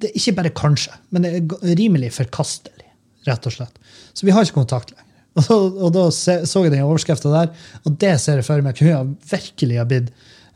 det 0.00 0.12
Ikke 0.18 0.36
bare 0.38 0.52
kanskje, 0.56 0.96
men 1.10 1.24
det 1.24 1.32
er 1.36 1.76
rimelig 1.78 2.12
forkastelig, 2.16 2.88
rett 3.28 3.46
og 3.48 3.54
slett. 3.54 3.78
Så 4.12 4.26
vi 4.26 4.34
har 4.34 4.44
ikke 4.44 4.60
kontakt 4.60 4.92
lenger. 4.92 5.06
Og, 5.40 5.76
og 5.78 5.92
da 5.94 6.08
se, 6.10 6.40
så 6.48 6.64
jeg 6.64 6.74
den 6.74 6.82
overskrifta 6.82 7.30
der, 7.30 7.52
og 7.86 7.94
det 8.02 8.16
ser 8.20 8.40
jeg 8.40 8.46
for 8.48 8.64
meg 8.66 8.74
kunne 8.76 8.90
jeg 8.90 9.12
virkelig 9.30 9.78
ha 9.78 9.84
blitt 9.86 10.08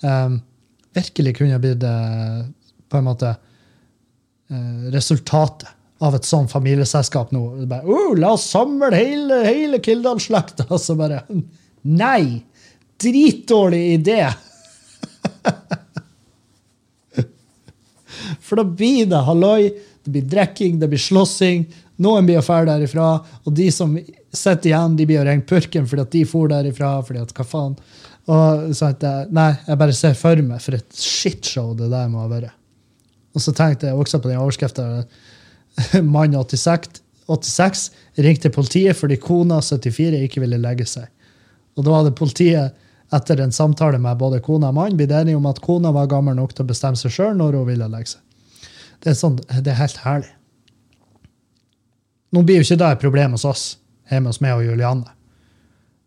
um, 0.03 0.41
Virkelig 0.95 1.33
kunne 1.39 1.55
ha 1.55 1.61
blitt 1.63 1.83
uh, 1.87 2.43
på 2.91 2.99
en 2.99 3.07
måte 3.07 3.31
uh, 3.35 4.83
resultatet 4.95 5.71
av 6.05 6.15
et 6.15 6.27
sånt 6.27 6.51
familieselskap 6.53 7.33
nå. 7.35 7.43
Bare, 7.71 7.87
oh, 7.87 8.13
la 8.19 8.35
oss 8.37 8.47
samle 8.51 8.91
hele, 8.95 9.41
hele 9.47 9.81
Kildal-slekta!' 9.83 10.69
Og 10.71 10.83
så 10.87 10.99
bare 10.99 11.23
Nei! 11.83 12.43
Dritdårlig 13.03 13.85
idé! 13.97 14.21
For 18.45 18.61
da 18.61 18.65
blir 18.69 19.09
det 19.09 19.23
halloi, 19.25 19.73
det 20.05 20.13
blir 20.13 20.27
drikking, 20.29 20.79
det 20.81 20.91
blir 20.93 21.01
slåssing. 21.01 21.65
Noen 22.05 22.27
blir 22.29 22.41
å 22.41 22.45
dra 22.45 22.75
derifra, 22.75 23.07
og 23.45 23.55
de 23.57 23.71
som 23.73 23.95
sitter 24.35 24.73
igjen, 24.73 24.97
de 24.99 25.07
blir 25.09 25.23
å 25.23 25.29
ringe 25.29 25.47
purken 25.49 25.87
fordi 25.89 26.05
at 26.05 26.13
de 26.13 26.25
for 26.29 26.51
derifra. 26.51 26.99
fordi 27.07 27.23
at 27.23 27.33
hva 27.33 27.47
faen. 27.47 27.79
Og 28.25 28.75
så 28.77 28.91
at 28.93 29.03
jeg, 29.05 29.31
Nei, 29.37 29.51
jeg 29.67 29.81
bare 29.81 29.97
ser 29.97 30.15
for 30.19 30.43
meg 30.43 30.61
for 30.65 30.77
et 30.79 31.01
shitshow 31.01 31.75
det 31.77 31.91
der 31.93 32.09
må 32.13 32.25
ha 32.25 32.29
vært. 32.29 32.53
Og 33.35 33.43
så 33.43 33.53
tenkte 33.53 33.89
jeg 33.89 33.99
også 33.99 34.21
på 34.23 34.31
den 34.31 34.41
overskrifta 34.41 35.05
mann 36.15 36.37
86, 36.37 37.01
86 37.27 37.91
ringte 38.25 38.53
politiet 38.53 38.97
fordi 38.97 39.19
kona 39.21 39.61
74 39.65 40.23
ikke 40.29 40.45
ville 40.45 40.61
legge 40.61 40.87
seg. 40.89 41.09
Og 41.75 41.87
da 41.87 41.99
hadde 41.99 42.15
politiet 42.17 42.77
etter 43.15 43.41
en 43.43 43.53
samtale 43.53 43.99
med 44.03 44.19
både 44.19 44.41
kona 44.45 44.71
og 44.71 44.79
mannen 44.79 44.99
blitt 44.99 45.13
enige 45.15 45.39
om 45.39 45.47
at 45.51 45.61
kona 45.63 45.93
var 45.95 46.11
gammel 46.11 46.37
nok 46.39 46.55
til 46.55 46.65
å 46.65 46.71
bestemme 46.71 46.99
seg 46.99 47.13
sjøl 47.15 47.35
når 47.39 47.59
hun 47.59 47.69
ville 47.69 47.91
legge 47.91 48.15
seg. 48.15 48.24
Det 49.05 49.13
er, 49.13 49.19
sånn, 49.19 49.37
det 49.37 49.69
er 49.69 49.81
helt 49.83 50.01
herlig. 50.01 50.31
Nå 52.33 52.43
blir 52.43 52.59
jo 52.59 52.65
ikke 52.65 52.81
det 52.81 52.91
et 52.95 53.03
problem 53.03 53.35
hos 53.37 53.45
oss, 53.47 53.65
hjemme 54.11 54.33
hos 54.33 54.41
meg 54.43 54.57
og 54.57 54.65
Julianne. 54.65 55.13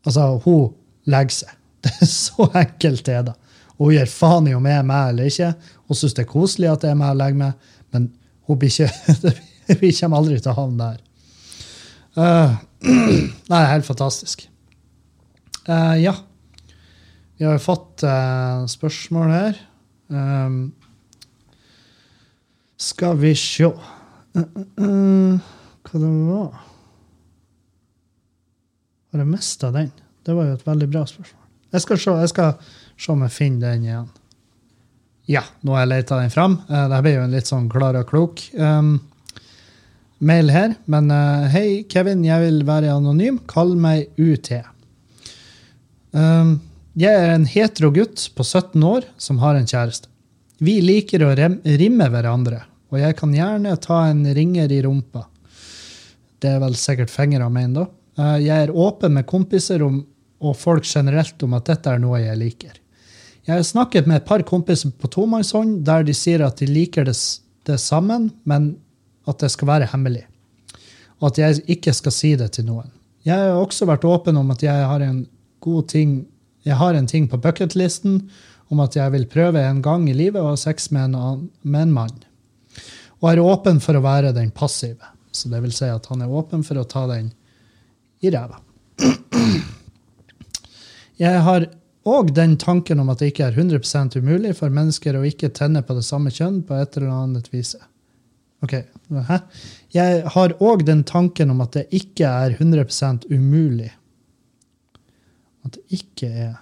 Altså, 0.08 0.26
hun 0.44 0.72
legger 1.10 1.44
seg. 1.44 1.54
Det 1.86 1.92
er 2.02 2.10
så 2.10 2.48
enkelt 2.58 3.10
er 3.14 3.28
det. 3.28 3.34
Og 3.78 3.92
hun 3.92 3.94
gir 3.94 4.10
faen 4.10 4.48
i 4.50 4.56
om 4.58 4.66
jeg 4.66 4.82
er 4.82 4.88
med 4.88 5.12
eller 5.12 5.30
ikke. 5.30 5.52
Hun 5.88 6.00
syns 6.00 6.16
det 6.18 6.24
er 6.24 6.32
koselig 6.32 6.72
at 6.72 6.84
jeg 6.84 6.96
er 6.96 6.98
med 6.98 7.14
og 7.14 7.20
legger 7.20 7.38
meg, 7.44 7.68
men 7.94 8.08
hun 8.50 8.58
blir 8.60 8.74
ikke 8.74 9.36
vi 9.84 9.92
kommer 10.00 10.18
aldri 10.18 10.40
til 10.42 10.52
å 10.52 10.58
havne 10.58 10.88
der. 10.88 11.04
Uh, 12.18 12.56
nei, 13.52 13.62
helt 13.70 13.86
fantastisk. 13.86 14.48
Uh, 15.70 15.94
ja. 16.02 16.16
Vi 17.38 17.46
har 17.46 17.60
jo 17.60 17.62
fått 17.62 18.04
uh, 18.08 18.66
spørsmål 18.72 19.34
her. 19.36 19.62
Um, 20.10 20.58
skal 22.78 23.18
vi 23.18 23.34
sjå 23.38 23.72
Hva 24.38 26.00
det 26.02 26.12
var 26.12 26.52
Har 29.08 29.24
jeg 29.24 29.30
mista 29.32 29.72
den? 29.74 29.92
Det 30.22 30.36
var 30.36 30.50
jo 30.50 30.58
et 30.58 30.66
veldig 30.68 30.88
bra 30.92 31.06
spørsmål. 31.08 31.44
Jeg 31.72 31.84
skal 31.84 32.00
se, 32.04 32.14
jeg 32.20 32.32
skal 32.34 32.50
se 33.00 33.12
om 33.14 33.22
jeg 33.24 33.32
finner 33.32 33.72
den 33.72 33.86
igjen. 33.88 34.10
Ja, 35.32 35.46
nå 35.64 35.72
har 35.74 35.86
jeg 35.86 35.92
leita 35.94 36.18
den 36.20 36.34
fram. 36.34 36.58
Uh, 36.68 36.86
det 36.92 37.00
blir 37.06 37.16
jo 37.16 37.24
en 37.24 37.36
litt 37.36 37.48
sånn 37.48 37.70
klar 37.72 37.96
og 37.96 38.10
klok 38.12 38.44
um, 38.60 38.98
mail 40.20 40.52
her. 40.52 40.76
Men 40.92 41.08
uh, 41.16 41.48
hei, 41.52 41.86
Kevin, 41.88 42.26
jeg 42.28 42.44
vil 42.44 42.60
være 42.68 42.92
anonym. 42.92 43.40
Kall 43.48 43.72
meg 43.80 44.12
UT. 44.20 44.52
Um, 46.12 46.58
jeg 47.00 47.24
er 47.24 47.32
en 47.32 47.48
hetero 47.48 47.94
gutt 47.96 48.28
på 48.36 48.44
17 48.44 48.84
år 48.84 49.08
som 49.22 49.40
har 49.44 49.56
en 49.56 49.68
kjæreste. 49.68 50.12
Vi 50.58 50.80
liker 50.82 51.22
å 51.22 51.34
rimme 51.36 52.08
hverandre, 52.10 52.64
og 52.90 52.98
jeg 52.98 53.16
kan 53.20 53.34
gjerne 53.36 53.76
ta 53.82 54.08
en 54.10 54.24
ringer 54.34 54.72
i 54.74 54.80
rumpa. 54.82 55.28
Det 56.42 56.50
er 56.56 56.62
vel 56.64 56.78
sikkert 56.78 57.14
fingre 57.14 57.50
mener, 57.50 57.86
da. 57.86 57.94
Uh, 58.18 58.38
jeg 58.42 58.66
er 58.66 58.74
åpen 58.74 59.14
med 59.14 59.28
kompiser 59.30 59.84
om, 59.86 60.00
og 60.42 60.56
folk 60.58 60.86
generelt 60.90 61.44
om 61.46 61.54
at 61.54 61.68
dette 61.70 61.92
er 61.92 62.02
noe 62.02 62.18
jeg 62.24 62.40
liker. 62.40 62.80
Jeg 63.46 63.54
har 63.54 63.66
snakket 63.66 64.10
med 64.10 64.22
et 64.22 64.26
par 64.26 64.42
kompiser 64.46 64.90
på 64.90 65.10
tomannshånd 65.14 65.84
der 65.86 66.02
de 66.08 66.16
sier 66.18 66.42
at 66.46 66.58
de 66.58 66.66
liker 66.70 67.06
det, 67.06 67.14
det 67.70 67.78
sammen, 67.80 68.32
men 68.50 68.72
at 69.30 69.38
det 69.44 69.52
skal 69.54 69.70
være 69.70 69.90
hemmelig. 69.94 70.26
Og 71.22 71.30
at 71.30 71.42
jeg 71.42 71.62
ikke 71.78 71.94
skal 71.94 72.16
si 72.16 72.34
det 72.40 72.50
til 72.58 72.66
noen. 72.68 72.90
Jeg 73.28 73.38
har 73.38 73.62
også 73.62 73.86
vært 73.90 74.06
åpen 74.10 74.40
om 74.42 74.50
at 74.54 74.66
jeg 74.66 74.90
har 74.90 75.06
en 75.06 75.22
god 75.62 75.88
ting 75.94 76.18
jeg 76.68 76.76
har 76.76 76.98
en 76.98 77.08
ting 77.08 77.28
på 77.32 77.40
bucketlisten 77.40 78.26
om 78.68 78.82
at 78.84 78.98
jeg 78.98 79.14
vil 79.14 79.28
prøve 79.32 79.64
en 79.64 79.82
gang 79.84 80.08
i 80.10 80.16
livet 80.16 80.42
å 80.42 80.52
ha 80.52 80.58
sex 80.60 80.90
med 80.92 81.14
en, 81.14 81.48
med 81.62 81.88
en 81.88 81.94
mann. 81.96 82.18
Og 83.22 83.32
er 83.32 83.42
åpen 83.42 83.80
for 83.84 83.98
å 83.98 84.04
være 84.04 84.36
den 84.36 84.52
passive. 84.56 85.14
Så 85.32 85.50
det 85.52 85.62
vil 85.64 85.74
si 85.76 85.88
at 85.90 86.06
han 86.12 86.24
er 86.24 86.34
åpen 86.34 86.64
for 86.66 86.80
å 86.80 86.88
ta 86.90 87.06
den 87.10 87.32
i 88.26 88.32
ræva. 88.34 88.60
Jeg 91.22 91.42
har 91.46 91.68
òg 92.08 92.32
den 92.36 92.56
tanken 92.62 93.02
om 93.02 93.10
at 93.12 93.22
det 93.22 93.32
ikke 93.32 93.50
er 93.50 93.58
100 93.58 94.18
umulig 94.20 94.54
for 94.58 94.74
mennesker 94.74 95.18
å 95.18 95.26
ikke 95.28 95.50
tenne 95.56 95.82
på 95.84 95.98
det 95.98 96.06
samme 96.08 96.32
kjønn 96.34 96.62
på 96.68 96.78
et 96.78 96.98
eller 96.98 97.14
annet 97.14 97.50
vis. 97.54 97.76
Ok, 98.66 98.74
Hæ? 99.28 99.40
Jeg 99.94 100.24
har 100.34 100.56
òg 100.64 100.84
den 100.86 101.04
tanken 101.08 101.52
om 101.54 101.62
at 101.64 101.76
det 101.78 101.88
ikke 101.94 102.30
er 102.30 102.58
100 102.58 103.28
umulig. 103.30 103.92
At 105.66 105.78
det 105.78 106.00
ikke 106.00 106.30
er 106.30 106.56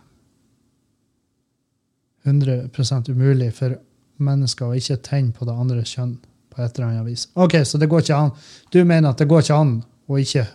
100% 2.25 3.09
umulig 3.13 3.51
for 3.55 3.77
mennesker 4.23 4.69
å 4.69 4.77
ikke 4.77 5.01
tenne 5.05 5.35
på 5.35 5.45
det 5.47 5.55
andre 5.55 5.83
kjønn 5.85 6.15
på 6.55 6.63
et 6.63 6.77
eller 6.77 6.87
annet 6.89 7.07
vis. 7.07 7.27
Ok, 7.33 7.57
Så 7.65 7.77
det 7.77 7.89
går 7.91 8.05
ikke 8.05 8.17
an. 8.17 8.31
Du 8.71 8.83
mener 8.83 9.09
at 9.09 9.19
det 9.19 9.27
går 9.27 9.43
ikke 9.43 9.59
an 9.59 9.73
å 10.07 10.19
ikke, 10.19 10.45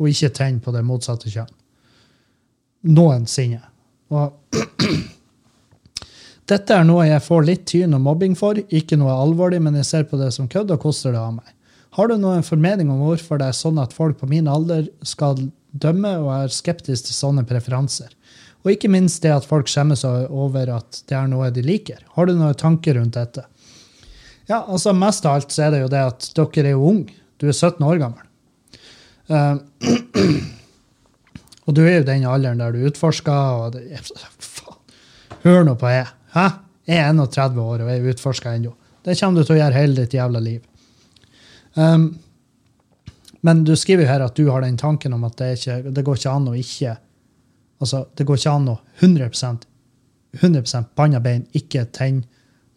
å 0.00 0.08
ikke 0.08 0.32
tenne 0.34 0.60
på 0.64 0.72
det 0.74 0.84
motsatte 0.86 1.30
kjønn? 1.30 1.50
Noensinne. 2.82 3.62
Og 4.12 4.56
dette 6.52 6.76
er 6.76 6.86
noe 6.88 7.06
jeg 7.06 7.24
får 7.24 7.44
litt 7.46 7.66
tyn 7.68 7.94
og 7.96 8.04
mobbing 8.04 8.34
for, 8.38 8.58
ikke 8.58 8.98
noe 9.00 9.14
alvorlig, 9.14 9.60
men 9.62 9.78
jeg 9.80 9.88
ser 9.88 10.08
på 10.08 10.18
det 10.20 10.32
som 10.34 10.50
kødd 10.50 10.72
og 10.74 10.82
koster 10.82 11.14
det 11.14 11.20
av 11.22 11.36
meg. 11.36 11.52
Har 11.92 12.08
du 12.08 12.16
noen 12.16 12.44
formening 12.44 12.88
om 12.88 13.02
hvorfor 13.04 13.40
det 13.40 13.50
er 13.50 13.56
sånn 13.56 13.80
at 13.80 13.92
folk 13.92 14.16
på 14.20 14.28
min 14.30 14.48
alder 14.48 14.86
skal 15.04 15.36
dømme 15.72 16.14
og 16.22 16.30
er 16.38 16.52
skeptiske 16.52 17.10
til 17.10 17.16
sånne 17.18 17.44
preferanser? 17.48 18.08
Og 18.62 18.74
ikke 18.74 18.90
minst 18.92 19.22
det 19.24 19.32
at 19.34 19.46
folk 19.48 19.70
skjemmer 19.70 19.98
seg 19.98 20.30
over 20.30 20.70
at 20.76 21.02
det 21.10 21.16
er 21.18 21.30
noe 21.30 21.50
de 21.54 21.64
liker. 21.66 22.02
Har 22.14 22.28
du 22.28 22.36
noen 22.36 22.54
tanker 22.58 22.98
rundt 22.98 23.18
dette? 23.18 23.44
Ja, 24.50 24.62
altså 24.62 24.94
Mest 24.94 25.26
av 25.26 25.40
alt 25.40 25.54
så 25.54 25.66
er 25.66 25.74
det 25.74 25.82
jo 25.82 25.90
det 25.90 26.02
at 26.12 26.28
dere 26.38 26.68
er 26.70 26.76
jo 26.76 26.90
unge. 26.92 27.16
Du 27.42 27.48
er 27.50 27.56
17 27.56 27.82
år 27.86 27.98
gammel. 28.02 28.26
Uh, 29.30 29.58
Og 31.66 31.76
du 31.76 31.84
er 31.84 32.00
jo 32.00 32.06
den 32.06 32.26
alderen 32.26 32.58
der 32.58 32.74
du 32.74 32.86
utforsker, 32.88 33.62
og 33.62 33.76
det, 33.76 34.02
faen. 34.56 34.78
Hør 35.42 35.64
nå 35.66 35.76
på 35.78 35.90
jeg. 35.90 36.10
Hæ? 36.34 36.48
Jeg 36.90 36.98
er 36.98 37.14
31 37.14 37.62
år 37.62 37.84
og 37.84 37.90
jeg 37.92 38.12
utforsker 38.12 38.56
ennå. 38.56 38.72
Det 39.02 39.14
kommer 39.18 39.38
du 39.38 39.46
til 39.46 39.56
å 39.56 39.60
gjøre 39.60 39.78
hele 39.78 39.96
ditt 39.98 40.14
jævla 40.14 40.40
liv. 40.42 40.62
Um, 41.74 42.08
men 43.46 43.62
du 43.66 43.72
skriver 43.78 44.04
jo 44.04 44.10
her 44.10 44.24
at 44.26 44.36
du 44.38 44.48
har 44.50 44.62
den 44.62 44.78
tanken 44.78 45.14
om 45.14 45.22
at 45.26 45.38
det, 45.38 45.52
ikke, 45.58 45.94
det 45.94 46.04
går 46.06 46.18
ikke 46.18 46.34
an 46.34 46.50
å 46.50 46.56
ikke 46.58 46.96
Altså, 47.82 48.04
det 48.14 48.26
går 48.28 48.38
ikke 48.38 48.54
an 48.54 48.70
å 48.70 48.78
100 49.00 49.30
100 50.40 50.84
banna 50.96 51.20
bein 51.20 51.44
ikke 51.52 51.84
tenne 51.92 52.24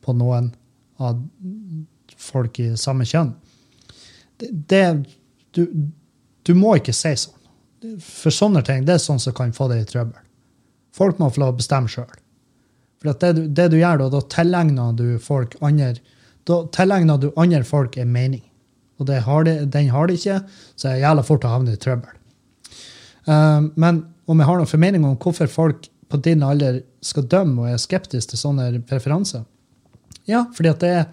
på 0.03 0.13
noen 0.17 0.51
av 0.99 1.21
folk 2.17 2.59
i 2.59 2.71
samme 2.79 3.05
kjønn. 3.07 3.33
Det, 4.39 4.49
det 4.69 4.85
du, 5.55 5.63
du 6.43 6.53
må 6.57 6.75
ikke 6.79 6.95
si 6.95 7.13
sånn 7.19 7.35
for 8.01 8.33
sånne 8.33 8.63
ting, 8.65 8.85
det 8.85 8.95
er 8.95 9.03
sånn 9.03 9.21
som 9.21 9.35
kan 9.35 9.53
få 9.53 9.67
deg 9.69 9.83
i 9.83 9.87
trøbbel. 9.89 10.21
Folk 10.95 11.19
må 11.19 11.29
få 11.29 11.43
lov 11.43 11.53
å 11.53 11.59
bestemme 11.59 11.91
sjøl. 11.91 12.09
For 13.01 13.11
det 13.11 13.31
det, 13.53 13.67
du, 13.73 13.77
gjør 13.77 14.05
da, 14.05 14.09
da 14.15 14.21
tilegner 14.31 14.95
du 14.97 15.07
folk 15.21 15.57
andre 15.61 15.93
da 16.45 16.59
tilegner 16.73 17.19
du 17.21 17.31
andre 17.41 17.63
folk 17.65 17.97
en 17.97 18.11
mening. 18.13 18.43
Og 19.01 19.09
har 19.09 19.45
de, 19.47 19.55
den 19.67 19.89
har 19.91 20.07
de 20.07 20.15
ikke, 20.15 20.39
så 20.75 20.87
er 20.87 20.93
det 20.95 21.03
jævla 21.03 21.23
fort 21.27 21.45
å 21.45 21.51
havne 21.51 21.73
i 21.75 21.79
trøbbel. 21.81 22.19
Uh, 23.25 23.65
men 23.75 24.03
om 24.25 24.39
jeg 24.39 24.49
har 24.49 24.59
noen 24.59 24.69
formening 24.69 25.05
om 25.05 25.17
hvorfor 25.21 25.49
folk 25.51 25.89
på 26.09 26.19
din 26.25 26.43
alder 26.45 26.81
skal 27.05 27.27
dømme 27.29 27.63
og 27.63 27.71
er 27.71 27.81
skeptiske 27.81 28.33
til 28.33 28.41
sånne 28.41 28.69
preferanser? 28.89 29.45
Ja, 30.29 30.45
fordi 30.55 30.73
det 30.81 30.91
er, 31.01 31.07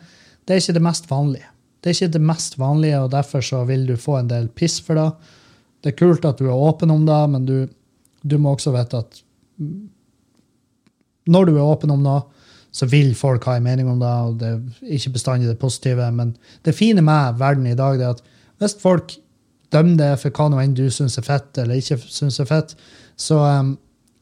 det 0.47 0.55
er 0.55 0.63
ikke 0.63 0.77
det 0.79 0.85
mest 0.85 1.09
vanlige. 1.11 1.49
Det 1.83 1.91
er 1.91 1.97
ikke 1.97 2.15
det 2.15 2.25
mest 2.25 2.59
vanlige, 2.61 3.01
og 3.03 3.11
derfor 3.13 3.45
så 3.45 3.65
vil 3.69 3.87
du 3.89 3.97
få 4.01 4.21
en 4.21 4.31
del 4.31 4.49
piss 4.49 4.79
for 4.85 4.99
det. 4.99 5.09
Det 5.83 5.93
er 5.93 5.99
kult 5.99 6.29
at 6.29 6.39
du 6.39 6.47
er 6.47 6.55
åpen 6.69 6.93
om 6.95 7.05
det, 7.09 7.23
men 7.33 7.49
du, 7.49 7.57
du 8.23 8.37
må 8.39 8.55
også 8.55 8.73
vite 8.77 9.03
at 9.03 9.23
når 11.33 11.49
du 11.49 11.57
er 11.57 11.67
åpen 11.67 11.93
om 11.95 12.03
noe, 12.03 12.23
så 12.73 12.87
vil 12.89 13.13
folk 13.19 13.45
ha 13.45 13.59
en 13.59 13.67
mening 13.67 13.89
om 13.91 13.99
det, 14.01 14.13
og 14.27 14.39
det 14.41 14.49
er 14.49 14.95
ikke 14.97 15.13
bestandig 15.19 15.51
det 15.51 15.59
positive. 15.61 16.07
Men 16.15 16.33
det 16.65 16.73
fine 16.75 17.03
med 17.05 17.37
verden 17.41 17.67
i 17.69 17.77
dag 17.77 18.01
er 18.01 18.15
at 18.15 18.23
hvis 18.63 18.79
folk 18.81 19.13
dømmer 19.75 19.99
det 20.01 20.13
for 20.23 20.33
hva 20.33 20.49
nå 20.49 20.61
enn 20.63 20.77
du 20.77 20.87
syns 20.93 21.19
er 21.21 21.27
fett, 21.27 21.51
eller 21.61 21.81
ikke 21.81 21.99
syns 22.01 22.41
er 22.41 22.49
fett, 22.49 22.73
så, 23.23 23.39
um, 23.61 23.75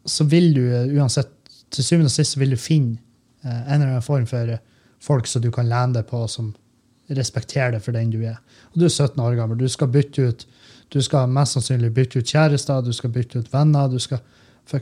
så, 0.05 0.27
vil 0.29 0.53
du 0.57 0.65
uansett 0.99 1.31
Til 1.71 1.87
syvende 1.87 2.11
og 2.11 2.13
sist 2.13 2.35
vil 2.37 2.51
du 2.53 2.59
finne 2.59 2.99
uh, 3.47 3.51
en 3.51 3.77
eller 3.79 3.93
annen 3.95 4.05
form 4.05 4.27
for 4.27 4.57
folk 5.01 5.29
som 5.31 5.43
du 5.43 5.53
kan 5.55 5.69
lene 5.71 5.95
deg 5.97 6.09
på, 6.11 6.25
som 6.29 6.51
respekterer 7.09 7.77
deg 7.77 7.85
for 7.85 7.97
den 7.97 8.11
du 8.13 8.19
er. 8.27 8.41
Og 8.73 8.83
du 8.83 8.85
er 8.89 8.93
17 8.93 9.23
år 9.23 9.37
gammel. 9.39 9.59
Du 9.59 9.71
skal 9.71 9.89
bytte 9.95 10.27
ut 10.29 10.45
du 10.91 10.99
skal 11.03 11.31
mest 11.31 11.55
sannsynlig 11.55 11.93
bytte 11.95 12.19
ut 12.19 12.33
kjærester, 12.33 12.83
du 12.83 12.93
skal 12.95 13.13
bytte 13.15 13.39
ut 13.39 13.53
venner. 13.53 13.87
Du, 13.89 13.99
skal, 14.03 14.19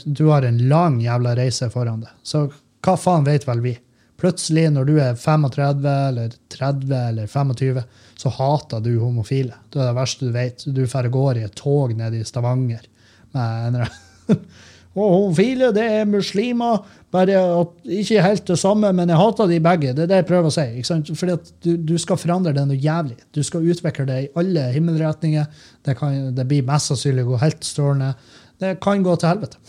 du 0.04 0.24
har 0.30 0.46
en 0.46 0.62
lang 0.70 0.96
jævla 1.04 1.34
reise 1.36 1.68
foran 1.72 2.00
deg. 2.04 2.14
Så 2.24 2.46
hva 2.84 2.96
faen 2.96 3.28
vet 3.28 3.44
vel 3.48 3.60
vi? 3.64 3.74
Plutselig, 4.18 4.64
når 4.74 4.88
du 4.88 4.94
er 4.98 5.18
35 5.20 5.84
eller 5.92 6.32
30 6.50 6.94
eller 6.96 7.28
25, 7.30 7.82
så 8.18 8.32
hater 8.34 8.80
du 8.82 8.94
homofile. 8.98 9.60
Det 9.68 9.82
er 9.82 9.90
det 9.90 9.98
verste 10.00 10.26
du 10.26 10.34
vet. 10.34 10.64
Du 10.64 10.82
får 10.90 11.10
går 11.12 11.38
i 11.38 11.44
et 11.46 11.58
tog 11.58 11.92
nede 11.94 12.18
i 12.18 12.26
Stavanger 12.26 12.88
med 13.36 13.68
en 13.68 13.82
Og 14.98 15.12
homofile, 15.12 15.68
det 15.74 15.84
er 15.84 16.08
muslimer. 16.08 16.80
Bare 17.14 17.36
at, 17.38 17.74
ikke 17.84 18.22
helt 18.24 18.48
det 18.48 18.58
samme, 18.60 18.90
men 18.92 19.08
jeg 19.08 19.20
hater 19.20 19.46
de 19.48 19.60
begge. 19.64 19.92
Det 19.96 20.04
er 20.04 20.10
det 20.10 20.18
jeg 20.22 20.28
prøver 20.28 20.50
å 20.50 20.54
si. 20.54 20.64
ikke 20.80 20.88
sant? 20.90 21.12
Fordi 21.16 21.36
at 21.36 21.52
du, 21.64 21.70
du 21.92 21.94
skal 22.00 22.18
forandre 22.20 22.52
det 22.56 22.64
noe 22.68 22.80
jævlig. 22.82 23.16
Du 23.34 23.40
skal 23.46 23.68
utvikle 23.68 24.08
det 24.08 24.18
i 24.24 24.30
alle 24.40 24.66
himmelretninger. 24.74 25.46
Det, 25.86 25.94
kan, 26.00 26.18
det 26.36 26.48
blir 26.50 26.66
mest 26.68 26.90
sannsynlig 26.90 27.24
å 27.24 27.30
gå 27.30 27.42
helt 27.44 27.64
strålende. 27.64 28.10
Det 28.58 28.74
kan 28.84 29.04
gå 29.06 29.14
til 29.16 29.30
helvete. 29.30 29.62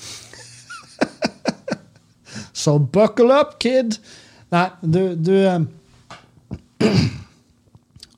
Så 2.59 2.73
so 2.73 2.79
buckle 2.79 3.31
up, 3.39 3.55
kid! 3.61 3.95
Nei, 4.51 4.65
du, 4.81 5.15
du 5.15 5.35
eh, 5.37 5.61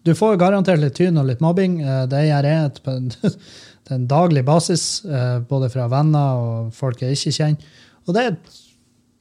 Du 0.01 0.15
får 0.17 0.39
garantert 0.41 0.81
litt 0.81 0.95
tyn 0.97 1.19
og 1.21 1.27
litt 1.29 1.43
mobbing. 1.43 1.75
Eh, 1.83 2.05
det 2.09 2.23
gjør 2.25 2.47
jeg 2.49 2.71
en 3.95 4.07
daglig 4.09 4.43
basis, 4.47 5.03
eh, 5.05 5.39
både 5.47 5.69
fra 5.73 5.87
venner 5.91 6.41
og 6.41 6.73
folk 6.75 7.01
jeg 7.03 7.17
ikke 7.17 7.35
kjenner. 7.37 7.77
Og 8.07 8.17
det 8.17 8.25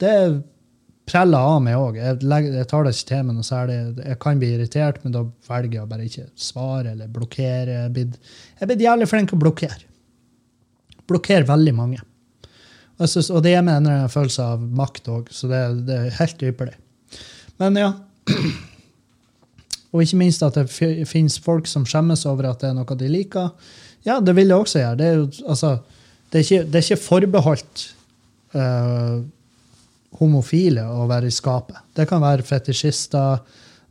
det 0.01 0.15
preller 1.11 1.49
av 1.53 1.59
meg 1.63 1.77
òg. 1.77 1.97
Jeg, 1.99 2.19
jeg, 2.23 2.67
tar 2.69 2.85
det 2.85 2.93
ikke 2.95 3.09
til 3.09 3.25
meg 3.27 3.37
noe 3.37 3.45
særlig. 3.45 3.77
Jeg 3.99 4.19
kan 4.21 4.41
bli 4.41 4.51
irritert, 4.55 5.01
men 5.03 5.15
da 5.15 5.23
velger 5.49 5.79
jeg 5.79 5.83
å 5.83 5.89
bare 5.89 6.07
ikke 6.07 6.27
svare 6.39 6.93
eller 6.93 7.11
blokkere. 7.11 7.81
Jeg 7.89 8.07
er 8.61 8.69
blitt 8.69 8.85
jævlig 8.85 9.09
flink 9.09 9.31
til 9.31 9.39
å 9.39 9.43
blokkere. 9.43 9.89
Blokkere 11.09 11.49
veldig 11.49 11.75
mange. 11.75 12.01
Og, 13.01 13.07
synes, 13.09 13.31
og 13.33 13.41
det 13.45 13.55
er 13.57 13.65
meg 13.65 13.81
en 13.81 14.09
følelse 14.13 14.45
av 14.53 14.61
makt 14.61 15.09
òg, 15.09 15.31
så 15.33 15.49
det, 15.49 15.61
det, 15.87 15.97
er 15.97 16.19
helt 16.19 16.43
ypperlig. 16.51 16.75
Men 17.61 17.77
ja 17.79 17.91
Og 19.91 20.03
ikke 20.05 20.19
minst 20.21 20.43
at 20.45 20.55
det 20.55 20.69
finnes 20.71 21.35
folk 21.41 21.67
som 21.67 21.83
skjemmes 21.89 22.23
over 22.29 22.47
at 22.47 22.61
det 22.61 22.69
er 22.69 22.77
noe 22.77 22.95
de 22.95 23.09
liker. 23.11 23.49
Ja, 24.07 24.19
det 24.19 24.33
vil 24.37 24.49
jeg 24.49 24.57
også 24.57 24.81
gjøre. 24.81 24.97
Det 24.97 25.07
er 25.07 25.17
jo 25.19 25.27
altså, 25.53 25.75
det 26.31 26.39
er 26.39 26.45
ikke, 26.45 26.65
det 26.65 26.79
er 26.79 26.85
ikke 26.87 27.03
forbeholdt 27.03 27.83
uh, 28.55 29.21
homofile 30.21 30.85
å 30.89 31.07
være 31.09 31.29
i 31.29 31.35
skapet. 31.35 31.81
Det 31.97 32.07
kan 32.09 32.23
være 32.23 32.45
fetisjister, 32.47 33.41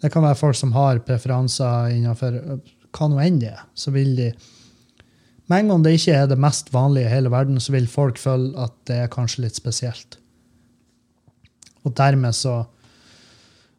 det 0.00 0.10
kan 0.12 0.24
være 0.24 0.38
folk 0.40 0.58
som 0.58 0.72
har 0.74 1.02
preferanser 1.06 1.94
innenfor 1.94 2.38
hva 2.90 3.10
nå 3.10 3.20
enn 3.22 3.38
det 3.42 3.52
er. 3.52 3.62
Så 3.74 3.92
vil 3.94 4.16
de 4.18 4.32
Med 5.50 5.64
en 5.64 5.70
gang 5.72 5.82
det 5.82 5.96
ikke 5.96 6.14
er 6.14 6.26
det 6.30 6.38
mest 6.38 6.68
vanlige 6.70 7.08
i 7.08 7.10
hele 7.10 7.30
verden, 7.30 7.58
så 7.58 7.72
vil 7.74 7.88
folk 7.90 8.18
føle 8.22 8.52
at 8.54 8.70
det 8.86 9.00
er 9.02 9.08
kanskje 9.10 9.42
litt 9.42 9.56
spesielt. 9.58 10.14
Og 11.82 11.96
dermed 11.98 12.36
så 12.38 12.60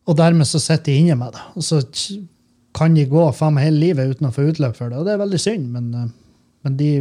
og 0.10 0.18
dermed 0.18 0.50
så 0.50 0.60
sitter 0.60 0.92
de 0.92 0.98
inne 1.00 1.16
med 1.16 1.36
det. 1.36 1.44
Og 1.56 1.64
så 1.64 1.82
kan 2.76 2.96
de 2.96 3.06
gå 3.08 3.24
faen 3.36 3.56
meg 3.56 3.68
hele 3.68 3.82
livet 3.86 4.16
uten 4.16 4.30
å 4.30 4.34
få 4.36 4.48
utløp 4.50 4.78
for 4.78 4.92
det. 4.92 5.00
Og 5.00 5.08
det 5.08 5.14
er 5.14 5.22
veldig 5.22 5.40
synd, 5.42 5.70
men, 5.72 5.94
eh, 5.96 6.10
men 6.66 6.78
de, 6.78 6.92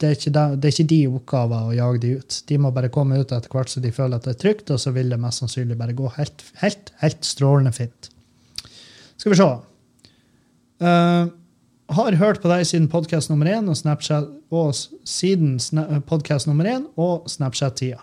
det, 0.00 0.10
er 0.10 0.20
de, 0.20 0.44
det 0.56 0.68
er 0.68 0.74
ikke 0.74 0.92
de 0.92 1.00
oppgaver 1.08 1.70
å 1.70 1.74
jage 1.76 2.02
de 2.04 2.12
ut. 2.20 2.38
De 2.50 2.60
må 2.60 2.72
bare 2.74 2.92
komme 2.92 3.18
ut 3.18 3.32
etter 3.32 3.52
hvert 3.52 3.72
så 3.72 3.82
de 3.84 3.94
føler 3.94 4.18
at 4.18 4.28
det 4.28 4.36
er 4.36 4.42
trygt, 4.44 4.70
og 4.74 4.80
så 4.82 4.92
vil 4.96 5.10
det 5.12 5.20
mest 5.22 5.42
sannsynlig 5.42 5.78
bare 5.80 5.96
gå 5.96 6.12
helt, 6.18 6.44
helt, 6.62 6.92
helt 7.02 7.26
strålende 7.26 7.74
fint. 7.76 8.10
Skal 9.18 9.34
vi 9.34 9.40
se. 9.40 9.50
Uh, 10.78 11.32
har 11.88 12.18
hørt 12.20 12.42
på 12.42 12.50
deg 12.50 12.66
siden 12.68 12.90
podkast 12.92 13.30
nummer 13.30 13.48
én 13.48 13.68
og 13.70 13.78
Snapchat 13.78 14.28
og 14.52 14.74
én 16.68 16.84
og 17.00 17.30
Snapchat-tida. 17.32 18.02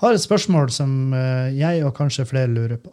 Har 0.00 0.16
et 0.16 0.22
spørsmål 0.22 0.70
som 0.72 1.12
eh, 1.12 1.52
jeg 1.58 1.84
og 1.84 1.92
kanskje 1.94 2.24
flere 2.24 2.48
lurer 2.48 2.78
på. 2.80 2.90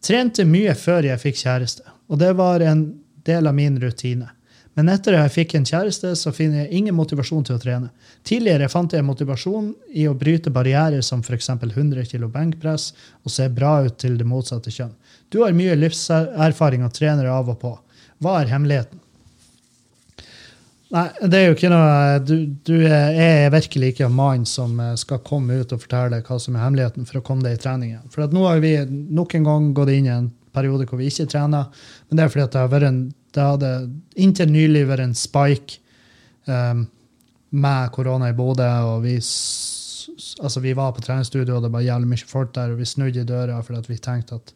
Trente 0.00 0.44
mye 0.46 0.74
før 0.78 1.08
jeg 1.08 1.18
fikk 1.18 1.40
kjæreste, 1.42 1.82
og 2.08 2.20
det 2.22 2.30
var 2.38 2.62
en 2.62 2.84
del 3.26 3.50
av 3.50 3.56
min 3.56 3.80
rutine. 3.82 4.28
Men 4.76 4.90
etter 4.92 5.16
at 5.16 5.24
jeg 5.24 5.32
fikk 5.32 5.54
en 5.56 5.64
kjæreste, 5.64 6.10
så 6.20 6.32
finner 6.36 6.62
jeg 6.64 6.80
ingen 6.82 6.96
motivasjon 6.98 7.46
til 7.48 7.56
å 7.56 7.60
trene. 7.62 7.88
Tidligere 8.28 8.68
fant 8.68 8.92
jeg 8.92 9.06
motivasjon 9.08 9.70
i 9.96 10.04
å 10.04 10.12
bryte 10.18 10.52
barrierer 10.52 11.00
som 11.04 11.22
f.eks. 11.24 11.48
100 11.56 12.04
kg 12.10 12.28
benkpress 12.34 12.90
og 13.24 13.32
se 13.32 13.48
bra 13.48 13.78
ut 13.86 13.96
til 14.02 14.18
det 14.20 14.28
motsatte 14.28 14.72
kjønn. 14.74 14.92
Du 15.32 15.40
har 15.42 15.56
mye 15.56 15.78
livserfaring 15.80 16.84
og 16.84 16.92
trener 16.92 17.32
av 17.32 17.48
og 17.54 17.58
på. 17.62 17.72
Hva 18.20 18.42
er 18.42 18.52
hemmeligheten? 18.52 19.00
Nei, 20.94 21.08
det 21.26 21.38
er 21.38 21.48
jo 21.48 21.54
ikke 21.56 21.70
noe 21.72 22.18
Du, 22.22 22.34
du 22.62 22.76
er, 22.86 23.48
virkelig 23.50 23.88
ikke 23.90 24.04
en 24.06 24.14
mann 24.14 24.44
som 24.46 24.76
eh, 24.78 24.92
skal 25.00 25.18
komme 25.26 25.58
ut 25.58 25.72
og 25.74 25.82
fortelle 25.82 26.20
hva 26.22 26.38
som 26.38 26.54
er 26.54 26.62
hemmeligheten 26.62 27.08
for 27.08 27.18
å 27.18 27.24
komme 27.26 27.42
deg 27.42 27.56
i 27.56 27.62
trening 27.64 27.94
igjen. 27.94 28.10
For 28.12 28.28
nå 28.30 28.44
har 28.46 28.62
vi 28.62 28.76
nok 28.86 29.34
en 29.34 29.48
gang 29.48 29.70
gått 29.74 29.90
inn 29.96 30.06
i 30.06 30.14
en 30.14 30.30
periode 30.54 30.86
hvor 30.88 31.00
vi 31.00 31.10
ikke 31.10 31.26
trener. 31.32 31.72
Men 32.06 32.18
det 32.18 32.24
er 32.26 32.32
fordi 32.32 32.44
at 32.46 32.54
det 32.54 32.62
har 32.62 32.74
vært 32.76 32.90
en 32.92 33.00
det 33.36 33.44
hadde 33.44 33.72
inntil 34.16 34.50
nylig 34.52 34.86
vært 34.88 35.04
en 35.04 35.16
spike 35.16 35.78
um, 36.48 36.86
med 37.56 37.92
korona 37.94 38.30
i 38.32 38.36
Bodø, 38.36 38.66
og 38.88 39.04
vi, 39.04 39.14
altså 39.16 40.62
vi 40.64 40.74
var 40.76 40.94
på 40.96 41.04
treningsstudio, 41.04 41.58
og 41.58 41.66
det 41.66 41.72
var 41.74 41.84
jævlig 41.86 42.10
mye 42.10 42.28
folk 42.28 42.54
der, 42.56 42.72
og 42.72 42.80
vi 42.80 42.88
snudde 42.88 43.22
i 43.22 43.28
døra 43.28 43.60
fordi 43.64 43.92
vi 43.92 44.00
tenkte 44.02 44.40
at 44.40 44.52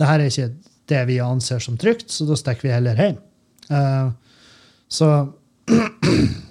det 0.00 0.08
her 0.08 0.20
er 0.20 0.30
ikke 0.30 0.50
det 0.90 1.00
vi 1.08 1.18
anser 1.22 1.62
som 1.62 1.78
trygt, 1.78 2.10
så 2.10 2.26
da 2.28 2.38
stikker 2.38 2.68
vi 2.68 2.74
heller 2.74 2.98
hjem. 2.98 3.18
Uh, 3.70 4.12
så 4.90 5.10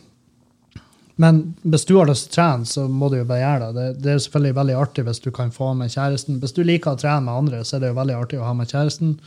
Men 1.19 1.39
hvis 1.67 1.83
du 1.83 1.97
har 1.97 2.07
lyst 2.07 2.29
til 2.29 2.31
å 2.31 2.35
trene, 2.37 2.67
så 2.69 2.85
må 2.87 3.09
du 3.11 3.17
jo 3.17 3.25
bare 3.27 3.41
gjøre 3.41 3.65
det. 3.75 3.87
Det 3.99 4.11
er 4.13 4.21
selvfølgelig 4.23 4.55
veldig 4.55 4.75
artig 4.79 5.03
hvis 5.03 5.19
du 5.19 5.33
kan 5.35 5.49
få 5.51 5.73
med 5.75 5.91
kjæresten. 5.91 6.37
Hvis 6.39 6.55
du 6.55 6.61
liker 6.63 6.95
å 6.95 6.99
trene 7.01 7.25
med 7.25 7.41
andre, 7.41 7.59
så 7.67 7.75
er 7.75 7.81
det 7.83 7.89
jo 7.89 7.97
veldig 7.97 8.15
artig 8.15 8.39
å 8.39 8.45
ha 8.47 8.53
med 8.55 8.71
kjæresten. 8.71 9.17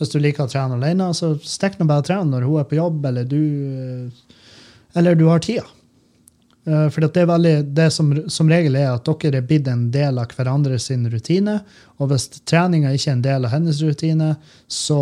Hvis 0.00 0.14
du 0.14 0.18
liker 0.22 0.46
å 0.46 0.50
trene 0.50 0.78
alene, 0.78 1.10
så 1.16 1.34
stikk 1.44 1.76
nå 1.78 1.86
bare 1.88 2.00
og 2.00 2.08
tren 2.08 2.32
når 2.32 2.46
hun 2.48 2.62
er 2.62 2.70
på 2.70 2.78
jobb, 2.78 3.04
eller 3.10 3.28
du, 3.28 3.42
eh, 3.76 4.40
eller 4.96 5.18
du 5.18 5.26
har 5.28 5.44
tida. 5.44 5.66
Eh, 6.66 6.88
For 6.88 7.04
det, 7.04 7.26
veldig, 7.28 7.54
det 7.76 7.90
som, 7.92 8.12
som 8.32 8.48
regel 8.48 8.78
er 8.80 8.94
at 8.94 9.04
dere 9.04 9.40
er 9.42 9.46
blitt 9.46 9.68
en 9.68 9.90
del 9.92 10.20
av 10.20 10.32
hverandre 10.36 10.78
sin 10.80 11.04
rutine. 11.12 11.60
Og 12.00 12.10
hvis 12.10 12.28
treninga 12.48 12.94
ikke 12.96 13.12
er 13.12 13.18
en 13.18 13.28
del 13.28 13.48
av 13.48 13.54
hennes 13.54 13.80
rutine, 13.84 14.34
så 14.68 15.00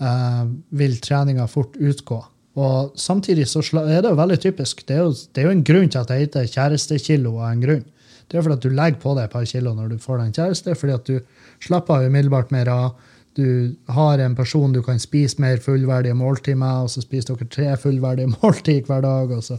eh, 0.00 0.44
vil 0.76 0.96
treninga 1.00 1.48
fort 1.48 1.76
utgå. 1.76 2.22
Og 2.56 2.94
samtidig 2.96 3.44
så 3.50 3.60
er 3.82 4.00
det 4.00 4.12
jo 4.12 4.16
veldig 4.16 4.38
typisk. 4.40 4.80
Det 4.88 4.96
er 4.96 5.04
jo, 5.04 5.10
det 5.12 5.42
er 5.42 5.50
jo 5.50 5.56
en 5.56 5.66
grunn 5.66 5.90
til 5.92 6.00
at 6.00 6.12
det 6.12 6.22
heter 6.22 6.48
kjærestekilo 6.48 7.34
av 7.36 7.50
en 7.50 7.64
grunn. 7.66 7.84
Det 8.26 8.38
er 8.38 8.42
fordi 8.42 8.56
at 8.56 8.64
du 8.64 8.72
legger 8.74 9.02
på 9.02 9.12
deg 9.14 9.28
et 9.28 9.34
par 9.34 9.44
kilo 9.46 9.74
når 9.76 9.92
du 9.92 9.98
får 10.02 10.18
deg 10.18 10.30
en 10.30 10.38
kjæreste, 10.38 10.76
fordi 10.80 10.94
at 10.96 11.10
du 11.10 11.66
slapper 11.66 12.08
umiddelbart 12.08 12.50
mer 12.54 12.70
av. 12.72 13.12
Du 13.36 13.76
har 13.92 14.18
en 14.18 14.36
person 14.36 14.72
du 14.72 14.82
kan 14.82 15.00
spise 15.00 15.40
mer 15.42 15.60
fullverdige 15.60 16.16
måltid 16.16 16.56
med, 16.56 16.86
og 16.86 16.92
så 16.92 17.02
spiser 17.04 17.36
dere 17.36 17.50
tre 17.52 17.72
fullverdige 17.80 18.32
måltid 18.38 18.88
hver 18.88 19.04
dag. 19.04 19.32
og 19.36 19.44
så 19.44 19.58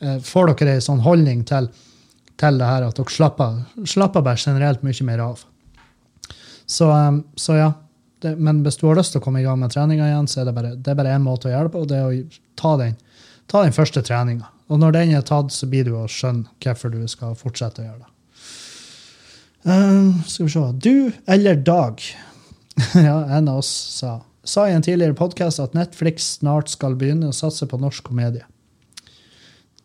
eh, 0.00 0.20
får 0.24 0.54
dere 0.54 0.78
en 0.78 0.86
sånn 0.88 1.04
holdning 1.04 1.44
til, 1.48 1.68
til 2.40 2.60
det 2.60 2.70
her 2.70 2.86
at 2.88 2.96
dere 2.96 3.12
slapper, 3.12 3.60
slapper 3.84 4.24
bare 4.24 4.40
generelt 4.40 4.86
mye 4.86 5.08
mer 5.10 5.24
av. 5.26 5.44
Så, 6.66 6.88
um, 6.88 7.24
så 7.36 7.60
ja. 7.60 7.72
Det, 8.24 8.38
men 8.40 8.62
hvis 8.64 8.78
du 8.80 8.86
har 8.88 8.96
lyst 8.96 9.12
til 9.12 9.20
å 9.20 9.24
komme 9.26 9.42
i 9.42 9.44
gang 9.44 9.58
med 9.60 9.74
treninga 9.74 10.06
igjen, 10.08 10.28
så 10.30 10.40
er 10.40 10.48
det 10.48 10.56
bare, 10.56 10.72
det 10.80 10.94
én 10.96 11.20
måte 11.20 11.50
å 11.50 11.52
gjøre 11.52 11.68
det 11.68 11.74
på, 11.74 11.82
og 11.84 11.90
det 11.90 11.98
er 12.00 12.06
å 12.08 12.40
ta 12.56 12.70
den, 12.80 12.94
ta 13.52 13.60
den 13.66 13.76
første 13.76 14.00
treninga. 14.00 14.48
Og 14.72 14.80
når 14.80 14.94
den 14.96 15.12
er 15.18 15.26
tatt, 15.28 15.52
så 15.52 15.68
blir 15.68 15.84
du 15.84 15.92
å 15.98 16.06
skjønne 16.08 16.48
hvorfor 16.64 16.94
du 16.94 17.02
skal 17.10 17.36
fortsette 17.36 17.82
å 17.82 17.88
gjøre 17.90 18.00
det. 18.00 18.10
Uh, 19.64 20.24
skal 20.28 20.46
vi 20.46 20.52
se 20.52 20.62
Du 20.84 20.96
eller 21.36 21.60
Dag? 21.60 22.00
ja, 22.94 23.16
en 23.36 23.48
av 23.48 23.62
oss 23.62 23.70
sa. 23.98 24.18
Sa 24.44 24.66
i 24.68 24.74
en 24.76 24.84
tidligere 24.84 25.16
podkast 25.16 25.62
at 25.62 25.76
Netflix 25.76 26.34
snart 26.40 26.72
skal 26.72 26.96
begynne 27.00 27.30
å 27.30 27.36
satse 27.36 27.66
på 27.70 27.80
norsk 27.80 28.04
komedie. 28.04 28.44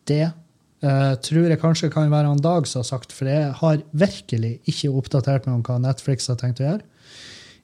Det 0.10 0.26
uh, 0.26 1.14
tror 1.24 1.52
jeg 1.52 1.62
kanskje 1.62 1.92
kan 1.94 2.10
være 2.12 2.34
en 2.34 2.44
Dag 2.44 2.68
som 2.68 2.82
har 2.82 2.90
sagt, 2.90 3.14
for 3.16 3.30
jeg 3.30 3.54
har 3.62 3.84
virkelig 3.92 4.58
ikke 4.68 4.92
oppdatert 4.92 5.48
meg 5.48 5.60
om 5.60 5.66
hva 5.66 5.78
Netflix 5.84 6.28
har 6.32 6.40
tenkt 6.42 6.64
å 6.64 6.68
gjøre. 6.68 6.84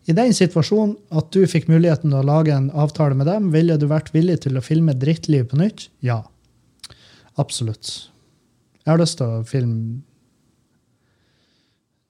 I 0.06 0.14
den 0.14 0.36
situasjonen 0.38 0.94
at 1.18 1.32
du 1.34 1.42
fikk 1.50 1.66
muligheten 1.72 2.12
til 2.12 2.20
å 2.20 2.26
lage 2.26 2.54
en 2.54 2.70
avtale 2.78 3.18
med 3.18 3.26
dem, 3.26 3.50
ville 3.54 3.78
du 3.82 3.88
vært 3.90 4.14
villig 4.14 4.44
til 4.44 4.60
å 4.60 4.64
filme 4.64 4.94
Drittliv 4.94 5.48
på 5.50 5.58
nytt? 5.58 5.88
Ja. 6.06 6.22
Absolutt. 7.42 8.12
Jeg 8.84 8.92
har 8.94 9.02
lyst 9.02 9.18
til 9.18 9.40
å 9.40 9.46
filme 9.50 10.04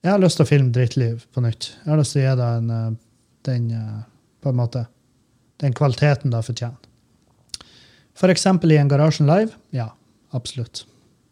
Jeg 0.03 0.11
har 0.11 0.19
lyst 0.21 0.37
til 0.37 0.45
å 0.45 0.49
filme 0.49 0.69
Drittliv 0.75 1.23
på 1.33 1.41
nytt. 1.41 1.71
Jeg 1.81 1.89
har 1.89 1.97
lyst 1.97 2.13
til 2.13 2.21
å 2.21 2.25
gi 2.27 2.33
deg 2.37 2.57
en, 2.59 2.67
eh, 2.75 2.97
den 3.45 3.69
eh, 3.71 4.01
på 4.43 4.51
en 4.51 4.59
måte, 4.59 4.85
den 5.61 5.73
kvaliteten 5.73 6.33
det 6.33 6.43
fortjener. 6.45 6.91
For 8.15 8.31
eksempel 8.31 8.71
i 8.71 8.79
en 8.79 8.91
Garasjen 8.91 9.27
Live? 9.27 9.57
Ja, 9.75 9.89
absolutt. 10.35 10.85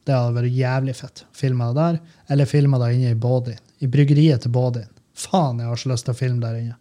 Det 0.03 0.15
hadde 0.15 0.35
vært 0.35 0.56
jævlig 0.57 0.95
fett. 0.98 1.23
Filma 1.35 1.69
det 1.72 1.80
der, 1.80 1.99
eller 2.35 2.49
filma 2.49 2.80
det 2.81 2.94
inne 2.98 3.14
i 3.14 3.19
Bådin. 3.19 3.60
I 3.80 3.88
bryggeriet 3.91 4.44
til 4.44 4.52
Bådin. 4.52 4.90
Faen, 5.15 5.61
jeg 5.61 5.69
har 5.69 5.80
så 5.80 5.91
lyst 5.94 6.07
til 6.07 6.15
å 6.15 6.18
filme 6.18 6.44
der 6.44 6.60
inne. 6.60 6.80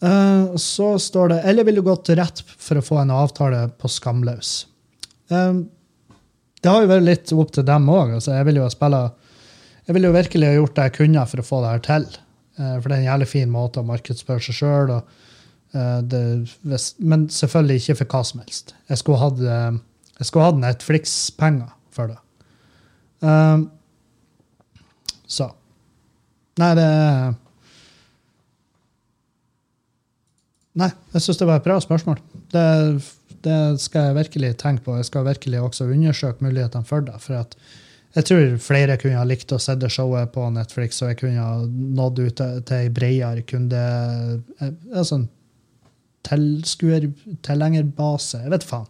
Uh, 0.00 0.56
så 0.56 0.94
står 0.96 1.28
det 1.28 1.38
Eller 1.50 1.66
vil 1.68 1.76
du 1.76 1.82
gått 1.84 2.08
rett 2.16 2.38
for 2.40 2.80
å 2.80 2.84
få 2.84 3.02
en 3.02 3.10
avtale 3.12 3.66
på 3.76 3.88
Skamløs? 3.92 4.52
Um, 5.28 5.66
det 6.60 6.72
har 6.72 6.84
jo 6.84 6.88
vært 6.88 7.04
litt 7.04 7.32
opp 7.36 7.52
til 7.52 7.66
dem 7.68 7.88
òg. 7.92 8.14
Altså, 8.16 8.32
jeg 8.38 8.48
vil 8.48 8.62
jo 8.62 8.70
spille 8.72 9.02
Jeg 9.84 9.96
vil 9.96 10.06
jo 10.08 10.14
virkelig 10.14 10.48
ha 10.48 10.56
gjort 10.56 10.76
det 10.76 10.86
jeg 10.88 10.96
kunne 10.96 11.26
for 11.28 11.42
å 11.42 11.48
få 11.50 11.60
det 11.64 11.74
her 11.74 11.84
til. 11.84 12.08
Eh, 12.60 12.76
for 12.80 12.88
det 12.88 12.96
er 12.96 13.02
en 13.02 13.08
jævlig 13.08 13.28
fin 13.30 13.52
måte 13.52 13.80
å 13.80 13.88
markedsføre 13.88 14.44
seg 14.44 14.58
sjøl 14.60 14.94
Men 16.98 17.28
selvfølgelig 17.32 17.80
ikke 17.80 18.00
for 18.02 18.16
hva 18.16 18.22
som 18.26 18.42
helst. 18.42 18.74
Jeg 18.90 19.00
skulle 19.00 19.22
hatt, 19.22 19.40
eh, 19.40 19.78
jeg 20.18 20.28
Netflix-penger 20.60 21.70
for 21.94 22.12
det. 22.12 22.18
Eh, 23.22 23.62
så 25.30 25.52
Nei, 26.60 26.74
det 26.76 26.88
Nei, 30.80 30.90
jeg 31.14 31.22
syns 31.24 31.38
det 31.40 31.46
var 31.48 31.60
et 31.60 31.64
bra 31.64 31.76
spørsmål. 31.82 32.18
Det, 32.52 32.64
det 33.42 33.56
skal 33.82 34.10
jeg 34.10 34.16
virkelig 34.20 34.50
tenke 34.60 34.84
på. 34.86 34.96
Jeg 34.98 35.08
skal 35.08 35.26
virkelig 35.26 35.60
også 35.60 35.88
undersøke 35.90 36.44
mulighetene 36.44 36.86
for 36.86 37.04
det. 37.04 37.16
For 37.24 37.40
at 37.40 37.56
jeg 38.16 38.26
tror 38.26 38.54
flere 38.62 38.96
kunne 38.98 39.18
ha 39.20 39.26
likt 39.28 39.52
å 39.54 39.58
se 39.62 39.76
det 39.78 39.90
showet 39.94 40.32
på 40.34 40.48
Netflix, 40.54 40.98
og 41.02 41.12
jeg 41.12 41.20
kunne 41.20 41.44
ha 41.44 41.60
nådd 42.00 42.22
ut 42.24 42.40
til, 42.40 42.76
ei 42.76 42.88
bredere 42.94 43.44
kunde... 43.46 43.82
eh, 44.60 44.72
Altså 44.94 45.20
en 45.20 45.28
tilskuer, 46.26 47.06
tilhengerbase. 47.46 48.42
Jeg 48.44 48.52
vet 48.52 48.66
faen. 48.66 48.88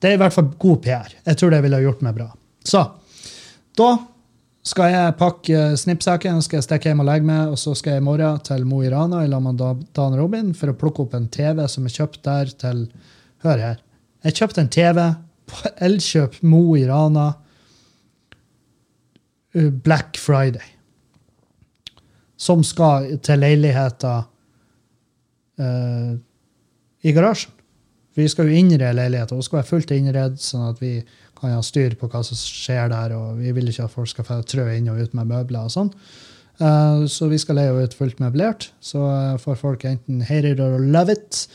Det 0.00 0.10
er 0.10 0.16
i 0.16 0.20
hvert 0.20 0.34
fall 0.34 0.50
god 0.60 0.80
PR. 0.84 1.14
Jeg 1.26 1.38
tror 1.40 1.52
det 1.54 1.60
ville 1.64 1.78
ha 1.78 1.84
gjort 1.84 2.02
meg 2.04 2.16
bra. 2.18 2.26
Så 2.66 2.82
da 3.78 3.90
skal 4.66 4.92
jeg 4.92 5.14
pakke 5.16 5.60
snippsekken, 5.80 6.42
skal 6.44 6.58
jeg 6.58 6.66
stikke 6.66 6.90
hjem 6.90 7.00
og 7.04 7.08
legge 7.08 7.28
meg, 7.28 7.52
og 7.54 7.58
så 7.60 7.72
skal 7.78 7.96
jeg 7.96 8.02
i 8.02 8.04
morgen 8.04 8.42
til 8.44 8.66
Mo 8.68 8.82
i 8.84 8.90
Rana 8.92 9.22
i 9.24 9.30
lag 9.30 9.40
med 9.44 9.62
Dan 9.96 10.16
Robin 10.18 10.50
for 10.56 10.72
å 10.72 10.76
plukke 10.76 11.06
opp 11.06 11.14
en 11.16 11.30
TV 11.32 11.62
som 11.70 11.86
er 11.88 11.94
kjøpt 11.96 12.20
der 12.26 12.52
til 12.60 12.82
Hør 13.44 13.62
her. 13.62 13.78
Jeg 14.26 14.36
kjøpte 14.36 14.60
en 14.60 14.72
TV 14.74 14.98
på 15.48 15.70
Elkjøp 15.86 16.42
Mo 16.44 16.60
i 16.76 16.84
Rana 16.90 17.30
Black 19.52 20.18
Friday. 20.18 20.64
Som 22.40 22.62
skal 22.64 23.18
til 23.24 23.42
leiligheter 23.42 24.22
uh, 25.60 26.12
i 27.02 27.12
garasjen. 27.16 27.52
Vi 28.18 28.26
skal 28.28 28.48
jo 28.48 28.56
innrede 28.58 28.92
leiligheten. 28.96 29.38
Hun 29.38 29.46
skal 29.46 29.60
være 29.60 29.70
fullt 29.70 29.92
innredd, 29.94 30.40
sånn 30.42 30.66
at 30.72 30.80
vi 30.82 30.96
kan 31.38 31.54
ha 31.54 31.60
styr 31.64 31.94
på 31.96 32.08
hva 32.10 32.22
som 32.26 32.36
skjer 32.36 32.90
der. 32.92 33.14
og 33.16 33.38
Vi 33.40 33.52
vil 33.56 33.70
ikke 33.70 33.86
at 33.86 33.94
folk 33.94 34.10
skal 34.10 34.26
få 34.26 34.40
trø 34.48 34.66
inn 34.74 34.90
og 34.92 35.00
ut 35.00 35.14
med 35.16 35.30
møbler 35.30 35.68
og 35.68 35.74
sånn. 35.74 35.92
Uh, 36.60 37.06
så 37.08 37.30
vi 37.30 37.38
skal 37.40 37.56
leie 37.56 37.86
ut 37.86 37.96
fullt 37.96 38.20
møblert. 38.20 38.70
Så 38.84 39.00
uh, 39.00 39.38
får 39.40 39.60
folk 39.60 39.86
enten 39.88 40.24
hate 40.26 40.52
it 40.54 40.60
or 40.60 40.78
love 40.80 41.12
it. 41.12 41.46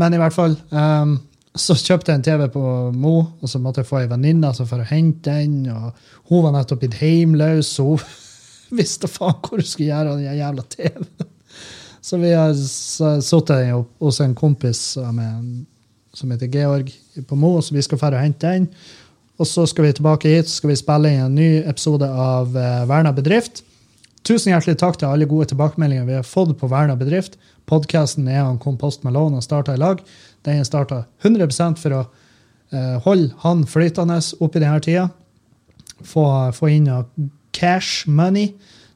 Men 0.00 0.16
i 0.16 0.20
hvert 0.22 0.34
fall 0.34 0.56
um, 0.72 1.18
så 1.58 1.74
kjøpte 1.74 2.12
jeg 2.12 2.20
en 2.20 2.24
TV 2.24 2.44
på 2.54 2.62
Mo, 2.94 3.14
og 3.42 3.50
så 3.50 3.58
måtte 3.58 3.82
jeg 3.82 3.88
få 3.88 4.04
ei 4.04 4.10
venninne 4.10 4.52
for 4.58 4.78
å 4.78 4.86
hente 4.86 5.32
den. 5.34 5.64
og 5.72 5.96
Hun 6.30 6.44
var 6.44 6.54
nettopp 6.54 6.84
blitt 6.84 7.00
heimløs, 7.00 7.72
så 7.74 7.88
hun 7.90 8.04
visste 8.80 9.10
faen 9.10 9.40
hvor 9.42 9.58
hun 9.58 9.66
skulle 9.66 9.90
gjøre 9.90 10.14
av 10.14 10.22
den 10.22 10.38
jævla 10.38 10.66
TV-en. 10.76 11.12
Så 12.00 12.16
vi 12.16 12.30
har 12.32 12.54
sittet 12.56 13.74
hos 14.00 14.18
en 14.24 14.32
kompis 14.34 14.96
med, 15.12 15.66
som 16.16 16.30
heter 16.32 16.48
Georg 16.48 16.88
på 17.28 17.36
Mo, 17.36 17.50
så 17.60 17.74
vi 17.76 17.82
skal 17.84 18.00
dra 18.00 18.14
og 18.16 18.24
hente 18.24 18.48
den. 18.54 18.70
Og 19.36 19.44
så 19.46 19.66
skal 19.68 19.84
vi 19.84 19.92
tilbake 19.98 20.32
hit 20.32 20.48
så 20.48 20.62
skal 20.62 20.72
vi 20.72 20.78
spille 20.80 21.10
inn 21.12 21.26
en 21.26 21.36
ny 21.36 21.50
episode 21.60 22.08
av 22.08 22.56
uh, 22.56 22.88
Verna 22.88 23.12
bedrift. 23.12 23.60
Tusen 24.24 24.52
hjertelig 24.52 24.76
takk 24.80 24.98
til 25.00 25.08
alle 25.08 25.28
gode 25.28 25.48
tilbakemeldinger 25.52 26.08
vi 26.08 26.16
har 26.18 26.26
fått 26.28 26.52
på 26.60 26.68
Verna 26.72 26.96
bedrift. 26.96 27.38
Podkasten 27.70 28.28
er 28.28 28.42
han 28.42 28.58
Kompost 28.60 29.04
Malone 29.06 29.40
og 29.40 29.46
starta 29.46 29.76
i 29.76 29.80
lag. 29.80 30.02
Den 30.46 30.60
er 30.60 30.68
starta 30.68 31.04
100% 31.22 31.80
for 31.80 31.96
å 31.96 32.02
uh, 32.04 32.96
holde 33.04 33.34
han 33.44 33.66
flytende 33.68 34.20
oppi 34.40 34.62
denne 34.62 34.80
tida. 34.84 35.08
Få, 36.00 36.24
få 36.56 36.70
inn 36.72 36.88
cash 37.56 38.08
money 38.08 38.54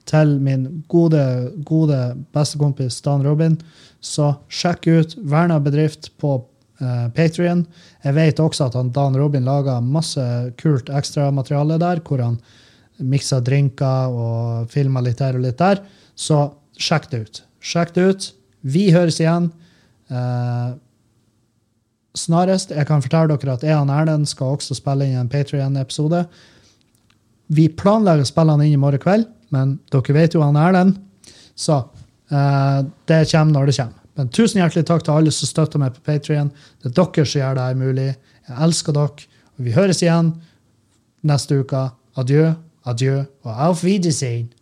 til 0.08 0.36
min 0.44 0.66
gode, 0.88 1.22
gode 1.66 1.98
bestekompis 2.34 3.00
Dan 3.04 3.24
Robin. 3.26 3.56
Så 4.04 4.34
sjekk 4.52 4.88
ut 4.88 5.16
Verna 5.20 5.58
bedrift 5.64 6.10
på 6.20 6.36
uh, 6.38 7.06
Patrion. 7.16 7.64
Jeg 8.04 8.16
vet 8.16 8.42
også 8.42 8.68
at 8.68 8.78
han, 8.78 8.92
Dan 8.94 9.16
Robin 9.20 9.46
lager 9.46 9.84
masse 9.84 10.24
kult 10.60 10.92
ekstramateriale 10.92 11.80
der, 11.80 12.04
hvor 12.04 12.22
han 12.24 12.38
mikser 13.02 13.42
drinker 13.42 14.12
og 14.12 14.70
filmer 14.72 15.02
litt 15.04 15.22
her 15.24 15.38
og 15.38 15.44
litt 15.46 15.58
der. 15.60 15.82
Så 16.14 16.46
sjekk 16.78 17.10
det 17.10 17.20
ut. 17.24 17.42
Sjekk 17.64 17.94
det 17.96 18.08
ut. 18.08 18.30
Vi 18.64 18.88
høres 18.94 19.20
igjen. 19.20 19.50
Uh, 20.12 20.76
snarest. 22.14 22.70
Jeg 22.74 22.86
kan 22.88 23.02
fortelle 23.02 23.36
dere 23.36 23.56
at 23.56 23.66
jeg 23.66 23.76
og 23.78 23.90
Erlend 23.92 24.28
skal 24.30 24.56
også 24.56 24.76
spille 24.78 25.08
inn 25.08 25.18
en 25.18 25.30
Patrion-episode. 25.30 26.24
Vi 27.54 27.68
planlegger 27.68 28.24
å 28.24 28.30
spille 28.30 28.54
den 28.54 28.68
inn 28.68 28.78
i 28.78 28.80
morgen 28.80 29.02
kveld, 29.02 29.26
men 29.54 29.78
dere 29.92 30.16
vet 30.16 30.36
jo 30.36 30.44
han 30.44 30.58
Erlend. 30.58 30.96
Så 31.54 31.82
uh, 31.84 32.80
det 33.10 33.20
kommer 33.30 33.58
når 33.58 33.70
det 33.70 33.76
kommer. 33.80 34.00
Men 34.14 34.30
tusen 34.30 34.60
hjertelig 34.60 34.86
takk 34.86 35.02
til 35.06 35.16
alle 35.16 35.32
som 35.34 35.50
støtter 35.50 35.82
meg 35.82 35.96
på 35.96 36.04
Patrion. 36.06 36.52
Det 36.82 36.92
er 36.92 36.98
dere 37.00 37.26
som 37.26 37.40
gjør 37.40 37.56
det 37.58 37.66
her 37.66 37.80
mulig. 37.80 38.10
Jeg 38.46 38.58
elsker 38.68 38.94
dere. 38.94 39.30
Og 39.54 39.66
vi 39.66 39.74
høres 39.74 40.02
igjen 40.02 40.34
neste 41.26 41.58
uke. 41.62 41.88
Adjø. 42.20 42.52
Adjø 42.86 43.24
og 43.42 43.50
auf 43.66 43.82
Wiedersehen. 43.82 44.52